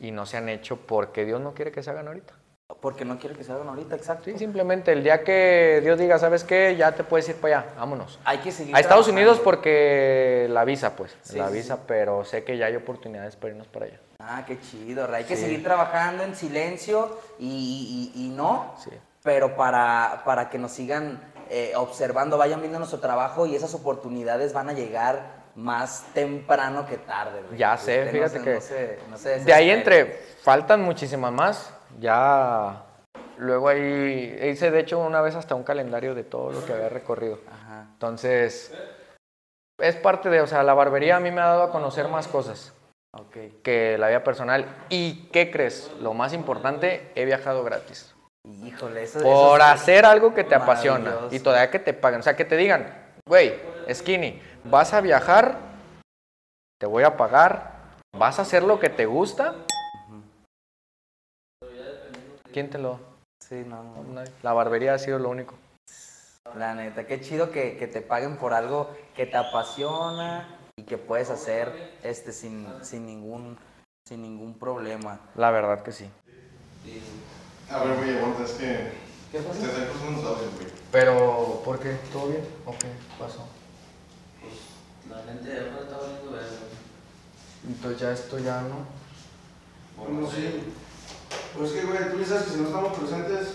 Y 0.00 0.10
no 0.10 0.26
se 0.26 0.36
han 0.36 0.50
hecho 0.50 0.76
porque 0.76 1.24
Dios 1.24 1.40
no 1.40 1.54
quiere 1.54 1.72
que 1.72 1.82
se 1.82 1.88
hagan 1.88 2.08
ahorita. 2.08 2.34
Porque 2.82 3.06
no 3.06 3.18
quiero 3.18 3.34
que 3.34 3.42
se 3.42 3.50
hagan 3.52 3.68
ahorita, 3.70 3.96
exacto. 3.96 4.24
Sí, 4.26 4.36
simplemente 4.36 4.92
el 4.92 5.02
día 5.02 5.24
que 5.24 5.80
Dios 5.82 5.98
diga, 5.98 6.18
¿sabes 6.18 6.44
qué? 6.44 6.76
Ya 6.76 6.92
te 6.94 7.04
puedes 7.04 7.26
ir 7.30 7.36
para 7.36 7.60
allá, 7.60 7.74
vámonos. 7.78 8.20
Hay 8.26 8.38
que 8.40 8.52
seguir 8.52 8.76
A 8.76 8.80
Estados 8.80 9.06
trabajando. 9.06 9.30
Unidos 9.30 9.40
porque 9.42 10.46
la 10.50 10.66
visa, 10.66 10.94
pues, 10.94 11.16
Sí, 11.22 11.38
la 11.38 11.48
sí, 11.48 11.54
visa, 11.54 11.86
pero 11.86 12.26
sé 12.26 12.44
que 12.44 12.58
ya 12.58 12.66
hay 12.66 12.76
oportunidades 12.76 13.36
para 13.36 13.52
irnos 13.52 13.66
para 13.68 13.86
allá. 13.86 13.98
Ah, 14.18 14.44
qué 14.46 14.60
chido, 14.60 15.06
Ray. 15.06 15.22
Hay 15.22 15.28
que 15.28 15.36
Sí. 15.36 15.42
seguir 15.44 15.62
trabajando 15.62 16.22
en 16.22 16.34
silencio 16.36 17.18
y, 17.38 18.12
y- 18.14 18.26
y 18.26 18.28
no, 18.28 18.74
Sí. 18.78 18.90
pero 19.22 19.56
para, 19.56 20.20
para 20.26 20.50
que 20.50 20.58
nos 20.58 20.72
sigan 20.72 21.31
eh, 21.54 21.72
observando, 21.76 22.38
vayan 22.38 22.60
viendo 22.60 22.78
nuestro 22.78 22.98
trabajo 22.98 23.44
y 23.44 23.54
esas 23.54 23.74
oportunidades 23.74 24.54
van 24.54 24.70
a 24.70 24.72
llegar 24.72 25.42
más 25.54 26.06
temprano 26.14 26.86
que 26.86 26.96
tarde. 26.96 27.42
Ya 27.58 27.76
sé, 27.76 27.98
Usted 27.98 28.06
no 28.06 28.10
fíjate 28.12 28.38
se- 28.38 28.42
que 28.44 28.54
no 28.54 28.60
se- 28.60 28.98
no 29.10 29.16
se 29.18 29.44
De 29.44 29.52
ahí 29.52 29.70
entre, 29.70 30.06
faltan 30.42 30.80
muchísimas 30.80 31.30
más, 31.30 31.74
ya, 32.00 32.84
luego 33.36 33.68
ahí, 33.68 34.38
hice 34.50 34.70
de 34.70 34.80
hecho 34.80 34.98
una 34.98 35.20
vez 35.20 35.34
hasta 35.34 35.54
un 35.54 35.62
calendario 35.62 36.14
de 36.14 36.24
todo 36.24 36.50
lo 36.52 36.64
que 36.64 36.72
había 36.72 36.88
recorrido. 36.88 37.38
Ajá. 37.52 37.86
Entonces, 37.92 38.72
es 39.78 39.96
parte 39.96 40.30
de, 40.30 40.40
o 40.40 40.46
sea, 40.46 40.62
la 40.62 40.72
barbería 40.72 41.16
a 41.16 41.20
mí 41.20 41.30
me 41.30 41.42
ha 41.42 41.46
dado 41.48 41.64
a 41.64 41.70
conocer 41.70 42.08
más 42.08 42.28
cosas 42.28 42.72
que 43.62 43.98
la 43.98 44.08
vida 44.08 44.24
personal. 44.24 44.64
¿Y 44.88 45.24
qué 45.32 45.50
crees? 45.50 45.90
Lo 46.00 46.14
más 46.14 46.32
importante, 46.32 47.10
he 47.14 47.26
viajado 47.26 47.62
gratis. 47.62 48.14
Híjole, 48.46 49.02
eso 49.04 49.20
Por 49.20 49.60
eso 49.60 49.72
es- 49.74 49.80
hacer 49.80 50.04
algo 50.04 50.34
que 50.34 50.44
te 50.44 50.54
apasiona 50.54 51.28
y 51.30 51.38
todavía 51.40 51.70
que 51.70 51.78
te 51.78 51.94
paguen. 51.94 52.20
O 52.20 52.22
sea, 52.22 52.36
que 52.36 52.44
te 52.44 52.56
digan, 52.56 52.86
güey, 53.26 53.54
Skinny, 53.92 54.40
vas 54.64 54.92
a 54.94 55.00
viajar, 55.00 55.56
te 56.80 56.86
voy 56.86 57.04
a 57.04 57.16
pagar, 57.16 57.72
vas 58.16 58.38
a 58.38 58.42
hacer 58.42 58.62
lo 58.62 58.78
que 58.80 58.90
te 58.90 59.06
gusta. 59.06 59.54
¿Quién 62.52 62.68
te 62.68 62.78
lo? 62.78 63.00
Sí, 63.42 63.64
no, 63.66 63.82
no. 63.82 64.22
La 64.42 64.52
barbería 64.52 64.94
ha 64.94 64.98
sido 64.98 65.18
lo 65.18 65.30
único. 65.30 65.54
La 66.54 66.74
neta, 66.74 67.06
qué 67.06 67.20
chido 67.20 67.50
que, 67.50 67.76
que 67.78 67.86
te 67.86 68.02
paguen 68.02 68.36
por 68.36 68.52
algo 68.52 68.94
que 69.16 69.24
te 69.24 69.38
apasiona 69.38 70.58
y 70.76 70.82
que 70.82 70.98
puedes 70.98 71.30
hacer 71.30 71.72
este 72.02 72.32
sin, 72.32 72.84
sin 72.84 73.06
ningún 73.06 73.56
sin 74.06 74.20
ningún 74.20 74.58
problema. 74.58 75.20
La 75.36 75.50
verdad 75.50 75.82
que 75.82 75.92
sí. 75.92 76.10
A 77.72 77.84
ver, 77.84 77.96
güey, 77.96 78.16
aguanta, 78.18 78.44
es 78.44 78.50
que. 78.52 78.92
¿Qué 79.32 79.38
pasó? 79.38 79.58
Te 79.60 79.66
están 79.66 79.86
cruzando 79.86 80.22
los 80.22 80.30
audios, 80.30 80.54
güey. 80.56 80.66
Pero, 80.90 81.62
¿por 81.64 81.78
qué? 81.80 81.96
¿Todo 82.12 82.28
bien? 82.28 82.44
¿O 82.66 82.72
qué 82.72 82.88
pasó? 83.18 83.46
La 85.08 85.22
gente 85.24 85.48
de 85.50 85.60
afuera 85.60 85.82
está 85.84 85.96
valiendo 85.98 86.32
verga. 86.32 86.48
Entonces 87.66 88.00
ya 88.00 88.12
esto 88.12 88.38
ya 88.38 88.60
no. 88.62 88.86
Bueno, 89.96 90.28
sí. 90.30 90.64
Pues 91.56 91.70
es 91.72 91.80
que, 91.80 91.86
güey, 91.86 91.98
tú 92.10 92.24
sabes 92.24 92.42
que 92.44 92.50
si 92.50 92.56
no 92.60 92.66
estamos 92.66 92.98
presentes. 92.98 93.48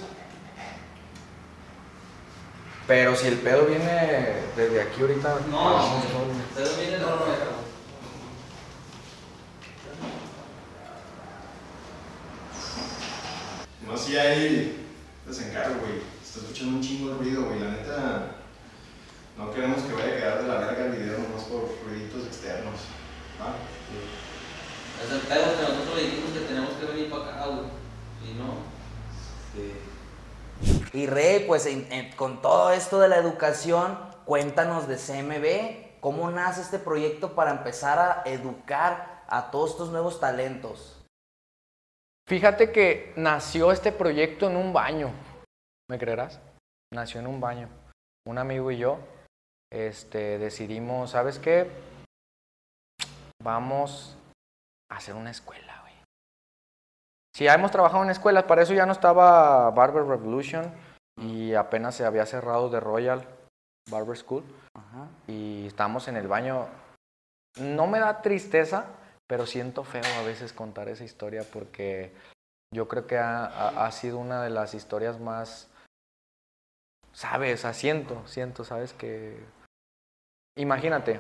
Pero 2.88 3.16
si 3.16 3.28
el 3.28 3.38
pedo 3.40 3.66
viene 3.66 4.44
desde 4.56 4.82
aquí 4.82 5.02
ahorita, 5.02 5.40
No, 5.52 5.64
pagamos 5.64 6.04
todo. 6.06 6.24
ustedes 6.50 6.78
vienen 6.80 7.00
de 7.02 7.06
afuera. 7.06 7.48
No, 13.88 13.98
sí 13.98 14.18
hay 14.18 14.86
desencargo, 15.26 15.80
güey. 15.80 16.02
Está 16.24 16.40
escuchando 16.42 16.78
un 16.78 16.82
chingo 16.84 17.12
de 17.14 17.18
ruido, 17.20 17.46
güey. 17.46 17.60
La 17.60 17.72
neta. 17.72 18.32
No 19.38 19.52
queremos 19.52 19.84
que 19.84 19.94
vaya 19.94 20.08
a 20.14 20.18
quedar 20.18 20.42
de 20.42 20.48
la 20.48 20.58
verga 20.60 20.86
el 20.86 20.92
video 20.94 21.20
nomás 21.20 21.44
por 21.44 21.70
ruiditos 21.86 22.26
externos. 22.26 22.74
¿Va? 23.40 23.54
Es 25.06 25.12
el 25.12 25.20
pedo 25.20 25.56
que 25.56 25.62
nosotros 25.62 25.96
le 25.96 26.04
dijimos 26.04 26.32
que 26.32 26.40
tenemos 26.40 26.72
que 26.74 26.86
venir 26.86 27.10
para 27.12 27.24
acá, 27.24 27.46
güey. 27.48 27.68
Si 28.26 28.34
no. 28.34 28.68
Y 30.94 31.06
Rey, 31.06 31.46
pues 31.48 31.66
en- 31.68 31.92
en- 31.92 32.12
con 32.16 32.42
todo 32.42 32.72
esto 32.72 33.00
de 33.00 33.08
la 33.08 33.18
educación, 33.18 33.98
cuéntanos 34.26 34.88
de 34.88 34.98
CMB, 34.98 36.00
¿cómo 36.02 36.32
nace 36.32 36.62
este 36.62 36.80
proyecto 36.80 37.34
para 37.36 37.52
empezar 37.52 38.00
a 38.00 38.24
educar 38.26 39.24
a 39.28 39.52
todos 39.52 39.72
estos 39.72 39.90
nuevos 39.92 40.20
talentos? 40.20 40.97
Fíjate 42.28 42.74
que 42.74 43.14
nació 43.16 43.72
este 43.72 43.94
proyecto 43.94 44.50
en 44.50 44.58
un 44.58 44.74
baño. 44.74 45.12
¿Me 45.90 45.98
creerás? 45.98 46.42
Nació 46.94 47.22
en 47.22 47.28
un 47.28 47.40
baño. 47.40 47.70
Un 48.26 48.38
amigo 48.38 48.70
y 48.70 48.78
yo 48.78 49.00
este, 49.72 50.38
decidimos, 50.38 51.12
¿sabes 51.12 51.40
qué? 51.40 51.72
Vamos 53.42 54.18
a 54.92 54.98
hacer 54.98 55.16
una 55.16 55.32
escuela, 55.32 55.80
güey. 55.82 55.94
Sí, 57.34 57.46
ya 57.46 57.54
hemos 57.54 57.72
trabajado 57.72 58.04
en 58.04 58.10
escuelas, 58.10 58.44
para 58.44 58.64
eso 58.64 58.74
ya 58.74 58.86
no 58.86 58.92
estaba 58.92 59.70
Barber 59.72 60.04
Revolution 60.04 60.74
y 61.22 61.54
apenas 61.54 61.96
se 61.96 62.06
había 62.06 62.26
cerrado 62.26 62.70
The 62.70 62.82
Royal 62.82 63.26
Barber 63.90 64.18
School 64.18 64.44
Ajá. 64.74 65.08
y 65.28 65.68
estábamos 65.68 66.10
en 66.10 66.18
el 66.18 66.28
baño. 66.28 66.68
No 67.62 67.88
me 67.88 68.00
da 68.00 68.22
tristeza, 68.22 68.86
pero 69.28 69.46
siento 69.46 69.84
feo 69.84 70.06
a 70.20 70.24
veces 70.24 70.54
contar 70.54 70.88
esa 70.90 71.04
historia 71.04 71.44
porque 71.52 72.12
yo 72.74 72.88
creo 72.88 73.08
que 73.08 73.18
ha, 73.18 73.92
sido 73.92 74.18
una 74.18 74.44
de 74.44 74.50
las 74.50 74.74
historias 74.74 75.20
más, 75.20 75.70
sabes, 77.14 77.62
siento, 77.74 78.26
siento, 78.28 78.64
sabes 78.64 78.94
que... 78.94 79.38
Imagínate, 80.58 81.20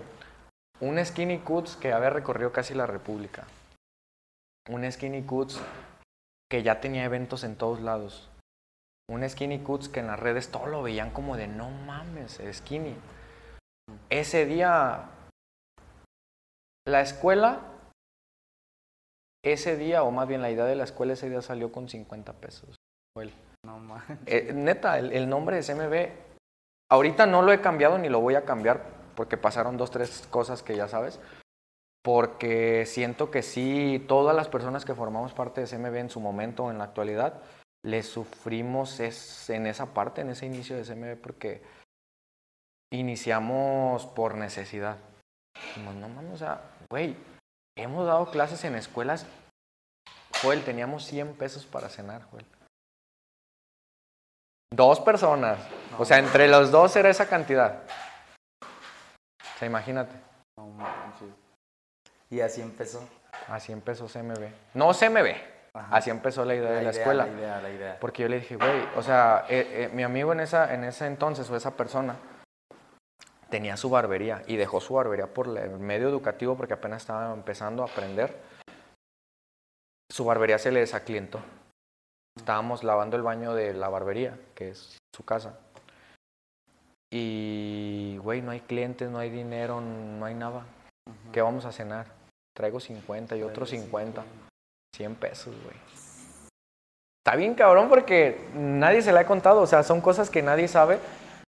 un 0.79 1.03
Skinny 1.03 1.39
Cuts 1.39 1.75
que 1.75 1.93
había 1.93 2.09
recorrido 2.09 2.51
casi 2.51 2.73
la 2.73 2.87
República, 2.87 3.45
un 4.69 4.89
Skinny 4.91 5.23
Cuts 5.23 5.61
que 6.49 6.63
ya 6.63 6.79
tenía 6.81 7.03
eventos 7.03 7.43
en 7.43 7.55
todos 7.55 7.79
lados, 7.81 8.29
un 9.09 9.27
Skinny 9.27 9.59
Cuts 9.59 9.89
que 9.89 9.99
en 9.99 10.07
las 10.07 10.19
redes 10.19 10.49
todo 10.49 10.67
lo 10.67 10.81
veían 10.81 11.11
como 11.11 11.37
de 11.37 11.47
no 11.47 11.69
mames, 11.69 12.41
Skinny. 12.51 12.95
Ese 14.09 14.45
día, 14.45 15.05
la 16.85 17.01
escuela, 17.01 17.61
ese 19.53 19.77
día, 19.77 20.03
o 20.03 20.11
más 20.11 20.27
bien 20.27 20.41
la 20.41 20.51
idea 20.51 20.65
de 20.65 20.75
la 20.75 20.83
escuela 20.83 21.13
ese 21.13 21.29
día 21.29 21.41
salió 21.41 21.71
con 21.71 21.89
50 21.89 22.33
pesos. 22.33 22.75
No 23.65 23.81
eh, 24.25 24.51
neta, 24.53 24.99
el, 24.99 25.11
el 25.11 25.27
nombre 25.27 25.57
de 25.57 25.63
CMB, 25.63 26.11
ahorita 26.91 27.25
no 27.25 27.41
lo 27.41 27.51
he 27.51 27.59
cambiado 27.59 27.97
ni 27.97 28.07
lo 28.07 28.21
voy 28.21 28.35
a 28.35 28.45
cambiar 28.45 28.97
porque 29.15 29.35
pasaron 29.35 29.77
dos, 29.77 29.89
tres 29.89 30.27
cosas 30.29 30.61
que 30.61 30.75
ya 30.75 30.87
sabes. 30.87 31.19
Porque 32.03 32.85
siento 32.85 33.31
que 33.31 33.41
sí, 33.41 34.05
todas 34.07 34.35
las 34.35 34.47
personas 34.47 34.85
que 34.85 34.93
formamos 34.93 35.33
parte 35.33 35.59
de 35.59 35.67
CMB 35.67 35.95
en 35.95 36.09
su 36.09 36.21
momento 36.21 36.65
o 36.65 36.71
en 36.71 36.77
la 36.77 36.85
actualidad, 36.85 37.41
le 37.83 38.03
sufrimos 38.03 38.99
es, 38.99 39.49
en 39.49 39.65
esa 39.65 39.93
parte, 39.93 40.21
en 40.21 40.29
ese 40.29 40.45
inicio 40.45 40.77
de 40.77 40.83
CMB, 40.83 41.21
porque 41.21 41.61
iniciamos 42.93 44.05
por 44.05 44.35
necesidad. 44.35 44.97
Dijimos, 45.55 45.95
no 45.95 46.07
mames, 46.07 46.33
o 46.33 46.37
sea, 46.37 46.61
güey, 46.89 47.17
hemos 47.77 48.05
dado 48.05 48.29
clases 48.29 48.63
en 48.63 48.75
escuelas, 48.75 49.25
Joel, 50.41 50.63
teníamos 50.63 51.05
100 51.05 51.35
pesos 51.35 51.65
para 51.65 51.89
cenar, 51.89 52.23
Joel. 52.29 52.45
Dos 54.73 54.99
personas. 54.99 55.57
O 55.97 56.05
sea, 56.05 56.19
entre 56.19 56.47
los 56.47 56.71
dos 56.71 56.95
era 56.95 57.09
esa 57.09 57.27
cantidad. 57.27 57.83
O 58.61 59.59
sea, 59.59 59.67
imagínate. 59.67 60.13
No. 60.57 60.75
Y 62.29 62.41
así 62.41 62.61
empezó. 62.61 63.07
Así 63.47 63.71
empezó 63.71 64.07
CMB. 64.07 64.49
No 64.73 64.91
CMB. 64.93 65.33
Ajá. 65.73 65.95
Así 65.95 66.09
empezó 66.09 66.43
la 66.43 66.55
idea 66.55 66.71
de 66.71 66.75
la 66.75 66.89
idea, 66.89 66.91
escuela. 66.91 67.25
La 67.25 67.31
idea, 67.31 67.61
la 67.61 67.69
idea. 67.69 67.99
Porque 67.99 68.23
yo 68.23 68.29
le 68.29 68.39
dije, 68.39 68.55
güey, 68.55 68.83
o 68.95 69.01
sea, 69.01 69.45
eh, 69.47 69.67
eh, 69.71 69.89
mi 69.93 70.03
amigo 70.03 70.33
en, 70.33 70.41
esa, 70.41 70.73
en 70.73 70.83
ese 70.83 71.05
entonces 71.05 71.49
o 71.49 71.55
esa 71.55 71.77
persona 71.77 72.15
tenía 73.49 73.77
su 73.77 73.89
barbería 73.89 74.43
y 74.47 74.57
dejó 74.57 74.79
su 74.79 74.93
barbería 74.93 75.33
por 75.33 75.47
el 75.57 75.79
medio 75.79 76.09
educativo 76.09 76.55
porque 76.55 76.73
apenas 76.73 77.03
estaba 77.03 77.33
empezando 77.33 77.83
a 77.83 77.87
aprender. 77.87 78.35
Su 80.11 80.25
barbería 80.25 80.57
se 80.57 80.71
le 80.71 80.79
desaclientó. 80.79 81.39
Estábamos 82.37 82.83
lavando 82.83 83.17
el 83.17 83.23
baño 83.23 83.53
de 83.53 83.73
la 83.73 83.89
barbería, 83.89 84.37
que 84.55 84.69
es 84.69 84.97
su 85.15 85.23
casa. 85.23 85.59
Y, 87.11 88.17
güey, 88.21 88.41
no 88.41 88.51
hay 88.51 88.59
clientes, 88.61 89.09
no 89.09 89.17
hay 89.17 89.29
dinero, 89.29 89.81
no 89.81 90.25
hay 90.25 90.33
nada. 90.33 90.65
¿Qué 91.31 91.41
vamos 91.41 91.65
a 91.65 91.71
cenar? 91.71 92.07
Traigo 92.55 92.79
50 92.79 93.35
y 93.37 93.43
otros 93.43 93.69
50. 93.69 94.23
100 94.95 95.15
pesos, 95.15 95.55
güey. 95.63 95.75
Está 97.23 97.35
bien 97.35 97.55
cabrón 97.55 97.89
porque 97.89 98.47
nadie 98.53 99.01
se 99.01 99.11
la 99.11 99.21
ha 99.21 99.25
contado, 99.25 99.61
o 99.61 99.67
sea, 99.67 99.83
son 99.83 99.99
cosas 99.99 100.29
que 100.29 100.41
nadie 100.41 100.67
sabe 100.67 100.99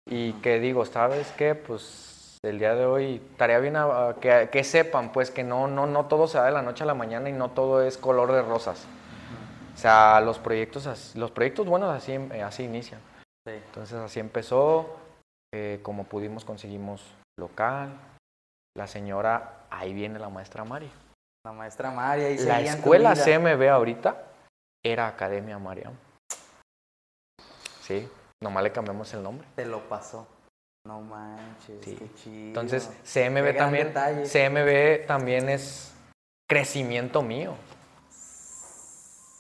y 0.10 0.34
que 0.34 0.60
digo, 0.60 0.86
¿sabes 0.86 1.32
qué? 1.38 1.56
Pues 1.56 2.38
el 2.44 2.60
día 2.60 2.76
de 2.76 2.86
hoy 2.86 3.22
estaría 3.32 3.60
bien 3.60 3.76
a- 3.76 4.10
a 4.10 4.14
que, 4.16 4.50
que 4.52 4.64
sepan, 4.64 5.12
pues 5.12 5.32
que 5.32 5.44
no, 5.44 5.68
no, 5.68 5.86
no 5.88 6.06
todo 6.06 6.28
se 6.28 6.38
da 6.38 6.46
de 6.46 6.52
la 6.52 6.62
noche 6.62 6.84
a 6.84 6.88
la 6.88 6.94
mañana 6.94 7.30
y 7.30 7.34
no 7.34 7.50
todo 7.52 7.82
es 7.82 7.98
color 7.98 8.32
de 8.32 8.42
rosas. 8.42 8.86
O 9.74 9.78
sea, 9.78 10.20
los 10.22 10.40
proyectos, 10.40 11.16
los 11.16 11.32
proyectos 11.32 11.68
buenos 11.68 11.90
así, 11.96 12.14
eh, 12.14 12.42
así 12.44 12.64
inician. 12.64 13.00
Sí. 13.48 13.54
Entonces 13.54 13.98
así 14.00 14.20
empezó, 14.20 14.98
eh, 15.54 15.80
como 15.84 16.06
pudimos 16.06 16.46
conseguimos 16.46 17.04
local, 17.40 17.94
la 18.76 18.88
señora, 18.88 19.66
ahí 19.70 19.94
viene 19.94 20.20
la 20.20 20.30
maestra 20.30 20.64
Mari. 20.64 20.90
La 21.46 21.52
maestra 21.52 21.92
María. 21.92 22.30
Y 22.32 22.38
La 22.40 22.62
escuela. 22.62 23.14
CMB 23.16 23.70
ahorita 23.70 24.24
era 24.84 25.08
Academia 25.08 25.58
Mariam. 25.60 25.94
Sí, 27.82 28.08
nomás 28.42 28.64
le 28.64 28.72
cambiamos 28.72 29.14
el 29.14 29.24
nombre. 29.24 29.48
Te 29.56 29.66
lo 29.66 29.88
pasó. 29.90 30.28
No 30.86 31.02
manches, 31.02 31.84
Sí. 31.84 31.96
qué 31.96 32.14
chido. 32.16 32.48
Entonces, 32.48 32.90
CMB 33.04 33.56
también. 33.58 33.94
CMB 34.26 35.06
también 35.06 35.50
es 35.50 35.94
crecimiento 36.50 37.22
mío. 37.22 37.52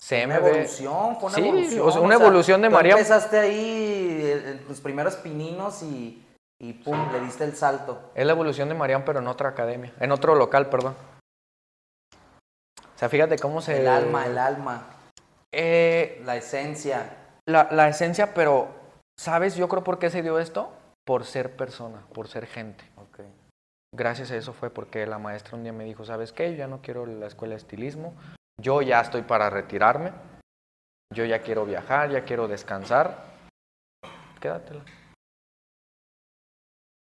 Una 0.10 0.26
CMB, 0.36 0.48
evolución, 0.48 1.18
fue 1.20 1.30
una 1.30 1.36
Sí, 1.36 1.42
evolución. 1.48 1.88
o 1.88 1.92
sea, 1.92 2.02
una 2.02 2.16
evolución 2.16 2.62
de 2.62 2.70
tú 2.70 2.74
Mariam. 2.76 2.98
empezaste 2.98 3.40
ahí 3.40 4.64
tus 4.68 4.80
primeros 4.80 5.16
pininos 5.18 5.84
y, 5.84 6.26
y 6.60 6.74
pum, 6.74 7.12
le 7.12 7.20
diste 7.22 7.44
el 7.44 7.56
salto. 7.56 8.12
es 8.16 8.26
la 8.26 8.32
evolución 8.32 8.70
de 8.70 8.76
Mariam, 8.76 9.04
pero 9.06 9.20
en 9.20 9.28
otra 9.28 9.50
academia, 9.50 9.94
en 10.00 10.12
otro 10.14 10.36
local, 10.36 10.70
perdón. 10.70 10.96
O 12.14 13.00
sea, 13.00 13.10
fíjate 13.10 13.38
cómo 13.38 13.62
se... 13.62 13.80
El 13.82 13.88
alma, 13.88 14.26
el 14.26 14.38
alma, 14.38 14.88
Eh, 15.54 16.22
la 16.26 16.36
esencia. 16.38 17.10
la, 17.46 17.68
la 17.72 17.90
esencia, 17.90 18.34
pero, 18.34 18.70
¿sabes? 19.20 19.56
Yo 19.56 19.68
creo 19.68 19.84
por 19.84 20.00
qué 20.00 20.10
se 20.10 20.22
dio 20.22 20.40
esto. 20.40 20.72
Por 21.06 21.24
ser 21.24 21.56
persona, 21.56 22.02
por 22.14 22.28
ser 22.28 22.48
gente. 22.48 22.84
Ok. 22.98 23.22
Gracias 23.96 24.32
a 24.32 24.36
eso 24.36 24.52
fue 24.54 24.70
porque 24.70 25.06
la 25.08 25.20
maestra 25.20 25.56
un 25.56 25.64
día 25.64 25.72
me 25.72 25.86
dijo, 25.86 26.04
¿sabes 26.04 26.34
qué? 26.34 26.52
Yo 26.52 26.58
ya 26.58 26.68
no 26.68 26.82
quiero 26.82 27.06
la 27.06 27.28
escuela 27.28 27.54
de 27.54 27.60
estilismo. 27.60 28.14
Yo 28.62 28.82
ya 28.82 29.00
estoy 29.00 29.22
para 29.22 29.50
retirarme. 29.50 30.12
Yo 31.14 31.24
ya 31.24 31.42
quiero 31.42 31.66
viajar, 31.66 32.12
ya 32.12 32.26
quiero 32.26 32.50
descansar. 32.50 33.24
Quédatela. 34.42 34.84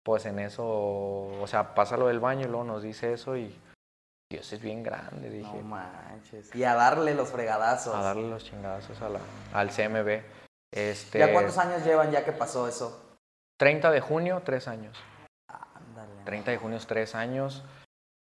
Pues 0.04 0.26
en 0.26 0.40
eso, 0.40 0.66
o 0.66 1.46
sea, 1.46 1.74
pasa 1.74 1.96
lo 1.96 2.08
del 2.08 2.18
baño 2.18 2.42
y 2.46 2.48
luego 2.48 2.64
nos 2.64 2.82
dice 2.82 3.12
eso 3.12 3.36
y 3.36 3.56
Dios 4.28 4.52
es 4.52 4.60
bien 4.60 4.82
grande, 4.82 5.30
dije. 5.30 5.56
No 5.58 5.62
manches. 5.62 6.52
Y 6.56 6.64
a 6.64 6.74
darle 6.74 7.14
los 7.14 7.30
fregadazos. 7.30 7.94
a 7.94 8.02
darle 8.02 8.28
los 8.28 8.44
chingadazos 8.44 9.00
a 9.00 9.08
la, 9.08 9.20
al 9.52 9.70
CMB. 9.70 10.41
Este, 10.72 11.18
¿Ya 11.18 11.32
cuántos 11.32 11.58
años 11.58 11.84
llevan 11.84 12.10
ya 12.10 12.24
que 12.24 12.32
pasó 12.32 12.66
eso? 12.66 13.16
30 13.58 13.90
de 13.90 14.00
junio, 14.00 14.42
tres 14.44 14.66
años. 14.68 14.98
Ándale. 15.48 16.10
30 16.24 16.50
de 16.52 16.56
junio, 16.56 16.78
tres 16.86 17.14
años. 17.14 17.62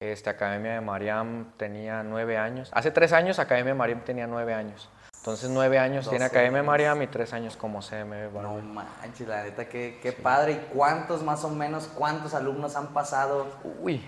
Este, 0.01 0.30
Academia 0.30 0.72
de 0.74 0.80
Mariam 0.80 1.53
tenía 1.57 2.03
nueve 2.03 2.38
años. 2.38 2.70
Hace 2.72 2.90
tres 2.90 3.12
años 3.12 3.38
Academia 3.38 3.72
de 3.72 3.78
Mariam 3.78 4.01
tenía 4.05 4.26
nueve 4.26 4.55
años. 4.55 4.88
Entonces 5.16 5.51
nueve 5.51 5.78
años 5.78 6.09
tiene 6.09 6.24
12 6.24 6.30
Academia 6.36 6.61
de. 6.62 6.66
Mariam 6.66 7.03
y 7.03 7.07
tres 7.09 7.32
años 7.32 7.57
como 7.57 7.82
CM. 7.82 8.28
No 8.30 8.30
Barber. 8.30 8.62
manches, 8.62 9.26
la 9.28 9.42
neta, 9.42 9.68
qué, 9.68 9.99
qué 10.01 10.12
padre. 10.12 10.53
¿Y 10.53 10.57
cuántos 10.72 11.22
más 11.22 11.44
o 11.44 11.51
menos, 11.51 11.88
cuántos 11.88 12.32
alumnos 12.34 12.76
han 12.76 12.94
pasado 12.94 13.46
Uy. 13.80 14.01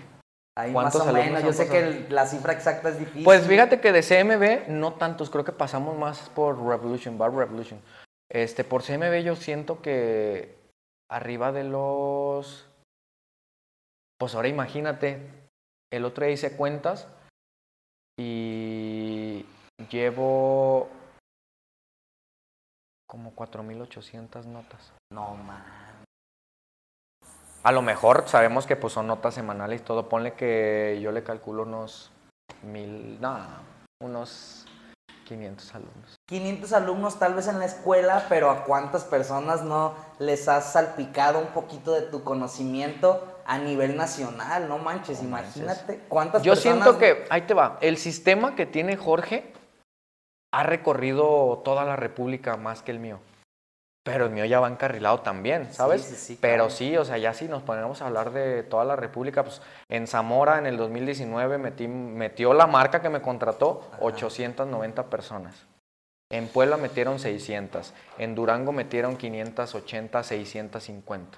ahí 0.57 0.71
más 0.71 0.93
¿Cuántos 0.93 1.01
o 1.01 1.13
menos? 1.13 1.43
Yo 1.43 1.51
sé 1.53 1.65
pasado? 1.65 1.71
que 1.71 1.87
el- 2.07 2.15
la 2.15 2.25
cifra 2.25 2.53
exacta 2.53 2.89
es 2.89 2.97
difícil. 2.97 3.23
Pues 3.25 3.45
fíjate 3.45 3.81
que 3.81 3.91
de 3.91 4.01
CMB 4.01 4.69
no 4.69 4.93
tantos, 4.93 5.29
creo 5.29 5.43
que 5.43 5.51
pasamos 5.51 5.97
más 5.97 6.29
por 6.29 6.57
Revolution, 6.57 7.17
Bar 7.17 7.33
Revolution. 7.33 7.79
Este, 8.31 8.63
por 8.63 8.81
CMB 8.81 9.23
yo 9.23 9.35
siento 9.35 9.81
que 9.81 10.57
arriba 11.09 11.51
de 11.51 11.65
los... 11.65 12.67
Pues 14.17 14.35
ahora 14.35 14.47
imagínate, 14.47 15.19
el 15.91 16.05
otro 16.05 16.23
día 16.23 16.33
hice 16.33 16.55
cuentas 16.55 17.07
y 18.17 19.45
llevo 19.89 20.89
como 23.09 23.35
4.800 23.35 24.45
notas. 24.45 24.93
No 25.11 25.35
man. 25.35 26.05
A 27.63 27.71
lo 27.73 27.81
mejor 27.81 28.27
sabemos 28.27 28.65
que 28.65 28.77
pues 28.77 28.93
son 28.93 29.07
notas 29.07 29.33
semanales 29.33 29.81
y 29.81 29.83
todo. 29.83 30.07
Ponle 30.07 30.33
que 30.33 30.99
yo 31.01 31.11
le 31.11 31.23
calculo 31.23 31.63
unos 31.63 32.11
mil, 32.63 33.19
no, 33.19 33.37
unos 34.01 34.65
500 35.31 35.75
alumnos. 35.75 36.19
500 36.25 36.73
alumnos 36.73 37.17
tal 37.19 37.33
vez 37.35 37.47
en 37.47 37.59
la 37.59 37.65
escuela, 37.65 38.25
pero 38.27 38.49
¿a 38.49 38.65
cuántas 38.65 39.05
personas 39.05 39.63
no 39.63 39.95
les 40.19 40.49
has 40.49 40.73
salpicado 40.73 41.39
un 41.39 41.47
poquito 41.47 41.93
de 41.93 42.01
tu 42.01 42.23
conocimiento 42.23 43.25
a 43.45 43.57
nivel 43.57 43.95
nacional? 43.95 44.67
No 44.67 44.77
manches, 44.77 45.23
No 45.23 45.29
manches. 45.29 45.55
imagínate 45.57 46.01
cuántas 46.09 46.43
Yo 46.43 46.51
personas... 46.53 46.83
siento 46.83 46.99
que, 46.99 47.25
ahí 47.29 47.43
te 47.43 47.53
va, 47.53 47.77
el 47.79 47.97
sistema 47.97 48.55
que 48.55 48.65
tiene 48.65 48.97
Jorge 48.97 49.53
ha 50.51 50.63
recorrido 50.63 51.61
toda 51.63 51.85
la 51.85 51.95
República 51.95 52.57
más 52.57 52.81
que 52.81 52.91
el 52.91 52.99
mío. 52.99 53.19
Pero 54.03 54.25
el 54.25 54.31
mío 54.31 54.45
ya 54.45 54.59
va 54.59 54.67
encarrilado 54.67 55.19
también, 55.19 55.71
¿sabes? 55.71 56.01
sí, 56.03 56.15
sí, 56.15 56.37
Pero 56.41 56.63
claro. 56.65 56.69
sí, 56.71 56.97
o 56.97 57.05
sea, 57.05 57.19
ya 57.19 57.35
si 57.35 57.47
nos 57.47 57.61
ponemos 57.61 58.01
a 58.01 58.07
hablar 58.07 58.31
de 58.31 58.63
toda 58.63 58.83
la 58.83 58.95
República, 58.95 59.43
pues 59.43 59.61
en 59.89 60.07
Zamora 60.07 60.57
en 60.57 60.65
el 60.65 60.75
2019 60.77 61.59
metí, 61.59 61.87
metió 61.87 62.53
la 62.55 62.65
marca 62.65 63.01
que 63.03 63.09
me 63.09 63.21
contrató 63.21 63.87
Ajá. 63.93 63.97
890 64.01 65.03
personas. 65.05 65.67
En 66.31 66.47
Puebla 66.47 66.77
metieron 66.77 67.19
600. 67.19 67.93
En 68.17 68.33
Durango 68.33 68.71
metieron 68.71 69.17
580, 69.17 70.23
650. 70.23 71.37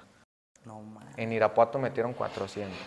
No 0.64 0.80
man. 0.80 1.06
En 1.18 1.32
Irapuato 1.32 1.78
metieron 1.78 2.14
400. 2.14 2.78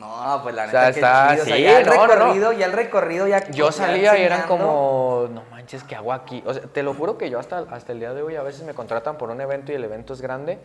No, 0.00 0.40
pues 0.44 0.54
la 0.54 0.62
O 0.62 0.66
neta 0.66 0.80
sea, 0.80 0.92
qué 0.92 1.00
está- 1.00 1.30
chido. 1.32 1.42
O 1.42 1.46
sea, 1.46 1.56
sí, 1.56 1.62
ya 1.64 1.78
el 1.80 1.86
no, 1.86 1.94
no, 1.94 2.06
no. 2.06 2.14
recorrido, 2.14 2.52
ya 2.52 2.66
el 2.66 2.72
recorrido 2.72 3.26
ya 3.26 3.48
Yo 3.50 3.72
salía 3.72 4.16
y 4.16 4.22
eran 4.22 4.46
como, 4.46 5.26
no 5.32 5.42
manches, 5.68 5.84
¿qué 5.84 5.96
hago 5.96 6.14
aquí? 6.14 6.42
O 6.46 6.54
sea, 6.54 6.62
te 6.62 6.82
lo 6.82 6.94
juro 6.94 7.18
que 7.18 7.28
yo 7.28 7.38
hasta, 7.38 7.58
hasta 7.58 7.92
el 7.92 8.00
día 8.00 8.14
de 8.14 8.22
hoy 8.22 8.36
a 8.36 8.42
veces 8.42 8.62
me 8.64 8.72
contratan 8.72 9.18
por 9.18 9.28
un 9.28 9.38
evento 9.42 9.70
y 9.70 9.74
el 9.74 9.84
evento 9.84 10.14
es 10.14 10.22
grande 10.22 10.58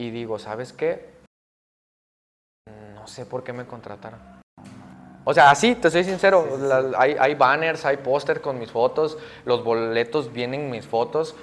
y 0.00 0.10
digo, 0.10 0.40
¿sabes 0.40 0.72
qué? 0.72 1.08
No 2.94 3.06
sé 3.06 3.26
por 3.26 3.44
qué 3.44 3.52
me 3.52 3.64
contrataron. 3.64 4.18
O 5.24 5.32
sea, 5.32 5.50
así, 5.52 5.76
te 5.76 5.88
soy 5.88 6.02
sincero, 6.02 6.42
Sí, 6.48 6.50
sí, 6.56 6.60
sí. 6.62 6.66
la- 6.66 6.98
hay, 6.98 7.16
hay 7.18 7.34
banners, 7.36 7.84
hay 7.84 7.98
póster 7.98 8.40
con 8.40 8.58
mis 8.58 8.72
fotos, 8.72 9.16
los 9.44 9.62
boletos 9.62 10.32
vienen 10.32 10.68
mis 10.68 10.84
fotos 10.86 11.36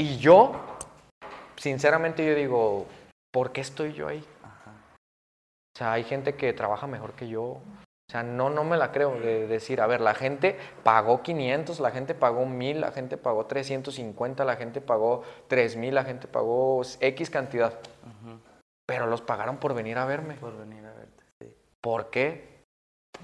y 0.00 0.16
yo, 0.16 0.52
sinceramente 1.56 2.24
yo 2.26 2.34
digo, 2.34 2.86
¿por 3.30 3.52
qué 3.52 3.60
estoy 3.60 3.92
yo 3.92 4.08
ahí? 4.08 4.24
Ajá. 4.42 4.70
O 5.74 5.78
sea, 5.78 5.92
hay 5.92 6.04
gente 6.04 6.36
que 6.36 6.54
trabaja 6.54 6.86
mejor 6.86 7.12
que 7.12 7.28
yo. 7.28 7.58
O 8.12 8.14
sea, 8.14 8.22
no, 8.22 8.50
no 8.50 8.62
me 8.62 8.76
la 8.76 8.92
creo 8.92 9.18
de 9.18 9.46
decir, 9.46 9.80
a 9.80 9.86
ver, 9.86 10.02
la 10.02 10.12
gente 10.12 10.58
pagó 10.82 11.22
500, 11.22 11.80
la 11.80 11.92
gente 11.92 12.14
pagó 12.14 12.44
1000, 12.44 12.78
la 12.82 12.92
gente 12.92 13.16
pagó 13.16 13.46
350, 13.46 14.44
la 14.44 14.56
gente 14.56 14.82
pagó 14.82 15.22
3000, 15.48 15.94
la 15.94 16.04
gente 16.04 16.28
pagó 16.28 16.82
X 17.00 17.30
cantidad. 17.30 17.72
Pero 18.84 19.06
los 19.06 19.22
pagaron 19.22 19.56
por 19.56 19.72
venir 19.72 19.96
a 19.96 20.04
verme. 20.04 20.34
Por 20.34 20.58
venir 20.58 20.84
a 20.84 20.92
verte, 20.92 21.24
sí. 21.40 21.56
¿Por 21.80 22.10
qué? 22.10 22.51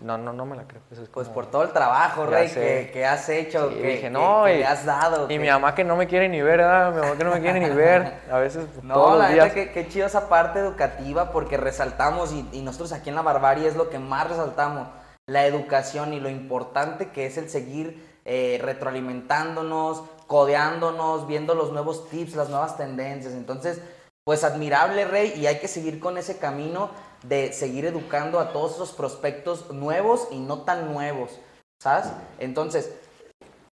No, 0.03 0.17
no, 0.17 0.33
no 0.33 0.47
me 0.47 0.55
la 0.55 0.63
creo. 0.65 0.81
Eso 0.93 1.03
es 1.03 1.09
Pues 1.09 1.27
como- 1.27 1.35
por 1.35 1.47
todo 1.51 1.63
el 1.65 1.73
trabajo, 1.73 2.25
Ya 2.27 2.31
Rey, 2.31 2.49
que, 2.51 2.91
que 2.93 3.05
has 3.05 3.29
hecho, 3.31 3.69
Sí, 3.71 3.77
que, 3.77 3.87
dije, 3.89 4.11
no, 4.11 4.45
que 4.45 4.61
y- 4.61 4.63
has 4.63 4.85
dado. 4.85 5.29
Y 5.29 5.39
mi 5.41 5.49
mamá 5.49 5.75
que 5.75 5.83
no 5.83 5.97
me 5.97 6.07
quiere 6.07 6.29
ni 6.29 6.41
ver, 6.41 6.59
¿verdad? 6.59 6.93
Mi 6.95 7.01
mamá 7.01 7.17
que 7.17 7.25
no 7.25 7.31
me 7.33 7.41
quiere 7.41 7.59
ni 7.59 7.71
ver. 7.71 8.15
A 8.31 8.39
veces 8.39 8.67
No, 8.83 8.95
todos 8.95 9.19
la 9.19 9.25
los 9.25 9.35
días. 9.35 9.53
que, 9.53 9.73
que 9.73 9.89
chido 9.89 10.07
esa 10.07 10.29
parte 10.29 10.61
educativa 10.61 11.33
porque 11.33 11.57
resaltamos 11.57 12.33
y, 12.33 12.49
y 12.53 12.63
nosotros 12.63 12.93
aquí 12.93 13.09
en 13.09 13.17
la 13.17 13.23
barbarie 13.23 13.67
es 13.67 13.75
lo 13.75 13.91
que 13.91 13.99
más 13.99 14.29
resaltamos, 14.29 14.87
la 15.27 15.47
educación 15.47 16.13
y 16.13 16.21
lo 16.21 16.29
importante 16.29 17.11
que 17.11 17.27
es 17.27 17.37
el 17.37 17.51
seguir 17.51 18.07
eh, 18.25 18.61
retroalimentándonos, 18.63 20.05
codeándonos, 20.29 21.27
viendo 21.27 21.55
los 21.55 21.73
nuevos 21.73 22.09
tips, 22.09 22.37
las 22.37 22.51
nuevas 22.51 22.77
tendencias. 22.77 23.33
Entonces, 23.35 23.81
pues 24.25 24.45
admirable, 24.45 25.07
Rey, 25.07 25.33
y 25.37 25.47
hay 25.47 25.59
que 25.59 25.67
seguir 25.67 25.99
con 25.99 26.19
ese 26.19 26.39
camino 26.39 26.91
de 27.23 27.53
seguir 27.53 27.85
educando 27.85 28.39
a 28.39 28.53
todos 28.53 28.75
esos 28.75 28.93
prospectos 28.93 29.71
nuevos 29.73 30.29
y 30.31 30.39
no 30.39 30.63
tan 30.63 30.93
nuevos, 30.93 31.39
¿sabes? 31.81 32.13
Entonces, 32.39 32.93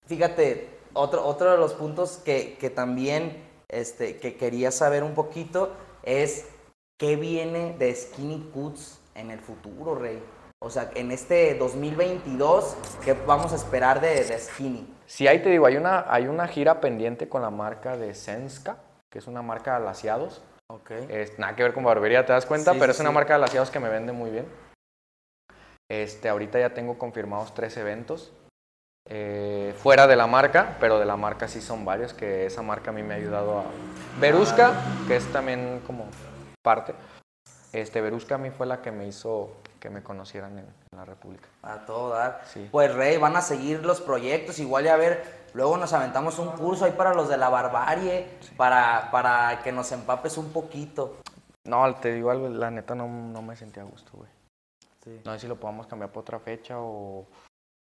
fíjate, 0.06 0.68
otro, 0.92 1.24
otro 1.24 1.50
de 1.50 1.58
los 1.58 1.72
puntos 1.74 2.18
que, 2.18 2.56
que 2.58 2.70
también 2.70 3.48
este, 3.68 4.16
que 4.16 4.36
quería 4.36 4.70
saber 4.70 5.04
un 5.04 5.14
poquito 5.14 5.72
es 6.02 6.48
qué 6.98 7.16
viene 7.16 7.76
de 7.78 7.94
Skinny 7.94 8.50
Cuts 8.52 9.00
en 9.14 9.30
el 9.30 9.40
futuro, 9.40 9.94
Rey. 9.94 10.22
O 10.62 10.68
sea, 10.68 10.90
en 10.94 11.10
este 11.10 11.54
2022, 11.54 12.76
¿qué 13.04 13.14
vamos 13.14 13.52
a 13.52 13.56
esperar 13.56 14.00
de, 14.00 14.24
de 14.24 14.38
Skinny? 14.38 14.86
Sí, 15.06 15.26
ahí 15.26 15.42
te 15.42 15.48
digo, 15.48 15.66
hay 15.66 15.76
una, 15.76 16.04
hay 16.12 16.26
una 16.26 16.46
gira 16.46 16.80
pendiente 16.80 17.28
con 17.28 17.42
la 17.42 17.50
marca 17.50 17.96
de 17.96 18.14
Senska, 18.14 18.76
que 19.08 19.18
es 19.18 19.26
una 19.26 19.40
marca 19.40 19.70
de 19.72 19.76
alaciados. 19.78 20.42
Ok. 20.70 20.90
Es, 21.08 21.38
nada 21.38 21.56
que 21.56 21.62
ver 21.64 21.72
con 21.74 21.82
barbería, 21.84 22.24
te 22.24 22.32
das 22.32 22.46
cuenta, 22.46 22.72
Sí, 22.72 22.78
pero 22.78 22.92
sí, 22.92 22.96
es 22.96 23.00
una 23.00 23.10
sí. 23.10 23.14
marca 23.14 23.32
de 23.32 23.36
alaciados 23.36 23.70
que 23.70 23.80
me 23.80 23.88
vende 23.88 24.12
muy 24.12 24.30
bien. 24.30 24.46
Este, 25.90 26.28
ahorita 26.28 26.60
ya 26.60 26.72
tengo 26.74 26.98
confirmados 26.98 27.52
tres 27.54 27.76
eventos. 27.76 28.32
eh, 29.08 29.74
fuera 29.78 30.06
de 30.06 30.14
la 30.14 30.26
marca, 30.28 30.76
pero 30.78 30.98
de 31.00 31.06
la 31.06 31.16
marca 31.16 31.48
sí 31.48 31.60
son 31.60 31.84
varios, 31.84 32.12
que 32.14 32.46
esa 32.46 32.62
marca 32.62 32.90
a 32.90 32.92
mí 32.92 33.02
me 33.02 33.14
ha 33.14 33.16
ayudado 33.16 33.58
a... 33.58 33.64
Verusca, 34.20 34.72
que 35.08 35.16
es 35.16 35.24
también 35.32 35.80
como 35.86 36.06
parte. 36.62 36.94
Este, 37.72 38.00
Verusca 38.00 38.36
a 38.36 38.38
mí 38.38 38.50
fue 38.50 38.66
la 38.66 38.82
que 38.82 38.92
me 38.92 39.08
hizo 39.08 39.50
que 39.80 39.90
me 39.90 40.02
conocieran 40.02 40.58
en, 40.58 40.66
en 40.66 40.98
la 40.98 41.04
República. 41.04 41.48
A 41.62 41.78
todo 41.86 42.10
dar. 42.10 42.42
Sí. 42.46 42.68
Pues 42.70 42.94
Rey, 42.94 43.16
van 43.16 43.34
a 43.36 43.40
seguir 43.40 43.84
los 43.84 44.00
proyectos, 44.00 44.58
igual 44.58 44.84
ya 44.84 44.94
a 44.94 44.98
ver, 44.98 45.48
luego 45.54 45.76
nos 45.76 45.92
aventamos 45.92 46.38
un 46.38 46.50
curso 46.52 46.84
ahí 46.84 46.92
para 46.92 47.14
los 47.14 47.28
de 47.28 47.36
la 47.36 47.48
barbarie, 47.48 48.28
para, 48.56 49.10
para 49.10 49.62
que 49.62 49.72
nos 49.72 49.90
empapes 49.90 50.38
un 50.38 50.52
poquito. 50.52 51.16
No, 51.66 51.92
te 51.96 52.12
digo 52.12 52.30
algo, 52.30 52.48
la 52.48 52.70
neta 52.70 52.94
no, 52.94 53.08
no 53.08 53.42
me 53.42 53.56
sentía 53.56 53.82
a 53.82 53.86
gusto, 53.86 54.12
güey. 54.14 54.30
Sí. 55.02 55.20
No 55.24 55.32
sé 55.32 55.40
si 55.40 55.48
lo 55.48 55.56
podamos 55.56 55.86
cambiar 55.86 56.12
por 56.12 56.22
otra 56.22 56.38
fecha 56.38 56.78
o... 56.78 57.26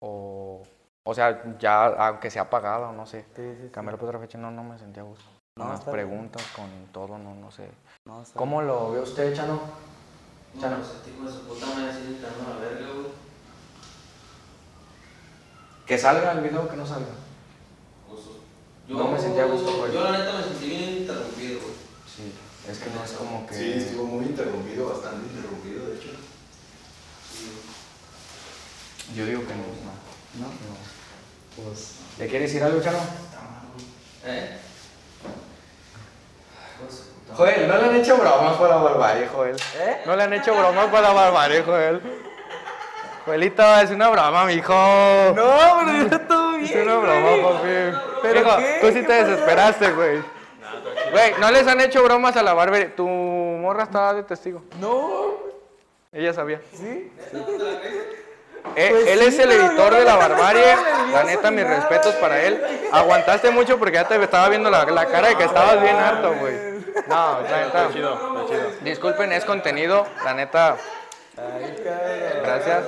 O, 0.01 0.61
o 1.07 1.13
sea, 1.13 1.57
ya, 1.57 1.85
aunque 1.85 2.29
sea 2.29 2.49
pagada 2.49 2.89
o 2.89 2.93
no 2.93 3.05
sé. 3.05 3.25
Cambiar 3.71 3.97
por 3.97 4.09
otra 4.09 4.19
fecha, 4.19 4.37
no, 4.37 4.51
no 4.51 4.63
me 4.63 4.77
sentía 4.77 5.01
a 5.01 5.05
gusto. 5.05 5.25
No, 5.57 5.69
las 5.69 5.85
bien. 5.85 5.91
preguntas, 5.91 6.43
con 6.55 6.69
todo, 6.91 7.17
no, 7.17 7.33
no 7.33 7.49
sé. 7.51 7.69
No, 8.05 8.23
¿Cómo 8.35 8.61
lo 8.61 8.91
ve 8.91 8.99
usted, 8.99 9.33
Chano? 9.33 9.59
No, 10.55 10.77
pues 11.47 11.75
me 11.75 11.87
decide 11.87 12.15
que 15.85 15.97
salga 15.97 16.31
el 16.31 16.41
video 16.41 16.63
o 16.63 16.67
que 16.67 16.75
no 16.75 16.85
salga. 16.85 17.13
Pues, 18.09 18.21
No 18.87 19.11
me 19.11 19.19
sentía 19.19 19.43
a 19.43 19.47
gusto, 19.47 19.77
güey. 19.77 19.93
Yo 19.93 20.03
la 20.03 20.17
neta 20.17 20.33
me 20.33 20.43
sentí 20.43 20.67
bien 20.67 20.97
interrumpido, 20.97 21.59
güey. 21.59 21.73
Sí, 22.09 22.33
es 22.69 22.77
que 22.79 22.89
no 22.89 23.03
es 23.03 23.11
como 23.11 23.45
que... 23.45 23.55
Sí, 23.55 23.73
estuvo 23.73 24.05
muy 24.05 24.25
interrumpido, 24.25 24.89
bastante 24.89 25.27
interrumpido, 25.31 25.87
de 25.87 25.95
hecho. 25.95 26.09
Yo 29.15 29.25
digo 29.25 29.41
que 29.41 29.53
no, 29.53 29.61
no. 29.61 29.93
No, 30.41 30.47
no. 30.47 31.63
Pues... 31.69 31.95
¿Le 32.17 32.27
quiere 32.27 32.45
decir 32.45 32.63
algo, 32.63 32.81
Chano? 32.81 32.99
¿Eh? 34.25 34.57
Hijo 36.75 36.85
de 36.85 36.91
su 36.91 37.03
puta 37.03 37.14
Joel, 37.35 37.67
no 37.67 37.77
le 37.77 37.85
han 37.85 37.95
hecho 37.95 38.17
bromas 38.17 38.55
para 38.57 38.75
la 38.75 38.81
barbarie, 38.81 39.27
Joel. 39.27 39.55
¿Eh? 39.79 40.01
No 40.05 40.15
le 40.15 40.23
han 40.23 40.33
hecho 40.33 40.53
bromas 40.55 40.85
para 40.87 41.01
la 41.09 41.13
barbarie, 41.13 41.63
Joel. 41.63 42.01
Joelito, 43.25 43.75
es 43.79 43.89
una 43.91 44.09
broma, 44.09 44.45
mijo. 44.45 44.73
No, 45.35 45.81
pero 45.85 46.07
ya 46.09 46.27
todo 46.27 46.55
Es 46.57 46.69
bien. 46.71 46.87
una 46.89 46.97
broma, 46.97 47.49
papi. 47.49 47.97
¿Pero 48.21 48.39
Hijo, 48.41 48.57
qué? 48.57 48.77
tú 48.81 48.87
sí 48.91 49.03
te 49.03 49.13
desesperaste, 49.23 49.91
güey. 49.91 50.21
Güey, 51.11 51.33
no 51.39 51.51
les 51.51 51.67
han 51.67 51.81
hecho 51.81 52.03
bromas 52.03 52.35
a 52.37 52.43
la 52.43 52.53
barbería. 52.53 52.95
Tu 52.95 53.07
morra 53.07 53.83
estaba 53.83 54.13
de 54.13 54.23
testigo. 54.23 54.63
No, 54.79 55.33
Ella 56.13 56.33
sabía. 56.33 56.61
sí. 56.73 57.11
Eh, 58.75 58.87
Pues 58.91 59.07
él 59.07 59.19
sí, 59.19 59.25
es 59.27 59.39
el 59.39 59.51
editor 59.51 59.91
yo 59.93 59.99
de 59.99 60.05
la 60.05 60.15
barbarie. 60.15 60.75
La 61.11 61.23
neta, 61.23 61.51
mis 61.51 61.65
respetos 61.67 62.13
para 62.15 62.41
él. 62.41 62.61
Aguantaste 62.91 63.49
mucho 63.51 63.77
porque 63.77 63.95
ya 63.95 64.07
te 64.07 64.21
estaba 64.21 64.49
viendo 64.49 64.69
la, 64.69 64.85
la 64.85 65.05
cara 65.05 65.29
de 65.29 65.35
que 65.35 65.43
estabas 65.45 65.81
bien 65.81 65.95
harto, 65.95 66.33
güey. 66.39 66.74
No, 67.07 67.41
la 67.41 67.65
neta. 67.65 67.89
Disculpen, 68.81 69.31
es 69.33 69.43
contenido. 69.45 70.05
La 70.23 70.33
neta. 70.33 70.77
Gracias. 72.43 72.83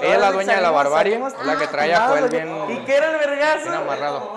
Ella 0.00 0.14
es 0.14 0.20
la 0.20 0.32
dueña 0.32 0.56
de 0.56 0.62
la 0.62 0.70
barbarie. 0.70 1.20
Es 1.26 1.44
la 1.46 1.56
que 1.56 1.66
trae 1.66 1.94
a 1.94 2.08
Joel 2.08 2.28
bien, 2.30 2.70
¿Y 2.70 2.78
qué 2.84 2.96
era 2.96 3.10
el 3.10 3.18
bien 3.18 3.30
vergazo? 3.30 3.70
amarrado. 3.70 4.32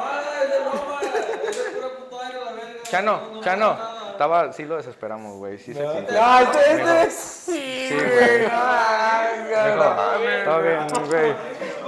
Chano, 2.89 3.41
Chano. 3.41 3.77
Estaba, 4.11 4.53
sí 4.53 4.63
lo 4.65 4.75
desesperamos, 4.77 5.37
güey. 5.37 5.57
Sí 5.57 5.73
se 5.73 5.91
sintió. 5.91 6.13
No, 6.21 6.39
este, 6.39 6.71
este 6.73 7.01
es... 7.03 7.13
Sí, 7.13 7.87
Sí, 7.89 7.95
güey. 7.95 8.43
Está 8.45 10.57
bien, 10.59 10.87
güey. 11.09 11.35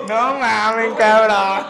No 0.08 0.34
mames, 0.34 0.94
cabrón. 0.98 1.66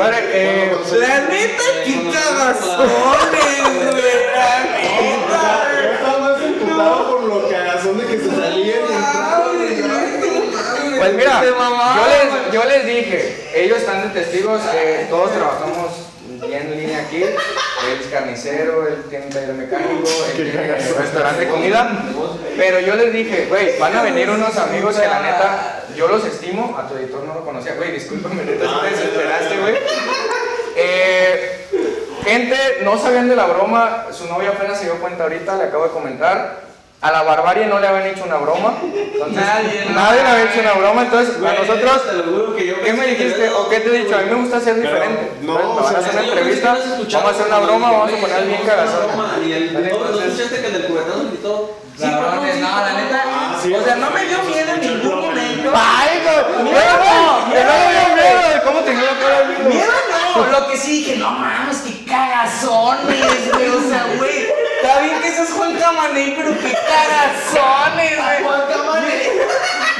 Compadre, 0.00 0.24
eh, 0.32 0.72
La 0.98 1.20
neta, 1.28 1.62
qué 1.84 2.10
cagazones, 2.10 3.92
güey. 3.92 4.02
La 4.34 4.64
neta. 4.64 5.82
Yo 5.82 5.92
estaba 5.92 6.18
más 6.20 6.42
emputado 6.42 7.10
por 7.10 7.24
lo 7.24 7.48
cagazón 7.50 7.98
de 7.98 8.06
que 8.06 8.18
se 8.18 8.30
salía 8.30 8.76
y 8.76 8.94
entraba, 8.94 9.48
güey. 9.52 10.98
Pues 10.98 11.14
mira, 11.14 11.44
yo 11.44 12.06
les, 12.08 12.52
yo 12.52 12.64
les 12.64 12.86
dije, 12.86 13.50
ellos 13.54 13.76
están 13.76 14.10
de 14.10 14.20
testigos, 14.20 14.62
eh, 14.72 15.06
todos 15.10 15.32
trabajamos 15.32 16.09
en 16.52 16.76
línea 16.76 17.00
aquí. 17.00 17.22
Él 17.22 17.34
es 18.00 18.06
carnicero, 18.08 18.86
él 18.86 19.04
tiene 19.08 19.26
un 19.26 19.32
taller 19.32 19.54
mecánico, 19.54 20.08
él 20.36 20.50
tiene 20.50 20.74
restaurante 20.76 21.44
de 21.44 21.50
comida. 21.50 22.04
Pero 22.56 22.80
yo 22.80 22.94
les 22.96 23.12
dije, 23.12 23.46
güey, 23.48 23.78
van 23.78 23.96
a 23.96 24.02
venir 24.02 24.28
unos 24.30 24.56
amigos 24.56 24.96
que 24.96 25.06
la 25.06 25.20
neta, 25.20 25.84
yo 25.96 26.08
los 26.08 26.24
estimo, 26.24 26.76
a 26.78 26.88
tu 26.88 26.96
editor 26.96 27.24
no 27.24 27.34
lo 27.34 27.44
conocía, 27.44 27.74
güey, 27.74 27.92
discúlpame, 27.92 28.44
neta, 28.44 28.64
sí 28.64 28.74
te 28.82 28.90
desesperaste, 28.90 29.58
güey. 29.58 29.74
Eh, 30.76 31.66
gente, 32.24 32.56
no 32.82 32.98
sabían 32.98 33.28
de 33.28 33.36
la 33.36 33.46
broma, 33.46 34.06
su 34.12 34.26
novia 34.26 34.50
apenas 34.50 34.78
se 34.78 34.84
dio 34.84 34.94
cuenta 34.96 35.24
ahorita, 35.24 35.56
le 35.56 35.64
acabo 35.64 35.84
de 35.84 35.90
comentar. 35.90 36.69
A 37.02 37.10
la 37.10 37.22
barbarie 37.22 37.64
no 37.66 37.80
le 37.80 37.86
habían 37.88 38.08
hecho 38.08 38.24
una 38.24 38.36
broma. 38.36 38.74
Entonces, 38.82 39.36
Nadie, 39.36 39.86
nadie, 39.94 40.22
le 40.22 40.28
había 40.28 40.44
hecho 40.52 40.60
una 40.60 40.72
broma. 40.74 41.02
Entonces, 41.02 41.36
a 41.36 41.52
nosotros, 41.54 42.02
¿qué 42.84 42.92
me 42.92 43.06
dijiste 43.06 43.48
o 43.50 43.68
qué 43.70 43.80
te 43.80 43.88
he 43.88 44.04
dicho? 44.04 44.16
A 44.16 44.20
mí 44.20 44.28
me 44.30 44.36
gusta 44.36 44.60
ser 44.60 44.74
diferente. 44.76 45.32
no, 45.40 45.76
van 45.76 45.94
a 45.96 45.98
hacer 45.98 46.12
una 46.12 46.24
entrevista, 46.28 46.76
vamos 46.76 47.14
a 47.14 47.30
hacer 47.30 47.46
una 47.46 47.58
broma, 47.60 47.88
dije, 47.88 47.96
vamos 47.96 48.12
a 48.12 48.20
poner 48.20 48.46
bien 48.48 48.62
cagazón. 48.66 49.06
broma, 49.08 49.32
Y 49.46 49.52
el 49.52 49.72
¿Sale? 49.72 49.88
¿no, 49.90 49.98
¿no 49.98 50.04
Entonces- 50.06 50.28
escuchaste 50.32 50.60
que 50.60 50.66
el 50.66 50.72
del 50.74 50.84
cubetazo 50.86 51.24
gritó? 51.30 51.76
Sí, 51.96 52.06
no, 52.06 52.20
la 52.80 52.92
neta. 52.92 53.24
sí, 53.62 53.74
o 53.74 53.82
sea, 53.82 53.96
no 53.96 54.10
me 54.10 54.24
dio 54.26 54.38
miedo 54.42 54.76
ningún. 54.76 55.29
¡Ay, 55.74 56.22
no! 56.24 56.62
Miedo, 56.62 56.80
¡Miedo! 56.80 57.52
¡Que 57.52 57.64
no 57.64 57.72
me 57.72 57.92
dio 57.92 58.14
miedo, 58.14 58.40
miedo! 58.40 58.62
¿Cómo 58.64 58.80
te 58.80 58.94
cara 58.94 59.44
miedo? 59.44 59.68
Miedo 59.68 59.92
no, 60.36 60.46
lo 60.46 60.68
que 60.68 60.76
sí 60.76 60.92
dije, 60.92 61.16
no 61.16 61.30
mames, 61.30 61.78
qué 61.78 62.04
cagazones, 62.04 63.52
güey. 63.52 63.68
O 63.68 63.88
sea, 63.88 64.06
güey, 64.16 64.48
está 64.82 65.00
bien 65.00 65.20
que 65.20 65.30
seas 65.30 65.50
Juan 65.52 65.76
Camaney, 65.76 66.34
pero 66.36 66.52
qué 66.60 66.72
cagazones, 66.72 68.16
güey. 68.16 68.42
Juan 68.44 68.60
Camaney. 68.68 69.30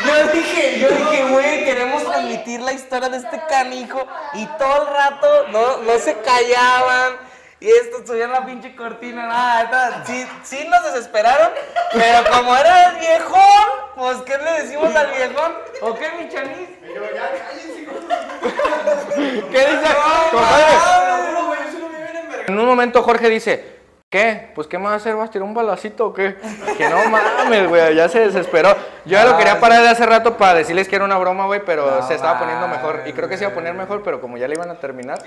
Yo 0.07 0.33
dije, 0.33 0.79
yo 0.81 0.89
dije, 0.89 1.25
güey, 1.31 1.65
queremos 1.65 2.05
transmitir 2.05 2.61
la 2.61 2.73
historia 2.73 3.09
de 3.09 3.19
este 3.19 3.41
canijo 3.49 4.07
y 4.35 4.47
todo 4.59 4.83
el 4.83 4.95
rato 4.95 5.47
no, 5.53 5.79
no 5.79 5.99
se 5.99 6.17
callaban. 6.21 7.30
Y 7.63 7.69
esto 7.69 8.07
subían 8.07 8.33
la 8.33 8.47
pinche 8.47 8.75
cortina, 8.75 9.27
nada, 9.27 9.65
neta, 9.65 10.05
sí, 10.07 10.27
sí 10.45 10.67
nos 10.71 10.83
desesperaron, 10.83 11.51
pero 11.93 12.31
como 12.31 12.57
era 12.57 12.89
el 12.89 12.97
viejón, 12.97 13.67
pues 13.97 14.17
¿qué 14.23 14.39
le 14.39 14.63
decimos 14.63 14.97
al 14.97 15.11
viejón? 15.11 15.53
¿O 15.83 15.95
qué, 15.95 16.11
mi 16.19 16.31
chanis? 16.31 16.71
¿Qué 19.51 19.59
dice? 19.59 19.95
Compadre. 20.31 20.65
En 22.47 22.59
un 22.59 22.65
momento 22.65 23.03
Jorge 23.03 23.29
dice, 23.29 23.80
¿qué? 24.11 24.51
Pues 24.57 24.67
¿qué 24.67 24.77
me 24.77 24.85
vas 24.85 24.95
a 24.95 24.97
hacer? 24.97 25.15
¿Vas 25.15 25.29
a 25.29 25.33
tirar 25.33 25.47
un 25.47 25.55
balacito 25.55 26.07
o 26.07 26.13
qué? 26.13 26.37
Que 26.77 26.89
no 26.89 26.97
mames, 27.09 27.69
güey, 27.69 27.95
ya 27.95 28.09
se 28.09 28.19
desesperó. 28.21 28.71
Yo 29.05 29.13
ya 29.13 29.25
lo 29.25 29.37
quería 29.39 29.61
parar 29.61 29.83
de 29.83 29.89
hace 29.89 30.05
rato 30.05 30.37
para 30.37 30.55
decirles 30.55 30.89
que 30.89 30.97
era 30.97 31.05
una 31.05 31.17
broma, 31.17 31.47
güey, 31.47 31.65
pero 31.65 32.01
No 32.01 32.07
se 32.07 32.15
estaba 32.17 32.39
poniendo 32.41 32.67
mejor. 32.69 33.03
Y 33.07 33.13
creo 33.13 33.29
que 33.29 33.37
se 33.37 33.45
iba 33.45 33.53
a 33.53 33.55
poner 33.55 33.73
mejor, 33.75 34.03
pero 34.03 34.21
como 34.21 34.37
ya 34.37 34.49
le 34.49 34.55
iban 34.55 34.69
a 34.71 34.75
terminar. 34.75 35.19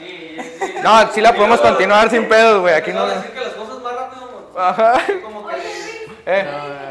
No, 0.84 1.12
sí 1.14 1.22
la 1.22 1.34
podemos 1.34 1.62
continuar 1.62 2.10
sin 2.10 2.28
pedos, 2.28 2.60
güey. 2.62 2.74
Aquí 2.76 2.92
no. 2.92 3.04
A 3.04 3.08
decir 3.16 3.32
que 3.32 3.40
las 3.40 3.54
cosas 3.54 3.80
más 3.82 3.96
rápido, 3.96 4.22
mo- 4.54 4.60
Ajá. 4.60 4.94
como 5.24 5.48
que... 5.48 5.56
Oye, 5.56 5.64
Luis, 5.64 6.18
Eh. 6.26 6.46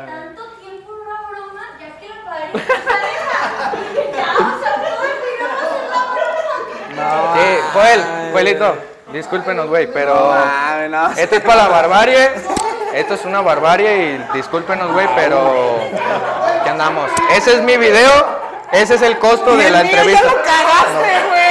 tanto 0.07 0.43
tiempo 0.61 0.93
en 0.93 0.99
una 0.99 1.29
broma, 1.31 1.79
ya 1.79 1.99
que 2.01 2.09
la 2.09 2.35
aleja. 2.35 2.63
Ya, 4.17 4.33
o 4.39 4.61
sea, 4.63 4.77
video 4.79 5.49
va 5.49 5.61
a 5.61 5.69
ser 5.69 5.85
la 5.91 7.21
broma. 7.21 7.35
Sí, 7.37 7.59
Joel, 7.75 8.33
Joelito, 8.33 8.77
discúlpenos, 9.13 9.69
güey, 9.69 9.93
pero 9.93 10.31
mames, 10.31 10.91
no. 10.91 11.11
esto 11.13 11.37
es 11.37 11.43
para 11.43 11.65
la 11.65 11.69
barbarie. 11.69 12.31
Esto 12.95 13.15
es 13.15 13.25
una 13.25 13.41
barbarie 13.41 14.15
y 14.15 14.37
discúlpenos, 14.37 14.93
güey, 14.93 15.09
pero 15.15 15.79
¿qué 16.63 16.69
andamos? 16.71 17.11
Ese 17.35 17.55
es 17.57 17.63
mi 17.63 17.79
video, 17.79 18.11
ese 18.71 18.97
es 18.97 19.03
el 19.03 19.19
costo 19.19 19.55
Y 19.55 19.59
de 19.59 19.67
el 19.69 19.73
la 19.73 19.83
mío 19.83 19.93
entrevista. 19.93 20.25
ya 20.27 20.33
lo 20.33 20.43
cagaste, 20.43 21.29
güey. 21.31 21.43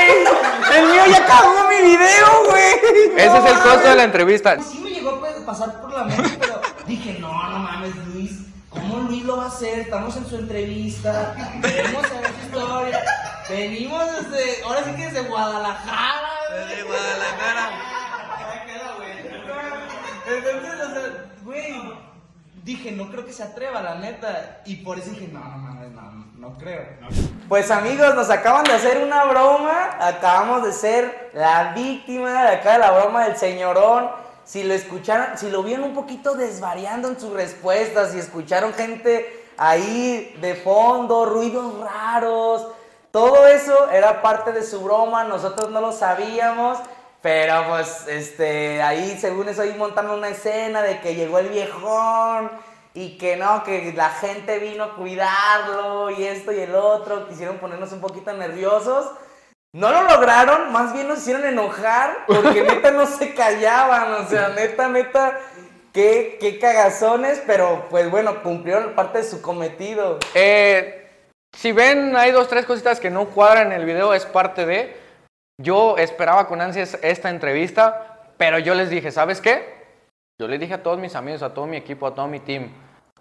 video, 1.82 2.44
güey. 2.50 3.16
Ese 3.18 3.38
es 3.38 3.46
el 3.46 3.60
costo 3.60 3.90
de 3.90 3.96
la 3.96 4.04
entrevista. 4.04 4.58
Sí 4.62 4.80
me 4.80 4.92
llegó 4.92 5.10
a 5.12 5.46
pasar 5.46 5.82
por 5.82 5.92
la 5.92 6.04
mente, 6.04 6.38
pero 6.40 6.62
dije, 6.86 7.18
no, 7.20 7.28
no 7.50 7.60
mames, 7.60 7.96
Luis. 8.14 8.32
¿Cómo 8.70 9.00
Luis 9.00 9.24
lo 9.26 9.38
va 9.38 9.46
a 9.46 9.48
hacer? 9.48 9.80
Estamos 9.80 10.16
en 10.18 10.26
su 10.28 10.36
entrevista. 10.36 11.36
Queremos 11.62 12.02
saber 12.08 12.32
su 12.40 12.46
historia. 12.46 13.04
Venimos 13.52 14.06
desde, 14.06 14.64
ahora 14.64 14.84
sí 14.86 14.91
que 14.91 15.06
desde 15.07 15.28
Guadalajara. 15.28 16.30
Desde 16.56 16.84
Guadalajara. 16.84 17.69
Entonces, 20.26 20.73
o 20.80 20.94
sea, 20.94 21.26
güey, 21.44 21.73
dije, 22.64 22.91
no 22.94 23.11
creo 23.11 23.26
que 23.26 23.34
se 23.34 23.44
atreva, 23.44 23.82
la 23.82 23.95
neta. 23.95 24.61
Y 24.65 24.78
por 24.78 24.98
eso 24.98 25.10
dije, 25.10 25.28
no, 25.28 25.40
no 25.41 25.57
mames, 25.57 25.91
no, 25.91 26.11
no 26.38 26.57
creo. 26.57 26.86
Pues 27.49 27.69
amigos, 27.72 28.15
nos 28.15 28.30
acaban 28.30 28.64
de 28.64 28.72
hacer 28.72 29.03
una 29.03 29.26
broma. 29.26 29.98
Acabamos 29.99 30.64
de 30.64 30.72
ser 30.72 31.32
la 31.34 31.73
víctima 31.73 32.44
de 32.44 32.56
acá 32.56 32.73
de 32.73 32.80
la 32.80 32.91
broma 32.91 33.26
del 33.26 33.36
señorón. 33.36 34.10
Si 34.45 34.64
lo 34.64 34.73
escucharon, 34.73 35.38
si 35.38 35.52
lo 35.52 35.61
vieron 35.61 35.86
un 35.90 35.94
poquito 35.94 36.36
desvariando 36.36 37.10
en 37.10 37.19
sus 37.19 37.34
respuestas, 37.34 38.14
si 38.14 38.19
escucharon 38.19 38.73
gente 38.73 39.45
ahí 39.57 40.38
de 40.40 40.56
fondo, 40.56 41.26
ruidos 41.26 41.80
raros, 41.82 42.68
todo 43.12 43.48
eso 43.48 43.90
era 43.92 44.22
parte 44.22 44.52
de 44.52 44.64
su 44.64 44.82
broma. 44.82 45.24
Nosotros 45.24 45.70
no 45.70 45.82
lo 45.82 45.92
sabíamos. 45.92 46.80
Pero 47.22 47.68
pues, 47.70 48.08
este, 48.08 48.82
ahí 48.82 49.18
según 49.20 49.48
eso, 49.48 49.62
ahí 49.62 49.76
montando 49.78 50.16
una 50.16 50.30
escena 50.30 50.82
de 50.82 51.00
que 51.02 51.14
llegó 51.14 51.38
el 51.38 51.50
viejón 51.50 52.50
y 52.94 53.18
que 53.18 53.38
no, 53.38 53.64
que 53.64 53.94
la 53.96 54.10
gente 54.10 54.58
vino 54.58 54.84
a 54.84 54.96
cuidarlo 54.96 56.10
y 56.10 56.24
esto 56.24 56.52
y 56.52 56.60
el 56.60 56.74
otro, 56.74 57.28
quisieron 57.28 57.58
ponernos 57.58 57.92
un 57.92 58.02
poquito 58.02 58.34
nerviosos. 58.34 59.12
No 59.74 59.92
lo 59.92 60.02
lograron, 60.04 60.72
más 60.74 60.94
bien 60.94 61.08
nos 61.08 61.20
hicieron 61.20 61.46
enojar 61.46 62.26
porque 62.28 62.62
neta 62.68 62.92
no 62.92 63.06
se 63.06 63.34
callaban, 63.34 64.14
o 64.16 64.28
sea, 64.28 64.50
neta, 64.50 64.90
neta, 64.90 65.40
qué, 65.94 66.38
qué 66.42 66.60
cagazones, 66.60 67.42
pero 67.46 67.86
pues 67.90 68.10
bueno, 68.10 68.42
cumplieron 68.42 68.96
parte 68.96 69.20
de 69.20 69.24
su 69.26 69.42
cometido. 69.42 70.20
Eh, 70.34 71.01
si 71.56 71.72
ven, 71.72 72.15
hay 72.15 72.32
dos, 72.32 72.48
tres 72.48 72.65
cositas 72.65 72.99
que 72.99 73.10
no 73.10 73.26
cuadran 73.30 73.72
en 73.72 73.80
el 73.80 73.86
video, 73.86 74.14
es 74.14 74.26
parte 74.26 74.65
de. 74.65 74.95
Yo 75.61 75.98
esperaba 75.98 76.48
con 76.48 76.61
ansias 76.61 76.98
esta 77.03 77.30
entrevista, 77.30 78.32
pero 78.38 78.57
yo 78.57 78.73
les 78.73 78.90
dije, 78.90 79.11
¿sabes 79.11 79.41
qué? 79.41 79.82
Yo 80.40 80.48
les 80.48 80.60
dije 80.60 80.73
a 80.73 80.84
todos 80.84 80.98
mis 80.98 81.15
amigos, 81.15 81.44
a 81.44 81.53
todo 81.53 81.68
mi 81.68 81.78
equipo, 81.78 82.07
a 82.07 82.15
todo 82.15 82.28
mi 82.28 82.40
team, 82.40 82.72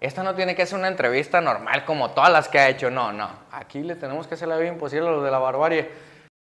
esta 0.01 0.23
no 0.23 0.33
tiene 0.33 0.55
que 0.55 0.65
ser 0.65 0.79
una 0.79 0.87
entrevista 0.87 1.39
normal 1.41 1.85
como 1.85 2.09
todas 2.09 2.31
las 2.31 2.49
que 2.49 2.57
ha 2.57 2.67
hecho, 2.67 2.89
no, 2.89 3.13
no. 3.13 3.29
Aquí 3.51 3.83
le 3.83 3.95
tenemos 3.95 4.25
que 4.25 4.33
hacer 4.33 4.47
la 4.47 4.57
vida 4.57 4.69
imposible 4.69 5.07
a 5.07 5.11
lo 5.11 5.21
de 5.21 5.29
la 5.29 5.37
barbarie. 5.37 5.91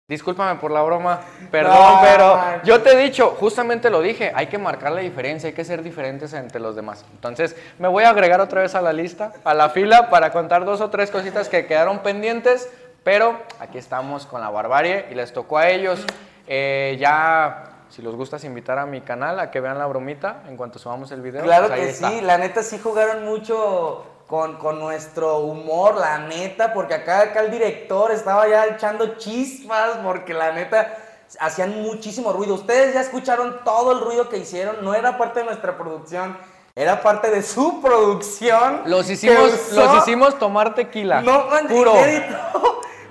Discúlpame 0.06 0.60
por 0.60 0.70
la 0.70 0.82
broma, 0.82 1.22
perdón, 1.50 1.78
No, 1.78 2.00
pero 2.02 2.38
yo 2.62 2.82
te 2.82 2.92
he 2.92 2.96
dicho, 3.02 3.36
justamente 3.40 3.88
lo 3.88 4.02
dije, 4.02 4.32
hay 4.34 4.48
que 4.48 4.58
marcar 4.58 4.92
la 4.92 5.00
diferencia, 5.00 5.46
hay 5.46 5.54
que 5.54 5.64
ser 5.64 5.82
diferentes 5.82 6.34
entre 6.34 6.60
los 6.60 6.76
demás. 6.76 7.06
Entonces, 7.12 7.56
me 7.78 7.88
voy 7.88 8.04
a 8.04 8.10
agregar 8.10 8.38
otra 8.42 8.60
vez 8.60 8.74
a 8.74 8.82
la 8.82 8.92
lista, 8.92 9.32
a 9.44 9.54
la 9.54 9.70
fila, 9.70 10.10
para 10.10 10.30
contar 10.30 10.66
dos 10.66 10.82
o 10.82 10.90
tres 10.90 11.10
cositas 11.10 11.48
que 11.48 11.64
quedaron 11.64 12.00
pendientes, 12.00 12.70
pero 13.02 13.40
aquí 13.60 13.78
estamos 13.78 14.26
con 14.26 14.42
la 14.42 14.50
barbarie 14.50 15.06
y 15.10 15.14
les 15.14 15.32
tocó 15.32 15.56
a 15.56 15.70
ellos. 15.70 16.04
Eh, 16.46 16.98
ya, 17.00 17.86
si 17.88 18.02
les 18.02 18.14
gusta, 18.14 18.36
invitar 18.42 18.78
a 18.78 18.84
mi 18.84 19.00
canal 19.00 19.40
a 19.40 19.50
que 19.50 19.60
vean 19.60 19.78
la 19.78 19.86
bromita 19.86 20.42
en 20.46 20.58
cuanto 20.58 20.78
subamos 20.78 21.12
el 21.12 21.22
video. 21.22 21.42
Claro 21.44 21.68
pues 21.68 21.80
que 21.80 21.88
está. 21.88 22.10
sí, 22.10 22.20
la 22.20 22.36
neta 22.36 22.62
sí 22.62 22.78
jugaron 22.78 23.24
mucho 23.24 24.04
con, 24.26 24.56
con 24.56 24.78
nuestro 24.78 25.38
humor, 25.38 25.96
la 25.96 26.18
neta, 26.18 26.72
porque 26.72 26.94
acá, 26.94 27.20
acá 27.20 27.40
el 27.40 27.50
director 27.50 28.10
estaba 28.10 28.48
ya 28.48 28.64
echando 28.66 29.16
chispas, 29.16 29.98
porque 30.02 30.32
la 30.34 30.52
neta 30.52 30.96
hacían 31.40 31.82
muchísimo 31.82 32.32
ruido. 32.32 32.54
Ustedes 32.54 32.94
ya 32.94 33.00
escucharon 33.00 33.60
todo 33.64 33.92
el 33.92 34.00
ruido 34.00 34.28
que 34.28 34.38
hicieron, 34.38 34.76
no 34.82 34.94
era 34.94 35.18
parte 35.18 35.40
de 35.40 35.46
nuestra 35.46 35.76
producción, 35.76 36.38
era 36.74 37.02
parte 37.02 37.30
de 37.30 37.42
su 37.42 37.80
producción. 37.82 38.82
Los 38.86 39.08
hicimos, 39.10 39.52
usó- 39.52 39.76
los 39.84 39.98
hicimos 40.02 40.38
tomar 40.38 40.74
tequila. 40.74 41.20
No, 41.20 41.46
puro. 41.68 41.92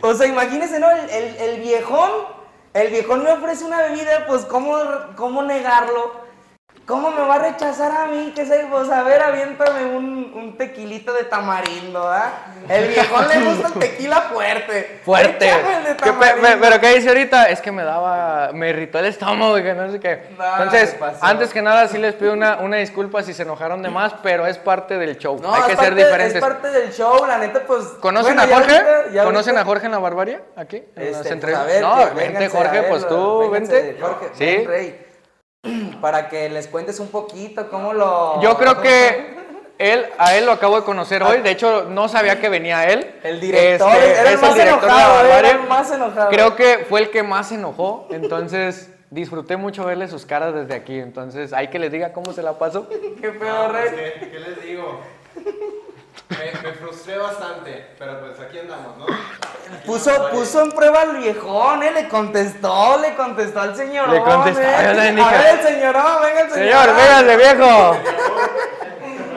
O 0.05 0.13
sea, 0.15 0.27
imagínense, 0.27 0.81
¿no? 0.81 0.91
El, 0.91 1.09
el- 1.09 1.35
el 1.37 1.61
viejón, 1.61 2.11
el 2.73 2.89
viejón 2.89 3.23
me 3.23 3.31
ofrece 3.31 3.63
una 3.63 3.81
bebida, 3.83 4.25
pues, 4.27 4.43
¿cómo, 4.43 4.75
cómo 5.15 5.43
negarlo? 5.43 6.22
¿Cómo 6.85 7.11
me 7.11 7.21
va 7.21 7.35
a 7.35 7.39
rechazar 7.39 7.91
a 7.95 8.07
mí? 8.07 8.33
Que 8.35 8.45
sé, 8.45 8.67
pues, 8.69 8.89
a 8.89 9.03
ver, 9.03 9.21
aviéntame 9.23 9.85
un, 9.85 10.33
un 10.35 10.57
tequilito 10.57 11.13
de 11.13 11.23
tamarindo, 11.23 12.05
¿ah? 12.05 12.29
El 12.67 12.89
viejón 12.89 13.25
le 13.29 13.39
gusta 13.45 13.67
el 13.69 13.73
tequila 13.75 14.21
fuerte. 14.23 14.99
Fuerte. 15.05 15.49
El 15.49 15.83
de 15.85 15.95
¿Qué 15.95 16.11
me- 16.11 16.57
pero 16.59 16.81
¿qué 16.81 16.95
dice 16.95 17.07
ahorita? 17.07 17.45
Es 17.45 17.61
que 17.61 17.71
me 17.71 17.83
daba, 17.85 18.49
me 18.53 18.69
irritó 18.71 18.99
el 18.99 19.05
estómago 19.05 19.57
y 19.59 19.63
que 19.63 19.73
no 19.73 19.89
sé 19.93 19.99
qué. 20.01 20.23
No, 20.37 20.43
Entonces, 20.63 20.97
antes 21.21 21.53
que 21.53 21.61
nada 21.61 21.87
sí 21.87 21.97
les 21.97 22.15
pido 22.15 22.33
una, 22.33 22.57
una 22.57 22.75
disculpa 22.77 23.23
si 23.23 23.33
se 23.33 23.43
enojaron 23.43 23.81
de 23.81 23.89
más, 23.89 24.13
pero 24.21 24.45
es 24.45 24.57
parte 24.57 24.97
del 24.97 25.17
show. 25.17 25.39
No, 25.41 25.53
Hay 25.53 25.61
es 25.61 25.67
que 25.67 25.75
parte- 25.77 25.85
ser 25.85 25.95
diferentes. 25.95 26.35
Es 26.35 26.41
parte 26.41 26.69
del 26.69 26.91
show, 26.91 27.25
la 27.25 27.37
neta, 27.37 27.61
pues. 27.65 27.85
¿Conocen 28.01 28.35
bueno, 28.35 28.53
a 28.53 28.57
Jorge? 28.59 28.75
ahorita- 28.77 29.11
ya 29.13 29.23
¿Conocen 29.23 29.57
a 29.57 29.63
Jorge 29.63 29.85
en 29.85 29.91
la 29.93 29.99
barbarie? 29.99 30.41
Aquí. 30.57 30.77
en 30.77 30.83
Este, 30.95 31.11
las 31.11 31.17
pues, 31.21 31.31
entrevistas? 31.31 31.65
ver, 31.67 31.81
no, 31.81 32.13
vente 32.13 32.49
Jorge, 32.49 32.83
pues 32.89 33.07
tú, 33.07 33.49
vente. 33.51 33.97
Jorge, 34.01 34.29
sí. 34.33 34.65
Rey. 34.67 35.12
Para 36.01 36.27
que 36.29 36.49
les 36.49 36.67
cuentes 36.67 36.99
un 36.99 37.07
poquito 37.07 37.69
cómo 37.69 37.93
lo. 37.93 38.41
Yo 38.41 38.57
creo 38.57 38.81
que 38.81 39.37
él, 39.77 40.05
a 40.17 40.35
él 40.35 40.45
lo 40.45 40.51
acabo 40.51 40.75
de 40.77 40.83
conocer 40.83 41.23
hoy. 41.23 41.39
De 41.41 41.51
hecho, 41.51 41.85
no 41.85 42.07
sabía 42.09 42.39
que 42.39 42.49
venía 42.49 42.85
él. 42.91 43.15
El 43.23 43.39
director, 43.39 43.89
Este, 43.95 44.11
era 44.11 44.29
el 44.29 44.35
es 44.35 44.41
más 44.41 44.53
director 44.55 44.81
de 44.81 44.87
la 44.87 44.93
enojado, 44.93 45.19
era 45.25 45.29
barbarie. 45.35 45.51
el 45.51 45.67
más 45.69 45.91
enojado. 45.91 46.29
Creo 46.29 46.55
que 46.55 46.85
fue 46.89 46.99
el 47.01 47.09
que 47.11 47.23
más 47.23 47.47
se 47.49 47.55
enojó. 47.55 48.07
Entonces, 48.11 48.89
disfruté 49.09 49.55
mucho 49.55 49.85
verle 49.85 50.07
sus 50.09 50.25
caras 50.25 50.53
desde 50.53 50.73
aquí. 50.73 50.99
Entonces, 50.99 51.53
hay 51.53 51.69
que 51.69 51.79
les 51.79 51.91
diga 51.91 52.11
cómo 52.11 52.33
se 52.33 52.43
la 52.43 52.59
pasó. 52.59 52.87
Qué 53.21 53.29
pedo, 53.29 53.69
Rey. 53.71 53.89
¿Qué, 54.19 54.29
qué 54.31 54.39
les 54.39 54.61
digo? 54.63 54.99
Me, 56.29 56.61
me 56.61 56.73
frustré 56.75 57.17
bastante, 57.17 57.87
pero 57.97 58.19
pues 58.19 58.39
aquí 58.39 58.59
andamos, 58.59 58.97
¿no? 58.97 59.05
Puso, 59.85 60.29
puso 60.31 60.61
en 60.61 60.71
prueba 60.71 61.01
al 61.01 61.17
viejón, 61.17 61.83
¿eh? 61.83 61.91
Le 61.91 62.07
contestó, 62.07 62.99
le 62.99 63.15
contestó 63.15 63.61
al 63.61 63.75
señor. 63.75 64.09
Le 64.09 64.21
contestó, 64.21 64.61
también 64.61 65.19
A 65.19 65.31
ver, 65.31 65.59
el 65.59 65.67
señorón, 65.67 66.21
venga 66.21 66.41
el 66.41 66.51
señor. 66.51 66.83
Señor, 66.83 66.95
véngase, 66.95 67.37
viejo. 67.37 67.97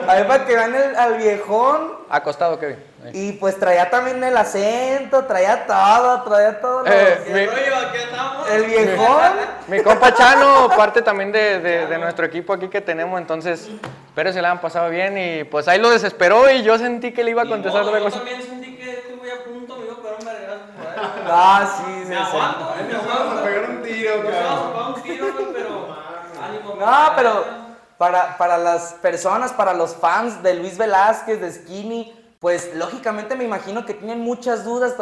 A 0.07 0.13
ver, 0.15 0.27
para 0.27 0.45
que 0.45 0.55
vean 0.55 0.73
el- 0.75 0.95
al 0.95 1.13
viejón. 1.17 1.97
Acostado, 2.09 2.57
Kevin. 2.59 2.77
Ahí. 3.05 3.11
Y 3.13 3.31
pues 3.33 3.59
traía 3.59 3.89
también 3.89 4.23
el 4.23 4.35
acento, 4.37 5.25
traía 5.25 5.65
todo, 5.67 6.23
traía 6.23 6.59
todo. 6.61 6.83
Eh, 6.85 7.19
mi- 7.33 7.41
aquí 7.41 7.97
estamos. 7.97 8.49
el 8.49 8.63
viejón. 8.65 9.21
Mi 9.67 9.81
compa 9.81 10.13
Chano, 10.13 10.69
parte 10.75 11.01
también 11.01 11.31
de, 11.31 11.59
de- 11.59 11.87
de 11.87 11.97
nuestro 11.97 12.25
equipo 12.25 12.53
aquí 12.53 12.69
que 12.69 12.79
tenemos, 12.81 13.19
entonces 13.19 13.69
espero 14.07 14.31
se 14.31 14.41
la 14.41 14.51
han 14.51 14.61
pasado 14.61 14.89
bien 14.89 15.17
y 15.17 15.43
pues 15.43 15.67
ahí 15.67 15.79
lo 15.79 15.89
desesperó 15.89 16.49
y 16.49 16.63
yo 16.63 16.77
sentí 16.77 17.11
que 17.11 17.23
le 17.23 17.31
iba 17.31 17.41
a 17.41 17.45
contestar 17.45 17.81
otra 17.83 17.97
Yo 17.99 18.05
cosa. 18.05 18.17
también 18.17 18.41
sentí 18.41 18.77
que 18.77 18.91
estuve 18.91 19.31
a 19.31 19.43
punto, 19.43 19.75
me 19.77 19.85
iba 19.85 19.93
a 19.93 19.97
pegar 19.97 20.15
un 20.19 20.25
vergazo 20.25 20.59
por 20.77 20.87
ahí. 20.87 21.23
Ah, 21.29 21.67
sí, 21.77 21.83
sí, 22.03 22.09
Me 22.09 22.15
sí. 22.15 22.21
aguanto, 22.21 22.73
me 22.89 22.95
aguanto. 22.95 23.43
pegar 23.43 23.69
un 23.69 23.81
tiro, 23.83 24.11
Me 24.23 24.29
cabrón. 24.31 24.73
vamos 24.73 24.99
a 24.99 25.03
pegar 25.03 25.23
un 25.23 25.33
tiro, 25.33 25.53
pero. 25.53 25.97
ánimo, 26.47 26.75
No, 26.79 27.11
pero 27.15 27.45
para, 27.97 28.37
para 28.37 28.57
las 28.57 28.93
personas, 28.95 29.53
para 29.53 29.73
los 29.73 29.95
fans 29.95 30.43
de 30.43 30.53
Luis 30.53 30.77
Velázquez, 30.77 31.41
de 31.41 31.51
Skinny, 31.51 32.13
pues 32.39 32.75
lógicamente 32.75 33.35
me 33.35 33.43
imagino 33.43 33.85
que 33.85 33.93
tienen 33.93 34.19
muchas 34.19 34.63
dudas 34.63 34.95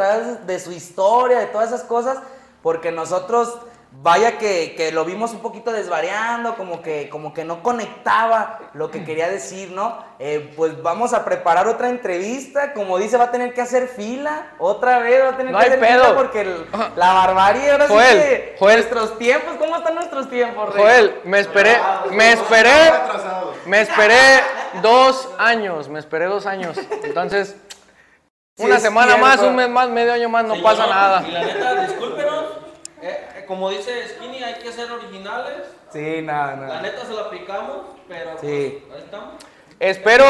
de 0.45 0.59
su 0.59 0.71
historia, 0.71 1.39
de 1.39 1.47
todas 1.47 1.69
esas 1.69 1.83
cosas, 1.83 2.17
porque 2.63 2.91
nosotros, 2.91 3.59
vaya 4.01 4.37
que, 4.37 4.75
que 4.75 4.91
lo 4.91 5.05
vimos 5.05 5.31
un 5.31 5.39
poquito 5.39 5.71
desvariando, 5.71 6.55
como 6.55 6.81
que, 6.81 7.09
como 7.09 7.33
que 7.33 7.43
no 7.45 7.63
conectaba 7.63 8.59
lo 8.73 8.91
que 8.91 9.03
quería 9.03 9.29
decir, 9.29 9.71
¿no? 9.71 9.97
Eh, 10.19 10.53
pues 10.55 10.81
vamos 10.81 11.13
a 11.13 11.23
preparar 11.25 11.67
otra 11.67 11.89
entrevista, 11.89 12.73
como 12.73 12.97
dice, 12.97 13.17
va 13.17 13.25
a 13.25 13.31
tener 13.31 13.53
que 13.53 13.61
hacer 13.61 13.87
fila, 13.87 14.51
otra 14.59 14.99
vez 14.99 15.23
va 15.23 15.29
a 15.29 15.37
tener 15.37 15.51
No 15.51 15.57
que 15.59 15.63
hay 15.65 15.69
hacer 15.71 15.79
pedo. 15.79 16.03
fila 16.03 16.15
porque 16.15 16.41
el- 16.41 16.65
la 16.95 17.13
barbarie 17.13 17.71
ahora 17.71 17.87
Joel, 17.87 18.07
sí 18.11 18.17
que 18.17 18.55
Joel. 18.59 18.75
nuestros 18.77 19.17
tiempos, 19.17 19.55
¿cómo 19.57 19.75
están 19.77 19.95
nuestros 19.95 20.29
tiempos, 20.29 20.73
Rey? 20.73 20.83
Joel, 20.83 21.19
me 21.23 21.39
esperé, 21.39 21.77
me 22.11 22.33
esperé, 22.33 22.91
me 23.65 23.81
esperé 23.81 24.41
dos 24.81 25.29
años, 25.37 25.89
me 25.89 25.99
esperé 25.99 26.25
dos 26.25 26.45
años. 26.45 26.77
Entonces, 27.03 27.55
Sí, 28.57 28.63
una 28.63 28.79
semana 28.79 29.17
más, 29.17 29.39
un 29.41 29.53
mes 29.53 29.67
más, 29.67 29.89
medio 29.89 30.13
año 30.13 30.29
más, 30.29 30.45
no 30.45 30.53
Señor, 30.55 30.63
pasa 30.71 30.87
nada. 30.87 31.27
Y 31.27 31.31
la 31.31 31.41
neta, 31.43 31.75
discúlpenos. 31.81 32.43
eh, 33.01 33.27
como 33.45 33.69
dice 33.69 34.07
Skinny, 34.07 34.43
hay 34.43 34.55
que 34.55 34.71
ser 34.71 34.91
originales. 34.91 35.63
Sí, 35.91 36.21
nada, 36.21 36.51
La 36.55 36.67
nada. 36.67 36.81
neta 36.81 37.05
se 37.05 37.13
la 37.13 37.21
aplicamos, 37.21 37.77
pero 38.07 38.31
Sí. 38.39 38.83
pues, 38.87 38.97
ahí 38.99 39.05
estamos. 39.05 39.33
Espero 39.79 40.25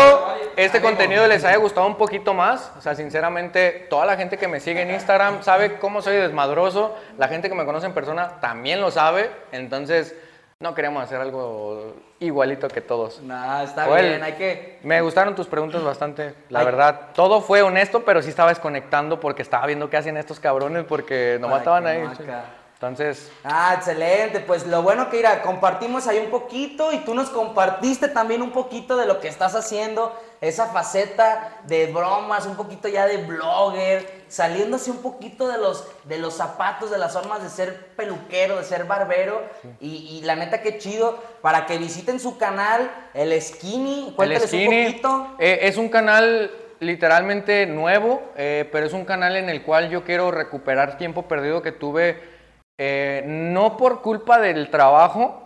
este 0.56 0.82
contenido 0.82 1.28
les 1.28 1.44
haya 1.46 1.58
gustado 1.58 1.86
un 1.86 1.96
poquito 1.98 2.34
más. 2.34 2.72
O 2.78 2.82
sea, 2.82 2.96
sinceramente, 2.96 3.86
toda 3.90 4.06
la 4.06 4.18
gente 4.18 4.38
que 4.38 4.48
me 4.48 4.60
sigue 4.60 4.82
en 4.82 4.92
Instagram 4.92 5.44
sabe 5.44 5.78
cómo 5.78 6.02
soy 6.02 6.16
desmadroso. 6.16 6.96
La 7.18 7.28
gente 7.28 7.48
que 7.48 7.56
me 7.56 7.64
conoce 7.66 7.86
en 7.86 7.94
persona 7.94 8.40
también 8.42 8.82
lo 8.82 8.90
sabe. 8.90 9.30
Entonces, 9.52 10.16
no 10.60 10.74
queremos 10.74 11.04
hacer 11.04 11.22
algo 11.22 11.94
igualito 12.20 12.68
que 12.70 12.82
todos. 12.82 13.22
Nada, 13.22 13.64
está 13.64 13.86
Joel, 13.86 14.08
bien, 14.08 14.24
hay 14.24 14.34
que... 14.34 14.80
Me 14.84 15.02
gustaron 15.02 15.36
tus 15.36 15.46
preguntas 15.48 15.84
bastante, 15.84 16.34
la 16.50 16.60
Ay. 16.60 16.66
verdad. 16.66 17.00
Todo 17.14 17.42
fue 17.42 17.62
honesto, 17.62 18.04
pero 18.04 18.22
sí 18.24 18.30
estaba 18.30 18.50
desconectando 18.50 19.20
porque 19.20 19.42
estaba 19.44 19.68
viendo 19.68 19.90
qué 19.92 19.98
hacían 19.98 20.18
estos 20.18 20.40
cabrones 20.40 20.86
porque 20.86 21.38
nomás 21.40 21.62
para 21.64 21.80
estaban 21.80 21.88
ahí. 21.88 22.24
acá. 22.26 22.46
Entonces, 22.76 23.32
Ah, 23.44 23.74
excelente. 23.78 24.42
Pues 24.42 24.68
lo 24.68 24.84
bueno 24.84 25.10
que 25.10 25.18
mira, 25.18 25.42
compartimos 25.42 26.08
ahí 26.08 26.20
un 26.20 26.30
poquito 26.30 26.92
y 26.92 27.00
tú 27.00 27.16
nos 27.16 27.30
compartiste 27.30 28.10
también 28.10 28.42
un 28.42 28.52
poquito 28.52 28.98
de 28.98 29.06
lo 29.06 29.20
que 29.20 29.28
estás 29.30 29.56
haciendo, 29.56 30.14
esa 30.42 30.68
faceta 30.68 31.62
de 31.64 31.88
bromas, 31.88 32.46
un 32.46 32.56
poquito 32.58 32.88
ya 32.90 33.08
de 33.08 33.18
blogger, 33.18 34.26
saliéndose 34.28 34.92
un 34.92 35.02
poquito 35.02 35.48
de 35.48 35.58
los, 35.58 35.88
de 36.04 36.18
los 36.20 36.36
zapatos, 36.36 36.92
de 36.92 36.98
las 36.98 37.14
formas 37.14 37.42
de 37.42 37.50
ser 37.50 37.96
peluquero, 37.96 38.58
de 38.58 38.64
ser 38.66 38.84
barbero. 38.84 39.42
Y, 39.80 40.20
y 40.20 40.22
la 40.26 40.36
neta 40.36 40.62
que 40.62 40.78
chido, 40.78 41.18
para 41.42 41.66
que 41.66 41.78
visiten 41.78 42.20
su 42.20 42.38
canal, 42.38 42.92
el 43.14 43.42
Skinny, 43.42 44.10
el 44.10 44.16
cuéntales 44.16 44.44
un 44.44 44.50
Skinny 44.50 44.86
poquito. 44.86 45.28
eh, 45.40 45.60
es 45.62 45.78
un 45.78 45.88
canal 45.90 46.52
literalmente 46.82 47.66
nuevo, 47.66 48.22
eh, 48.36 48.68
pero 48.72 48.86
es 48.86 48.92
un 48.94 49.06
canal 49.06 49.38
en 49.38 49.50
el 49.50 49.64
cual 49.64 49.90
yo 49.90 50.04
quiero 50.04 50.30
recuperar 50.30 50.98
tiempo 50.98 51.24
perdido 51.28 51.62
que 51.62 51.72
tuve, 51.72 52.35
eh, 52.78 53.24
no 53.26 53.78
por 53.78 54.02
culpa 54.02 54.40
del 54.40 54.70
trabajo, 54.70 55.42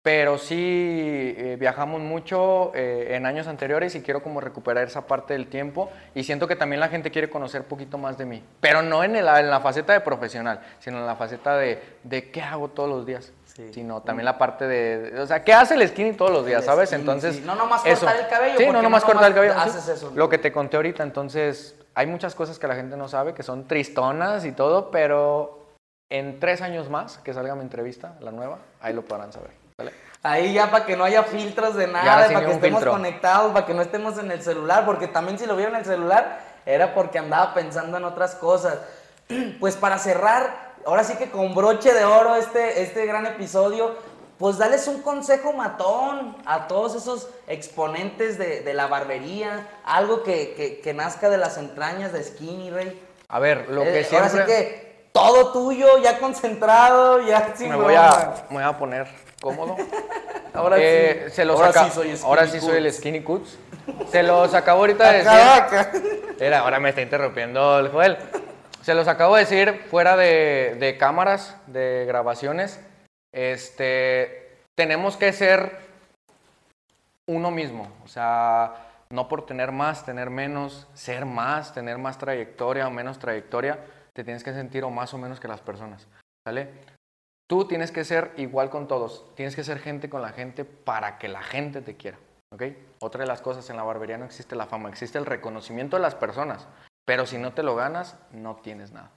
pero 0.00 0.38
sí 0.38 1.34
eh, 1.36 1.56
viajamos 1.58 2.00
mucho 2.00 2.72
eh, 2.74 3.08
en 3.16 3.26
años 3.26 3.46
anteriores 3.48 3.94
y 3.94 4.00
quiero 4.00 4.22
como 4.22 4.40
recuperar 4.40 4.84
esa 4.86 5.06
parte 5.06 5.34
del 5.34 5.48
tiempo 5.48 5.90
y 6.14 6.22
siento 6.24 6.46
que 6.46 6.56
también 6.56 6.80
la 6.80 6.88
gente 6.88 7.10
quiere 7.10 7.28
conocer 7.28 7.62
un 7.62 7.66
poquito 7.66 7.98
más 7.98 8.16
de 8.16 8.24
mí, 8.24 8.42
pero 8.60 8.80
no 8.80 9.02
en, 9.04 9.16
el- 9.16 9.26
en 9.26 9.50
la 9.50 9.60
faceta 9.60 9.92
de 9.92 10.00
profesional, 10.00 10.60
sino 10.78 10.98
en 10.98 11.06
la 11.06 11.16
faceta 11.16 11.56
de, 11.58 11.82
de 12.04 12.30
qué 12.30 12.40
hago 12.42 12.68
todos 12.68 12.88
los 12.88 13.04
días. 13.06 13.32
Sino 13.72 14.00
también 14.02 14.24
la 14.24 14.38
parte 14.38 14.68
de, 14.68 15.20
o 15.20 15.26
sea, 15.26 15.42
¿qué 15.42 15.52
hace 15.52 15.74
el 15.74 15.86
skinny 15.88 16.12
todos 16.12 16.30
los 16.30 16.46
días, 16.46 16.64
sabes? 16.64 16.90
skinny, 16.90 17.00
Entonces, 17.00 17.36
sí. 17.36 17.42
No 17.44 17.56
nomás 17.56 17.84
eso. 17.84 18.06
cortar 18.06 18.22
el 18.24 18.28
cabello, 18.28 18.56
Sí, 18.56 18.66
no 18.68 18.80
nomás 18.82 19.02
no 19.02 19.06
cortar 19.08 19.28
el 19.30 19.34
cabello. 19.34 19.54
haces 19.58 19.88
eso. 19.88 20.12
Lo 20.14 20.28
que 20.28 20.38
te 20.38 20.52
conté 20.52 20.76
ahorita, 20.76 21.02
entonces, 21.02 21.74
hay 21.92 22.06
muchas 22.06 22.36
cosas 22.36 22.60
que 22.60 22.68
la 22.68 22.76
gente 22.76 22.96
no 22.96 23.08
sabe, 23.08 23.34
que 23.34 23.42
son 23.42 23.66
tristonas 23.66 24.44
y 24.44 24.52
todo, 24.52 24.92
pero 24.92 25.57
en 26.10 26.40
tres 26.40 26.62
años 26.62 26.88
más 26.88 27.18
que 27.18 27.34
salga 27.34 27.54
mi 27.54 27.62
entrevista, 27.62 28.14
la 28.20 28.30
nueva, 28.30 28.58
ahí 28.80 28.94
lo 28.94 29.02
podrán 29.04 29.32
saber. 29.32 29.50
Ahí 30.22 30.52
ya 30.52 30.70
para 30.70 30.84
que 30.84 30.96
no 30.96 31.04
haya 31.04 31.22
filtros 31.22 31.76
de 31.76 31.86
nada, 31.86 32.26
para 32.26 32.40
que 32.46 32.52
estemos 32.52 32.80
filtro. 32.80 32.90
conectados, 32.92 33.52
para 33.52 33.64
que 33.66 33.74
no 33.74 33.82
estemos 33.82 34.18
en 34.18 34.30
el 34.32 34.42
celular, 34.42 34.84
porque 34.84 35.06
también 35.06 35.38
si 35.38 35.46
lo 35.46 35.54
vieron 35.54 35.74
en 35.74 35.80
el 35.80 35.86
celular 35.86 36.40
era 36.66 36.92
porque 36.92 37.18
andaba 37.20 37.54
pensando 37.54 37.96
en 37.96 38.04
otras 38.04 38.34
cosas. 38.34 38.78
Pues 39.60 39.76
para 39.76 39.98
cerrar, 39.98 40.72
ahora 40.86 41.04
sí 41.04 41.14
que 41.16 41.30
con 41.30 41.54
broche 41.54 41.92
de 41.92 42.04
oro 42.04 42.34
este, 42.36 42.82
este 42.82 43.04
gran 43.06 43.26
episodio, 43.26 43.94
pues 44.38 44.56
dales 44.58 44.88
un 44.88 45.02
consejo 45.02 45.52
matón 45.52 46.36
a 46.46 46.66
todos 46.66 46.94
esos 46.96 47.28
exponentes 47.46 48.38
de, 48.38 48.62
de 48.62 48.72
la 48.74 48.86
barbería, 48.86 49.68
algo 49.84 50.22
que, 50.22 50.54
que- 50.54 50.80
que 50.80 50.94
nazca 50.94 51.28
de 51.28 51.36
las 51.38 51.58
entrañas 51.58 52.12
de 52.12 52.24
Skinny, 52.24 52.70
Rey. 52.70 53.06
A 53.28 53.38
ver, 53.38 53.68
lo 53.68 53.82
que 53.82 54.00
Eh, 54.00 54.08
Ahora 54.12 54.28
siempre... 54.30 54.56
sí 54.56 54.62
que 54.64 54.87
todo 55.18 55.52
tuyo, 55.52 55.98
ya 55.98 56.18
concentrado, 56.18 57.20
ya 57.22 57.54
sin 57.56 57.70
me, 57.70 57.76
voy 57.76 57.94
a, 57.94 58.44
me 58.50 58.56
voy 58.56 58.64
a 58.64 58.78
poner 58.78 59.08
cómodo. 59.40 59.76
Ahora 60.54 60.76
Eh, 60.78 61.24
sí. 61.28 61.36
Se 61.36 61.44
los 61.44 61.60
ahora 61.60 61.84
sí 61.84 61.90
soy 61.90 62.16
Skinny 62.16 62.28
ahora 62.28 62.46
sí 62.46 62.60
soy 62.60 62.76
el. 62.78 62.92
Skinny 62.92 63.22
Cuts. 63.22 63.58
Se 64.10 64.22
los 64.22 64.54
acabo 64.54 64.80
ahorita 64.80 65.12
de 65.12 65.18
decir. 65.18 66.34
Era, 66.40 66.60
ahora 66.60 66.80
me 66.80 66.88
está 66.88 67.00
interrumpiendo 67.00 67.78
el 67.78 67.90
Joel. 67.90 68.16
Se 68.82 68.94
los 68.94 69.06
acabo 69.06 69.36
de 69.36 69.42
decir 69.42 69.84
fuera 69.90 70.16
de, 70.16 70.76
de 70.80 70.96
cámaras, 70.96 71.56
de 71.66 72.04
grabaciones. 72.06 72.80
Este, 73.32 74.56
tenemos 74.74 75.16
que 75.16 75.32
ser 75.32 75.78
uno 77.26 77.50
mismo. 77.50 77.88
O 78.04 78.08
sea, 78.08 78.74
no 79.10 79.28
por 79.28 79.46
tener 79.46 79.72
más, 79.72 80.04
tener 80.04 80.30
menos, 80.30 80.86
ser 80.94 81.24
más, 81.24 81.72
tener 81.72 81.98
más 81.98 82.18
trayectoria 82.18 82.86
o 82.86 82.90
menos 82.90 83.18
trayectoria, 83.18 83.78
te 84.18 84.24
tienes 84.24 84.42
que 84.42 84.52
sentir 84.52 84.82
o 84.82 84.90
más 84.90 85.14
o 85.14 85.18
menos 85.18 85.38
que 85.38 85.46
las 85.46 85.60
personas. 85.60 86.08
¿Sale? 86.44 86.70
Tú 87.48 87.68
tienes 87.68 87.92
que 87.92 88.02
ser 88.02 88.32
igual 88.36 88.68
con 88.68 88.88
todos. 88.88 89.32
Tienes 89.36 89.54
que 89.54 89.62
ser 89.62 89.78
gente 89.78 90.10
con 90.10 90.22
la 90.22 90.30
gente 90.30 90.64
para 90.64 91.18
que 91.18 91.28
la 91.28 91.40
gente 91.40 91.82
te 91.82 91.96
quiera. 91.96 92.18
¿Ok? 92.52 92.64
Otra 92.98 93.20
de 93.20 93.28
las 93.28 93.42
cosas, 93.42 93.70
en 93.70 93.76
la 93.76 93.84
barbería 93.84 94.18
no 94.18 94.24
existe 94.24 94.56
la 94.56 94.66
fama, 94.66 94.88
existe 94.88 95.18
el 95.18 95.24
reconocimiento 95.24 95.94
de 95.94 96.02
las 96.02 96.16
personas. 96.16 96.66
Pero 97.04 97.26
si 97.26 97.38
no 97.38 97.52
te 97.52 97.62
lo 97.62 97.76
ganas, 97.76 98.16
no 98.32 98.56
tienes 98.56 98.90
nada. 98.90 99.12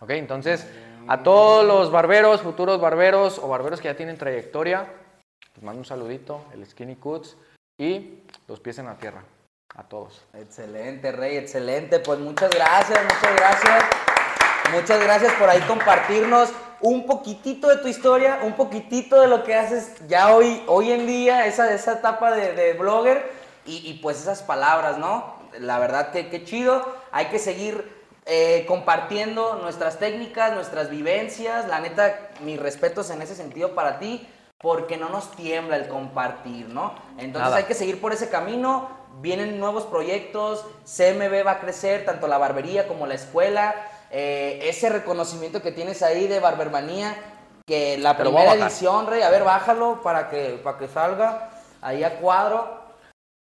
¿Ok? 0.00 0.10
Entonces, 0.10 0.70
a 1.08 1.22
todos 1.22 1.66
los 1.66 1.90
barberos, 1.90 2.42
futuros 2.42 2.78
barberos 2.78 3.38
o 3.38 3.48
barberos 3.48 3.80
que 3.80 3.88
ya 3.88 3.96
tienen 3.96 4.18
trayectoria, 4.18 4.86
les 5.54 5.64
mando 5.64 5.78
un 5.78 5.86
saludito, 5.86 6.44
el 6.52 6.66
Skinny 6.66 6.96
Cuts 6.96 7.38
y 7.80 8.22
los 8.48 8.60
pies 8.60 8.76
en 8.76 8.84
la 8.84 8.98
tierra. 8.98 9.24
A 9.74 9.84
todos. 9.84 10.26
Excelente, 10.34 11.10
Rey, 11.10 11.38
excelente. 11.38 12.00
Pues 12.00 12.18
muchas 12.18 12.50
gracias, 12.50 13.02
muchas 13.02 13.34
gracias. 13.34 14.11
Muchas 14.70 15.02
gracias 15.02 15.32
por 15.34 15.48
ahí 15.48 15.60
compartirnos 15.62 16.50
un 16.80 17.06
poquitito 17.06 17.68
de 17.68 17.76
tu 17.76 17.88
historia, 17.88 18.40
un 18.42 18.54
poquitito 18.54 19.20
de 19.20 19.28
lo 19.28 19.44
que 19.44 19.54
haces 19.54 19.92
ya 20.08 20.34
hoy, 20.34 20.62
hoy 20.66 20.92
en 20.92 21.06
día, 21.06 21.46
esa, 21.46 21.72
esa 21.72 21.92
etapa 21.94 22.32
de, 22.32 22.52
de 22.54 22.72
blogger 22.74 23.30
y, 23.66 23.88
y 23.88 23.94
pues 23.94 24.20
esas 24.20 24.42
palabras, 24.42 24.98
¿no? 24.98 25.36
La 25.58 25.78
verdad 25.78 26.10
que 26.10 26.28
qué 26.28 26.44
chido. 26.44 26.84
Hay 27.12 27.26
que 27.26 27.38
seguir 27.38 28.02
eh, 28.24 28.64
compartiendo 28.66 29.56
nuestras 29.62 29.98
técnicas, 29.98 30.54
nuestras 30.54 30.90
vivencias. 30.90 31.68
La 31.68 31.80
neta, 31.80 32.30
mis 32.40 32.58
respetos 32.58 33.10
en 33.10 33.20
ese 33.20 33.34
sentido 33.34 33.74
para 33.74 33.98
ti, 33.98 34.26
porque 34.58 34.96
no 34.96 35.08
nos 35.08 35.30
tiembla 35.32 35.76
el 35.76 35.88
compartir, 35.88 36.68
¿no? 36.68 36.94
Entonces 37.18 37.42
Nada. 37.42 37.56
hay 37.56 37.64
que 37.64 37.74
seguir 37.74 38.00
por 38.00 38.12
ese 38.12 38.28
camino. 38.28 38.88
Vienen 39.20 39.60
nuevos 39.60 39.84
proyectos, 39.84 40.64
CMB 40.84 41.46
va 41.46 41.52
a 41.52 41.60
crecer, 41.60 42.04
tanto 42.04 42.28
la 42.28 42.38
barbería 42.38 42.88
como 42.88 43.06
la 43.06 43.14
escuela. 43.14 43.74
Eh, 44.12 44.60
ese 44.68 44.88
reconocimiento 44.90 45.62
que 45.62 45.72
tienes 45.72 46.02
ahí 46.02 46.28
de 46.28 46.38
Barbermanía, 46.38 47.16
que 47.66 47.96
la 47.98 48.10
a 48.10 48.16
primera 48.18 48.52
edición, 48.54 49.06
Rey, 49.06 49.22
a 49.22 49.30
ver, 49.30 49.42
bájalo 49.44 50.02
para 50.02 50.28
que, 50.28 50.60
para 50.62 50.78
que 50.78 50.86
salga 50.88 51.50
ahí 51.80 52.04
a 52.04 52.18
cuadro. 52.20 52.82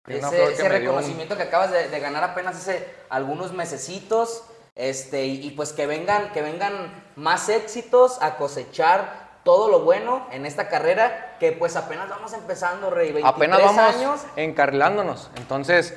Ese, 0.07 0.43
ese 0.43 0.53
dio 0.55 0.65
un- 0.65 0.71
reconocimiento 0.71 1.35
que 1.37 1.43
acabas 1.43 1.71
de, 1.71 1.89
de 1.89 1.99
ganar 1.99 2.23
apenas 2.23 2.55
hace 2.55 2.85
algunos 3.09 3.53
mesecitos. 3.53 4.43
Este, 4.75 5.25
y, 5.25 5.47
y 5.47 5.51
pues 5.51 5.73
que 5.73 5.87
vengan, 5.87 6.31
que 6.33 6.41
vengan 6.43 7.11
más 7.15 7.49
éxitos 7.49 8.21
a 8.21 8.35
cosechar 8.37 9.39
todo 9.43 9.69
lo 9.69 9.79
bueno 9.79 10.27
en 10.31 10.45
esta 10.45 10.67
carrera 10.69 11.35
que 11.39 11.51
pues 11.51 11.75
apenas 11.75 12.09
vamos 12.09 12.33
empezando, 12.33 12.89
Rey. 12.91 13.11
23 13.11 13.25
Apenas 13.35 13.59
vamos 13.63 13.95
años. 13.95 14.21
encarrilándonos. 14.35 15.31
Entonces, 15.35 15.95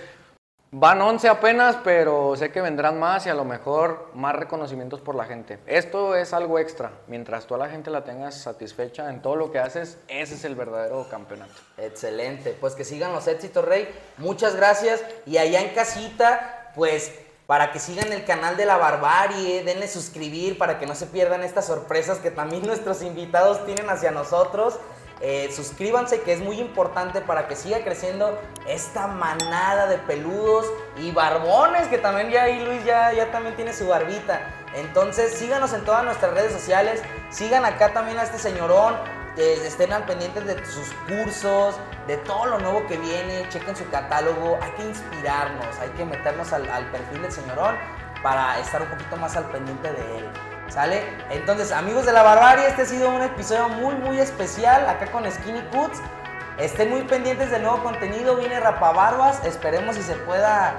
van 0.73 1.03
11 1.03 1.29
apenas, 1.29 1.77
pero 1.83 2.37
sé 2.37 2.53
que 2.53 2.61
vendrán 2.61 2.99
más 2.99 3.27
y 3.27 3.29
a 3.29 3.35
lo 3.35 3.45
mejor 3.45 4.11
más 4.15 4.35
reconocimientos 4.35 5.01
por 5.01 5.15
la 5.15 5.25
gente. 5.25 5.59
Esto 5.67 6.15
es 6.15 6.33
algo 6.33 6.59
extra. 6.59 6.93
Mientras 7.09 7.47
tú 7.47 7.55
a 7.55 7.59
la 7.59 7.69
gente 7.69 7.91
la 7.91 8.05
tengas 8.05 8.37
satisfecha 8.37 9.11
en 9.11 9.21
todo 9.21 9.37
lo 9.37 9.51
que 9.51 9.59
haces, 9.59 9.99
ese 10.09 10.35
es 10.35 10.45
el 10.45 10.55
verdadero 10.55 11.07
campeonato. 11.11 11.55
Excelente, 11.77 12.57
pues 12.61 12.75
que 12.75 12.85
sigan 12.85 13.13
los 13.13 13.27
éxitos, 13.27 13.65
Rey. 13.65 13.89
Muchas 14.19 14.55
gracias. 14.55 15.03
Y 15.27 15.39
allá 15.39 15.61
en 15.61 15.75
casita, 15.75 16.73
pues 16.75 17.13
para 17.47 17.73
que 17.73 17.81
sigan 17.81 18.13
el 18.13 18.25
canal 18.25 18.57
de 18.57 18.65
la 18.65 18.77
barbarie, 18.77 19.65
denle 19.65 19.89
suscribir 19.89 20.57
para 20.57 20.79
que 20.79 20.87
no 20.87 20.95
se 20.95 21.07
pierdan 21.07 21.43
estas 21.43 21.67
sorpresas 21.67 22.19
que 22.19 22.31
también 22.31 22.63
nuestros 22.67 23.03
invitados 23.03 23.67
tienen 23.67 23.91
hacia 23.91 24.13
nosotros. 24.13 24.79
Eh, 25.23 25.53
suscríbanse 25.55 26.23
que 26.23 26.33
es 26.33 26.41
muy 26.41 26.59
importante 26.59 27.21
para 27.21 27.47
que 27.47 27.55
siga 27.55 27.85
creciendo 27.85 28.41
esta 28.67 29.07
manada 29.07 29.87
de 29.87 29.99
peludos 29.99 30.67
y 30.97 31.13
barbones 31.13 31.89
que 31.89 31.99
también 31.99 32.31
ya 32.31 32.45
ahí 32.45 32.65
Luis 32.65 32.83
ya, 32.87 33.13
ya 33.13 33.31
también 33.31 33.55
tiene 33.55 33.75
su 33.75 33.87
barbita. 33.87 34.41
Entonces 34.75 35.35
síganos 35.35 35.75
en 35.75 35.85
todas 35.85 36.05
nuestras 36.05 36.33
redes 36.33 36.53
sociales, 36.53 37.03
sigan 37.31 37.67
acá 37.67 37.93
también 37.93 38.19
a 38.19 38.23
este 38.23 38.39
señorón, 38.39 38.97
que 39.37 39.67
estén 39.67 39.93
al 39.93 40.05
pendientes 40.07 40.47
de 40.47 40.65
sus 40.65 40.89
cursos, 41.07 41.77
de 42.07 42.17
todo 42.19 42.47
lo 42.47 42.59
nuevo 42.59 42.87
que 42.87 42.97
viene, 42.97 43.47
chequen 43.51 43.77
su 43.77 43.89
catálogo, 43.91 44.59
hay 44.63 44.71
que 44.73 44.85
inspirarnos, 44.85 45.79
hay 45.81 45.91
que 45.91 46.05
meternos 46.05 46.53
al, 46.53 46.69
al 46.71 46.87
perfil 46.91 47.23
del 47.23 47.33
señorón 47.33 47.77
para 48.23 48.59
estar 48.59 48.81
un 48.83 48.89
poquito 48.89 49.17
más 49.17 49.37
al 49.37 49.45
pendiente 49.51 49.93
de 49.93 50.19
él. 50.19 50.50
¿Sale? 50.71 51.03
Entonces, 51.31 51.73
amigos 51.73 52.07
de 52.07 52.13
la 52.13 52.23
barbarie, 52.23 52.69
este 52.69 52.83
ha 52.83 52.87
sido 52.87 53.11
un 53.11 53.23
episodio 53.23 53.69
muy, 53.69 53.95
muy 53.97 54.21
especial 54.21 54.89
acá 54.89 55.11
con 55.11 55.29
Skinny 55.29 55.63
Cuts. 55.73 56.01
Estén 56.61 56.91
muy 56.91 57.03
pendientes 57.03 57.51
del 57.51 57.63
nuevo 57.63 57.83
contenido, 57.83 58.37
viene 58.37 58.61
Rapabarbas, 58.61 59.43
esperemos 59.47 59.97
si 59.97 60.03
se 60.03 60.15
pueda 60.15 60.77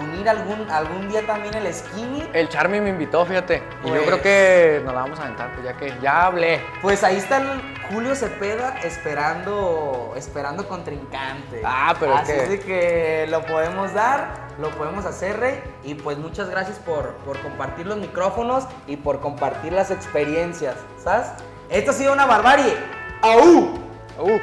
unir 0.00 0.28
algún, 0.28 0.68
algún 0.70 1.08
día 1.08 1.24
también 1.24 1.54
el 1.54 1.72
Skinny. 1.72 2.28
El 2.32 2.48
Charmy 2.48 2.80
me 2.80 2.90
invitó, 2.90 3.24
fíjate. 3.24 3.62
Y 3.84 3.86
yo 3.86 3.94
Pues- 3.94 4.02
creo 4.06 4.22
que 4.22 4.82
nos 4.84 4.92
la 4.92 5.02
vamos 5.02 5.20
a 5.20 5.22
aventar, 5.22 5.52
pues 5.52 5.64
ya 5.64 5.76
que 5.76 5.94
ya 6.02 6.26
hablé. 6.26 6.60
Pues 6.82 7.04
ahí 7.04 7.16
está 7.16 7.36
el 7.36 7.62
Julio 7.92 8.16
Cepeda 8.16 8.74
esperando, 8.82 10.14
esperando 10.16 10.66
contrincante. 10.66 11.62
Ah, 11.64 11.94
pero 12.00 12.14
es 12.14 12.20
Así 12.22 12.32
que- 12.32 12.42
es 12.42 12.48
de 12.50 12.60
que 12.60 13.26
lo 13.28 13.42
podemos 13.42 13.94
dar, 13.94 14.34
lo 14.58 14.70
podemos 14.70 15.04
hacer, 15.06 15.38
Rey. 15.38 15.62
Y 15.84 15.94
pues 15.94 16.18
muchas 16.18 16.50
gracias 16.50 16.78
por, 16.80 17.14
por 17.24 17.38
compartir 17.40 17.86
los 17.86 17.98
micrófonos 17.98 18.64
y 18.88 18.96
por 18.96 19.20
compartir 19.20 19.72
las 19.72 19.92
experiencias, 19.92 20.74
¿sabes? 21.02 21.28
Esto 21.68 21.92
ha 21.92 21.94
sido 21.94 22.12
una 22.12 22.26
barbarie. 22.26 22.76
¡Aú! 23.22 23.78
Uh. 24.18 24.38